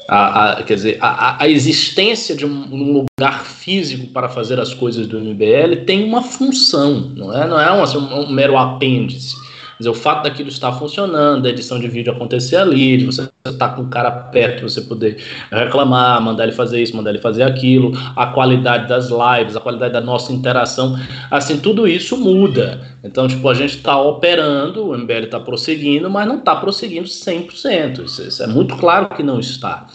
A, 0.07 0.51
a, 0.51 0.63
quer 0.63 0.75
dizer, 0.75 0.97
a, 1.01 1.43
a, 1.43 1.49
existência 1.49 2.35
de 2.35 2.45
um, 2.45 3.05
lugar 3.19 3.43
físico 3.43 4.07
para 4.07 4.29
fazer 4.29 4.59
as 4.59 4.73
coisas 4.73 5.07
do 5.07 5.19
MBL 5.19 5.83
tem 5.85 6.03
uma 6.03 6.21
função, 6.21 7.11
não 7.15 7.33
é, 7.33 7.47
não 7.47 7.59
é 7.59 7.71
um, 7.73 7.81
assim, 7.81 7.97
um 7.97 8.31
mero 8.31 8.55
apêndice 8.55 9.35
dizer, 9.79 9.89
o 9.89 9.93
fato 9.93 10.23
daquilo 10.23 10.49
estar 10.49 10.71
funcionando, 10.73 11.45
a 11.45 11.49
edição 11.49 11.79
de 11.79 11.87
vídeo 11.87 12.11
acontecer 12.13 12.57
ali, 12.57 12.97
de 12.97 13.05
você 13.05 13.29
estar 13.45 13.69
com 13.69 13.83
o 13.83 13.87
cara 13.87 14.11
perto, 14.11 14.63
você 14.63 14.81
poder 14.81 15.17
reclamar, 15.51 16.21
mandar 16.21 16.43
ele 16.43 16.53
fazer 16.53 16.81
isso, 16.81 16.95
mandar 16.95 17.11
ele 17.11 17.19
fazer 17.19 17.43
aquilo, 17.43 17.91
a 18.15 18.27
qualidade 18.27 18.87
das 18.87 19.09
lives, 19.09 19.55
a 19.55 19.59
qualidade 19.59 19.93
da 19.93 20.01
nossa 20.01 20.31
interação, 20.31 20.97
assim, 21.29 21.57
tudo 21.59 21.87
isso 21.87 22.17
muda. 22.17 22.81
Então, 23.03 23.27
tipo, 23.27 23.47
a 23.49 23.53
gente 23.53 23.77
está 23.77 23.99
operando, 23.99 24.89
o 24.89 24.97
MBL 24.97 25.25
está 25.25 25.39
prosseguindo, 25.39 26.09
mas 26.09 26.27
não 26.27 26.39
está 26.39 26.55
prosseguindo 26.55 27.07
100%. 27.07 28.05
Isso, 28.05 28.23
isso 28.23 28.43
é 28.43 28.47
muito 28.47 28.75
claro 28.77 29.09
que 29.09 29.21
não 29.21 29.39
está. 29.39 29.87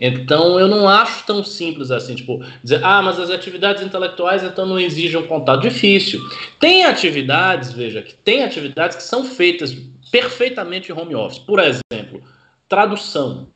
Então 0.00 0.58
eu 0.58 0.68
não 0.68 0.88
acho 0.88 1.24
tão 1.26 1.44
simples 1.44 1.90
assim, 1.90 2.14
tipo, 2.14 2.44
dizer, 2.62 2.84
ah, 2.84 3.00
mas 3.02 3.18
as 3.18 3.30
atividades 3.30 3.82
intelectuais 3.82 4.42
então 4.42 4.66
não 4.66 4.78
exigem 4.78 5.18
um 5.18 5.26
contato 5.26 5.62
difícil. 5.62 6.20
Tem 6.58 6.84
atividades, 6.84 7.72
veja, 7.72 8.02
que 8.02 8.14
tem 8.14 8.42
atividades 8.42 8.96
que 8.96 9.02
são 9.02 9.24
feitas 9.24 9.74
perfeitamente 10.10 10.90
em 10.90 10.94
home 10.94 11.14
office. 11.14 11.38
Por 11.38 11.58
exemplo, 11.58 12.22
tradução. 12.68 13.48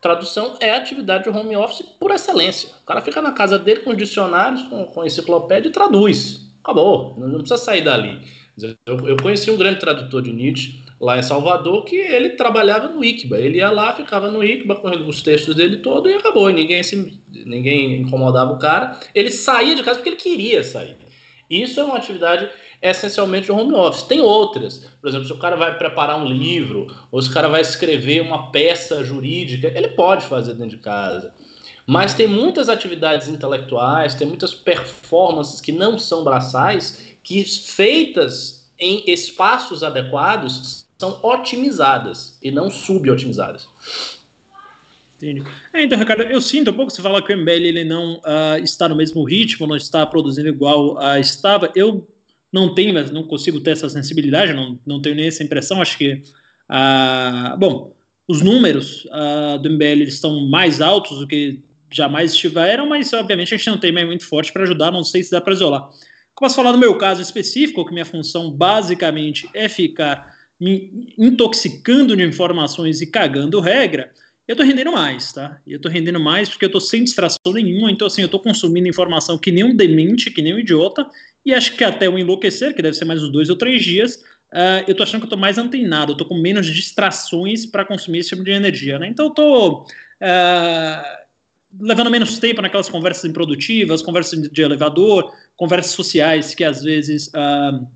Tradução 0.00 0.56
é 0.60 0.70
atividade 0.70 1.24
de 1.24 1.30
home 1.30 1.56
office 1.56 1.82
por 1.98 2.10
excelência. 2.12 2.70
O 2.82 2.86
cara 2.86 3.00
fica 3.00 3.20
na 3.20 3.32
casa 3.32 3.58
dele 3.58 3.80
com 3.80 3.94
dicionários, 3.94 4.62
com, 4.62 4.84
com 4.84 5.04
enciclopédia 5.04 5.68
e 5.68 5.72
traduz. 5.72 6.48
Acabou, 6.62 7.14
não 7.16 7.40
precisa 7.40 7.56
sair 7.56 7.82
dali. 7.82 8.20
Eu, 8.86 9.08
eu 9.08 9.16
conheci 9.16 9.50
um 9.50 9.56
grande 9.56 9.80
tradutor 9.80 10.22
de 10.22 10.32
Nietzsche 10.32 10.82
lá 11.00 11.18
em 11.18 11.22
Salvador 11.22 11.84
que 11.84 11.96
ele 11.96 12.30
trabalhava 12.30 12.88
no 12.88 13.04
ICBA. 13.04 13.38
Ele 13.38 13.58
ia 13.58 13.70
lá, 13.70 13.94
ficava 13.94 14.30
no 14.30 14.42
ICBA 14.42 14.76
com 14.76 14.88
os 14.88 15.22
textos 15.22 15.54
dele 15.54 15.78
todo 15.78 16.08
e 16.08 16.14
acabou. 16.14 16.48
Ninguém, 16.48 16.82
se, 16.82 17.20
ninguém 17.30 18.00
incomodava 18.02 18.52
o 18.52 18.58
cara. 18.58 18.98
Ele 19.14 19.30
saía 19.30 19.74
de 19.74 19.82
casa 19.82 19.98
porque 19.98 20.10
ele 20.10 20.16
queria 20.16 20.64
sair. 20.64 20.96
Isso 21.48 21.80
é 21.80 21.84
uma 21.84 21.96
atividade 21.96 22.50
essencialmente 22.82 23.46
de 23.46 23.52
home 23.52 23.74
office. 23.74 24.02
Tem 24.02 24.20
outras. 24.20 24.86
Por 25.00 25.08
exemplo, 25.08 25.26
se 25.26 25.32
o 25.32 25.38
cara 25.38 25.56
vai 25.56 25.78
preparar 25.78 26.20
um 26.20 26.26
livro 26.26 26.86
ou 27.10 27.22
se 27.22 27.30
o 27.30 27.32
cara 27.32 27.48
vai 27.48 27.60
escrever 27.60 28.20
uma 28.20 28.50
peça 28.50 29.02
jurídica, 29.04 29.68
ele 29.68 29.88
pode 29.88 30.26
fazer 30.26 30.54
dentro 30.54 30.76
de 30.76 30.82
casa. 30.82 31.32
Mas 31.86 32.12
tem 32.12 32.26
muitas 32.26 32.68
atividades 32.68 33.28
intelectuais, 33.28 34.14
tem 34.14 34.26
muitas 34.26 34.52
performances 34.52 35.58
que 35.58 35.72
não 35.72 35.98
são 35.98 36.22
braçais, 36.22 37.14
que 37.22 37.42
feitas 37.44 38.68
em 38.78 39.04
espaços 39.06 39.82
adequados 39.82 40.86
são 40.98 41.20
otimizadas 41.22 42.38
e 42.42 42.50
não 42.50 42.68
subotimizadas. 42.68 43.68
Entendi. 45.16 45.42
É, 45.72 45.82
então, 45.82 45.98
Ricardo, 45.98 46.22
eu 46.22 46.40
sinto 46.40 46.70
um 46.70 46.74
pouco, 46.74 46.90
você 46.92 47.02
fala 47.02 47.22
que 47.22 47.32
o 47.32 47.36
MBL 47.36 47.50
ele 47.50 47.84
não 47.84 48.16
uh, 48.18 48.62
está 48.62 48.88
no 48.88 48.96
mesmo 48.96 49.24
ritmo, 49.24 49.66
não 49.66 49.76
está 49.76 50.06
produzindo 50.06 50.48
igual 50.48 50.94
uh, 50.94 51.18
estava. 51.18 51.72
Eu 51.74 52.08
não 52.52 52.74
tenho, 52.74 52.94
mas 52.94 53.10
não 53.10 53.24
consigo 53.24 53.60
ter 53.60 53.72
essa 53.72 53.88
sensibilidade, 53.88 54.52
não, 54.52 54.78
não 54.86 55.02
tenho 55.02 55.16
nem 55.16 55.26
essa 55.26 55.42
impressão. 55.42 55.80
Acho 55.82 55.98
que, 55.98 56.22
uh, 56.70 57.56
bom, 57.58 57.96
os 58.26 58.42
números 58.42 59.06
do 59.62 59.70
MBL 59.70 60.02
estão 60.02 60.46
mais 60.46 60.82
altos 60.82 61.18
do 61.18 61.26
que 61.26 61.62
jamais 61.90 62.32
estiveram, 62.32 62.86
mas 62.86 63.10
obviamente 63.14 63.54
a 63.54 63.56
gente 63.56 63.70
não 63.70 63.78
tem 63.78 63.90
mais 63.90 64.06
muito 64.06 64.26
forte 64.26 64.52
para 64.52 64.64
ajudar, 64.64 64.92
não 64.92 65.02
sei 65.02 65.22
se 65.22 65.30
dá 65.30 65.40
para 65.40 65.54
isolar. 65.54 65.88
Posso 66.36 66.54
falar 66.54 66.72
do 66.72 66.78
meu 66.78 66.96
caso 66.98 67.22
específico, 67.22 67.86
que 67.86 67.92
minha 67.92 68.04
função 68.04 68.50
basicamente 68.50 69.48
é 69.54 69.66
ficar 69.66 70.37
intoxicando 70.60 72.16
de 72.16 72.24
informações 72.24 73.00
e 73.00 73.06
cagando 73.06 73.60
regra, 73.60 74.12
eu 74.46 74.56
tô 74.56 74.62
rendendo 74.62 74.90
mais, 74.90 75.32
tá? 75.32 75.60
Eu 75.66 75.78
tô 75.78 75.88
rendendo 75.88 76.18
mais 76.18 76.48
porque 76.48 76.64
eu 76.64 76.70
tô 76.70 76.80
sem 76.80 77.04
distração 77.04 77.52
nenhuma, 77.52 77.90
então 77.90 78.06
assim, 78.06 78.22
eu 78.22 78.28
tô 78.28 78.40
consumindo 78.40 78.88
informação 78.88 79.36
que 79.38 79.52
nem 79.52 79.62
um 79.62 79.76
demente, 79.76 80.30
que 80.30 80.40
nem 80.40 80.54
um 80.54 80.58
idiota, 80.58 81.06
e 81.44 81.52
acho 81.52 81.76
que 81.76 81.84
até 81.84 82.08
o 82.08 82.18
enlouquecer, 82.18 82.74
que 82.74 82.82
deve 82.82 82.96
ser 82.96 83.04
mais 83.04 83.22
uns 83.22 83.30
dois 83.30 83.50
ou 83.50 83.56
três 83.56 83.84
dias, 83.84 84.16
uh, 84.52 84.84
eu 84.88 84.94
tô 84.94 85.02
achando 85.02 85.20
que 85.20 85.26
eu 85.26 85.30
tô 85.30 85.36
mais 85.36 85.58
antenado, 85.58 86.12
eu 86.12 86.16
tô 86.16 86.24
com 86.24 86.34
menos 86.34 86.66
distrações 86.66 87.66
para 87.66 87.84
consumir 87.84 88.20
esse 88.20 88.30
tipo 88.30 88.42
de 88.42 88.50
energia, 88.50 88.98
né? 88.98 89.08
Então 89.08 89.26
eu 89.26 89.30
tô 89.32 89.82
uh, 89.82 91.18
levando 91.78 92.10
menos 92.10 92.38
tempo 92.38 92.62
naquelas 92.62 92.88
conversas 92.88 93.26
improdutivas, 93.26 94.00
conversas 94.00 94.48
de 94.50 94.62
elevador, 94.62 95.30
conversas 95.56 95.92
sociais 95.92 96.54
que 96.54 96.64
às 96.64 96.82
vezes 96.82 97.28
uh, 97.28 97.86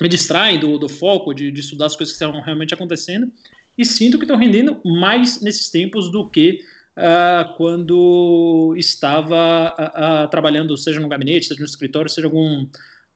me 0.00 0.08
distraem 0.08 0.58
do, 0.58 0.78
do 0.78 0.88
foco 0.88 1.34
de, 1.34 1.50
de 1.50 1.60
estudar 1.60 1.86
as 1.86 1.96
coisas 1.96 2.16
que 2.16 2.24
estão 2.24 2.40
realmente 2.40 2.74
acontecendo, 2.74 3.30
e 3.76 3.84
sinto 3.84 4.18
que 4.18 4.24
estão 4.24 4.36
rendendo 4.36 4.80
mais 4.84 5.40
nesses 5.40 5.70
tempos 5.70 6.10
do 6.10 6.28
que 6.28 6.64
uh, 6.96 7.54
quando 7.56 8.74
estava 8.76 9.74
uh, 9.78 10.24
uh, 10.24 10.30
trabalhando, 10.30 10.76
seja 10.76 11.00
no 11.00 11.08
gabinete, 11.08 11.46
seja 11.46 11.60
no 11.60 11.66
escritório, 11.66 12.10
seja 12.10 12.26
algum 12.26 12.66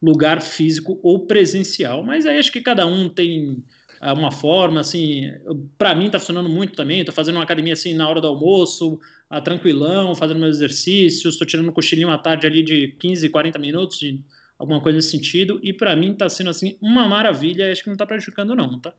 lugar 0.03 0.41
físico 0.41 0.99
ou 1.03 1.27
presencial. 1.27 2.03
Mas 2.03 2.27
aí 2.27 2.39
acho 2.39 2.53
que 2.53 2.61
cada 2.61 2.87
um 2.87 3.09
tem 3.09 3.65
uma 4.01 4.31
forma, 4.31 4.81
assim, 4.81 5.33
para 5.79 5.95
mim 5.95 6.07
está 6.07 6.19
funcionando 6.19 6.49
muito 6.49 6.75
também, 6.75 7.01
estou 7.01 7.15
fazendo 7.15 7.37
uma 7.37 7.45
academia 7.45 7.73
assim 7.73 7.95
na 7.95 8.07
hora 8.07 8.21
do 8.21 8.27
almoço, 8.27 9.01
tranquilão, 9.43 10.15
fazendo 10.15 10.41
meus 10.41 10.57
exercícios, 10.57 11.35
estou 11.35 11.47
tirando 11.47 11.71
um 11.71 11.73
cochilinho 11.73 12.11
à 12.11 12.19
tarde 12.19 12.47
ali 12.47 12.63
de 12.63 12.89
15, 12.99 13.31
40 13.31 13.59
minutos, 13.59 13.99
de 13.99 14.23
alguma 14.59 14.81
coisa 14.81 14.97
nesse 14.97 15.11
sentido, 15.11 15.61
e 15.63 15.73
para 15.73 15.95
mim 15.97 16.13
está 16.13 16.29
sendo 16.29 16.51
assim 16.51 16.79
uma 16.81 17.09
maravilha, 17.09 17.71
acho 17.71 17.83
que 17.83 17.89
não 17.89 17.95
está 17.95 18.07
prejudicando 18.07 18.55
não, 18.55 18.79
tá? 18.79 18.95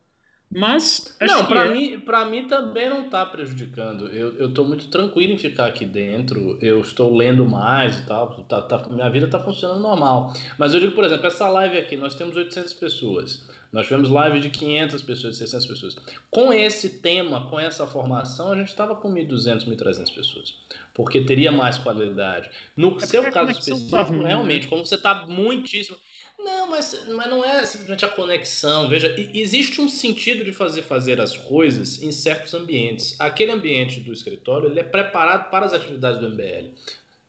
Mas. 0.52 1.18
Não, 1.20 1.46
para 1.46 1.66
é... 1.66 1.74
mim, 1.74 2.00
para 2.00 2.26
mim 2.26 2.48
também 2.48 2.90
não 2.90 3.06
está 3.06 3.26
prejudicando. 3.26 4.08
Eu 4.08 4.50
estou 4.50 4.66
muito 4.66 4.88
tranquilo 4.90 5.34
em 5.34 5.38
ficar 5.38 5.66
aqui 5.66 5.86
dentro. 5.86 6.58
Eu 6.62 6.82
estou 6.82 7.16
lendo 7.16 7.46
mais 7.46 8.00
e 8.00 8.06
tal. 8.06 8.44
Tá, 8.44 8.62
tá, 8.62 8.88
minha 8.90 9.10
vida 9.10 9.26
está 9.26 9.40
funcionando 9.40 9.82
normal. 9.82 10.34
Mas 10.58 10.74
eu 10.74 10.80
digo, 10.80 10.94
por 10.94 11.04
exemplo, 11.04 11.28
essa 11.28 11.50
live 11.50 11.78
aqui, 11.78 11.98
nós 11.98 12.16
temos 12.16 12.38
800 12.38 12.74
pessoas. 12.74 13.50
Nós 13.72 13.88
tivemos 13.88 14.10
live 14.10 14.40
de 14.40 14.50
500 14.50 15.02
pessoas, 15.02 15.34
de 15.34 15.40
600 15.40 15.66
pessoas. 15.66 15.96
Com 16.30 16.54
esse 16.54 17.02
tema, 17.02 17.50
com 17.50 17.60
essa 17.60 17.86
formação, 17.86 18.54
a 18.54 18.56
gente 18.56 18.70
estava 18.70 18.96
com 18.96 19.12
1.200, 19.12 19.68
1.300 19.68 20.16
pessoas. 20.16 20.60
Porque 20.94 21.22
teria 21.22 21.52
mais 21.52 21.78
qualidade. 21.78 22.50
No 22.78 22.96
é 22.98 23.00
seu 23.06 23.30
caso 23.32 23.52
específico, 23.52 24.24
realmente, 24.24 24.68
como 24.68 24.86
você 24.86 24.96
está 24.96 25.26
muitíssimo. 25.28 25.98
Não, 26.38 26.70
mas, 26.70 27.08
mas 27.08 27.30
não 27.30 27.44
é 27.44 27.66
simplesmente 27.66 28.06
a 28.06 28.10
conexão. 28.10 28.90
Veja, 28.90 29.16
existe 29.34 29.80
um 29.80 29.88
sentido 29.88 30.44
de 30.44 30.52
fazer 30.52 30.82
fazer 30.84 31.20
as 31.22 31.36
coisas 31.36 32.02
em 32.02 32.12
certos 32.12 32.54
ambientes. 32.54 33.20
Aquele 33.20 33.52
ambiente 33.52 34.02
do 34.02 34.12
escritório 34.12 34.70
ele 34.70 34.80
é 34.80 34.84
preparado 34.84 35.50
para 35.50 35.66
as 35.66 35.74
atividades 35.74 36.20
do 36.20 36.30
MBL. 36.30 36.74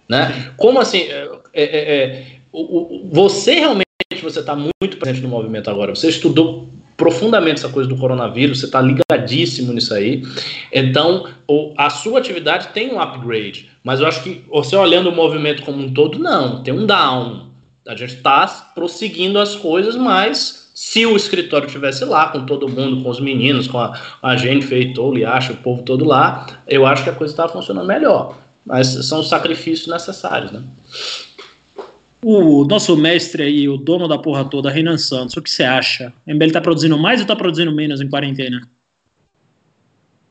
Né? 0.09 0.53
Como 0.57 0.81
assim? 0.81 1.03
É, 1.03 1.28
é, 1.53 1.65
é, 1.65 1.95
é 1.97 2.27
o, 2.53 2.61
o, 2.61 3.11
você 3.12 3.55
realmente 3.55 3.87
você 4.23 4.41
está 4.41 4.57
muito 4.57 4.97
presente 4.99 5.23
no 5.23 5.28
movimento 5.28 5.70
agora. 5.70 5.95
Você 5.95 6.09
estudou 6.09 6.69
profundamente 6.97 7.59
essa 7.59 7.69
coisa 7.69 7.89
do 7.89 7.97
coronavírus, 7.97 8.61
você 8.61 8.66
está 8.66 8.81
ligadíssimo 8.81 9.73
nisso 9.73 9.93
aí. 9.95 10.23
Então, 10.73 11.28
a 11.77 11.91
sua 11.91 12.19
atividade 12.19 12.69
tem 12.69 12.93
um 12.93 13.01
upgrade, 13.01 13.70
mas 13.85 14.01
eu 14.01 14.07
acho 14.07 14.23
que 14.23 14.43
você 14.49 14.74
olhando 14.74 15.11
o 15.11 15.15
movimento 15.15 15.62
como 15.62 15.83
um 15.83 15.93
todo, 15.93 16.19
não, 16.19 16.62
tem 16.62 16.73
um 16.73 16.87
down 16.87 17.47
a 17.86 17.94
gente 17.94 18.16
está 18.16 18.46
prosseguindo 18.74 19.38
as 19.38 19.54
coisas, 19.54 19.96
mas 19.96 20.70
se 20.74 21.06
o 21.06 21.16
escritório 21.16 21.68
tivesse 21.68 22.04
lá, 22.04 22.28
com 22.28 22.44
todo 22.44 22.68
mundo, 22.68 23.02
com 23.02 23.08
os 23.08 23.20
meninos, 23.20 23.66
com 23.66 23.78
a, 23.78 23.98
a 24.22 24.36
gente, 24.36 24.66
Feitor, 24.66 25.14
Liacha, 25.14 25.52
o 25.52 25.56
povo 25.56 25.82
todo 25.82 26.04
lá, 26.04 26.46
eu 26.66 26.84
acho 26.84 27.04
que 27.04 27.10
a 27.10 27.14
coisa 27.14 27.32
estava 27.32 27.52
funcionando 27.52 27.86
melhor. 27.86 28.36
Mas 28.64 28.88
são 28.88 29.20
os 29.20 29.28
sacrifícios 29.28 29.86
necessários, 29.86 30.52
né? 30.52 30.62
O 32.22 32.64
nosso 32.64 32.96
mestre 32.96 33.44
aí, 33.44 33.68
o 33.68 33.76
dono 33.76 34.08
da 34.08 34.18
porra 34.18 34.44
toda, 34.44 34.70
Renan 34.70 34.98
Santos, 34.98 35.36
o 35.36 35.42
que 35.42 35.48
você 35.48 35.62
acha? 35.62 36.12
O 36.26 36.34
MBL 36.34 36.46
está 36.46 36.60
produzindo 36.60 36.98
mais 36.98 37.20
ou 37.20 37.22
está 37.22 37.36
produzindo 37.36 37.72
menos 37.72 38.00
em 38.00 38.10
quarentena? 38.10 38.68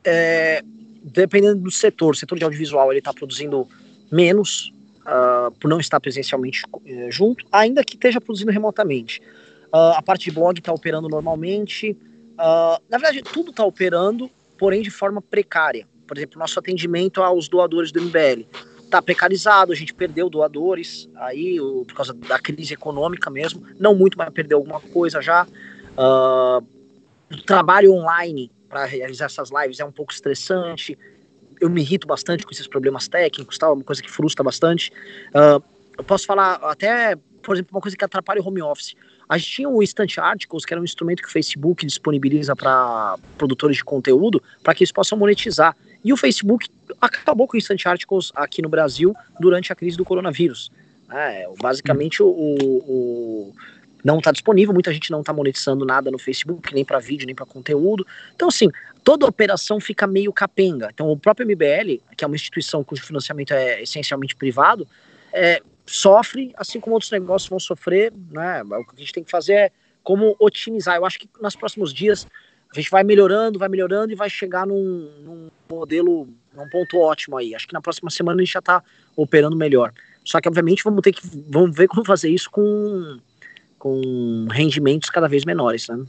É, 0.03 0.61
dependendo 1.01 1.61
do 1.61 1.71
setor, 1.71 2.13
o 2.13 2.17
setor 2.17 2.37
de 2.37 2.43
audiovisual 2.43 2.91
ele 2.91 2.99
está 2.99 3.13
produzindo 3.13 3.67
menos, 4.11 4.71
uh, 5.05 5.51
por 5.59 5.67
não 5.69 5.79
estar 5.79 5.99
presencialmente 5.99 6.63
uh, 6.73 7.11
junto, 7.11 7.45
ainda 7.51 7.83
que 7.83 7.95
esteja 7.95 8.19
produzindo 8.19 8.51
remotamente. 8.51 9.21
Uh, 9.67 9.93
a 9.95 10.01
parte 10.01 10.25
de 10.25 10.31
blog 10.31 10.57
está 10.57 10.73
operando 10.73 11.07
normalmente. 11.07 11.97
Ah, 12.37 12.81
na 12.89 12.97
verdade, 12.97 13.21
tudo 13.21 13.51
está 13.51 13.63
operando, 13.63 14.29
porém 14.57 14.81
de 14.81 14.91
forma 14.91 15.21
precária. 15.21 15.87
Por 16.05 16.17
exemplo, 16.17 16.37
nosso 16.37 16.59
atendimento 16.59 17.21
aos 17.23 17.47
doadores 17.47 17.91
do 17.91 18.01
MBL 18.01 18.45
está 18.83 19.01
precarizado, 19.01 19.71
a 19.71 19.75
gente 19.75 19.93
perdeu 19.93 20.29
doadores 20.29 21.09
aí 21.15 21.59
o, 21.59 21.85
por 21.85 21.95
causa 21.95 22.13
da 22.13 22.37
crise 22.37 22.73
econômica 22.73 23.29
mesmo, 23.29 23.63
não 23.79 23.95
muito, 23.95 24.17
mas 24.17 24.29
perdeu 24.29 24.57
alguma 24.57 24.79
coisa 24.79 25.21
já. 25.21 25.47
o 25.97 27.41
trabalho 27.45 27.93
online 27.93 28.51
para 28.67 28.83
realizar 28.85 29.25
essas 29.25 29.49
lives 29.49 29.79
é 29.79 29.85
um 29.85 29.91
pouco 29.91 30.11
estressante 30.11 30.97
eu 31.61 31.69
me 31.69 31.81
irrito 31.81 32.07
bastante 32.07 32.45
com 32.45 32.51
esses 32.51 32.67
problemas 32.67 33.07
técnicos, 33.07 33.57
tal, 33.57 33.73
uma 33.73 33.83
coisa 33.83 34.01
que 34.01 34.09
frustra 34.09 34.43
bastante. 34.43 34.91
Uh, 35.29 35.63
eu 35.97 36.03
posso 36.03 36.25
falar 36.25 36.55
até, 36.63 37.15
por 37.41 37.55
exemplo, 37.55 37.75
uma 37.75 37.81
coisa 37.81 37.95
que 37.95 38.03
atrapalha 38.03 38.41
o 38.41 38.47
home 38.47 38.61
office. 38.61 38.95
A 39.27 39.37
gente 39.37 39.51
tinha 39.51 39.69
o 39.69 39.81
Instant 39.81 40.17
Articles, 40.17 40.65
que 40.65 40.73
era 40.73 40.79
um 40.79 40.83
instrumento 40.83 41.21
que 41.21 41.27
o 41.27 41.31
Facebook 41.31 41.85
disponibiliza 41.85 42.55
para 42.55 43.17
produtores 43.37 43.77
de 43.77 43.83
conteúdo, 43.83 44.41
para 44.61 44.75
que 44.75 44.83
eles 44.83 44.91
possam 44.91 45.17
monetizar. 45.17 45.75
E 46.03 46.13
o 46.13 46.17
Facebook 46.17 46.69
acabou 47.01 47.47
com 47.47 47.55
o 47.55 47.57
Instant 47.57 47.83
Articles 47.87 48.31
aqui 48.35 48.61
no 48.61 48.69
Brasil 48.69 49.15
durante 49.39 49.73
a 49.73 49.75
crise 49.75 49.97
do 49.97 50.05
coronavírus. 50.05 50.71
É, 51.11 51.47
basicamente, 51.59 52.21
o, 52.21 52.27
o, 52.27 53.53
não 54.03 54.19
está 54.19 54.31
disponível, 54.31 54.73
muita 54.73 54.93
gente 54.93 55.09
não 55.09 55.21
está 55.21 55.33
monetizando 55.33 55.83
nada 55.83 56.11
no 56.11 56.19
Facebook, 56.19 56.73
nem 56.73 56.85
para 56.85 56.99
vídeo, 56.99 57.25
nem 57.25 57.33
para 57.33 57.45
conteúdo. 57.45 58.05
Então, 58.35 58.47
assim, 58.47 58.69
toda 59.05 59.27
operação 59.27 59.79
fica 59.79 60.07
meio 60.07 60.33
capenga. 60.33 60.89
Então, 60.91 61.07
o 61.09 61.15
próprio 61.15 61.45
MBL, 61.45 62.01
que 62.17 62.23
é 62.23 62.27
uma 62.27 62.35
instituição 62.35 62.83
cujo 62.83 63.03
financiamento 63.03 63.51
é 63.51 63.83
essencialmente 63.83 64.35
privado, 64.35 64.85
é, 65.31 65.61
sofre, 65.85 66.51
assim 66.57 66.79
como 66.79 66.95
outros 66.95 67.11
negócios 67.11 67.47
vão 67.47 67.59
sofrer. 67.59 68.11
Né? 68.31 68.63
O 68.63 68.83
que 68.83 68.95
a 68.95 68.99
gente 68.99 69.13
tem 69.13 69.23
que 69.23 69.29
fazer 69.29 69.53
é 69.53 69.71
como 70.03 70.35
otimizar. 70.39 70.95
Eu 70.95 71.05
acho 71.05 71.19
que 71.19 71.29
nos 71.39 71.55
próximos 71.55 71.93
dias 71.93 72.27
a 72.71 72.75
gente 72.75 72.89
vai 72.89 73.03
melhorando, 73.03 73.59
vai 73.59 73.69
melhorando 73.69 74.11
e 74.11 74.15
vai 74.15 74.29
chegar 74.29 74.65
num, 74.65 75.11
num 75.23 75.51
modelo, 75.69 76.27
num 76.55 76.67
ponto 76.69 76.97
ótimo 76.97 77.37
aí. 77.37 77.53
Acho 77.53 77.67
que 77.67 77.73
na 77.73 77.81
próxima 77.81 78.09
semana 78.09 78.41
a 78.41 78.43
gente 78.43 78.53
já 78.53 78.59
está 78.59 78.83
operando 79.15 79.55
melhor. 79.55 79.93
Só 80.23 80.41
que, 80.41 80.49
obviamente, 80.49 80.83
vamos 80.83 81.01
ter 81.03 81.13
que 81.13 81.21
vamos 81.47 81.77
ver 81.77 81.87
como 81.87 82.03
fazer 82.03 82.29
isso 82.29 82.49
com 82.49 83.19
com 83.77 84.47
rendimentos 84.49 85.11
cada 85.11 85.27
vez 85.27 85.45
menores, 85.45 85.87
né? 85.89 86.03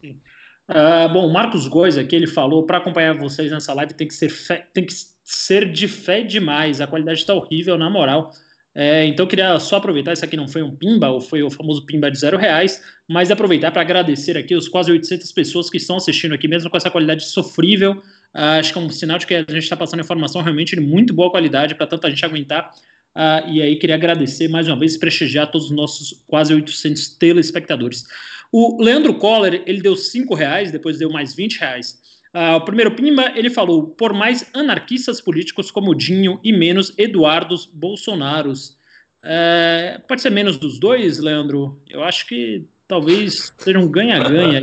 Sim. 0.00 0.20
Uh, 0.68 1.12
bom, 1.12 1.32
Marcos 1.32 1.68
Góes 1.68 1.96
aqui, 1.96 2.16
ele 2.16 2.26
falou, 2.26 2.66
para 2.66 2.78
acompanhar 2.78 3.16
vocês 3.16 3.52
nessa 3.52 3.72
live 3.72 3.94
tem 3.94 4.08
que 4.08 4.14
ser, 4.14 4.28
fé, 4.28 4.68
tem 4.74 4.84
que 4.84 4.92
ser 5.24 5.70
de 5.70 5.86
fé 5.86 6.22
demais, 6.22 6.80
a 6.80 6.86
qualidade 6.86 7.20
está 7.20 7.34
horrível, 7.34 7.78
na 7.78 7.88
moral. 7.88 8.32
É, 8.78 9.06
então 9.06 9.24
eu 9.24 9.28
queria 9.28 9.58
só 9.58 9.76
aproveitar, 9.76 10.12
isso 10.12 10.24
aqui 10.24 10.36
não 10.36 10.46
foi 10.46 10.62
um 10.62 10.76
pimba, 10.76 11.08
ou 11.08 11.18
foi 11.18 11.42
o 11.42 11.48
famoso 11.48 11.86
pimba 11.86 12.10
de 12.10 12.18
zero 12.18 12.36
reais, 12.36 12.82
mas 13.08 13.30
aproveitar 13.30 13.70
para 13.70 13.80
agradecer 13.80 14.36
aqui 14.36 14.54
os 14.54 14.68
quase 14.68 14.92
800 14.92 15.32
pessoas 15.32 15.70
que 15.70 15.78
estão 15.78 15.96
assistindo 15.96 16.34
aqui, 16.34 16.46
mesmo 16.46 16.68
com 16.68 16.76
essa 16.76 16.90
qualidade 16.90 17.24
sofrível, 17.24 17.92
uh, 17.92 18.58
acho 18.58 18.74
que 18.74 18.78
é 18.78 18.82
um 18.82 18.90
sinal 18.90 19.16
de 19.16 19.26
que 19.26 19.34
a 19.34 19.38
gente 19.38 19.60
está 19.60 19.76
passando 19.76 20.00
informação 20.00 20.42
realmente 20.42 20.76
de 20.76 20.82
muito 20.82 21.14
boa 21.14 21.30
qualidade 21.30 21.74
para 21.74 21.86
tanta 21.86 22.10
gente 22.10 22.22
aguentar 22.22 22.74
Uh, 23.16 23.48
e 23.48 23.62
aí 23.62 23.76
queria 23.76 23.94
agradecer 23.94 24.46
mais 24.46 24.68
uma 24.68 24.78
vez 24.78 24.94
e 24.94 24.98
prestigiar 24.98 25.50
todos 25.50 25.70
os 25.70 25.72
nossos 25.74 26.22
quase 26.26 26.52
800 26.52 27.16
telespectadores. 27.16 28.04
O 28.52 28.82
Leandro 28.82 29.14
Coller, 29.14 29.62
ele 29.64 29.80
deu 29.80 29.96
5 29.96 30.34
reais, 30.34 30.70
depois 30.70 30.98
deu 30.98 31.08
mais 31.08 31.34
20 31.34 31.58
reais. 31.58 31.98
Uh, 32.34 32.56
o 32.56 32.60
primeiro 32.60 32.90
Pimba, 32.94 33.32
ele 33.34 33.48
falou, 33.48 33.84
por 33.84 34.12
mais 34.12 34.50
anarquistas 34.52 35.18
políticos 35.18 35.70
como 35.70 35.94
Dinho 35.94 36.38
e 36.44 36.52
menos 36.52 36.92
Eduardos 36.98 37.64
Bolsonaros. 37.64 38.76
Uh, 39.24 39.98
pode 40.06 40.20
ser 40.20 40.30
menos 40.30 40.58
dos 40.58 40.78
dois, 40.78 41.18
Leandro? 41.18 41.80
Eu 41.88 42.04
acho 42.04 42.26
que 42.26 42.66
talvez 42.86 43.50
seja 43.56 43.78
um 43.78 43.90
ganha-ganha, 43.90 44.60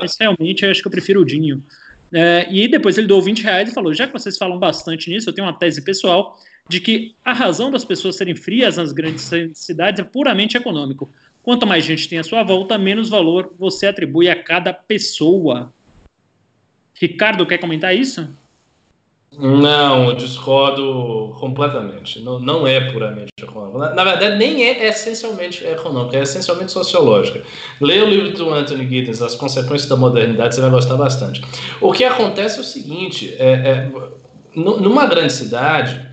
mas 0.00 0.16
realmente 0.18 0.64
eu 0.64 0.70
acho 0.70 0.80
que 0.80 0.88
eu 0.88 0.92
prefiro 0.92 1.20
o 1.20 1.24
Dinho. 1.26 1.58
Uh, 2.10 2.48
e 2.50 2.66
depois 2.66 2.96
ele 2.96 3.06
deu 3.06 3.20
20 3.20 3.42
reais 3.42 3.70
e 3.70 3.74
falou, 3.74 3.92
já 3.92 4.06
que 4.06 4.12
vocês 4.14 4.38
falam 4.38 4.58
bastante 4.58 5.10
nisso, 5.10 5.28
eu 5.28 5.34
tenho 5.34 5.46
uma 5.46 5.58
tese 5.58 5.82
pessoal, 5.82 6.40
de 6.70 6.80
que 6.80 7.16
a 7.24 7.32
razão 7.32 7.68
das 7.68 7.84
pessoas 7.84 8.14
serem 8.14 8.36
frias 8.36 8.76
nas 8.76 8.92
grandes 8.92 9.28
cidades 9.54 10.00
é 10.00 10.04
puramente 10.04 10.56
econômico. 10.56 11.10
Quanto 11.42 11.66
mais 11.66 11.84
gente 11.84 12.08
tem 12.08 12.20
à 12.20 12.22
sua 12.22 12.44
volta, 12.44 12.78
menos 12.78 13.08
valor 13.08 13.52
você 13.58 13.88
atribui 13.88 14.28
a 14.28 14.40
cada 14.40 14.72
pessoa. 14.72 15.72
Ricardo, 16.94 17.44
quer 17.44 17.58
comentar 17.58 17.92
isso? 17.92 18.30
Não, 19.36 20.10
eu 20.10 20.14
discordo 20.14 21.36
completamente. 21.40 22.20
Não, 22.20 22.38
não 22.38 22.64
é 22.64 22.92
puramente 22.92 23.32
econômico. 23.42 23.78
Na, 23.78 23.92
na, 23.92 24.04
verdade, 24.04 24.36
nem 24.36 24.62
é 24.62 24.86
essencialmente 24.86 25.64
econômico, 25.64 26.14
é 26.14 26.22
essencialmente 26.22 26.70
sociológica. 26.70 27.42
Leia 27.80 28.04
o 28.04 28.08
livro 28.08 28.32
do 28.32 28.54
Anthony 28.54 28.88
Giddens, 28.88 29.20
As 29.20 29.34
Consequências 29.34 29.88
da 29.88 29.96
Modernidade, 29.96 30.54
você 30.54 30.60
vai 30.60 30.70
gostar 30.70 30.96
bastante. 30.96 31.42
O 31.80 31.90
que 31.90 32.04
acontece 32.04 32.58
é 32.58 32.60
o 32.60 32.64
seguinte: 32.64 33.34
é, 33.38 33.52
é, 33.52 33.90
numa 34.54 35.06
grande 35.06 35.32
cidade, 35.32 36.09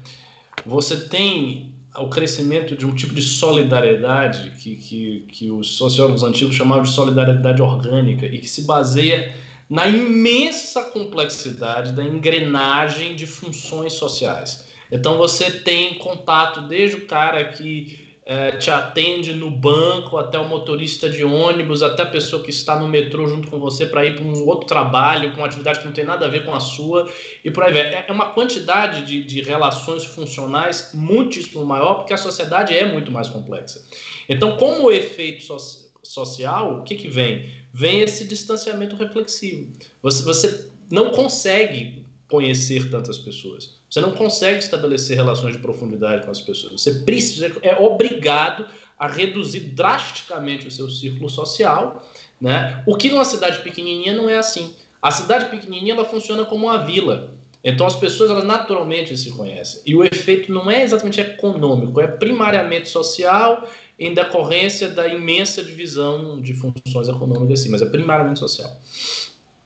você 0.65 1.07
tem 1.07 1.75
o 1.95 2.09
crescimento 2.09 2.75
de 2.75 2.85
um 2.85 2.93
tipo 2.93 3.13
de 3.13 3.21
solidariedade 3.21 4.51
que, 4.51 4.75
que, 4.75 5.25
que 5.27 5.51
os 5.51 5.77
sociólogos 5.77 6.23
antigos 6.23 6.55
chamavam 6.55 6.83
de 6.83 6.91
solidariedade 6.91 7.61
orgânica 7.61 8.25
e 8.25 8.39
que 8.39 8.47
se 8.47 8.63
baseia 8.63 9.35
na 9.69 9.87
imensa 9.87 10.85
complexidade 10.85 11.91
da 11.91 12.03
engrenagem 12.03 13.15
de 13.15 13.25
funções 13.25 13.93
sociais. 13.93 14.67
Então 14.91 15.17
você 15.17 15.51
tem 15.51 15.95
contato 15.95 16.61
desde 16.61 16.97
o 16.97 17.07
cara 17.07 17.45
que 17.45 18.06
é, 18.29 18.51
te 18.57 18.69
atende 18.69 19.31
no 19.31 19.49
banco, 19.49 20.17
até 20.17 20.37
o 20.37 20.45
motorista 20.45 21.09
de 21.09 21.23
ônibus, 21.23 21.81
até 21.81 22.03
a 22.03 22.07
pessoa 22.07 22.43
que 22.43 22.49
está 22.49 22.77
no 22.77 22.85
metrô 22.85 23.25
junto 23.25 23.47
com 23.49 23.57
você 23.57 23.85
para 23.85 24.05
ir 24.05 24.15
para 24.15 24.25
um 24.25 24.45
outro 24.45 24.67
trabalho, 24.67 25.31
com 25.31 25.37
uma 25.37 25.47
atividade 25.47 25.79
que 25.79 25.85
não 25.85 25.93
tem 25.93 26.03
nada 26.03 26.25
a 26.25 26.29
ver 26.29 26.43
com 26.43 26.53
a 26.53 26.59
sua, 26.59 27.09
e 27.41 27.49
por 27.49 27.63
aí 27.63 27.71
vai. 27.71 27.81
É, 27.83 28.05
é 28.05 28.11
uma 28.11 28.33
quantidade 28.33 29.05
de, 29.05 29.23
de 29.23 29.41
relações 29.41 30.03
funcionais 30.03 30.91
muitíssimo 30.93 31.65
maior, 31.65 31.93
porque 31.99 32.13
a 32.13 32.17
sociedade 32.17 32.77
é 32.77 32.85
muito 32.85 33.09
mais 33.09 33.29
complexa. 33.29 33.81
Então, 34.27 34.57
como 34.57 34.91
efeito 34.91 35.45
social, 35.45 35.87
social, 36.03 36.79
o 36.79 36.83
que, 36.83 36.95
que 36.95 37.07
vem? 37.07 37.49
Vem 37.73 38.01
esse 38.01 38.27
distanciamento 38.27 38.97
reflexivo. 38.97 39.71
Você, 40.01 40.23
você 40.23 40.69
não 40.89 41.11
consegue 41.11 42.06
conhecer 42.27 42.89
tantas 42.89 43.17
pessoas. 43.17 43.75
Você 43.89 44.01
não 44.01 44.11
consegue 44.11 44.59
estabelecer 44.59 45.15
relações 45.15 45.55
de 45.55 45.61
profundidade 45.61 46.25
com 46.25 46.31
as 46.31 46.41
pessoas. 46.41 46.81
Você 46.81 46.93
precisa, 46.99 47.55
é 47.61 47.75
obrigado 47.79 48.65
a 48.99 49.07
reduzir 49.07 49.61
drasticamente 49.61 50.67
o 50.67 50.71
seu 50.71 50.89
círculo 50.89 51.29
social, 51.29 52.05
né? 52.41 52.83
O 52.85 52.95
que 52.95 53.09
numa 53.09 53.23
cidade 53.23 53.59
pequenininha 53.59 54.13
não 54.13 54.29
é 54.29 54.37
assim. 54.37 54.75
A 55.01 55.11
cidade 55.11 55.45
pequenininha 55.45 55.93
ela 55.93 56.05
funciona 56.05 56.43
como 56.43 56.65
uma 56.65 56.79
vila. 56.79 57.33
Então 57.63 57.87
as 57.87 57.95
pessoas 57.95 58.29
elas 58.29 58.43
naturalmente 58.43 59.15
se 59.17 59.31
conhecem. 59.31 59.81
E 59.85 59.95
o 59.95 60.03
efeito 60.03 60.51
não 60.51 60.69
é 60.69 60.83
exatamente 60.83 61.21
econômico, 61.21 62.01
é 62.01 62.07
primariamente 62.07 62.89
social 62.89 63.67
em 63.97 64.13
decorrência 64.13 64.89
da 64.89 65.07
imensa 65.07 65.63
divisão 65.63 66.39
de 66.39 66.53
funções 66.53 67.07
econômicas, 67.07 67.61
assim, 67.61 67.69
mas 67.69 67.81
é 67.81 67.85
primariamente 67.85 68.39
social. 68.39 68.79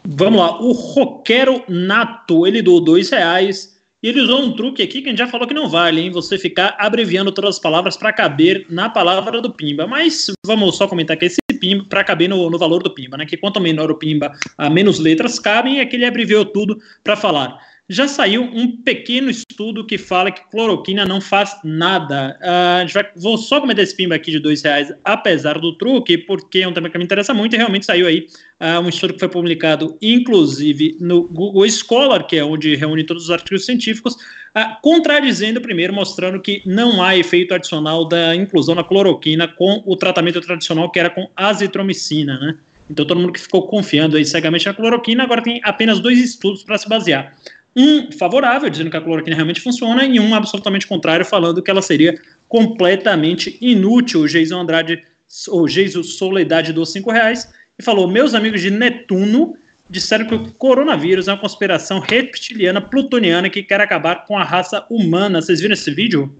Vamos 0.03 0.39
lá, 0.39 0.59
o 0.61 0.71
roqueiro 0.71 1.63
nato, 1.67 2.47
ele 2.47 2.61
doou 2.61 2.83
dois 2.83 3.09
reais 3.09 3.71
e 4.03 4.09
ele 4.09 4.21
usou 4.21 4.41
um 4.41 4.55
truque 4.55 4.81
aqui 4.81 4.99
que 5.01 5.07
a 5.07 5.11
gente 5.11 5.19
já 5.19 5.27
falou 5.27 5.47
que 5.47 5.53
não 5.53 5.69
vale, 5.69 6.01
hein? 6.01 6.09
Você 6.09 6.37
ficar 6.39 6.75
abreviando 6.79 7.31
todas 7.31 7.55
as 7.55 7.61
palavras 7.61 7.95
para 7.95 8.11
caber 8.11 8.65
na 8.67 8.89
palavra 8.89 9.39
do 9.39 9.53
Pimba. 9.53 9.85
Mas 9.85 10.31
vamos 10.43 10.75
só 10.75 10.87
comentar 10.87 11.15
que 11.15 11.25
esse 11.25 11.37
Pimba, 11.59 11.85
para 11.87 12.03
caber 12.03 12.27
no, 12.27 12.49
no 12.49 12.57
valor 12.57 12.81
do 12.81 12.91
Pimba, 12.91 13.15
né? 13.15 13.27
Que 13.27 13.37
quanto 13.37 13.61
menor 13.61 13.91
o 13.91 13.95
Pimba, 13.95 14.31
a 14.57 14.71
menos 14.71 14.97
letras 14.97 15.37
cabem, 15.37 15.77
e 15.77 15.81
aqui 15.81 15.97
ele 15.97 16.05
abreviou 16.05 16.43
tudo 16.45 16.79
para 17.03 17.15
falar 17.15 17.59
já 17.91 18.07
saiu 18.07 18.43
um 18.43 18.77
pequeno 18.77 19.29
estudo 19.29 19.85
que 19.85 19.97
fala 19.97 20.31
que 20.31 20.49
cloroquina 20.49 21.03
não 21.03 21.19
faz 21.19 21.57
nada. 21.61 22.39
Uh, 22.41 22.93
vai, 22.93 23.05
vou 23.17 23.37
só 23.37 23.59
comentar 23.59 23.83
esse 23.83 23.93
pimba 23.93 24.15
aqui 24.15 24.31
de 24.31 24.39
dois 24.39 24.61
reais, 24.61 24.93
apesar 25.03 25.59
do 25.59 25.73
truque, 25.73 26.17
porque 26.17 26.59
é 26.59 26.67
um 26.67 26.71
tema 26.71 26.89
que 26.89 26.97
me 26.97 27.03
interessa 27.03 27.33
muito 27.33 27.53
e 27.53 27.57
realmente 27.57 27.85
saiu 27.85 28.07
aí 28.07 28.27
uh, 28.61 28.79
um 28.79 28.87
estudo 28.87 29.13
que 29.13 29.19
foi 29.19 29.27
publicado, 29.27 29.97
inclusive, 30.01 30.95
no 31.01 31.23
Google 31.23 31.69
Scholar, 31.69 32.25
que 32.25 32.37
é 32.37 32.45
onde 32.45 32.77
reúne 32.77 33.03
todos 33.03 33.25
os 33.25 33.29
artigos 33.29 33.65
científicos, 33.65 34.13
uh, 34.15 34.81
contradizendo 34.81 35.59
primeiro, 35.59 35.93
mostrando 35.93 36.39
que 36.39 36.61
não 36.65 37.03
há 37.03 37.17
efeito 37.17 37.53
adicional 37.53 38.07
da 38.07 38.33
inclusão 38.33 38.73
da 38.73 38.85
cloroquina 38.85 39.49
com 39.49 39.83
o 39.85 39.97
tratamento 39.97 40.39
tradicional 40.39 40.89
que 40.89 40.99
era 40.99 41.09
com 41.09 41.29
azitromicina, 41.35 42.39
né? 42.39 42.57
Então 42.89 43.05
todo 43.05 43.19
mundo 43.19 43.33
que 43.33 43.39
ficou 43.39 43.67
confiando 43.67 44.15
aí 44.17 44.25
cegamente 44.25 44.65
na 44.65 44.73
cloroquina 44.73 45.23
agora 45.23 45.41
tem 45.41 45.61
apenas 45.63 45.99
dois 45.99 46.19
estudos 46.19 46.63
para 46.63 46.77
se 46.77 46.87
basear 46.87 47.33
um 47.75 48.11
favorável, 48.11 48.69
dizendo 48.69 48.89
que 48.89 48.97
a 48.97 49.01
cloroquina 49.01 49.35
realmente 49.35 49.61
funciona, 49.61 50.05
e 50.05 50.19
um 50.19 50.35
absolutamente 50.35 50.87
contrário, 50.87 51.25
falando 51.25 51.61
que 51.61 51.71
ela 51.71 51.81
seria 51.81 52.19
completamente 52.49 53.57
inútil. 53.61 54.21
O 54.21 54.27
Geison 54.27 54.59
Andrade, 54.61 55.03
ou 55.47 55.67
Geiso 55.67 56.03
Soledade, 56.03 56.73
dos 56.73 56.91
cinco 56.91 57.11
reais, 57.11 57.51
e 57.79 57.83
falou: 57.83 58.07
Meus 58.07 58.33
amigos 58.33 58.61
de 58.61 58.69
Netuno 58.69 59.55
disseram 59.89 60.25
que 60.25 60.35
o 60.35 60.51
coronavírus 60.51 61.27
é 61.27 61.33
uma 61.33 61.37
conspiração 61.37 61.99
reptiliana 61.99 62.81
plutoniana 62.81 63.49
que 63.49 63.61
quer 63.61 63.81
acabar 63.81 64.25
com 64.25 64.37
a 64.37 64.43
raça 64.43 64.85
humana. 64.89 65.41
Vocês 65.41 65.59
viram 65.59 65.73
esse 65.73 65.91
vídeo? 65.91 66.33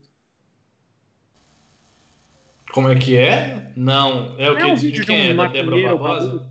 Como 2.71 2.89
é 2.89 2.95
que 2.95 3.17
é? 3.17 3.73
Não. 3.75 4.35
É 4.39 4.49
o 4.49 4.57
é 4.57 4.61
que 4.61 4.65
um 4.65 4.75
vídeo 4.75 5.05
de, 5.05 5.11
um 5.11 5.15
é? 5.15 5.33
maconheiro 5.33 6.49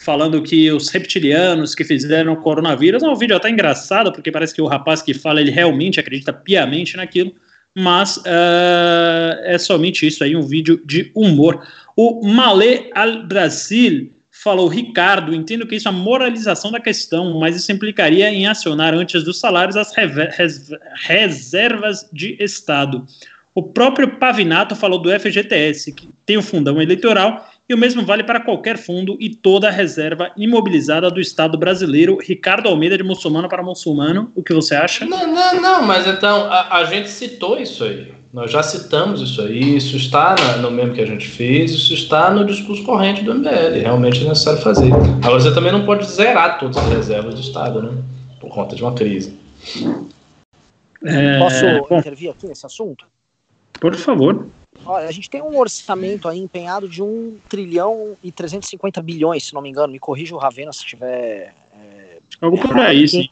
falando 0.00 0.42
que 0.42 0.72
os 0.72 0.88
reptilianos 0.88 1.74
que 1.74 1.84
fizeram 1.84 2.32
o 2.32 2.36
coronavírus 2.36 3.02
é 3.02 3.08
um 3.08 3.14
vídeo 3.14 3.36
até 3.36 3.50
engraçado, 3.50 4.10
porque 4.10 4.32
parece 4.32 4.54
que 4.54 4.62
o 4.62 4.66
rapaz 4.66 5.02
que 5.02 5.12
fala, 5.12 5.40
ele 5.40 5.50
realmente 5.50 6.00
acredita 6.00 6.32
piamente 6.32 6.96
naquilo, 6.96 7.34
mas 7.76 8.16
uh, 8.16 9.36
é 9.42 9.58
somente 9.58 10.06
isso 10.06 10.24
aí, 10.24 10.34
um 10.34 10.42
vídeo 10.42 10.80
de 10.86 11.10
humor. 11.14 11.66
O 11.94 12.26
Malé 12.26 12.88
al 12.94 13.26
Brasil 13.26 14.10
falou, 14.30 14.68
Ricardo, 14.68 15.34
entendo 15.34 15.66
que 15.66 15.76
isso 15.76 15.86
é 15.86 15.92
moralização 15.92 16.72
da 16.72 16.80
questão, 16.80 17.38
mas 17.38 17.54
isso 17.54 17.70
implicaria 17.70 18.30
em 18.30 18.46
acionar 18.46 18.94
antes 18.94 19.22
dos 19.22 19.38
salários 19.38 19.76
as 19.76 19.92
reservas 21.06 22.08
de 22.10 22.36
Estado. 22.40 23.04
O 23.54 23.62
próprio 23.62 24.16
Pavinato 24.16 24.74
falou 24.74 24.98
do 24.98 25.10
FGTS, 25.10 25.92
que 25.92 26.08
tem 26.24 26.38
o 26.38 26.42
fundão 26.42 26.80
eleitoral 26.80 27.49
e 27.70 27.74
o 27.74 27.78
mesmo 27.78 28.04
vale 28.04 28.24
para 28.24 28.40
qualquer 28.40 28.76
fundo 28.76 29.16
e 29.20 29.30
toda 29.30 29.68
a 29.68 29.70
reserva 29.70 30.32
imobilizada 30.36 31.08
do 31.08 31.20
Estado 31.20 31.56
brasileiro. 31.56 32.18
Ricardo 32.20 32.68
Almeida, 32.68 32.98
de 32.98 33.04
muçulmano 33.04 33.48
para 33.48 33.62
muçulmano, 33.62 34.32
o 34.34 34.42
que 34.42 34.52
você 34.52 34.74
acha? 34.74 35.06
Não, 35.06 35.32
não, 35.32 35.62
não 35.62 35.82
mas 35.84 36.04
então 36.04 36.46
a, 36.50 36.78
a 36.78 36.84
gente 36.86 37.08
citou 37.08 37.60
isso 37.60 37.84
aí. 37.84 38.12
Nós 38.32 38.50
já 38.50 38.60
citamos 38.60 39.20
isso 39.20 39.40
aí, 39.40 39.76
isso 39.76 39.96
está 39.96 40.34
na, 40.34 40.56
no 40.56 40.70
meme 40.72 40.94
que 40.94 41.00
a 41.00 41.06
gente 41.06 41.28
fez, 41.28 41.70
isso 41.70 41.94
está 41.94 42.32
no 42.32 42.44
discurso 42.44 42.82
corrente 42.82 43.22
do 43.22 43.36
MBL. 43.36 43.82
Realmente 43.82 44.24
é 44.24 44.28
necessário 44.28 44.60
fazer. 44.62 44.92
Agora, 45.22 45.38
você 45.38 45.54
também 45.54 45.70
não 45.70 45.86
pode 45.86 46.10
zerar 46.10 46.58
todas 46.58 46.76
as 46.76 46.88
reservas 46.88 47.34
do 47.34 47.40
Estado, 47.40 47.82
né? 47.82 48.02
Por 48.40 48.50
conta 48.50 48.74
de 48.74 48.82
uma 48.82 48.94
crise. 48.94 49.38
É... 51.04 51.38
Posso 51.38 51.64
intervir 51.94 52.30
aqui 52.30 52.48
nesse 52.48 52.66
assunto? 52.66 53.06
Por 53.80 53.94
favor. 53.94 54.46
Olha, 54.84 55.08
a 55.08 55.12
gente 55.12 55.28
tem 55.28 55.42
um 55.42 55.58
orçamento 55.58 56.28
aí 56.28 56.38
empenhado 56.38 56.88
de 56.88 57.02
1 57.02 57.38
trilhão 57.48 58.16
e 58.22 58.32
350 58.32 59.02
bilhões, 59.02 59.44
se 59.46 59.54
não 59.54 59.60
me 59.60 59.68
engano. 59.68 59.92
Me 59.92 59.98
corrija 59.98 60.34
o 60.34 60.38
Ravena 60.38 60.72
se 60.72 60.84
tiver. 60.84 61.54
É, 61.74 62.18
Algo 62.40 62.58
por 62.58 62.78
aí, 62.78 63.06
sim. 63.06 63.28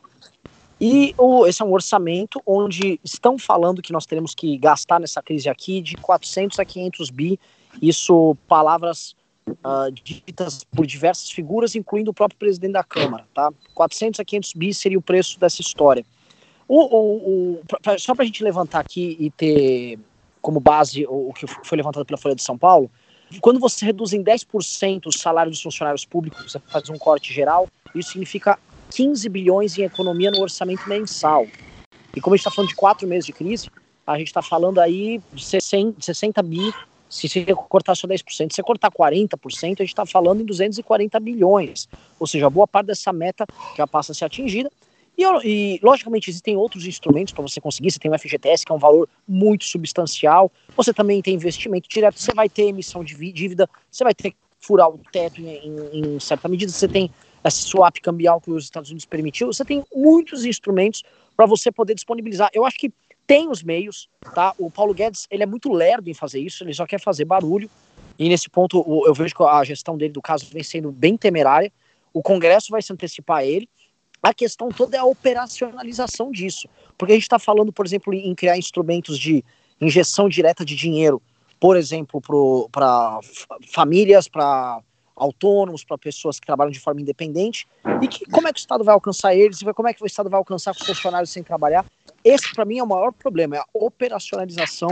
E 0.81 1.13
o, 1.19 1.47
esse 1.47 1.61
é 1.61 1.65
um 1.65 1.73
orçamento 1.73 2.41
onde 2.47 3.01
estão 3.03 3.37
falando 3.37 3.83
que 3.83 3.93
nós 3.93 4.07
teremos 4.07 4.35
que 4.35 4.57
gastar 4.59 5.01
nessa 5.01 5.21
crise 5.21 5.49
aqui 5.49 5.81
de 5.81 5.97
400 5.97 6.59
a 6.59 6.65
500 6.65 7.11
bi. 7.11 7.41
Isso, 7.83 8.37
palavras 8.47 9.17
uh, 9.49 9.91
ditas 9.91 10.65
por 10.65 10.87
diversas 10.87 11.31
figuras, 11.31 11.75
incluindo 11.75 12.11
o 12.11 12.15
próprio 12.15 12.39
presidente 12.39 12.73
da 12.73 12.85
Câmara. 12.85 13.27
Tá? 13.35 13.51
400 13.75 14.21
a 14.21 14.25
500 14.25 14.53
bi 14.53 14.73
seria 14.73 14.99
o 14.99 15.03
preço 15.03 15.41
dessa 15.41 15.61
história. 15.61 16.05
O, 16.69 16.81
o, 16.81 17.55
o 17.55 17.61
pra, 17.83 17.99
só 17.99 18.15
para 18.15 18.23
a 18.23 18.27
gente 18.27 18.45
levantar 18.45 18.79
aqui 18.79 19.17
e 19.19 19.31
ter 19.31 19.99
como 20.49 20.61
base 20.61 21.05
o, 21.07 21.29
o 21.29 21.33
que 21.35 21.47
foi 21.47 21.77
levantado 21.77 22.07
pela 22.07 22.17
Folha 22.17 22.35
de 22.35 22.43
São 22.43 22.57
Paulo, 22.57 22.91
quando 23.39 23.61
você 23.61 23.85
reduz 23.85 24.15
em 24.15 24.25
10% 24.25 25.05
o 25.05 25.13
salário 25.13 25.53
dos 25.53 25.61
funcionários 25.61 26.07
públicos, 26.07 26.51
você 26.51 26.59
faz 26.59 26.89
um 26.89 26.97
corte 26.97 27.35
geral, 27.35 27.69
isso 27.95 28.13
significa 28.13 28.59
15 28.91 29.29
bilhões 29.29 29.77
em 29.77 29.83
economia 29.83 30.31
no 30.31 30.41
orçamento 30.41 30.89
mensal. 30.89 31.47
E 32.17 32.21
como 32.23 32.33
a 32.33 32.37
gente 32.39 32.47
está 32.47 32.51
falando 32.51 32.71
de 32.71 32.77
quatro 32.77 33.07
meses 33.07 33.27
de 33.27 33.33
crise, 33.35 33.69
a 34.07 34.17
gente 34.17 34.29
está 34.29 34.41
falando 34.41 34.79
aí 34.79 35.21
de 35.35 35.45
60, 35.45 36.01
60 36.01 36.43
bi, 36.43 36.73
se 37.11 37.29
você 37.29 37.45
cortar 37.55 37.95
só 37.95 38.09
10%. 38.09 38.25
Se 38.25 38.49
você 38.51 38.63
cortar 38.63 38.91
40%, 38.91 39.37
a 39.63 39.67
gente 39.67 39.85
está 39.85 40.07
falando 40.07 40.41
em 40.41 40.47
240 40.47 41.21
bilhões. 41.21 41.87
Ou 42.19 42.27
seja, 42.27 42.49
boa 42.49 42.67
parte 42.67 42.87
dessa 42.87 43.13
meta 43.13 43.45
já 43.77 43.87
passa 43.87 44.13
a 44.13 44.15
ser 44.15 44.25
atingida. 44.25 44.71
E, 45.19 45.25
e, 45.45 45.81
logicamente, 45.83 46.31
existem 46.31 46.57
outros 46.57 46.87
instrumentos 46.87 47.35
para 47.35 47.43
você 47.43 47.61
conseguir. 47.61 47.91
Você 47.91 47.99
tem 47.99 48.09
o 48.09 48.17
FGTS, 48.17 48.65
que 48.65 48.71
é 48.71 48.75
um 48.75 48.79
valor 48.79 49.09
muito 49.27 49.65
substancial. 49.65 50.51
Você 50.77 50.95
também 50.95 51.21
tem 51.21 51.35
investimento 51.35 51.89
direto. 51.89 52.21
Você 52.21 52.33
vai 52.33 52.49
ter 52.49 52.69
emissão 52.69 53.03
de 53.03 53.17
dívida. 53.33 53.69
Você 53.91 54.05
vai 54.05 54.15
ter 54.15 54.31
que 54.31 54.37
furar 54.61 54.89
o 54.89 55.01
teto 55.11 55.41
em, 55.41 55.49
em, 55.49 56.15
em 56.15 56.21
certa 56.21 56.49
medida. 56.49 56.71
Você 56.71 56.87
tem 56.87 57.11
essa 57.43 57.61
swap 57.61 57.97
cambial 58.01 58.41
que 58.41 58.53
os 58.53 58.63
Estados 58.63 58.91
Unidos 58.91 59.07
permitiu. 59.07 59.49
Você 59.49 59.65
tem 59.65 59.85
muitos 59.93 60.45
instrumentos 60.45 61.03
para 61.37 61.47
você 61.47 61.73
poder 61.73 61.95
disponibilizar. 61.95 62.49
Eu 62.55 62.65
acho 62.65 62.79
que 62.79 62.93
tem 63.27 63.51
os 63.51 63.61
meios, 63.61 64.09
tá? 64.37 64.55
O 64.57 64.71
Paulo 64.71 64.95
Guedes, 64.95 65.27
ele 65.33 65.43
é 65.43 65.47
muito 65.47 65.73
lerdo 65.73 66.09
em 66.09 66.15
fazer 66.15 66.39
isso. 66.39 66.63
Ele 66.63 66.73
só 66.73 66.87
quer 66.87 67.01
fazer 67.01 67.25
barulho. 67.25 67.69
E 68.17 68.29
nesse 68.29 68.49
ponto, 68.49 68.85
eu 69.05 69.15
vejo 69.15 69.35
que 69.35 69.43
a 69.43 69.65
gestão 69.65 69.99
dele 69.99 70.13
do 70.13 70.23
caso 70.23 70.47
vem 70.49 70.63
sendo 70.63 70.93
bem 70.93 71.17
temerária. 71.17 71.73
O 72.13 72.23
Congresso 72.23 72.69
vai 72.71 72.81
se 72.83 72.93
antecipar 72.93 73.39
a 73.39 73.45
ele 73.45 73.69
A 74.23 74.35
questão 74.35 74.69
toda 74.69 74.97
é 74.97 75.01
a 75.01 75.05
operacionalização 75.05 76.31
disso. 76.31 76.69
Porque 76.97 77.13
a 77.13 77.17
gente 77.17 77.25
está 77.25 77.39
falando, 77.39 77.73
por 77.73 77.87
exemplo, 77.87 78.13
em 78.13 78.35
criar 78.35 78.59
instrumentos 78.59 79.19
de 79.19 79.45
injeção 79.81 80.29
direta 80.29 80.65
de 80.65 80.75
dinheiro, 80.75 81.23
por 81.61 81.77
exemplo, 81.77 82.21
para 82.71 83.21
famílias, 83.69 84.29
para 84.29 84.81
autônomos, 85.15 85.85
para 85.85 85.99
pessoas 85.99 86.39
que 86.39 86.47
trabalham 86.47 86.71
de 86.71 86.79
forma 86.79 87.01
independente, 87.01 87.67
e 88.01 88.07
que 88.07 88.25
como 88.27 88.47
é 88.47 88.53
que 88.53 88.59
o 88.59 88.63
Estado 88.63 88.85
vai 88.85 88.95
alcançar 88.95 89.35
eles, 89.35 89.61
e 89.61 89.73
como 89.73 89.89
é 89.89 89.93
que 89.93 90.03
o 90.03 90.07
Estado 90.07 90.31
vai 90.31 90.39
alcançar 90.39 90.73
os 90.73 90.79
funcionários 90.79 91.31
sem 91.31 91.43
trabalhar. 91.43 91.85
Esse, 92.25 92.53
para 92.55 92.65
mim, 92.65 92.79
é 92.79 92.83
o 92.83 92.87
maior 92.87 93.13
problema, 93.13 93.57
é 93.57 93.59
a 93.59 93.67
operacionalização 93.75 94.91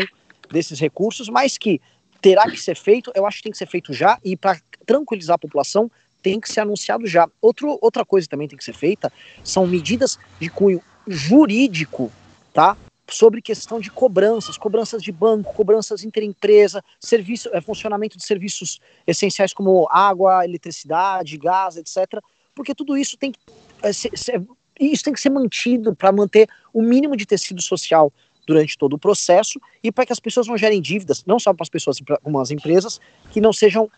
desses 0.50 0.78
recursos, 0.80 1.28
mas 1.28 1.56
que 1.56 1.80
terá 2.20 2.50
que 2.50 2.60
ser 2.60 2.76
feito, 2.76 3.12
eu 3.14 3.26
acho 3.26 3.38
que 3.38 3.44
tem 3.44 3.52
que 3.52 3.58
ser 3.58 3.68
feito 3.68 3.92
já, 3.92 4.18
e 4.24 4.36
para 4.36 4.60
tranquilizar 4.84 5.34
a 5.34 5.38
população, 5.38 5.90
tem 6.26 6.40
que 6.40 6.50
ser 6.50 6.58
anunciado 6.58 7.06
já. 7.06 7.30
Outro, 7.40 7.78
outra 7.80 8.04
coisa 8.04 8.26
também 8.26 8.48
tem 8.48 8.58
que 8.58 8.64
ser 8.64 8.72
feita 8.72 9.12
são 9.44 9.64
medidas 9.64 10.18
de 10.40 10.48
cunho 10.48 10.82
jurídico, 11.06 12.10
tá? 12.52 12.76
Sobre 13.08 13.40
questão 13.40 13.78
de 13.78 13.92
cobranças, 13.92 14.58
cobranças 14.58 15.00
de 15.00 15.12
banco, 15.12 15.54
cobranças 15.54 16.02
interempresa, 16.02 16.82
serviço, 16.98 17.48
é, 17.52 17.60
funcionamento 17.60 18.18
de 18.18 18.24
serviços 18.24 18.80
essenciais 19.06 19.54
como 19.54 19.86
água, 19.88 20.44
eletricidade, 20.44 21.38
gás, 21.38 21.76
etc. 21.76 22.20
Porque 22.56 22.74
tudo 22.74 22.96
isso 22.96 23.16
tem 23.16 23.30
que, 23.30 23.38
é, 23.80 23.92
ser, 23.92 24.42
isso 24.80 25.04
tem 25.04 25.12
que 25.12 25.20
ser 25.20 25.30
mantido 25.30 25.94
para 25.94 26.10
manter 26.10 26.48
o 26.74 26.82
mínimo 26.82 27.16
de 27.16 27.24
tecido 27.24 27.62
social 27.62 28.12
durante 28.44 28.76
todo 28.76 28.94
o 28.94 28.98
processo 28.98 29.60
e 29.80 29.92
para 29.92 30.04
que 30.04 30.12
as 30.12 30.18
pessoas 30.18 30.48
não 30.48 30.58
gerem 30.58 30.82
dívidas, 30.82 31.24
não 31.24 31.38
só 31.38 31.54
para 31.54 31.62
as 31.62 31.68
pessoas, 31.68 31.98
como 32.20 32.40
as 32.40 32.50
empresas, 32.50 33.00
que 33.30 33.40
não 33.40 33.52
sejam 33.52 33.88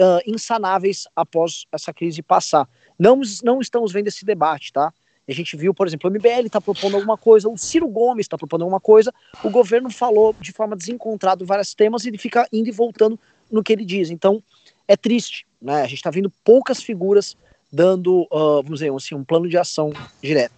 uh, 0.00 0.20
insanáveis 0.26 1.06
após 1.14 1.66
essa 1.72 1.92
crise 1.92 2.22
passar. 2.22 2.68
Não, 2.98 3.20
não 3.42 3.60
estamos 3.60 3.92
vendo 3.92 4.08
esse 4.08 4.24
debate, 4.24 4.72
tá? 4.72 4.92
A 5.28 5.32
gente 5.32 5.56
viu, 5.56 5.72
por 5.72 5.86
exemplo, 5.86 6.10
o 6.10 6.12
MBL 6.12 6.46
está 6.46 6.60
propondo 6.60 6.96
alguma 6.96 7.16
coisa, 7.16 7.48
o 7.48 7.56
Ciro 7.56 7.86
Gomes 7.88 8.24
está 8.24 8.36
propondo 8.36 8.62
alguma 8.62 8.80
coisa, 8.80 9.12
o 9.42 9.50
governo 9.50 9.88
falou 9.88 10.34
de 10.40 10.52
forma 10.52 10.76
desencontrada 10.76 11.44
vários 11.44 11.74
temas 11.74 12.04
e 12.04 12.08
ele 12.08 12.18
fica 12.18 12.46
indo 12.52 12.68
e 12.68 12.72
voltando 12.72 13.18
no 13.50 13.62
que 13.62 13.72
ele 13.72 13.84
diz. 13.84 14.10
Então, 14.10 14.42
é 14.88 14.96
triste, 14.96 15.46
né? 15.60 15.82
A 15.82 15.86
gente 15.86 15.96
está 15.96 16.10
vendo 16.10 16.30
poucas 16.44 16.82
figuras 16.82 17.36
dando, 17.72 18.22
uh, 18.30 18.62
vamos 18.62 18.80
dizer, 18.80 18.92
assim, 18.92 19.14
um 19.14 19.24
plano 19.24 19.48
de 19.48 19.56
ação 19.56 19.92
direto. 20.20 20.54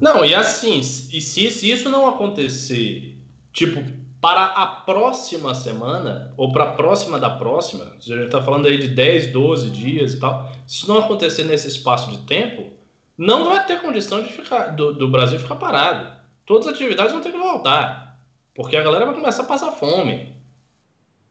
Não, 0.00 0.24
e 0.24 0.34
assim, 0.34 0.78
e 0.78 1.20
se, 1.20 1.50
se 1.50 1.70
isso 1.70 1.88
não 1.88 2.06
acontecer, 2.06 3.16
tipo, 3.52 3.80
para 4.20 4.46
a 4.46 4.66
próxima 4.66 5.54
semana, 5.54 6.32
ou 6.36 6.50
para 6.52 6.64
a 6.64 6.72
próxima 6.72 7.20
da 7.20 7.30
próxima, 7.30 7.84
a 7.84 8.00
gente 8.00 8.24
está 8.24 8.42
falando 8.42 8.66
aí 8.66 8.76
de 8.76 8.88
10, 8.88 9.32
12 9.32 9.70
dias 9.70 10.14
e 10.14 10.20
tal, 10.20 10.52
se 10.66 10.88
não 10.88 10.98
acontecer 10.98 11.44
nesse 11.44 11.68
espaço 11.68 12.10
de 12.10 12.18
tempo, 12.18 12.72
não 13.16 13.44
vai 13.44 13.64
ter 13.66 13.80
condição 13.80 14.22
de 14.22 14.32
ficar 14.32 14.68
do, 14.68 14.92
do 14.92 15.08
Brasil 15.08 15.38
ficar 15.38 15.56
parado. 15.56 16.18
Todas 16.44 16.66
as 16.66 16.74
atividades 16.74 17.12
vão 17.12 17.20
ter 17.20 17.30
que 17.30 17.38
voltar, 17.38 18.24
porque 18.54 18.76
a 18.76 18.82
galera 18.82 19.06
vai 19.06 19.14
começar 19.14 19.42
a 19.42 19.46
passar 19.46 19.72
fome. 19.72 20.36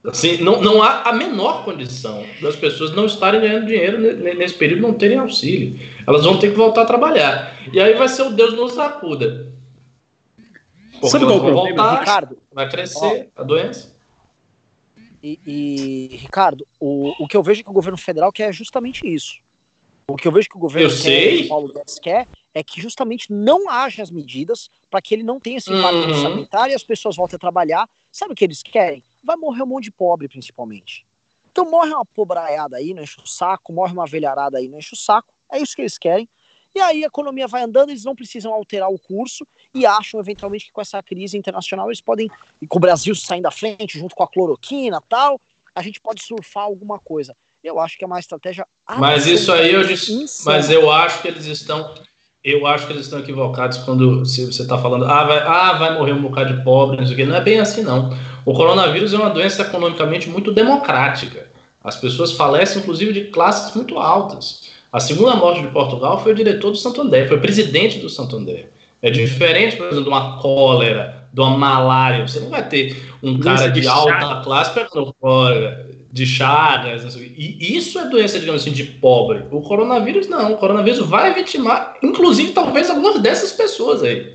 Assim, 0.05 0.37
não, 0.37 0.61
não 0.61 0.81
há 0.81 1.01
a 1.01 1.13
menor 1.13 1.65
condição 1.65 2.23
das 2.41 2.55
pessoas 2.55 2.95
não 2.95 3.05
estarem 3.05 3.41
ganhando 3.41 3.65
dinheiro 3.65 3.99
nesse 3.99 4.53
período, 4.53 4.83
não 4.83 4.93
terem 4.93 5.17
auxílio. 5.17 5.77
Elas 6.07 6.23
vão 6.23 6.37
ter 6.37 6.51
que 6.51 6.57
voltar 6.57 6.83
a 6.83 6.85
trabalhar. 6.85 7.53
E 7.73 7.81
aí 7.81 7.93
vai 7.95 8.07
ser 8.07 8.21
o 8.21 8.29
Deus 8.29 8.53
nos 8.53 8.77
acuda. 8.77 9.46
Sabe 11.03 11.25
qual 11.25 11.39
voltar, 11.39 11.99
Ricardo? 11.99 12.37
Vai 12.51 12.69
crescer 12.69 13.31
ó, 13.35 13.41
a 13.41 13.43
doença. 13.43 13.95
E, 15.21 15.39
e, 15.45 16.15
Ricardo, 16.17 16.65
o, 16.79 17.13
o 17.23 17.27
que 17.27 17.35
eu 17.35 17.43
vejo 17.43 17.63
que 17.63 17.69
o 17.69 17.73
governo 17.73 17.97
federal 17.97 18.31
quer 18.31 18.49
é 18.49 18.53
justamente 18.53 19.05
isso. 19.05 19.39
O 20.07 20.15
que 20.15 20.27
eu 20.27 20.31
vejo 20.31 20.47
que 20.47 20.55
o 20.55 20.59
governo 20.59 20.89
eu 20.89 20.95
quer, 20.95 21.01
sei. 21.01 21.45
o 21.45 21.49
Paulo 21.49 21.73
Guedes 21.73 21.99
quer, 21.99 22.27
é 22.53 22.63
que 22.63 22.79
justamente 22.81 23.31
não 23.31 23.69
haja 23.69 24.01
as 24.01 24.09
medidas 24.09 24.69
para 24.89 25.01
que 25.01 25.13
ele 25.13 25.23
não 25.23 25.39
tenha 25.39 25.57
esse 25.57 25.71
impacto 25.71 25.97
uhum. 25.97 26.09
orçamentário 26.09 26.71
e 26.71 26.75
as 26.75 26.83
pessoas 26.83 27.15
voltem 27.15 27.35
a 27.35 27.39
trabalhar. 27.39 27.89
Sabe 28.11 28.31
o 28.31 28.35
que 28.35 28.45
eles 28.45 28.63
querem? 28.63 29.03
vai 29.27 29.35
morrer 29.35 29.63
um 29.63 29.67
monte 29.67 29.85
de 29.85 29.91
pobre, 29.91 30.29
principalmente. 30.29 31.05
Então 31.51 31.69
morre 31.69 31.91
uma 31.91 32.05
pobraiada 32.05 32.77
aí, 32.77 32.93
não 32.93 33.03
enche 33.03 33.19
o 33.19 33.27
saco, 33.27 33.73
morre 33.73 33.91
uma 33.91 34.07
velharada 34.07 34.57
aí, 34.57 34.69
não 34.69 34.77
enche 34.77 34.93
o 34.93 34.97
saco. 34.97 35.33
É 35.51 35.59
isso 35.59 35.75
que 35.75 35.81
eles 35.81 35.97
querem. 35.97 36.29
E 36.73 36.79
aí 36.79 37.03
a 37.03 37.07
economia 37.07 37.47
vai 37.47 37.63
andando, 37.63 37.89
eles 37.89 38.05
não 38.05 38.15
precisam 38.15 38.53
alterar 38.53 38.89
o 38.89 38.99
curso 38.99 39.45
e 39.77 39.85
acham 39.85 40.19
eventualmente 40.19 40.65
que 40.65 40.71
com 40.71 40.81
essa 40.81 41.01
crise 41.03 41.37
internacional 41.37 41.87
eles 41.87 42.01
podem, 42.01 42.29
e 42.61 42.67
com 42.67 42.77
o 42.77 42.81
Brasil 42.81 43.13
saindo 43.15 43.47
à 43.47 43.51
frente, 43.51 43.99
junto 43.99 44.15
com 44.15 44.23
a 44.23 44.27
cloroquina 44.27 45.01
tal, 45.07 45.39
a 45.75 45.81
gente 45.81 46.01
pode 46.01 46.23
surfar 46.23 46.63
alguma 46.63 46.99
coisa. 46.99 47.35
Eu 47.63 47.79
acho 47.79 47.97
que 47.97 48.03
é 48.03 48.07
uma 48.07 48.19
estratégia. 48.19 48.65
Mas 48.97 49.27
isso 49.27 49.51
aí 49.51 49.73
eu 49.73 49.85
disse, 49.85 50.27
mas 50.45 50.69
eu 50.69 50.89
acho 50.91 51.21
que 51.21 51.27
eles 51.27 51.45
estão 51.45 51.93
eu 52.43 52.65
acho 52.65 52.87
que 52.87 52.93
eles 52.93 53.03
estão 53.03 53.19
equivocados 53.19 53.79
quando 53.79 54.23
se 54.23 54.45
você 54.45 54.61
está 54.61 54.77
falando, 54.77 55.03
ah 55.03 55.25
vai, 55.25 55.39
ah, 55.39 55.73
vai 55.73 55.97
morrer 55.97 56.13
um 56.13 56.21
bocado 56.21 56.55
de 56.55 56.63
pobre, 56.63 56.95
não 56.95 57.05
sei 57.05 57.13
o 57.13 57.17
quê. 57.17 57.25
Não 57.25 57.35
é 57.35 57.41
bem 57.41 57.59
assim, 57.59 57.83
não. 57.83 58.17
O 58.45 58.53
coronavírus 58.53 59.13
é 59.13 59.17
uma 59.17 59.29
doença 59.29 59.63
economicamente 59.63 60.29
muito 60.29 60.53
democrática. 60.53 61.51
As 61.83 61.97
pessoas 61.97 62.31
falecem, 62.31 62.81
inclusive, 62.81 63.11
de 63.11 63.25
classes 63.25 63.75
muito 63.75 63.97
altas. 63.97 64.69
A 64.91 64.99
segunda 65.01 65.35
morte 65.35 65.61
de 65.61 65.67
Portugal 65.67 66.23
foi 66.23 66.31
o 66.31 66.35
diretor 66.35 66.71
do 66.71 66.77
Santander, 66.77 67.27
foi 67.27 67.37
o 67.37 67.41
presidente 67.41 67.99
do 67.99 68.09
Santander. 68.09 68.69
É 69.01 69.09
diferente, 69.09 69.75
por 69.75 69.85
exemplo, 69.85 70.03
de 70.03 70.09
uma 70.09 70.37
cólera, 70.37 71.29
de 71.31 71.39
uma 71.39 71.57
malária. 71.57 72.27
Você 72.27 72.39
não 72.39 72.49
vai 72.49 72.67
ter 72.67 72.97
um 73.21 73.39
cara 73.39 73.67
de 73.67 73.87
alta 73.87 74.41
classe 74.41 74.73
pegando 74.73 75.13
cólera 75.19 75.87
de 76.11 76.25
chagas, 76.25 77.15
e 77.15 77.77
isso 77.77 77.99
é 77.99 78.09
doença, 78.09 78.39
digamos 78.39 78.61
assim, 78.61 78.71
de 78.71 78.83
pobre. 78.83 79.43
O 79.51 79.61
coronavírus 79.61 80.27
não, 80.27 80.53
o 80.53 80.57
coronavírus 80.57 80.99
vai 80.99 81.33
vitimar, 81.33 81.97
inclusive, 82.01 82.53
talvez 82.53 82.89
algumas 82.89 83.19
dessas 83.19 83.51
pessoas 83.51 84.01
aí. 84.01 84.33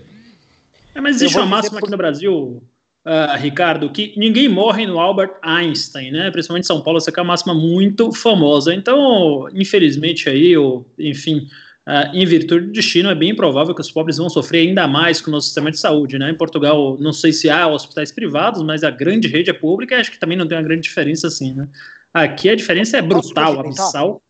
É, 0.94 1.00
mas 1.00 1.16
existe 1.16 1.38
uma 1.38 1.46
máxima 1.46 1.78
aqui 1.78 1.90
no 1.90 1.96
Brasil, 1.96 2.62
uh, 3.06 3.36
Ricardo, 3.38 3.90
que 3.90 4.14
ninguém 4.16 4.48
morre 4.48 4.86
no 4.86 5.00
Albert 5.00 5.38
Einstein, 5.42 6.10
né? 6.10 6.30
Principalmente 6.30 6.64
em 6.64 6.66
São 6.66 6.82
Paulo, 6.82 6.98
essa 6.98 7.10
é 7.10 7.20
uma 7.20 7.28
máxima 7.28 7.54
muito 7.54 8.12
famosa. 8.12 8.74
Então, 8.74 9.48
infelizmente 9.54 10.28
aí, 10.28 10.56
ou, 10.56 10.88
enfim, 10.98 11.46
Uh, 11.86 12.14
em 12.14 12.24
virtude 12.24 12.66
do 12.66 12.72
destino, 12.72 13.10
é 13.10 13.14
bem 13.14 13.34
provável 13.34 13.74
que 13.74 13.80
os 13.80 13.90
pobres 13.90 14.16
vão 14.16 14.30
sofrer 14.30 14.68
ainda 14.68 14.86
mais 14.86 15.20
com 15.20 15.30
o 15.30 15.32
nosso 15.32 15.46
sistema 15.46 15.70
de 15.70 15.78
saúde. 15.78 16.16
Né? 16.16 16.30
Em 16.30 16.36
Portugal, 16.36 16.96
não 16.98 17.12
sei 17.12 17.32
se 17.32 17.50
há 17.50 17.66
hospitais 17.66 18.12
privados, 18.12 18.62
mas 18.62 18.84
a 18.84 18.90
grande 18.90 19.26
rede 19.26 19.50
é 19.50 19.52
pública 19.52 19.96
e 19.96 20.00
acho 20.00 20.12
que 20.12 20.18
também 20.18 20.38
não 20.38 20.46
tem 20.46 20.56
uma 20.56 20.62
grande 20.62 20.82
diferença 20.82 21.26
assim. 21.26 21.52
Né? 21.52 21.68
Aqui 22.14 22.48
a 22.48 22.54
diferença 22.54 22.98
é 22.98 23.02
brutal, 23.02 23.58
abissal. 23.58 24.22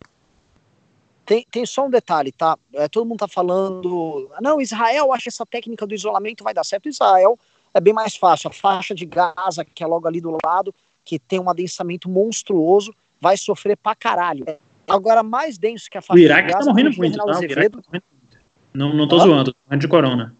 Tem, 1.25 1.45
tem 1.49 1.65
só 1.65 1.85
um 1.85 1.89
detalhe, 1.89 2.31
tá? 2.31 2.57
É, 2.73 2.87
todo 2.87 3.07
mundo 3.07 3.19
tá 3.19 3.27
falando. 3.27 4.29
Não, 4.41 4.59
Israel 4.59 5.13
acha 5.13 5.29
essa 5.29 5.45
técnica 5.45 5.85
do 5.85 5.93
isolamento 5.93 6.43
vai 6.43 6.53
dar 6.53 6.63
certo. 6.63 6.89
Israel 6.89 7.37
é 7.73 7.79
bem 7.79 7.93
mais 7.93 8.15
fácil. 8.15 8.49
A 8.49 8.53
faixa 8.53 8.93
de 8.93 9.05
Gaza, 9.05 9.63
que 9.63 9.83
é 9.83 9.87
logo 9.87 10.07
ali 10.07 10.19
do 10.19 10.37
lado, 10.43 10.73
que 11.05 11.19
tem 11.19 11.39
um 11.39 11.49
adensamento 11.49 12.09
monstruoso, 12.09 12.93
vai 13.21 13.37
sofrer 13.37 13.77
pra 13.77 13.95
caralho. 13.95 14.45
Agora, 14.87 15.23
mais 15.23 15.57
denso 15.57 15.89
que 15.89 15.97
a 15.97 16.01
faixa 16.01 16.19
O 16.19 16.23
Iraque 16.23 16.51
está 16.51 16.65
morrendo 16.65 16.95
muito, 16.97 17.17
tá? 17.17 17.25
O 17.25 17.43
Iraque 17.43 17.69
tá 17.69 17.77
morrendo 17.77 17.83
muito. 17.91 18.37
Não, 18.73 18.93
não 18.93 19.07
tô 19.07 19.17
ah. 19.17 19.23
zoando, 19.23 19.53
tô 19.53 19.59
falando 19.65 19.81
de 19.81 19.87
corona. 19.87 20.35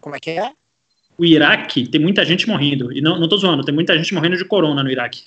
Como 0.00 0.16
é 0.16 0.20
que 0.20 0.30
é? 0.30 0.52
O 1.16 1.24
Iraque 1.24 1.88
tem 1.88 2.00
muita 2.00 2.24
gente 2.24 2.48
morrendo. 2.48 2.92
E 2.92 3.00
não, 3.00 3.18
não 3.18 3.28
tô 3.28 3.36
zoando, 3.36 3.64
tem 3.64 3.74
muita 3.74 3.96
gente 3.96 4.14
morrendo 4.14 4.36
de 4.36 4.44
corona 4.44 4.82
no 4.82 4.90
Iraque. 4.90 5.24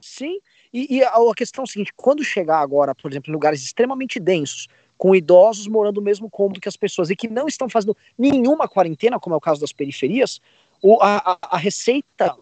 Sim, 0.00 0.38
e, 0.72 0.96
e 0.96 1.04
a, 1.04 1.10
a 1.10 1.34
questão 1.34 1.62
é 1.62 1.64
a 1.64 1.66
seguinte: 1.66 1.92
quando 1.96 2.22
chegar 2.22 2.60
agora, 2.60 2.94
por 2.94 3.10
exemplo, 3.10 3.30
em 3.30 3.32
lugares 3.32 3.64
extremamente 3.64 4.20
densos, 4.20 4.68
com 4.96 5.14
idosos 5.14 5.66
morando 5.66 5.96
no 5.96 6.02
mesmo 6.02 6.30
cômodo 6.30 6.60
que 6.60 6.68
as 6.68 6.76
pessoas 6.76 7.10
e 7.10 7.16
que 7.16 7.28
não 7.28 7.46
estão 7.46 7.68
fazendo 7.68 7.96
nenhuma 8.18 8.68
quarentena, 8.68 9.18
como 9.18 9.34
é 9.34 9.38
o 9.38 9.40
caso 9.40 9.60
das 9.60 9.72
periferias, 9.72 10.40
o, 10.82 10.98
a, 11.00 11.38
a, 11.42 11.56
receita 11.56 12.34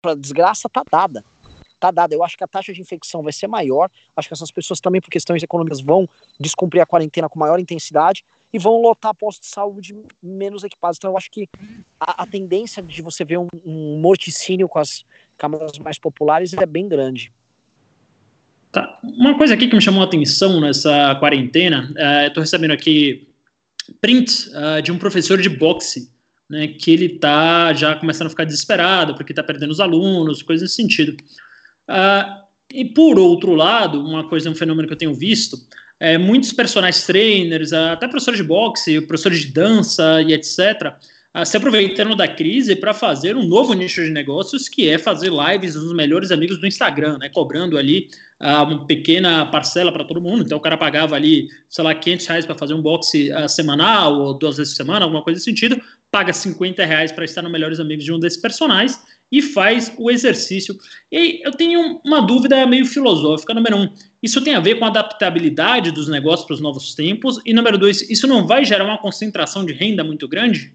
para 0.00 0.14
desgraça 0.14 0.68
tá 0.68 0.82
dada 0.90 1.24
tá 1.88 2.02
dada. 2.02 2.14
Eu 2.14 2.22
acho 2.22 2.36
que 2.36 2.44
a 2.44 2.48
taxa 2.48 2.72
de 2.72 2.80
infecção 2.80 3.22
vai 3.22 3.32
ser 3.32 3.46
maior. 3.46 3.90
Acho 4.16 4.28
que 4.28 4.34
essas 4.34 4.50
pessoas 4.50 4.80
também, 4.80 5.00
por 5.00 5.10
questões 5.10 5.42
econômicas, 5.42 5.80
vão 5.80 6.08
descumprir 6.38 6.82
a 6.82 6.86
quarentena 6.86 7.28
com 7.28 7.38
maior 7.38 7.58
intensidade 7.58 8.24
e 8.52 8.58
vão 8.58 8.80
lotar 8.80 9.14
postos 9.14 9.48
de 9.48 9.54
saúde 9.54 9.96
menos 10.22 10.64
equipados. 10.64 10.98
Então, 10.98 11.10
eu 11.10 11.16
acho 11.16 11.30
que 11.30 11.48
a, 12.00 12.22
a 12.22 12.26
tendência 12.26 12.82
de 12.82 13.02
você 13.02 13.24
ver 13.24 13.38
um, 13.38 13.48
um 13.64 13.98
morticínio 14.00 14.68
com 14.68 14.78
as 14.78 15.04
câmaras 15.36 15.78
mais 15.78 15.98
populares 15.98 16.52
é 16.52 16.66
bem 16.66 16.88
grande. 16.88 17.32
Tá. 18.72 18.98
Uma 19.02 19.36
coisa 19.36 19.54
aqui 19.54 19.68
que 19.68 19.74
me 19.74 19.80
chamou 19.80 20.02
a 20.02 20.06
atenção 20.06 20.60
nessa 20.60 21.14
quarentena, 21.16 21.90
uh, 21.92 22.26
estou 22.26 22.42
recebendo 22.42 22.72
aqui 22.72 23.26
prints 24.00 24.48
uh, 24.48 24.82
de 24.82 24.92
um 24.92 24.98
professor 24.98 25.40
de 25.40 25.48
boxe, 25.48 26.12
né, 26.48 26.68
que 26.68 26.90
ele 26.90 27.06
está 27.06 27.72
já 27.72 27.96
começando 27.96 28.26
a 28.26 28.30
ficar 28.30 28.44
desesperado 28.44 29.14
porque 29.14 29.32
está 29.32 29.42
perdendo 29.42 29.70
os 29.70 29.80
alunos, 29.80 30.42
coisas 30.42 30.62
nesse 30.62 30.76
sentido. 30.76 31.16
Uh, 31.88 32.46
e 32.72 32.84
por 32.84 33.18
outro 33.18 33.54
lado, 33.54 34.04
uma 34.04 34.28
coisa, 34.28 34.50
um 34.50 34.54
fenômeno 34.54 34.88
que 34.88 34.94
eu 34.94 34.98
tenho 34.98 35.14
visto, 35.14 35.56
é, 35.98 36.18
muitos 36.18 36.52
personagens 36.52 37.06
trainers, 37.06 37.72
até 37.72 38.06
professores 38.06 38.38
de 38.38 38.46
boxe, 38.46 39.00
professores 39.00 39.40
de 39.40 39.46
dança 39.48 40.20
e 40.22 40.34
etc., 40.34 40.94
uh, 41.34 41.46
se 41.46 41.56
aproveitando 41.56 42.14
da 42.14 42.28
crise 42.28 42.76
para 42.76 42.92
fazer 42.92 43.34
um 43.34 43.46
novo 43.46 43.72
nicho 43.72 44.02
de 44.02 44.10
negócios, 44.10 44.68
que 44.68 44.88
é 44.90 44.98
fazer 44.98 45.30
lives 45.30 45.74
dos 45.74 45.94
melhores 45.94 46.30
amigos 46.30 46.58
do 46.58 46.66
Instagram, 46.66 47.18
né? 47.18 47.30
Cobrando 47.30 47.78
ali 47.78 48.10
uh, 48.40 48.64
uma 48.64 48.86
pequena 48.86 49.46
parcela 49.46 49.90
para 49.90 50.04
todo 50.04 50.20
mundo. 50.20 50.42
Então 50.42 50.58
o 50.58 50.60
cara 50.60 50.76
pagava 50.76 51.14
ali, 51.16 51.48
sei 51.68 51.82
lá, 51.82 51.94
500 51.94 52.26
reais 52.26 52.46
para 52.46 52.58
fazer 52.58 52.74
um 52.74 52.82
boxe 52.82 53.32
uh, 53.32 53.48
semanal 53.48 54.20
ou 54.20 54.34
duas 54.34 54.58
vezes 54.58 54.74
por 54.74 54.84
semana, 54.84 55.04
alguma 55.06 55.22
coisa 55.22 55.38
desse 55.38 55.46
sentido. 55.46 55.80
Paga 56.10 56.32
50 56.32 56.84
reais 56.84 57.10
para 57.10 57.24
estar 57.24 57.40
no 57.40 57.48
Melhores 57.48 57.80
Amigos 57.80 58.04
de 58.04 58.12
um 58.12 58.18
desses 58.18 58.40
personagens 58.40 59.00
e 59.30 59.42
faz 59.42 59.92
o 59.98 60.10
exercício. 60.10 60.78
E 61.10 61.40
eu 61.44 61.52
tenho 61.52 62.00
uma 62.04 62.20
dúvida 62.20 62.66
meio 62.66 62.86
filosófica. 62.86 63.52
Número 63.52 63.76
um, 63.76 63.88
isso 64.22 64.42
tem 64.42 64.54
a 64.54 64.60
ver 64.60 64.76
com 64.78 64.84
a 64.84 64.88
adaptabilidade 64.88 65.90
dos 65.90 66.08
negócios 66.08 66.46
para 66.46 66.54
os 66.54 66.60
novos 66.60 66.94
tempos? 66.94 67.40
E 67.44 67.52
número 67.52 67.76
dois, 67.76 68.08
isso 68.08 68.26
não 68.26 68.46
vai 68.46 68.64
gerar 68.64 68.84
uma 68.84 68.98
concentração 68.98 69.64
de 69.64 69.72
renda 69.72 70.04
muito 70.04 70.28
grande? 70.28 70.74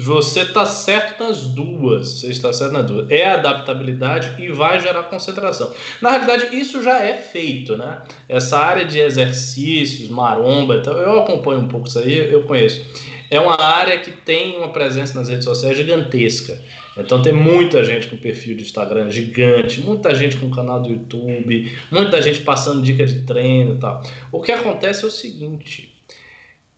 Você 0.00 0.40
está 0.40 0.64
certo 0.64 1.22
nas 1.22 1.42
duas. 1.42 2.20
Você 2.20 2.28
está 2.28 2.52
certo 2.52 2.72
nas 2.72 2.86
duas. 2.86 3.10
É 3.10 3.26
adaptabilidade 3.26 4.42
e 4.42 4.48
vai 4.48 4.80
gerar 4.80 5.02
concentração. 5.04 5.72
Na 6.00 6.10
realidade, 6.10 6.56
isso 6.56 6.82
já 6.82 6.98
é 7.00 7.14
feito, 7.18 7.76
né? 7.76 8.02
Essa 8.28 8.58
área 8.58 8.84
de 8.84 8.98
exercícios, 8.98 10.08
maromba, 10.08 10.76
então, 10.76 10.96
eu 10.96 11.20
acompanho 11.20 11.60
um 11.60 11.68
pouco 11.68 11.88
isso 11.88 11.98
aí, 11.98 12.32
eu 12.32 12.44
conheço 12.44 12.84
é 13.32 13.40
uma 13.40 13.58
área 13.58 13.98
que 13.98 14.12
tem 14.12 14.58
uma 14.58 14.68
presença 14.68 15.18
nas 15.18 15.26
redes 15.26 15.46
sociais 15.46 15.74
gigantesca. 15.74 16.60
Então 16.98 17.22
tem 17.22 17.32
muita 17.32 17.82
gente 17.82 18.06
com 18.08 18.18
perfil 18.18 18.54
de 18.54 18.62
Instagram 18.62 19.10
gigante, 19.10 19.80
muita 19.80 20.14
gente 20.14 20.36
com 20.36 20.50
canal 20.50 20.82
do 20.82 20.90
YouTube, 20.90 21.78
muita 21.90 22.20
gente 22.20 22.40
passando 22.40 22.82
dicas 22.82 23.10
de 23.10 23.22
treino 23.22 23.76
e 23.76 23.78
tal. 23.78 24.02
O 24.30 24.42
que 24.42 24.52
acontece 24.52 25.02
é 25.04 25.06
o 25.06 25.10
seguinte: 25.10 25.91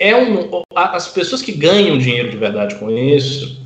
é 0.05 0.15
um, 0.15 0.63
as 0.75 1.09
pessoas 1.09 1.41
que 1.41 1.53
ganham 1.53 1.97
dinheiro 1.97 2.31
de 2.31 2.37
verdade 2.37 2.75
com 2.75 2.91
isso 2.91 3.59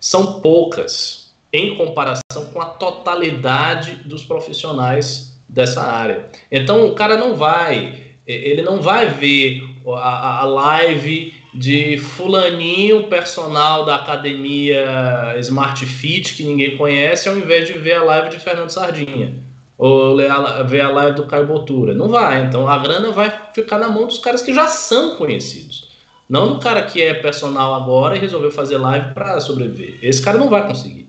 são 0.00 0.40
poucas 0.40 1.32
em 1.52 1.76
comparação 1.76 2.46
com 2.52 2.60
a 2.60 2.66
totalidade 2.66 4.00
dos 4.04 4.24
profissionais 4.24 5.38
dessa 5.48 5.82
área. 5.82 6.26
Então 6.50 6.88
o 6.88 6.94
cara 6.94 7.16
não 7.16 7.36
vai, 7.36 8.02
ele 8.26 8.62
não 8.62 8.82
vai 8.82 9.06
ver 9.06 9.62
a, 9.86 10.40
a 10.40 10.44
live 10.44 11.32
de 11.54 11.96
fulaninho, 11.98 13.04
personal 13.04 13.84
da 13.84 13.94
academia 13.94 15.36
Smart 15.38 15.86
Fit, 15.86 16.34
que 16.34 16.42
ninguém 16.42 16.76
conhece, 16.76 17.28
ao 17.28 17.36
invés 17.38 17.68
de 17.68 17.74
ver 17.74 17.94
a 17.94 18.02
live 18.02 18.30
de 18.30 18.40
Fernando 18.40 18.70
Sardinha. 18.70 19.32
Ou 19.78 20.16
ver 20.16 20.80
a 20.80 20.90
live 20.90 21.16
do 21.16 21.26
Caio 21.26 21.46
Botura. 21.46 21.94
Não 21.94 22.08
vai. 22.08 22.42
Então 22.42 22.68
a 22.68 22.78
grana 22.78 23.10
vai 23.10 23.32
ficar 23.52 23.78
na 23.78 23.88
mão 23.88 24.06
dos 24.06 24.18
caras 24.18 24.42
que 24.42 24.52
já 24.52 24.66
são 24.66 25.16
conhecidos. 25.16 25.83
Não 26.28 26.54
do 26.54 26.60
cara 26.60 26.82
que 26.82 27.02
é 27.02 27.14
personal 27.14 27.74
agora 27.74 28.16
e 28.16 28.20
resolveu 28.20 28.50
fazer 28.50 28.78
live 28.78 29.12
para 29.12 29.40
sobreviver. 29.40 29.98
Esse 30.02 30.22
cara 30.22 30.38
não 30.38 30.48
vai 30.48 30.66
conseguir. 30.66 31.08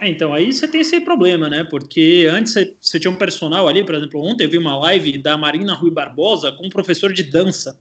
É, 0.00 0.08
então, 0.08 0.32
aí 0.32 0.52
você 0.52 0.68
tem 0.68 0.80
esse 0.80 1.00
problema, 1.00 1.48
né? 1.48 1.64
Porque 1.64 2.28
antes 2.30 2.52
você, 2.52 2.74
você 2.80 3.00
tinha 3.00 3.10
um 3.10 3.16
personal 3.16 3.66
ali, 3.66 3.84
por 3.84 3.96
exemplo, 3.96 4.22
ontem 4.22 4.44
eu 4.44 4.50
vi 4.50 4.56
uma 4.56 4.78
live 4.78 5.18
da 5.18 5.36
Marina 5.36 5.74
Rui 5.74 5.90
Barbosa 5.90 6.52
com 6.52 6.66
um 6.66 6.70
professor 6.70 7.12
de 7.12 7.24
dança. 7.24 7.80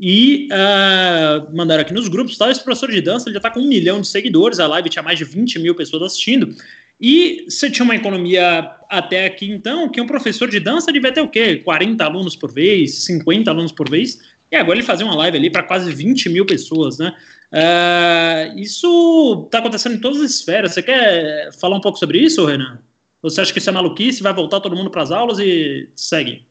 E 0.00 0.48
uh, 0.52 1.56
mandaram 1.56 1.82
aqui 1.82 1.92
nos 1.92 2.06
grupos, 2.06 2.38
tá? 2.38 2.48
esse 2.48 2.62
professor 2.62 2.88
de 2.88 3.00
dança 3.00 3.28
ele 3.28 3.34
já 3.34 3.38
está 3.38 3.50
com 3.50 3.58
um 3.58 3.66
milhão 3.66 4.00
de 4.00 4.06
seguidores, 4.06 4.60
a 4.60 4.66
live 4.68 4.88
tinha 4.88 5.02
mais 5.02 5.18
de 5.18 5.24
20 5.24 5.58
mil 5.58 5.74
pessoas 5.74 6.04
assistindo. 6.04 6.54
E 7.00 7.46
você 7.48 7.68
tinha 7.68 7.84
uma 7.84 7.96
economia 7.96 8.70
até 8.88 9.26
aqui, 9.26 9.50
então, 9.50 9.88
que 9.88 10.00
um 10.00 10.06
professor 10.06 10.48
de 10.48 10.60
dança 10.60 10.92
devia 10.92 11.12
ter 11.12 11.20
o 11.20 11.28
quê? 11.28 11.56
40 11.56 12.04
alunos 12.04 12.36
por 12.36 12.52
vez, 12.52 13.04
50 13.04 13.50
alunos 13.50 13.72
por 13.72 13.90
vez. 13.90 14.20
E 14.50 14.56
agora 14.56 14.78
ele 14.78 14.86
fazia 14.86 15.04
uma 15.04 15.14
live 15.14 15.36
ali 15.36 15.50
para 15.50 15.62
quase 15.62 15.92
20 15.92 16.30
mil 16.30 16.46
pessoas, 16.46 16.98
né? 16.98 17.14
Uh, 17.52 18.58
isso 18.58 19.44
está 19.44 19.58
acontecendo 19.58 19.96
em 19.96 20.00
todas 20.00 20.20
as 20.22 20.30
esferas. 20.30 20.72
Você 20.72 20.82
quer 20.82 21.52
falar 21.58 21.76
um 21.76 21.80
pouco 21.80 21.98
sobre 21.98 22.18
isso, 22.18 22.46
Renan? 22.46 22.80
Você 23.22 23.40
acha 23.40 23.52
que 23.52 23.58
isso 23.58 23.68
é 23.68 23.72
maluquice? 23.72 24.22
Vai 24.22 24.32
voltar 24.32 24.60
todo 24.60 24.76
mundo 24.76 24.90
para 24.90 25.02
as 25.02 25.10
aulas 25.10 25.38
e 25.38 25.90
segue? 25.94 26.46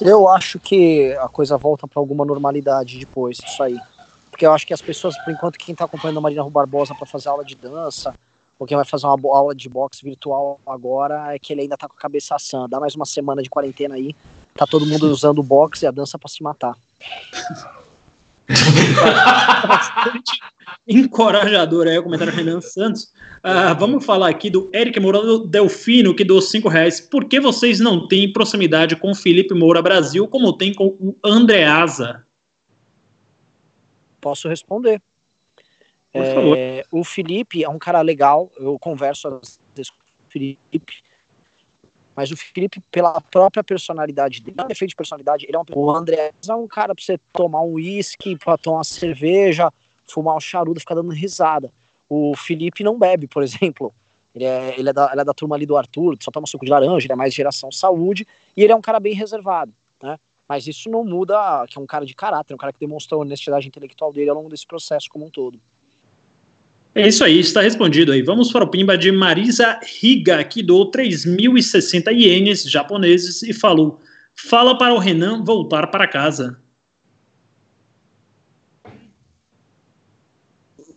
Eu 0.00 0.28
acho 0.28 0.60
que 0.60 1.12
a 1.14 1.28
coisa 1.28 1.56
volta 1.56 1.88
para 1.88 1.98
alguma 1.98 2.24
normalidade 2.24 2.98
depois 2.98 3.38
disso 3.38 3.62
aí. 3.62 3.78
Porque 4.30 4.44
eu 4.44 4.52
acho 4.52 4.66
que 4.66 4.74
as 4.74 4.82
pessoas, 4.82 5.16
por 5.24 5.32
enquanto, 5.32 5.56
quem 5.58 5.72
está 5.72 5.86
acompanhando 5.86 6.18
a 6.18 6.20
Marina 6.20 6.48
Barbosa 6.50 6.94
para 6.94 7.06
fazer 7.06 7.30
aula 7.30 7.42
de 7.42 7.54
dança, 7.54 8.14
ou 8.58 8.66
quem 8.66 8.76
vai 8.76 8.84
fazer 8.84 9.06
uma 9.06 9.16
aula 9.34 9.54
de 9.54 9.68
boxe 9.68 10.04
virtual 10.04 10.60
agora, 10.66 11.34
é 11.34 11.38
que 11.38 11.54
ele 11.54 11.62
ainda 11.62 11.74
está 11.74 11.88
com 11.88 11.94
a 11.94 11.98
cabeça 12.00 12.38
sã. 12.38 12.68
Dá 12.68 12.78
mais 12.78 12.94
uma 12.94 13.06
semana 13.06 13.42
de 13.42 13.48
quarentena 13.48 13.94
aí, 13.94 14.14
tá 14.56 14.66
todo 14.66 14.86
mundo 14.86 15.10
usando 15.10 15.38
o 15.38 15.42
boxe 15.42 15.84
e 15.84 15.88
a 15.88 15.90
dança 15.90 16.18
para 16.18 16.28
se 16.28 16.42
matar. 16.42 16.74
bastante 19.66 20.32
encorajador 20.86 21.86
aí 21.88 21.98
o 21.98 22.02
comentário 22.02 22.32
do 22.32 22.36
Renan 22.36 22.60
Santos. 22.60 23.12
Uh, 23.44 23.74
vamos 23.78 24.04
falar 24.04 24.28
aqui 24.28 24.48
do 24.50 24.70
Eric 24.72 24.98
Moura 25.00 25.20
Delfino, 25.46 26.14
que 26.14 26.24
deu 26.24 26.40
cinco 26.40 26.68
reais. 26.68 27.00
Por 27.00 27.24
que 27.24 27.40
vocês 27.40 27.80
não 27.80 28.06
têm 28.08 28.32
proximidade 28.32 28.96
com 28.96 29.10
o 29.10 29.14
Felipe 29.14 29.54
Moura 29.54 29.82
Brasil 29.82 30.26
como 30.28 30.52
tem 30.52 30.72
com 30.72 30.96
o 30.98 31.16
Andreasa? 31.24 32.24
Posso 34.20 34.48
responder. 34.48 35.00
É, 36.14 36.84
o 36.90 37.04
Felipe 37.04 37.62
é 37.62 37.68
um 37.68 37.78
cara 37.78 38.00
legal, 38.00 38.50
eu 38.56 38.78
converso 38.78 39.28
às 39.28 39.60
vezes 39.74 39.90
com 39.90 39.98
o 39.98 40.30
Felipe, 40.30 41.02
mas 42.16 42.30
o 42.30 42.36
Felipe, 42.36 42.80
pela 42.90 43.20
própria 43.20 43.62
personalidade 43.62 44.40
dele, 44.40 44.56
não 44.56 44.64
é 44.64 44.68
defeito 44.68 44.90
de 44.90 44.96
personalidade, 44.96 45.44
ele 45.46 45.56
é 45.56 45.60
um, 45.60 45.64
o 45.74 45.90
André 45.90 46.32
é 46.48 46.54
um 46.54 46.66
cara 46.66 46.94
pra 46.94 47.04
você 47.04 47.18
tomar 47.32 47.60
um 47.60 47.74
uísque, 47.74 48.36
pra 48.36 48.56
tomar 48.56 48.78
uma 48.78 48.84
cerveja, 48.84 49.70
fumar 50.08 50.36
um 50.36 50.40
charuto, 50.40 50.80
ficar 50.80 50.94
dando 50.94 51.10
risada. 51.10 51.70
O 52.08 52.34
Felipe 52.34 52.82
não 52.82 52.98
bebe, 52.98 53.26
por 53.26 53.42
exemplo. 53.42 53.92
Ele 54.34 54.44
é, 54.44 54.78
ele, 54.78 54.88
é 54.88 54.92
da, 54.92 55.10
ele 55.12 55.20
é 55.20 55.24
da 55.24 55.32
turma 55.32 55.56
ali 55.56 55.64
do 55.64 55.76
Arthur, 55.76 56.16
só 56.20 56.30
toma 56.30 56.46
suco 56.46 56.64
de 56.64 56.70
laranja, 56.70 57.06
ele 57.06 57.12
é 57.12 57.16
mais 57.16 57.32
geração 57.32 57.72
saúde, 57.72 58.26
e 58.56 58.62
ele 58.62 58.72
é 58.72 58.76
um 58.76 58.82
cara 58.82 59.00
bem 59.00 59.14
reservado, 59.14 59.72
né? 60.02 60.18
Mas 60.48 60.66
isso 60.66 60.88
não 60.90 61.04
muda 61.04 61.66
que 61.66 61.78
é 61.78 61.80
um 61.80 61.86
cara 61.86 62.04
de 62.04 62.14
caráter, 62.14 62.54
um 62.54 62.58
cara 62.58 62.72
que 62.72 62.78
demonstrou 62.78 63.20
a 63.20 63.24
honestidade 63.24 63.66
intelectual 63.66 64.12
dele 64.12 64.30
ao 64.30 64.36
longo 64.36 64.48
desse 64.48 64.66
processo 64.66 65.08
como 65.08 65.24
um 65.24 65.30
todo. 65.30 65.58
É 66.96 67.06
isso 67.06 67.22
aí, 67.22 67.40
está 67.40 67.60
respondido 67.60 68.10
aí. 68.10 68.22
Vamos 68.22 68.50
para 68.50 68.64
o 68.64 68.70
Pimba 68.70 68.96
de 68.96 69.12
Marisa 69.12 69.78
Riga, 70.00 70.42
que 70.42 70.62
doou 70.62 70.90
3.060 70.90 72.10
ienes 72.10 72.62
japoneses 72.62 73.42
e 73.42 73.52
falou: 73.52 74.00
fala 74.34 74.78
para 74.78 74.94
o 74.94 74.98
Renan 74.98 75.44
voltar 75.44 75.88
para 75.88 76.08
casa. 76.08 76.58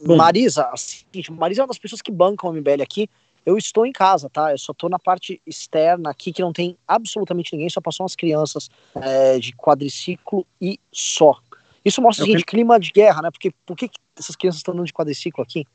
Bom. 0.01 0.15
Marisa, 0.15 0.69
assim, 0.71 1.03
Marisa 1.31 1.59
é 1.59 1.63
uma 1.63 1.67
das 1.67 1.77
pessoas 1.77 2.01
que 2.01 2.13
bancam 2.13 2.49
o 2.49 2.53
MBL 2.53 2.81
aqui. 2.81 3.09
Eu 3.45 3.57
estou 3.57 3.85
em 3.85 3.91
casa, 3.91 4.29
tá? 4.29 4.53
Eu 4.53 4.57
só 4.57 4.71
estou 4.71 4.89
na 4.89 4.97
parte 4.97 5.41
externa 5.45 6.11
aqui 6.11 6.31
que 6.31 6.41
não 6.41 6.53
tem 6.53 6.77
absolutamente 6.87 7.51
ninguém, 7.51 7.69
só 7.69 7.81
passam 7.81 8.05
as 8.05 8.15
crianças 8.15 8.69
é, 8.95 9.37
de 9.37 9.51
quadriciclo 9.51 10.47
e 10.61 10.79
só. 10.93 11.37
Isso 11.83 12.01
mostra 12.01 12.23
o 12.23 12.25
seguinte, 12.25 12.45
clima 12.45 12.79
de 12.79 12.89
guerra, 12.89 13.21
né? 13.21 13.31
Porque 13.31 13.51
por 13.65 13.75
que 13.75 13.89
essas 14.17 14.37
crianças 14.37 14.59
estão 14.59 14.73
andando 14.73 14.87
de 14.87 14.93
quadriciclo 14.93 15.43
aqui? 15.43 15.65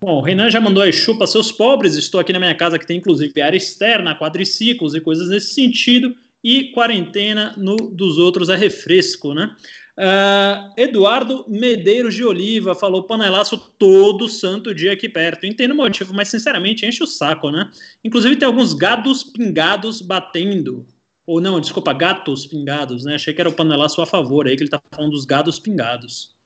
Bom, 0.00 0.18
o 0.18 0.20
Renan 0.20 0.48
já 0.48 0.60
mandou 0.60 0.82
aí, 0.82 0.92
chupa 0.92 1.26
seus 1.26 1.50
pobres, 1.50 1.94
estou 1.96 2.20
aqui 2.20 2.32
na 2.32 2.38
minha 2.38 2.54
casa 2.54 2.78
que 2.78 2.86
tem 2.86 2.98
inclusive 2.98 3.40
área 3.40 3.56
externa, 3.56 4.16
quadriciclos 4.16 4.94
e 4.94 5.00
coisas 5.00 5.28
nesse 5.28 5.54
sentido, 5.54 6.14
e 6.42 6.70
quarentena 6.70 7.54
no 7.56 7.76
dos 7.76 8.16
outros 8.16 8.48
é 8.48 8.56
refresco, 8.56 9.34
né? 9.34 9.56
Uh, 9.98 10.72
Eduardo 10.76 11.44
Medeiros 11.48 12.14
de 12.14 12.24
Oliva 12.24 12.76
falou 12.76 13.02
panelaço 13.02 13.58
todo 13.76 14.28
santo 14.28 14.72
dia 14.72 14.92
aqui 14.92 15.08
perto. 15.08 15.44
Entendo 15.44 15.72
o 15.72 15.76
motivo, 15.76 16.14
mas 16.14 16.28
sinceramente 16.28 16.86
enche 16.86 17.02
o 17.02 17.06
saco, 17.06 17.50
né? 17.50 17.68
Inclusive 18.04 18.36
tem 18.36 18.46
alguns 18.46 18.74
gados 18.74 19.24
pingados 19.24 20.00
batendo. 20.00 20.86
Ou 21.26 21.40
não, 21.40 21.60
desculpa, 21.60 21.92
gatos 21.92 22.46
pingados, 22.46 23.04
né? 23.04 23.16
Achei 23.16 23.34
que 23.34 23.40
era 23.40 23.50
o 23.50 23.52
panelaço 23.52 24.00
a 24.00 24.06
favor 24.06 24.46
aí, 24.46 24.56
que 24.56 24.62
ele 24.62 24.70
tá 24.70 24.80
falando 24.92 25.10
dos 25.10 25.24
gados 25.24 25.58
pingados. 25.58 26.37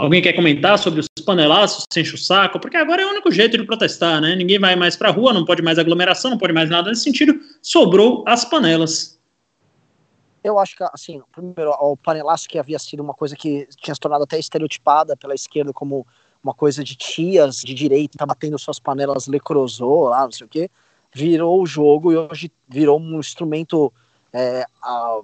Alguém 0.00 0.22
quer 0.22 0.32
comentar 0.32 0.78
sobre 0.78 1.00
os 1.00 1.08
panelaços, 1.24 1.84
se 1.92 2.00
enche 2.00 2.14
o 2.14 2.18
saco? 2.18 2.58
Porque 2.58 2.76
agora 2.76 3.02
é 3.02 3.06
o 3.06 3.10
único 3.10 3.30
jeito 3.30 3.58
de 3.58 3.64
protestar, 3.64 4.20
né? 4.20 4.34
Ninguém 4.34 4.58
vai 4.58 4.74
mais 4.74 4.96
pra 4.96 5.10
rua, 5.10 5.32
não 5.32 5.44
pode 5.44 5.60
mais 5.60 5.78
aglomeração, 5.78 6.30
não 6.30 6.38
pode 6.38 6.54
mais 6.54 6.70
nada 6.70 6.88
nesse 6.88 7.02
sentido. 7.02 7.38
Sobrou 7.60 8.24
as 8.26 8.44
panelas. 8.44 9.20
Eu 10.42 10.58
acho 10.58 10.74
que, 10.74 10.82
assim, 10.84 11.20
primeiro, 11.32 11.70
o 11.70 11.96
panelaço 11.98 12.48
que 12.48 12.58
havia 12.58 12.78
sido 12.78 13.02
uma 13.02 13.12
coisa 13.12 13.36
que 13.36 13.68
tinha 13.76 13.94
se 13.94 14.00
tornado 14.00 14.24
até 14.24 14.38
estereotipada 14.38 15.14
pela 15.16 15.34
esquerda 15.34 15.70
como 15.70 16.06
uma 16.42 16.54
coisa 16.54 16.82
de 16.82 16.96
tias 16.96 17.56
de 17.56 17.74
direita, 17.74 18.16
tá 18.16 18.24
batendo 18.24 18.58
suas 18.58 18.78
panelas 18.78 19.26
lecrosou 19.26 20.08
lá, 20.08 20.24
não 20.24 20.32
sei 20.32 20.46
o 20.46 20.48
quê, 20.48 20.70
virou 21.14 21.62
o 21.62 21.66
jogo 21.66 22.10
e 22.10 22.16
hoje 22.16 22.50
virou 22.66 22.98
um 22.98 23.20
instrumento 23.20 23.92
é, 24.32 24.64
a, 24.82 25.20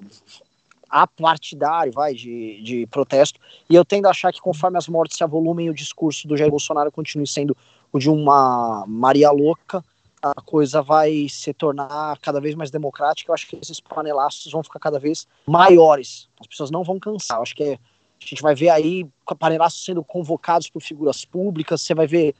apartidário, 0.88 1.92
vai, 1.92 2.14
de, 2.14 2.62
de 2.62 2.86
protesto. 2.86 3.40
E 3.68 3.74
eu 3.74 3.84
tendo 3.84 4.06
a 4.06 4.10
achar 4.10 4.32
que 4.32 4.40
conforme 4.40 4.78
as 4.78 4.88
mortes 4.88 5.16
se 5.16 5.24
avolumem, 5.24 5.68
o 5.70 5.74
discurso 5.74 6.26
do 6.26 6.36
Jair 6.36 6.50
Bolsonaro 6.50 6.92
continue 6.92 7.26
sendo 7.26 7.56
o 7.92 7.98
de 7.98 8.10
uma 8.10 8.84
Maria 8.86 9.30
Louca, 9.30 9.82
a 10.22 10.40
coisa 10.40 10.82
vai 10.82 11.28
se 11.28 11.52
tornar 11.52 12.18
cada 12.18 12.40
vez 12.40 12.54
mais 12.54 12.70
democrática. 12.70 13.30
Eu 13.30 13.34
acho 13.34 13.46
que 13.46 13.56
esses 13.56 13.80
panelaços 13.80 14.50
vão 14.50 14.62
ficar 14.62 14.80
cada 14.80 14.98
vez 14.98 15.26
maiores. 15.46 16.28
As 16.40 16.46
pessoas 16.46 16.70
não 16.70 16.82
vão 16.82 16.98
cansar. 16.98 17.38
Eu 17.38 17.42
acho 17.42 17.54
que 17.54 17.62
é, 17.62 17.74
a 17.74 18.26
gente 18.26 18.42
vai 18.42 18.54
ver 18.54 18.70
aí 18.70 19.06
panelaços 19.38 19.84
sendo 19.84 20.02
convocados 20.02 20.68
por 20.70 20.80
figuras 20.80 21.24
públicas. 21.24 21.82
Você 21.82 21.94
vai 21.94 22.06
ver, 22.06 22.34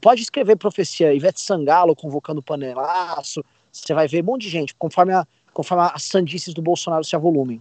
pode 0.00 0.22
escrever 0.22 0.56
profecia, 0.56 1.14
Ivete 1.14 1.40
Sangalo 1.40 1.96
convocando 1.96 2.42
panelaço. 2.42 3.44
Você 3.70 3.92
vai 3.92 4.08
ver 4.08 4.22
um 4.22 4.26
monte 4.26 4.42
de 4.42 4.48
gente, 4.48 4.74
conforme, 4.74 5.12
a, 5.12 5.26
conforme 5.52 5.90
as 5.92 6.04
sandices 6.04 6.54
do 6.54 6.62
Bolsonaro 6.62 7.04
se 7.04 7.14
avolumem. 7.14 7.60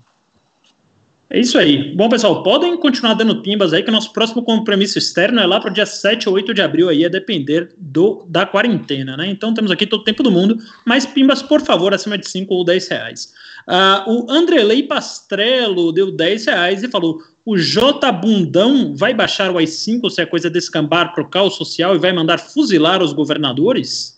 É 1.28 1.40
isso 1.40 1.58
aí. 1.58 1.96
Bom, 1.96 2.08
pessoal, 2.08 2.44
podem 2.44 2.78
continuar 2.78 3.16
dando 3.16 3.42
pimbas 3.42 3.74
aí, 3.74 3.82
que 3.82 3.90
o 3.90 3.92
nosso 3.92 4.14
próximo 4.14 4.44
compromisso 4.44 5.00
externo 5.00 5.40
é 5.40 5.46
lá 5.46 5.60
para 5.60 5.72
o 5.72 5.74
dia 5.74 5.86
7 5.86 6.30
ou 6.30 6.36
8 6.36 6.54
de 6.54 6.62
abril 6.62 6.88
aí, 6.88 7.04
a 7.04 7.10
depender 7.10 7.74
do, 7.78 8.26
da 8.30 8.46
quarentena, 8.46 9.18
né? 9.18 9.28
Então 9.28 9.52
temos 9.52 9.72
aqui 9.72 9.88
todo 9.88 10.02
o 10.02 10.04
tempo 10.04 10.22
do 10.22 10.30
mundo, 10.30 10.58
mas 10.86 11.06
pimbas, 11.06 11.42
por 11.42 11.62
favor, 11.62 11.94
acima 11.96 12.16
de 12.16 12.30
5 12.30 12.54
ou 12.54 12.64
10 12.64 12.88
reais. 12.88 13.34
Uh, 13.68 14.12
o 14.12 14.32
Andrelei 14.32 14.84
Pastrello 14.84 15.92
deu 15.92 16.12
10 16.12 16.46
reais 16.46 16.84
e 16.84 16.88
falou: 16.88 17.20
o 17.44 17.58
J 17.58 18.12
Bundão 18.12 18.96
vai 18.96 19.14
baixar 19.14 19.52
o 19.52 19.58
AI-5 19.58 20.10
se 20.12 20.22
a 20.22 20.28
coisa 20.28 20.50
descambar 20.50 21.14
para 21.14 21.24
o 21.24 21.30
caos 21.30 21.56
social 21.56 21.96
e 21.96 22.00
vai 22.00 22.14
mandar 22.14 22.38
fuzilar 22.38 23.02
os 23.02 23.14
governadores? 23.14 24.16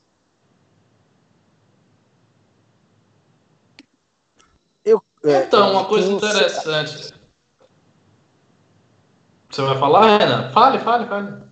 É, 4.86 4.98
então, 5.24 5.72
uma 5.72 5.86
coisa 5.86 6.12
interessante. 6.12 7.14
Você 9.50 9.62
vai 9.62 9.78
falar, 9.78 10.18
Renan? 10.18 10.50
Fale, 10.52 10.80
fale, 10.80 11.06
fale. 11.08 11.48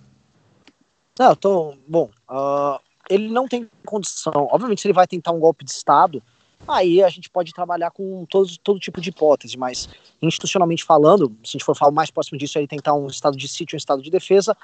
Não, 1.17 1.35
tô. 1.35 1.75
Bom, 1.87 2.09
uh, 2.29 2.79
ele 3.09 3.29
não 3.29 3.47
tem 3.47 3.69
condição. 3.85 4.47
Obviamente, 4.51 4.81
se 4.81 4.87
ele 4.87 4.93
vai 4.93 5.07
tentar 5.07 5.31
um 5.31 5.39
golpe 5.39 5.63
de 5.63 5.71
Estado, 5.71 6.21
aí 6.67 7.01
a 7.03 7.09
gente 7.09 7.29
pode 7.29 7.53
trabalhar 7.53 7.91
com 7.91 8.25
todo, 8.29 8.49
todo 8.59 8.79
tipo 8.79 8.99
de 8.99 9.09
hipótese, 9.09 9.57
mas 9.57 9.87
institucionalmente 10.21 10.83
falando, 10.83 11.29
se 11.43 11.51
a 11.51 11.53
gente 11.53 11.63
for 11.63 11.75
falar 11.75 11.91
mais 11.91 12.11
próximo 12.11 12.37
disso, 12.37 12.57
ele 12.57 12.67
tentar 12.67 12.93
um 12.93 13.07
estado 13.07 13.37
de 13.37 13.47
sítio, 13.47 13.75
um 13.75 13.77
estado 13.77 14.01
de 14.01 14.09
defesa, 14.09 14.57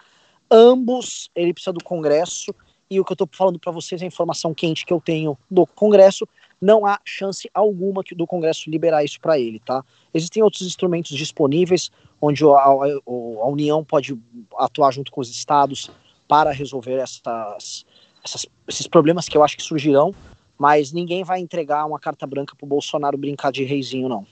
ambos 0.49 1.29
ele 1.35 1.53
precisa 1.53 1.73
do 1.73 1.83
Congresso, 1.83 2.53
e 2.89 2.99
o 2.99 3.05
que 3.05 3.11
eu 3.11 3.15
estou 3.15 3.29
falando 3.31 3.57
para 3.57 3.71
vocês 3.71 4.01
é 4.01 4.05
a 4.05 4.07
informação 4.07 4.53
quente 4.53 4.85
que 4.85 4.91
eu 4.91 4.99
tenho 4.99 5.37
do 5.49 5.65
Congresso, 5.65 6.27
não 6.61 6.85
há 6.85 6.99
chance 7.03 7.49
alguma 7.53 8.03
que 8.03 8.13
do 8.13 8.27
Congresso 8.27 8.69
liberar 8.69 9.03
isso 9.03 9.19
para 9.19 9.39
ele, 9.39 9.59
tá? 9.59 9.83
Existem 10.13 10.43
outros 10.43 10.61
instrumentos 10.61 11.17
disponíveis 11.17 11.89
onde 12.21 12.45
a, 12.45 12.47
a, 12.47 12.73
a, 13.07 13.47
União 13.47 13.83
pode 13.83 14.15
atuar 14.57 14.91
junto 14.91 15.11
com 15.11 15.19
os 15.19 15.29
estados 15.29 15.89
para 16.27 16.51
resolver 16.51 16.97
essas, 16.97 17.85
essas, 18.23 18.45
esses 18.67 18.85
problemas 18.85 19.27
que 19.27 19.35
eu 19.35 19.43
acho 19.43 19.57
que 19.57 19.63
surgirão, 19.63 20.13
mas 20.57 20.91
ninguém 20.91 21.23
vai 21.23 21.39
entregar 21.39 21.83
uma 21.85 21.99
carta 21.99 22.27
branca 22.27 22.55
para 22.55 22.65
o 22.65 22.69
Bolsonaro 22.69 23.17
brincar 23.17 23.51
de 23.51 23.63
reizinho, 23.63 24.07
não. 24.07 24.27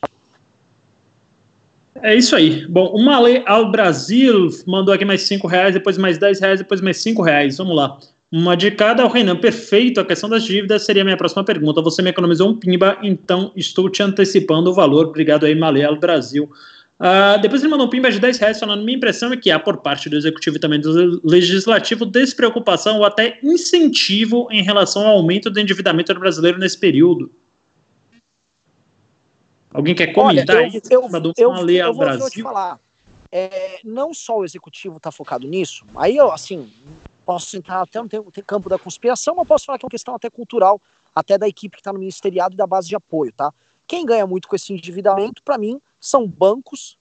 É 2.02 2.16
isso 2.16 2.36
aí. 2.36 2.66
Bom, 2.68 2.88
o 2.94 3.04
Malê 3.04 3.44
ao 3.46 3.72
Brasil 3.72 4.48
mandou 4.68 4.94
aqui 4.94 5.04
mais 5.04 5.24
cinco 5.24 5.48
reais, 5.48 5.74
depois 5.74 5.98
mais 5.98 6.18
dez 6.20 6.40
reais, 6.40 6.60
depois 6.60 6.80
mais 6.80 6.98
cinco 6.98 7.24
reais. 7.24 7.58
Vamos 7.58 7.76
lá. 7.76 8.00
Uma 8.32 8.56
de 8.56 8.70
cada, 8.70 9.04
o 9.06 9.10
Renan, 9.10 9.36
perfeito. 9.36 10.00
A 10.00 10.06
questão 10.06 10.30
das 10.30 10.44
dívidas 10.44 10.86
seria 10.86 11.02
a 11.02 11.06
minha 11.06 11.18
próxima 11.18 11.44
pergunta. 11.44 11.82
Você 11.82 12.02
me 12.02 12.12
economizou 12.12 12.50
um 12.50 12.56
pimba, 12.56 13.00
então 13.02 13.52
estou 13.56 13.90
te 13.90 14.04
antecipando 14.04 14.70
o 14.70 14.74
valor. 14.74 15.08
Obrigado 15.08 15.46
aí, 15.46 15.56
Malelo 15.56 16.00
Brasil. 16.00 16.50
Uh, 17.00 17.42
depois 17.42 17.62
ele 17.62 17.72
mandou 17.72 17.88
um 17.88 17.90
pimba 17.90 18.12
de 18.12 18.20
10 18.20 18.38
reais 18.38 18.60
falando: 18.60 18.84
minha 18.84 18.98
impressão 18.98 19.34
é 19.34 19.38
que 19.38 19.50
há 19.50 19.58
por 19.58 19.78
parte 19.78 20.10
do 20.10 20.18
executivo 20.18 20.58
e 20.58 20.60
também 20.60 20.80
do 20.80 21.22
legislativo 21.24 22.06
despreocupação 22.06 22.98
ou 22.98 23.06
até 23.06 23.40
incentivo 23.42 24.48
em 24.52 24.62
relação 24.62 25.08
ao 25.08 25.16
aumento 25.16 25.50
do 25.50 25.60
endividamento 25.60 26.14
do 26.14 26.20
brasileiro 26.20 26.60
nesse 26.60 26.78
período. 26.78 27.32
Alguém 29.72 29.96
quer 29.96 30.08
comentar 30.08 30.58
Olha, 30.58 30.66
eu, 30.68 30.82
eu, 30.92 31.10
eu, 31.10 31.34
eu, 31.38 31.70
eu 31.70 31.94
vou, 31.94 32.04
Brasil? 32.04 32.30
te 32.30 32.44
falar. 32.44 32.80
É, 33.32 33.80
não 33.84 34.14
só 34.14 34.40
o 34.40 34.46
executivo 34.46 34.98
está 34.98 35.12
focado 35.12 35.48
nisso, 35.48 35.86
aí 35.96 36.18
eu, 36.18 36.32
assim, 36.32 36.68
posso 37.30 37.56
entrar 37.56 37.84
até 37.84 38.02
no 38.02 38.08
campo 38.44 38.68
da 38.68 38.80
conspiração, 38.80 39.36
mas 39.36 39.48
posso 39.48 39.64
falar 39.68 39.78
que 39.78 39.86
é 39.86 39.88
uma 39.88 39.92
questão 39.92 40.16
até 40.16 40.32
cultural, 40.32 40.82
até 41.14 41.38
da 41.38 41.48
equipe 41.48 41.76
que 41.76 41.80
está 41.80 41.94
no 41.94 42.00
ministeriado 42.00 42.56
e 42.56 42.58
da 42.58 42.66
base 42.66 42.90
de 42.90 42.96
apoio, 42.96 43.32
tá? 43.32 43.54
Quem 43.88 44.04
ganha 44.04 44.26
muito 44.26 44.48
com 44.48 44.56
esse 44.56 44.74
endividamento, 44.74 45.44
para 45.44 45.56
mim, 45.56 45.80
são 46.00 46.28
bancos, 46.28 46.98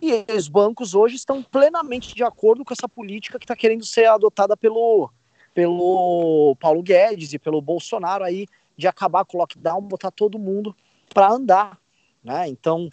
e 0.00 0.24
os 0.34 0.48
bancos 0.48 0.94
hoje 0.94 1.16
estão 1.16 1.42
plenamente 1.42 2.14
de 2.14 2.24
acordo 2.24 2.64
com 2.64 2.72
essa 2.72 2.88
política 2.88 3.38
que 3.38 3.44
está 3.44 3.54
querendo 3.54 3.84
ser 3.84 4.06
adotada 4.06 4.56
pelo, 4.56 5.10
pelo 5.52 6.56
Paulo 6.58 6.82
Guedes 6.82 7.34
e 7.34 7.38
pelo 7.38 7.60
Bolsonaro 7.60 8.24
aí, 8.24 8.46
de 8.74 8.88
acabar 8.88 9.22
com 9.26 9.36
o 9.36 9.40
lockdown, 9.40 9.82
botar 9.82 10.10
todo 10.10 10.38
mundo 10.38 10.74
para 11.12 11.30
andar, 11.30 11.78
né? 12.24 12.48
Então, 12.48 12.88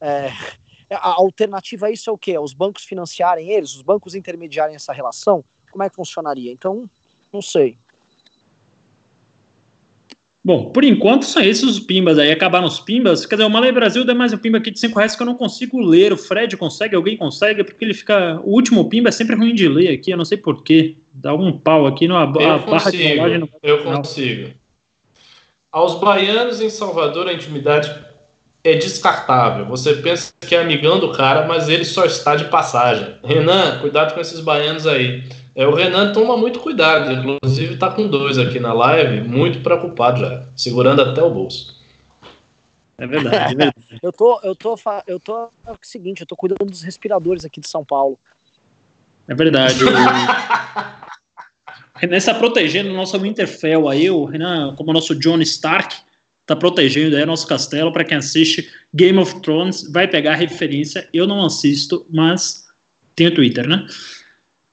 é, 0.00 0.28
a 0.92 1.08
alternativa 1.08 1.86
a 1.86 1.90
isso 1.90 2.08
é 2.08 2.12
o 2.12 2.18
quê? 2.18 2.38
Os 2.38 2.54
bancos 2.54 2.84
financiarem 2.84 3.50
eles, 3.50 3.74
os 3.74 3.82
bancos 3.82 4.14
intermediarem 4.14 4.76
essa 4.76 4.92
relação? 4.92 5.44
Como 5.74 5.82
é 5.82 5.90
que 5.90 5.96
funcionaria. 5.96 6.52
Então, 6.52 6.88
não 7.32 7.42
sei. 7.42 7.76
Bom, 10.44 10.70
por 10.70 10.84
enquanto 10.84 11.24
são 11.24 11.42
esses 11.42 11.64
os 11.64 11.80
pimbas 11.80 12.16
aí. 12.16 12.30
Acabaram 12.30 12.66
os 12.66 12.78
pimbas. 12.78 13.26
Quer 13.26 13.34
dizer, 13.34 13.46
o 13.46 13.50
Malay 13.50 13.72
Brasil 13.72 14.04
dá 14.04 14.14
mais 14.14 14.32
um 14.32 14.38
pimba 14.38 14.58
aqui 14.58 14.70
de 14.70 14.78
5 14.78 14.96
reais 14.96 15.16
que 15.16 15.22
eu 15.22 15.26
não 15.26 15.34
consigo 15.34 15.80
ler. 15.80 16.12
O 16.12 16.16
Fred 16.16 16.56
consegue, 16.56 16.94
alguém 16.94 17.16
consegue, 17.16 17.64
porque 17.64 17.84
ele 17.84 17.94
fica. 17.94 18.40
O 18.44 18.52
último 18.52 18.88
pimba 18.88 19.08
é 19.08 19.12
sempre 19.12 19.34
ruim 19.34 19.54
de 19.54 19.68
ler 19.68 19.88
aqui, 19.88 20.12
eu 20.12 20.16
não 20.16 20.24
sei 20.24 20.38
porquê. 20.38 20.96
Dá 21.12 21.34
um 21.34 21.58
pau 21.58 21.86
aqui 21.86 22.06
no, 22.06 22.14
eu 22.14 22.26
barra 22.28 22.58
consigo, 22.60 23.28
de. 23.28 23.50
Eu 23.62 23.82
consigo. 23.82 24.50
Aos 25.72 25.98
baianos 25.98 26.60
em 26.60 26.70
Salvador, 26.70 27.26
a 27.26 27.32
intimidade 27.32 27.92
é 28.62 28.74
descartável. 28.74 29.64
Você 29.66 29.94
pensa 29.94 30.32
que 30.40 30.54
é 30.54 30.60
amigão 30.60 31.00
do 31.00 31.10
cara, 31.12 31.48
mas 31.48 31.68
ele 31.68 31.84
só 31.84 32.04
está 32.04 32.36
de 32.36 32.44
passagem. 32.44 33.16
Renan, 33.24 33.80
cuidado 33.80 34.14
com 34.14 34.20
esses 34.20 34.40
baianos 34.40 34.86
aí. 34.86 35.24
É, 35.54 35.66
o 35.66 35.74
Renan 35.74 36.12
toma 36.12 36.36
muito 36.36 36.58
cuidado, 36.58 37.12
inclusive 37.12 37.74
está 37.74 37.90
com 37.90 38.08
dois 38.08 38.38
aqui 38.38 38.58
na 38.58 38.72
live, 38.72 39.20
muito 39.28 39.60
preocupado 39.60 40.20
já, 40.20 40.44
segurando 40.56 41.02
até 41.02 41.22
o 41.22 41.30
bolso. 41.30 41.80
É 42.98 43.06
verdade, 43.06 43.36
é 43.36 43.46
verdade. 43.56 43.74
eu 44.02 44.12
tô, 44.12 44.40
eu 44.42 44.56
tô, 44.56 44.76
eu 45.06 45.20
tô, 45.20 45.44
é 45.66 45.70
o 45.70 45.78
seguinte, 45.82 46.22
eu 46.22 46.26
tô 46.26 46.34
cuidando 46.34 46.64
dos 46.64 46.82
respiradores 46.82 47.44
aqui 47.44 47.60
de 47.60 47.68
São 47.68 47.84
Paulo. 47.84 48.18
É 49.28 49.34
verdade. 49.34 49.84
o 49.84 49.88
Renan 51.94 52.16
está 52.16 52.34
protegendo 52.34 52.90
o 52.90 52.94
nosso 52.94 53.18
Winterfell 53.18 53.88
aí, 53.88 54.10
o 54.10 54.24
Renan, 54.24 54.74
como 54.74 54.90
o 54.90 54.92
nosso 54.92 55.14
John 55.14 55.40
Stark, 55.40 55.94
está 56.40 56.56
protegendo 56.56 57.16
aí 57.16 57.22
o 57.22 57.26
nosso 57.26 57.46
castelo 57.46 57.92
para 57.92 58.04
quem 58.04 58.16
assiste 58.16 58.70
Game 58.92 59.18
of 59.18 59.40
Thrones, 59.40 59.90
vai 59.90 60.08
pegar 60.08 60.32
a 60.32 60.36
referência. 60.36 61.08
Eu 61.12 61.28
não 61.28 61.44
assisto, 61.44 62.06
mas 62.10 62.68
tenho 63.14 63.34
Twitter, 63.34 63.68
né? 63.68 63.86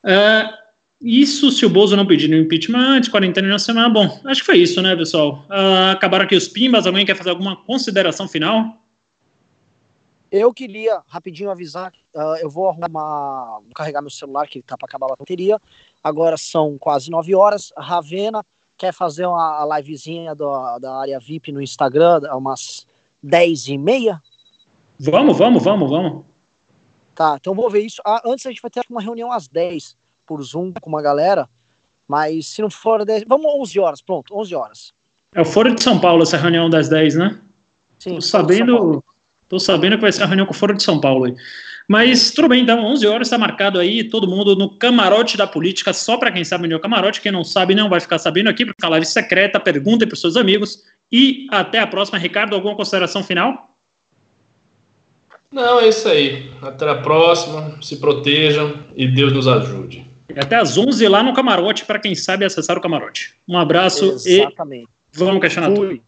Uh, 0.03 0.60
isso 1.01 1.49
se 1.49 1.65
o 1.65 1.69
Bozo 1.69 1.97
não 1.97 2.05
pedir 2.05 2.27
no 2.27 2.37
impeachment 2.37 2.79
antes, 2.79 3.09
quarentena 3.09 3.47
na 3.47 3.57
semana. 3.57 3.89
Bom, 3.89 4.21
acho 4.25 4.41
que 4.41 4.45
foi 4.45 4.57
isso, 4.59 4.81
né, 4.81 4.95
pessoal? 4.95 5.45
Uh, 5.49 5.91
acabaram 5.91 6.25
aqui 6.25 6.35
os 6.35 6.47
pimbas. 6.47 6.85
Alguém 6.85 7.05
quer 7.05 7.15
fazer 7.15 7.31
alguma 7.31 7.55
consideração 7.55 8.27
final? 8.27 8.77
Eu 10.31 10.53
queria 10.53 11.01
rapidinho 11.07 11.49
avisar, 11.49 11.91
uh, 12.15 12.37
eu 12.39 12.49
vou 12.49 12.69
arrumar, 12.69 13.59
vou 13.59 13.73
carregar 13.75 14.01
meu 14.01 14.11
celular 14.11 14.47
que 14.47 14.61
tá 14.61 14.77
para 14.77 14.85
acabar 14.85 15.07
a 15.07 15.15
bateria. 15.15 15.59
Agora 16.03 16.37
são 16.37 16.77
quase 16.77 17.09
9 17.09 17.33
horas. 17.33 17.73
Ravena 17.75 18.45
quer 18.77 18.93
fazer 18.93 19.25
uma 19.25 19.67
livezinha 19.77 20.35
do, 20.35 20.79
da 20.79 20.99
área 20.99 21.19
VIP 21.19 21.51
no 21.51 21.61
Instagram, 21.61 22.21
umas 22.33 22.85
10 23.23 23.69
e 23.69 23.77
meia. 23.77 24.21
Vamos, 24.99 25.35
vamos, 25.35 25.63
vamos, 25.63 25.89
vamos. 25.89 26.25
Tá, 27.15 27.37
então 27.39 27.55
vou 27.55 27.69
ver 27.69 27.81
isso. 27.81 28.01
Ah, 28.05 28.21
antes 28.25 28.45
a 28.45 28.49
gente 28.49 28.61
vai 28.61 28.71
ter 28.71 28.83
uma 28.89 29.01
reunião 29.01 29.31
às 29.31 29.47
10 29.47 29.99
por 30.31 30.41
Zoom 30.41 30.71
com 30.79 30.89
uma 30.89 31.01
galera, 31.01 31.49
mas 32.07 32.47
se 32.47 32.61
não 32.61 32.69
for 32.69 33.03
10, 33.03 33.25
vamos 33.27 33.51
11 33.53 33.79
horas, 33.81 34.01
pronto, 34.01 34.33
11 34.33 34.55
horas. 34.55 34.93
É 35.35 35.41
o 35.41 35.45
Foro 35.45 35.75
de 35.75 35.83
São 35.83 35.99
Paulo 35.99 36.23
essa 36.23 36.37
reunião 36.37 36.69
das 36.69 36.87
10, 36.87 37.15
né? 37.15 37.37
Sim. 37.99 38.15
Tô 38.15 38.21
sabendo, 38.21 39.03
tô 39.49 39.59
sabendo 39.59 39.97
que 39.97 40.03
vai 40.03 40.11
ser 40.13 40.23
a 40.23 40.27
reunião 40.27 40.45
com 40.45 40.53
o 40.53 40.55
Foro 40.55 40.73
de 40.73 40.81
São 40.81 41.01
Paulo 41.01 41.25
aí. 41.25 41.35
Mas 41.85 42.31
tudo 42.31 42.47
bem, 42.47 42.63
então, 42.63 42.81
11 42.81 43.07
horas 43.07 43.27
está 43.27 43.37
marcado 43.37 43.77
aí, 43.77 44.05
todo 44.05 44.25
mundo 44.25 44.55
no 44.55 44.69
camarote 44.69 45.35
da 45.35 45.45
política, 45.45 45.91
só 45.91 46.15
para 46.15 46.31
quem 46.31 46.45
sabe 46.45 46.63
onde 46.63 46.73
é 46.73 46.77
o 46.77 46.81
camarote, 46.81 47.19
quem 47.19 47.31
não 47.31 47.43
sabe 47.43 47.75
não 47.75 47.89
vai 47.89 47.99
ficar 47.99 48.19
sabendo 48.19 48.49
aqui, 48.49 48.65
porque 48.65 48.85
a 48.85 48.89
live 48.89 49.05
secreta, 49.05 49.59
perguntem 49.59 50.07
para 50.07 50.15
os 50.15 50.21
seus 50.21 50.37
amigos, 50.37 50.81
e 51.11 51.45
até 51.51 51.79
a 51.79 51.87
próxima. 51.87 52.17
Ricardo, 52.17 52.55
alguma 52.55 52.77
consideração 52.77 53.21
final? 53.21 53.67
Não, 55.51 55.81
é 55.81 55.89
isso 55.89 56.07
aí. 56.07 56.49
Até 56.61 56.89
a 56.89 56.95
próxima, 56.95 57.77
se 57.81 57.97
protejam 57.97 58.73
e 58.95 59.05
Deus 59.05 59.33
nos 59.33 59.49
ajude. 59.49 60.10
E 60.35 60.39
até 60.39 60.55
às 60.55 60.77
11 60.77 61.07
lá 61.07 61.23
no 61.23 61.33
camarote, 61.33 61.85
para 61.85 61.99
quem 61.99 62.15
sabe 62.15 62.45
acessar 62.45 62.77
o 62.77 62.81
camarote. 62.81 63.35
Um 63.47 63.57
abraço 63.57 64.05
Exatamente. 64.25 64.87
e 65.13 65.17
vamos 65.17 65.41
questionar 65.41 65.71
tudo. 65.73 66.01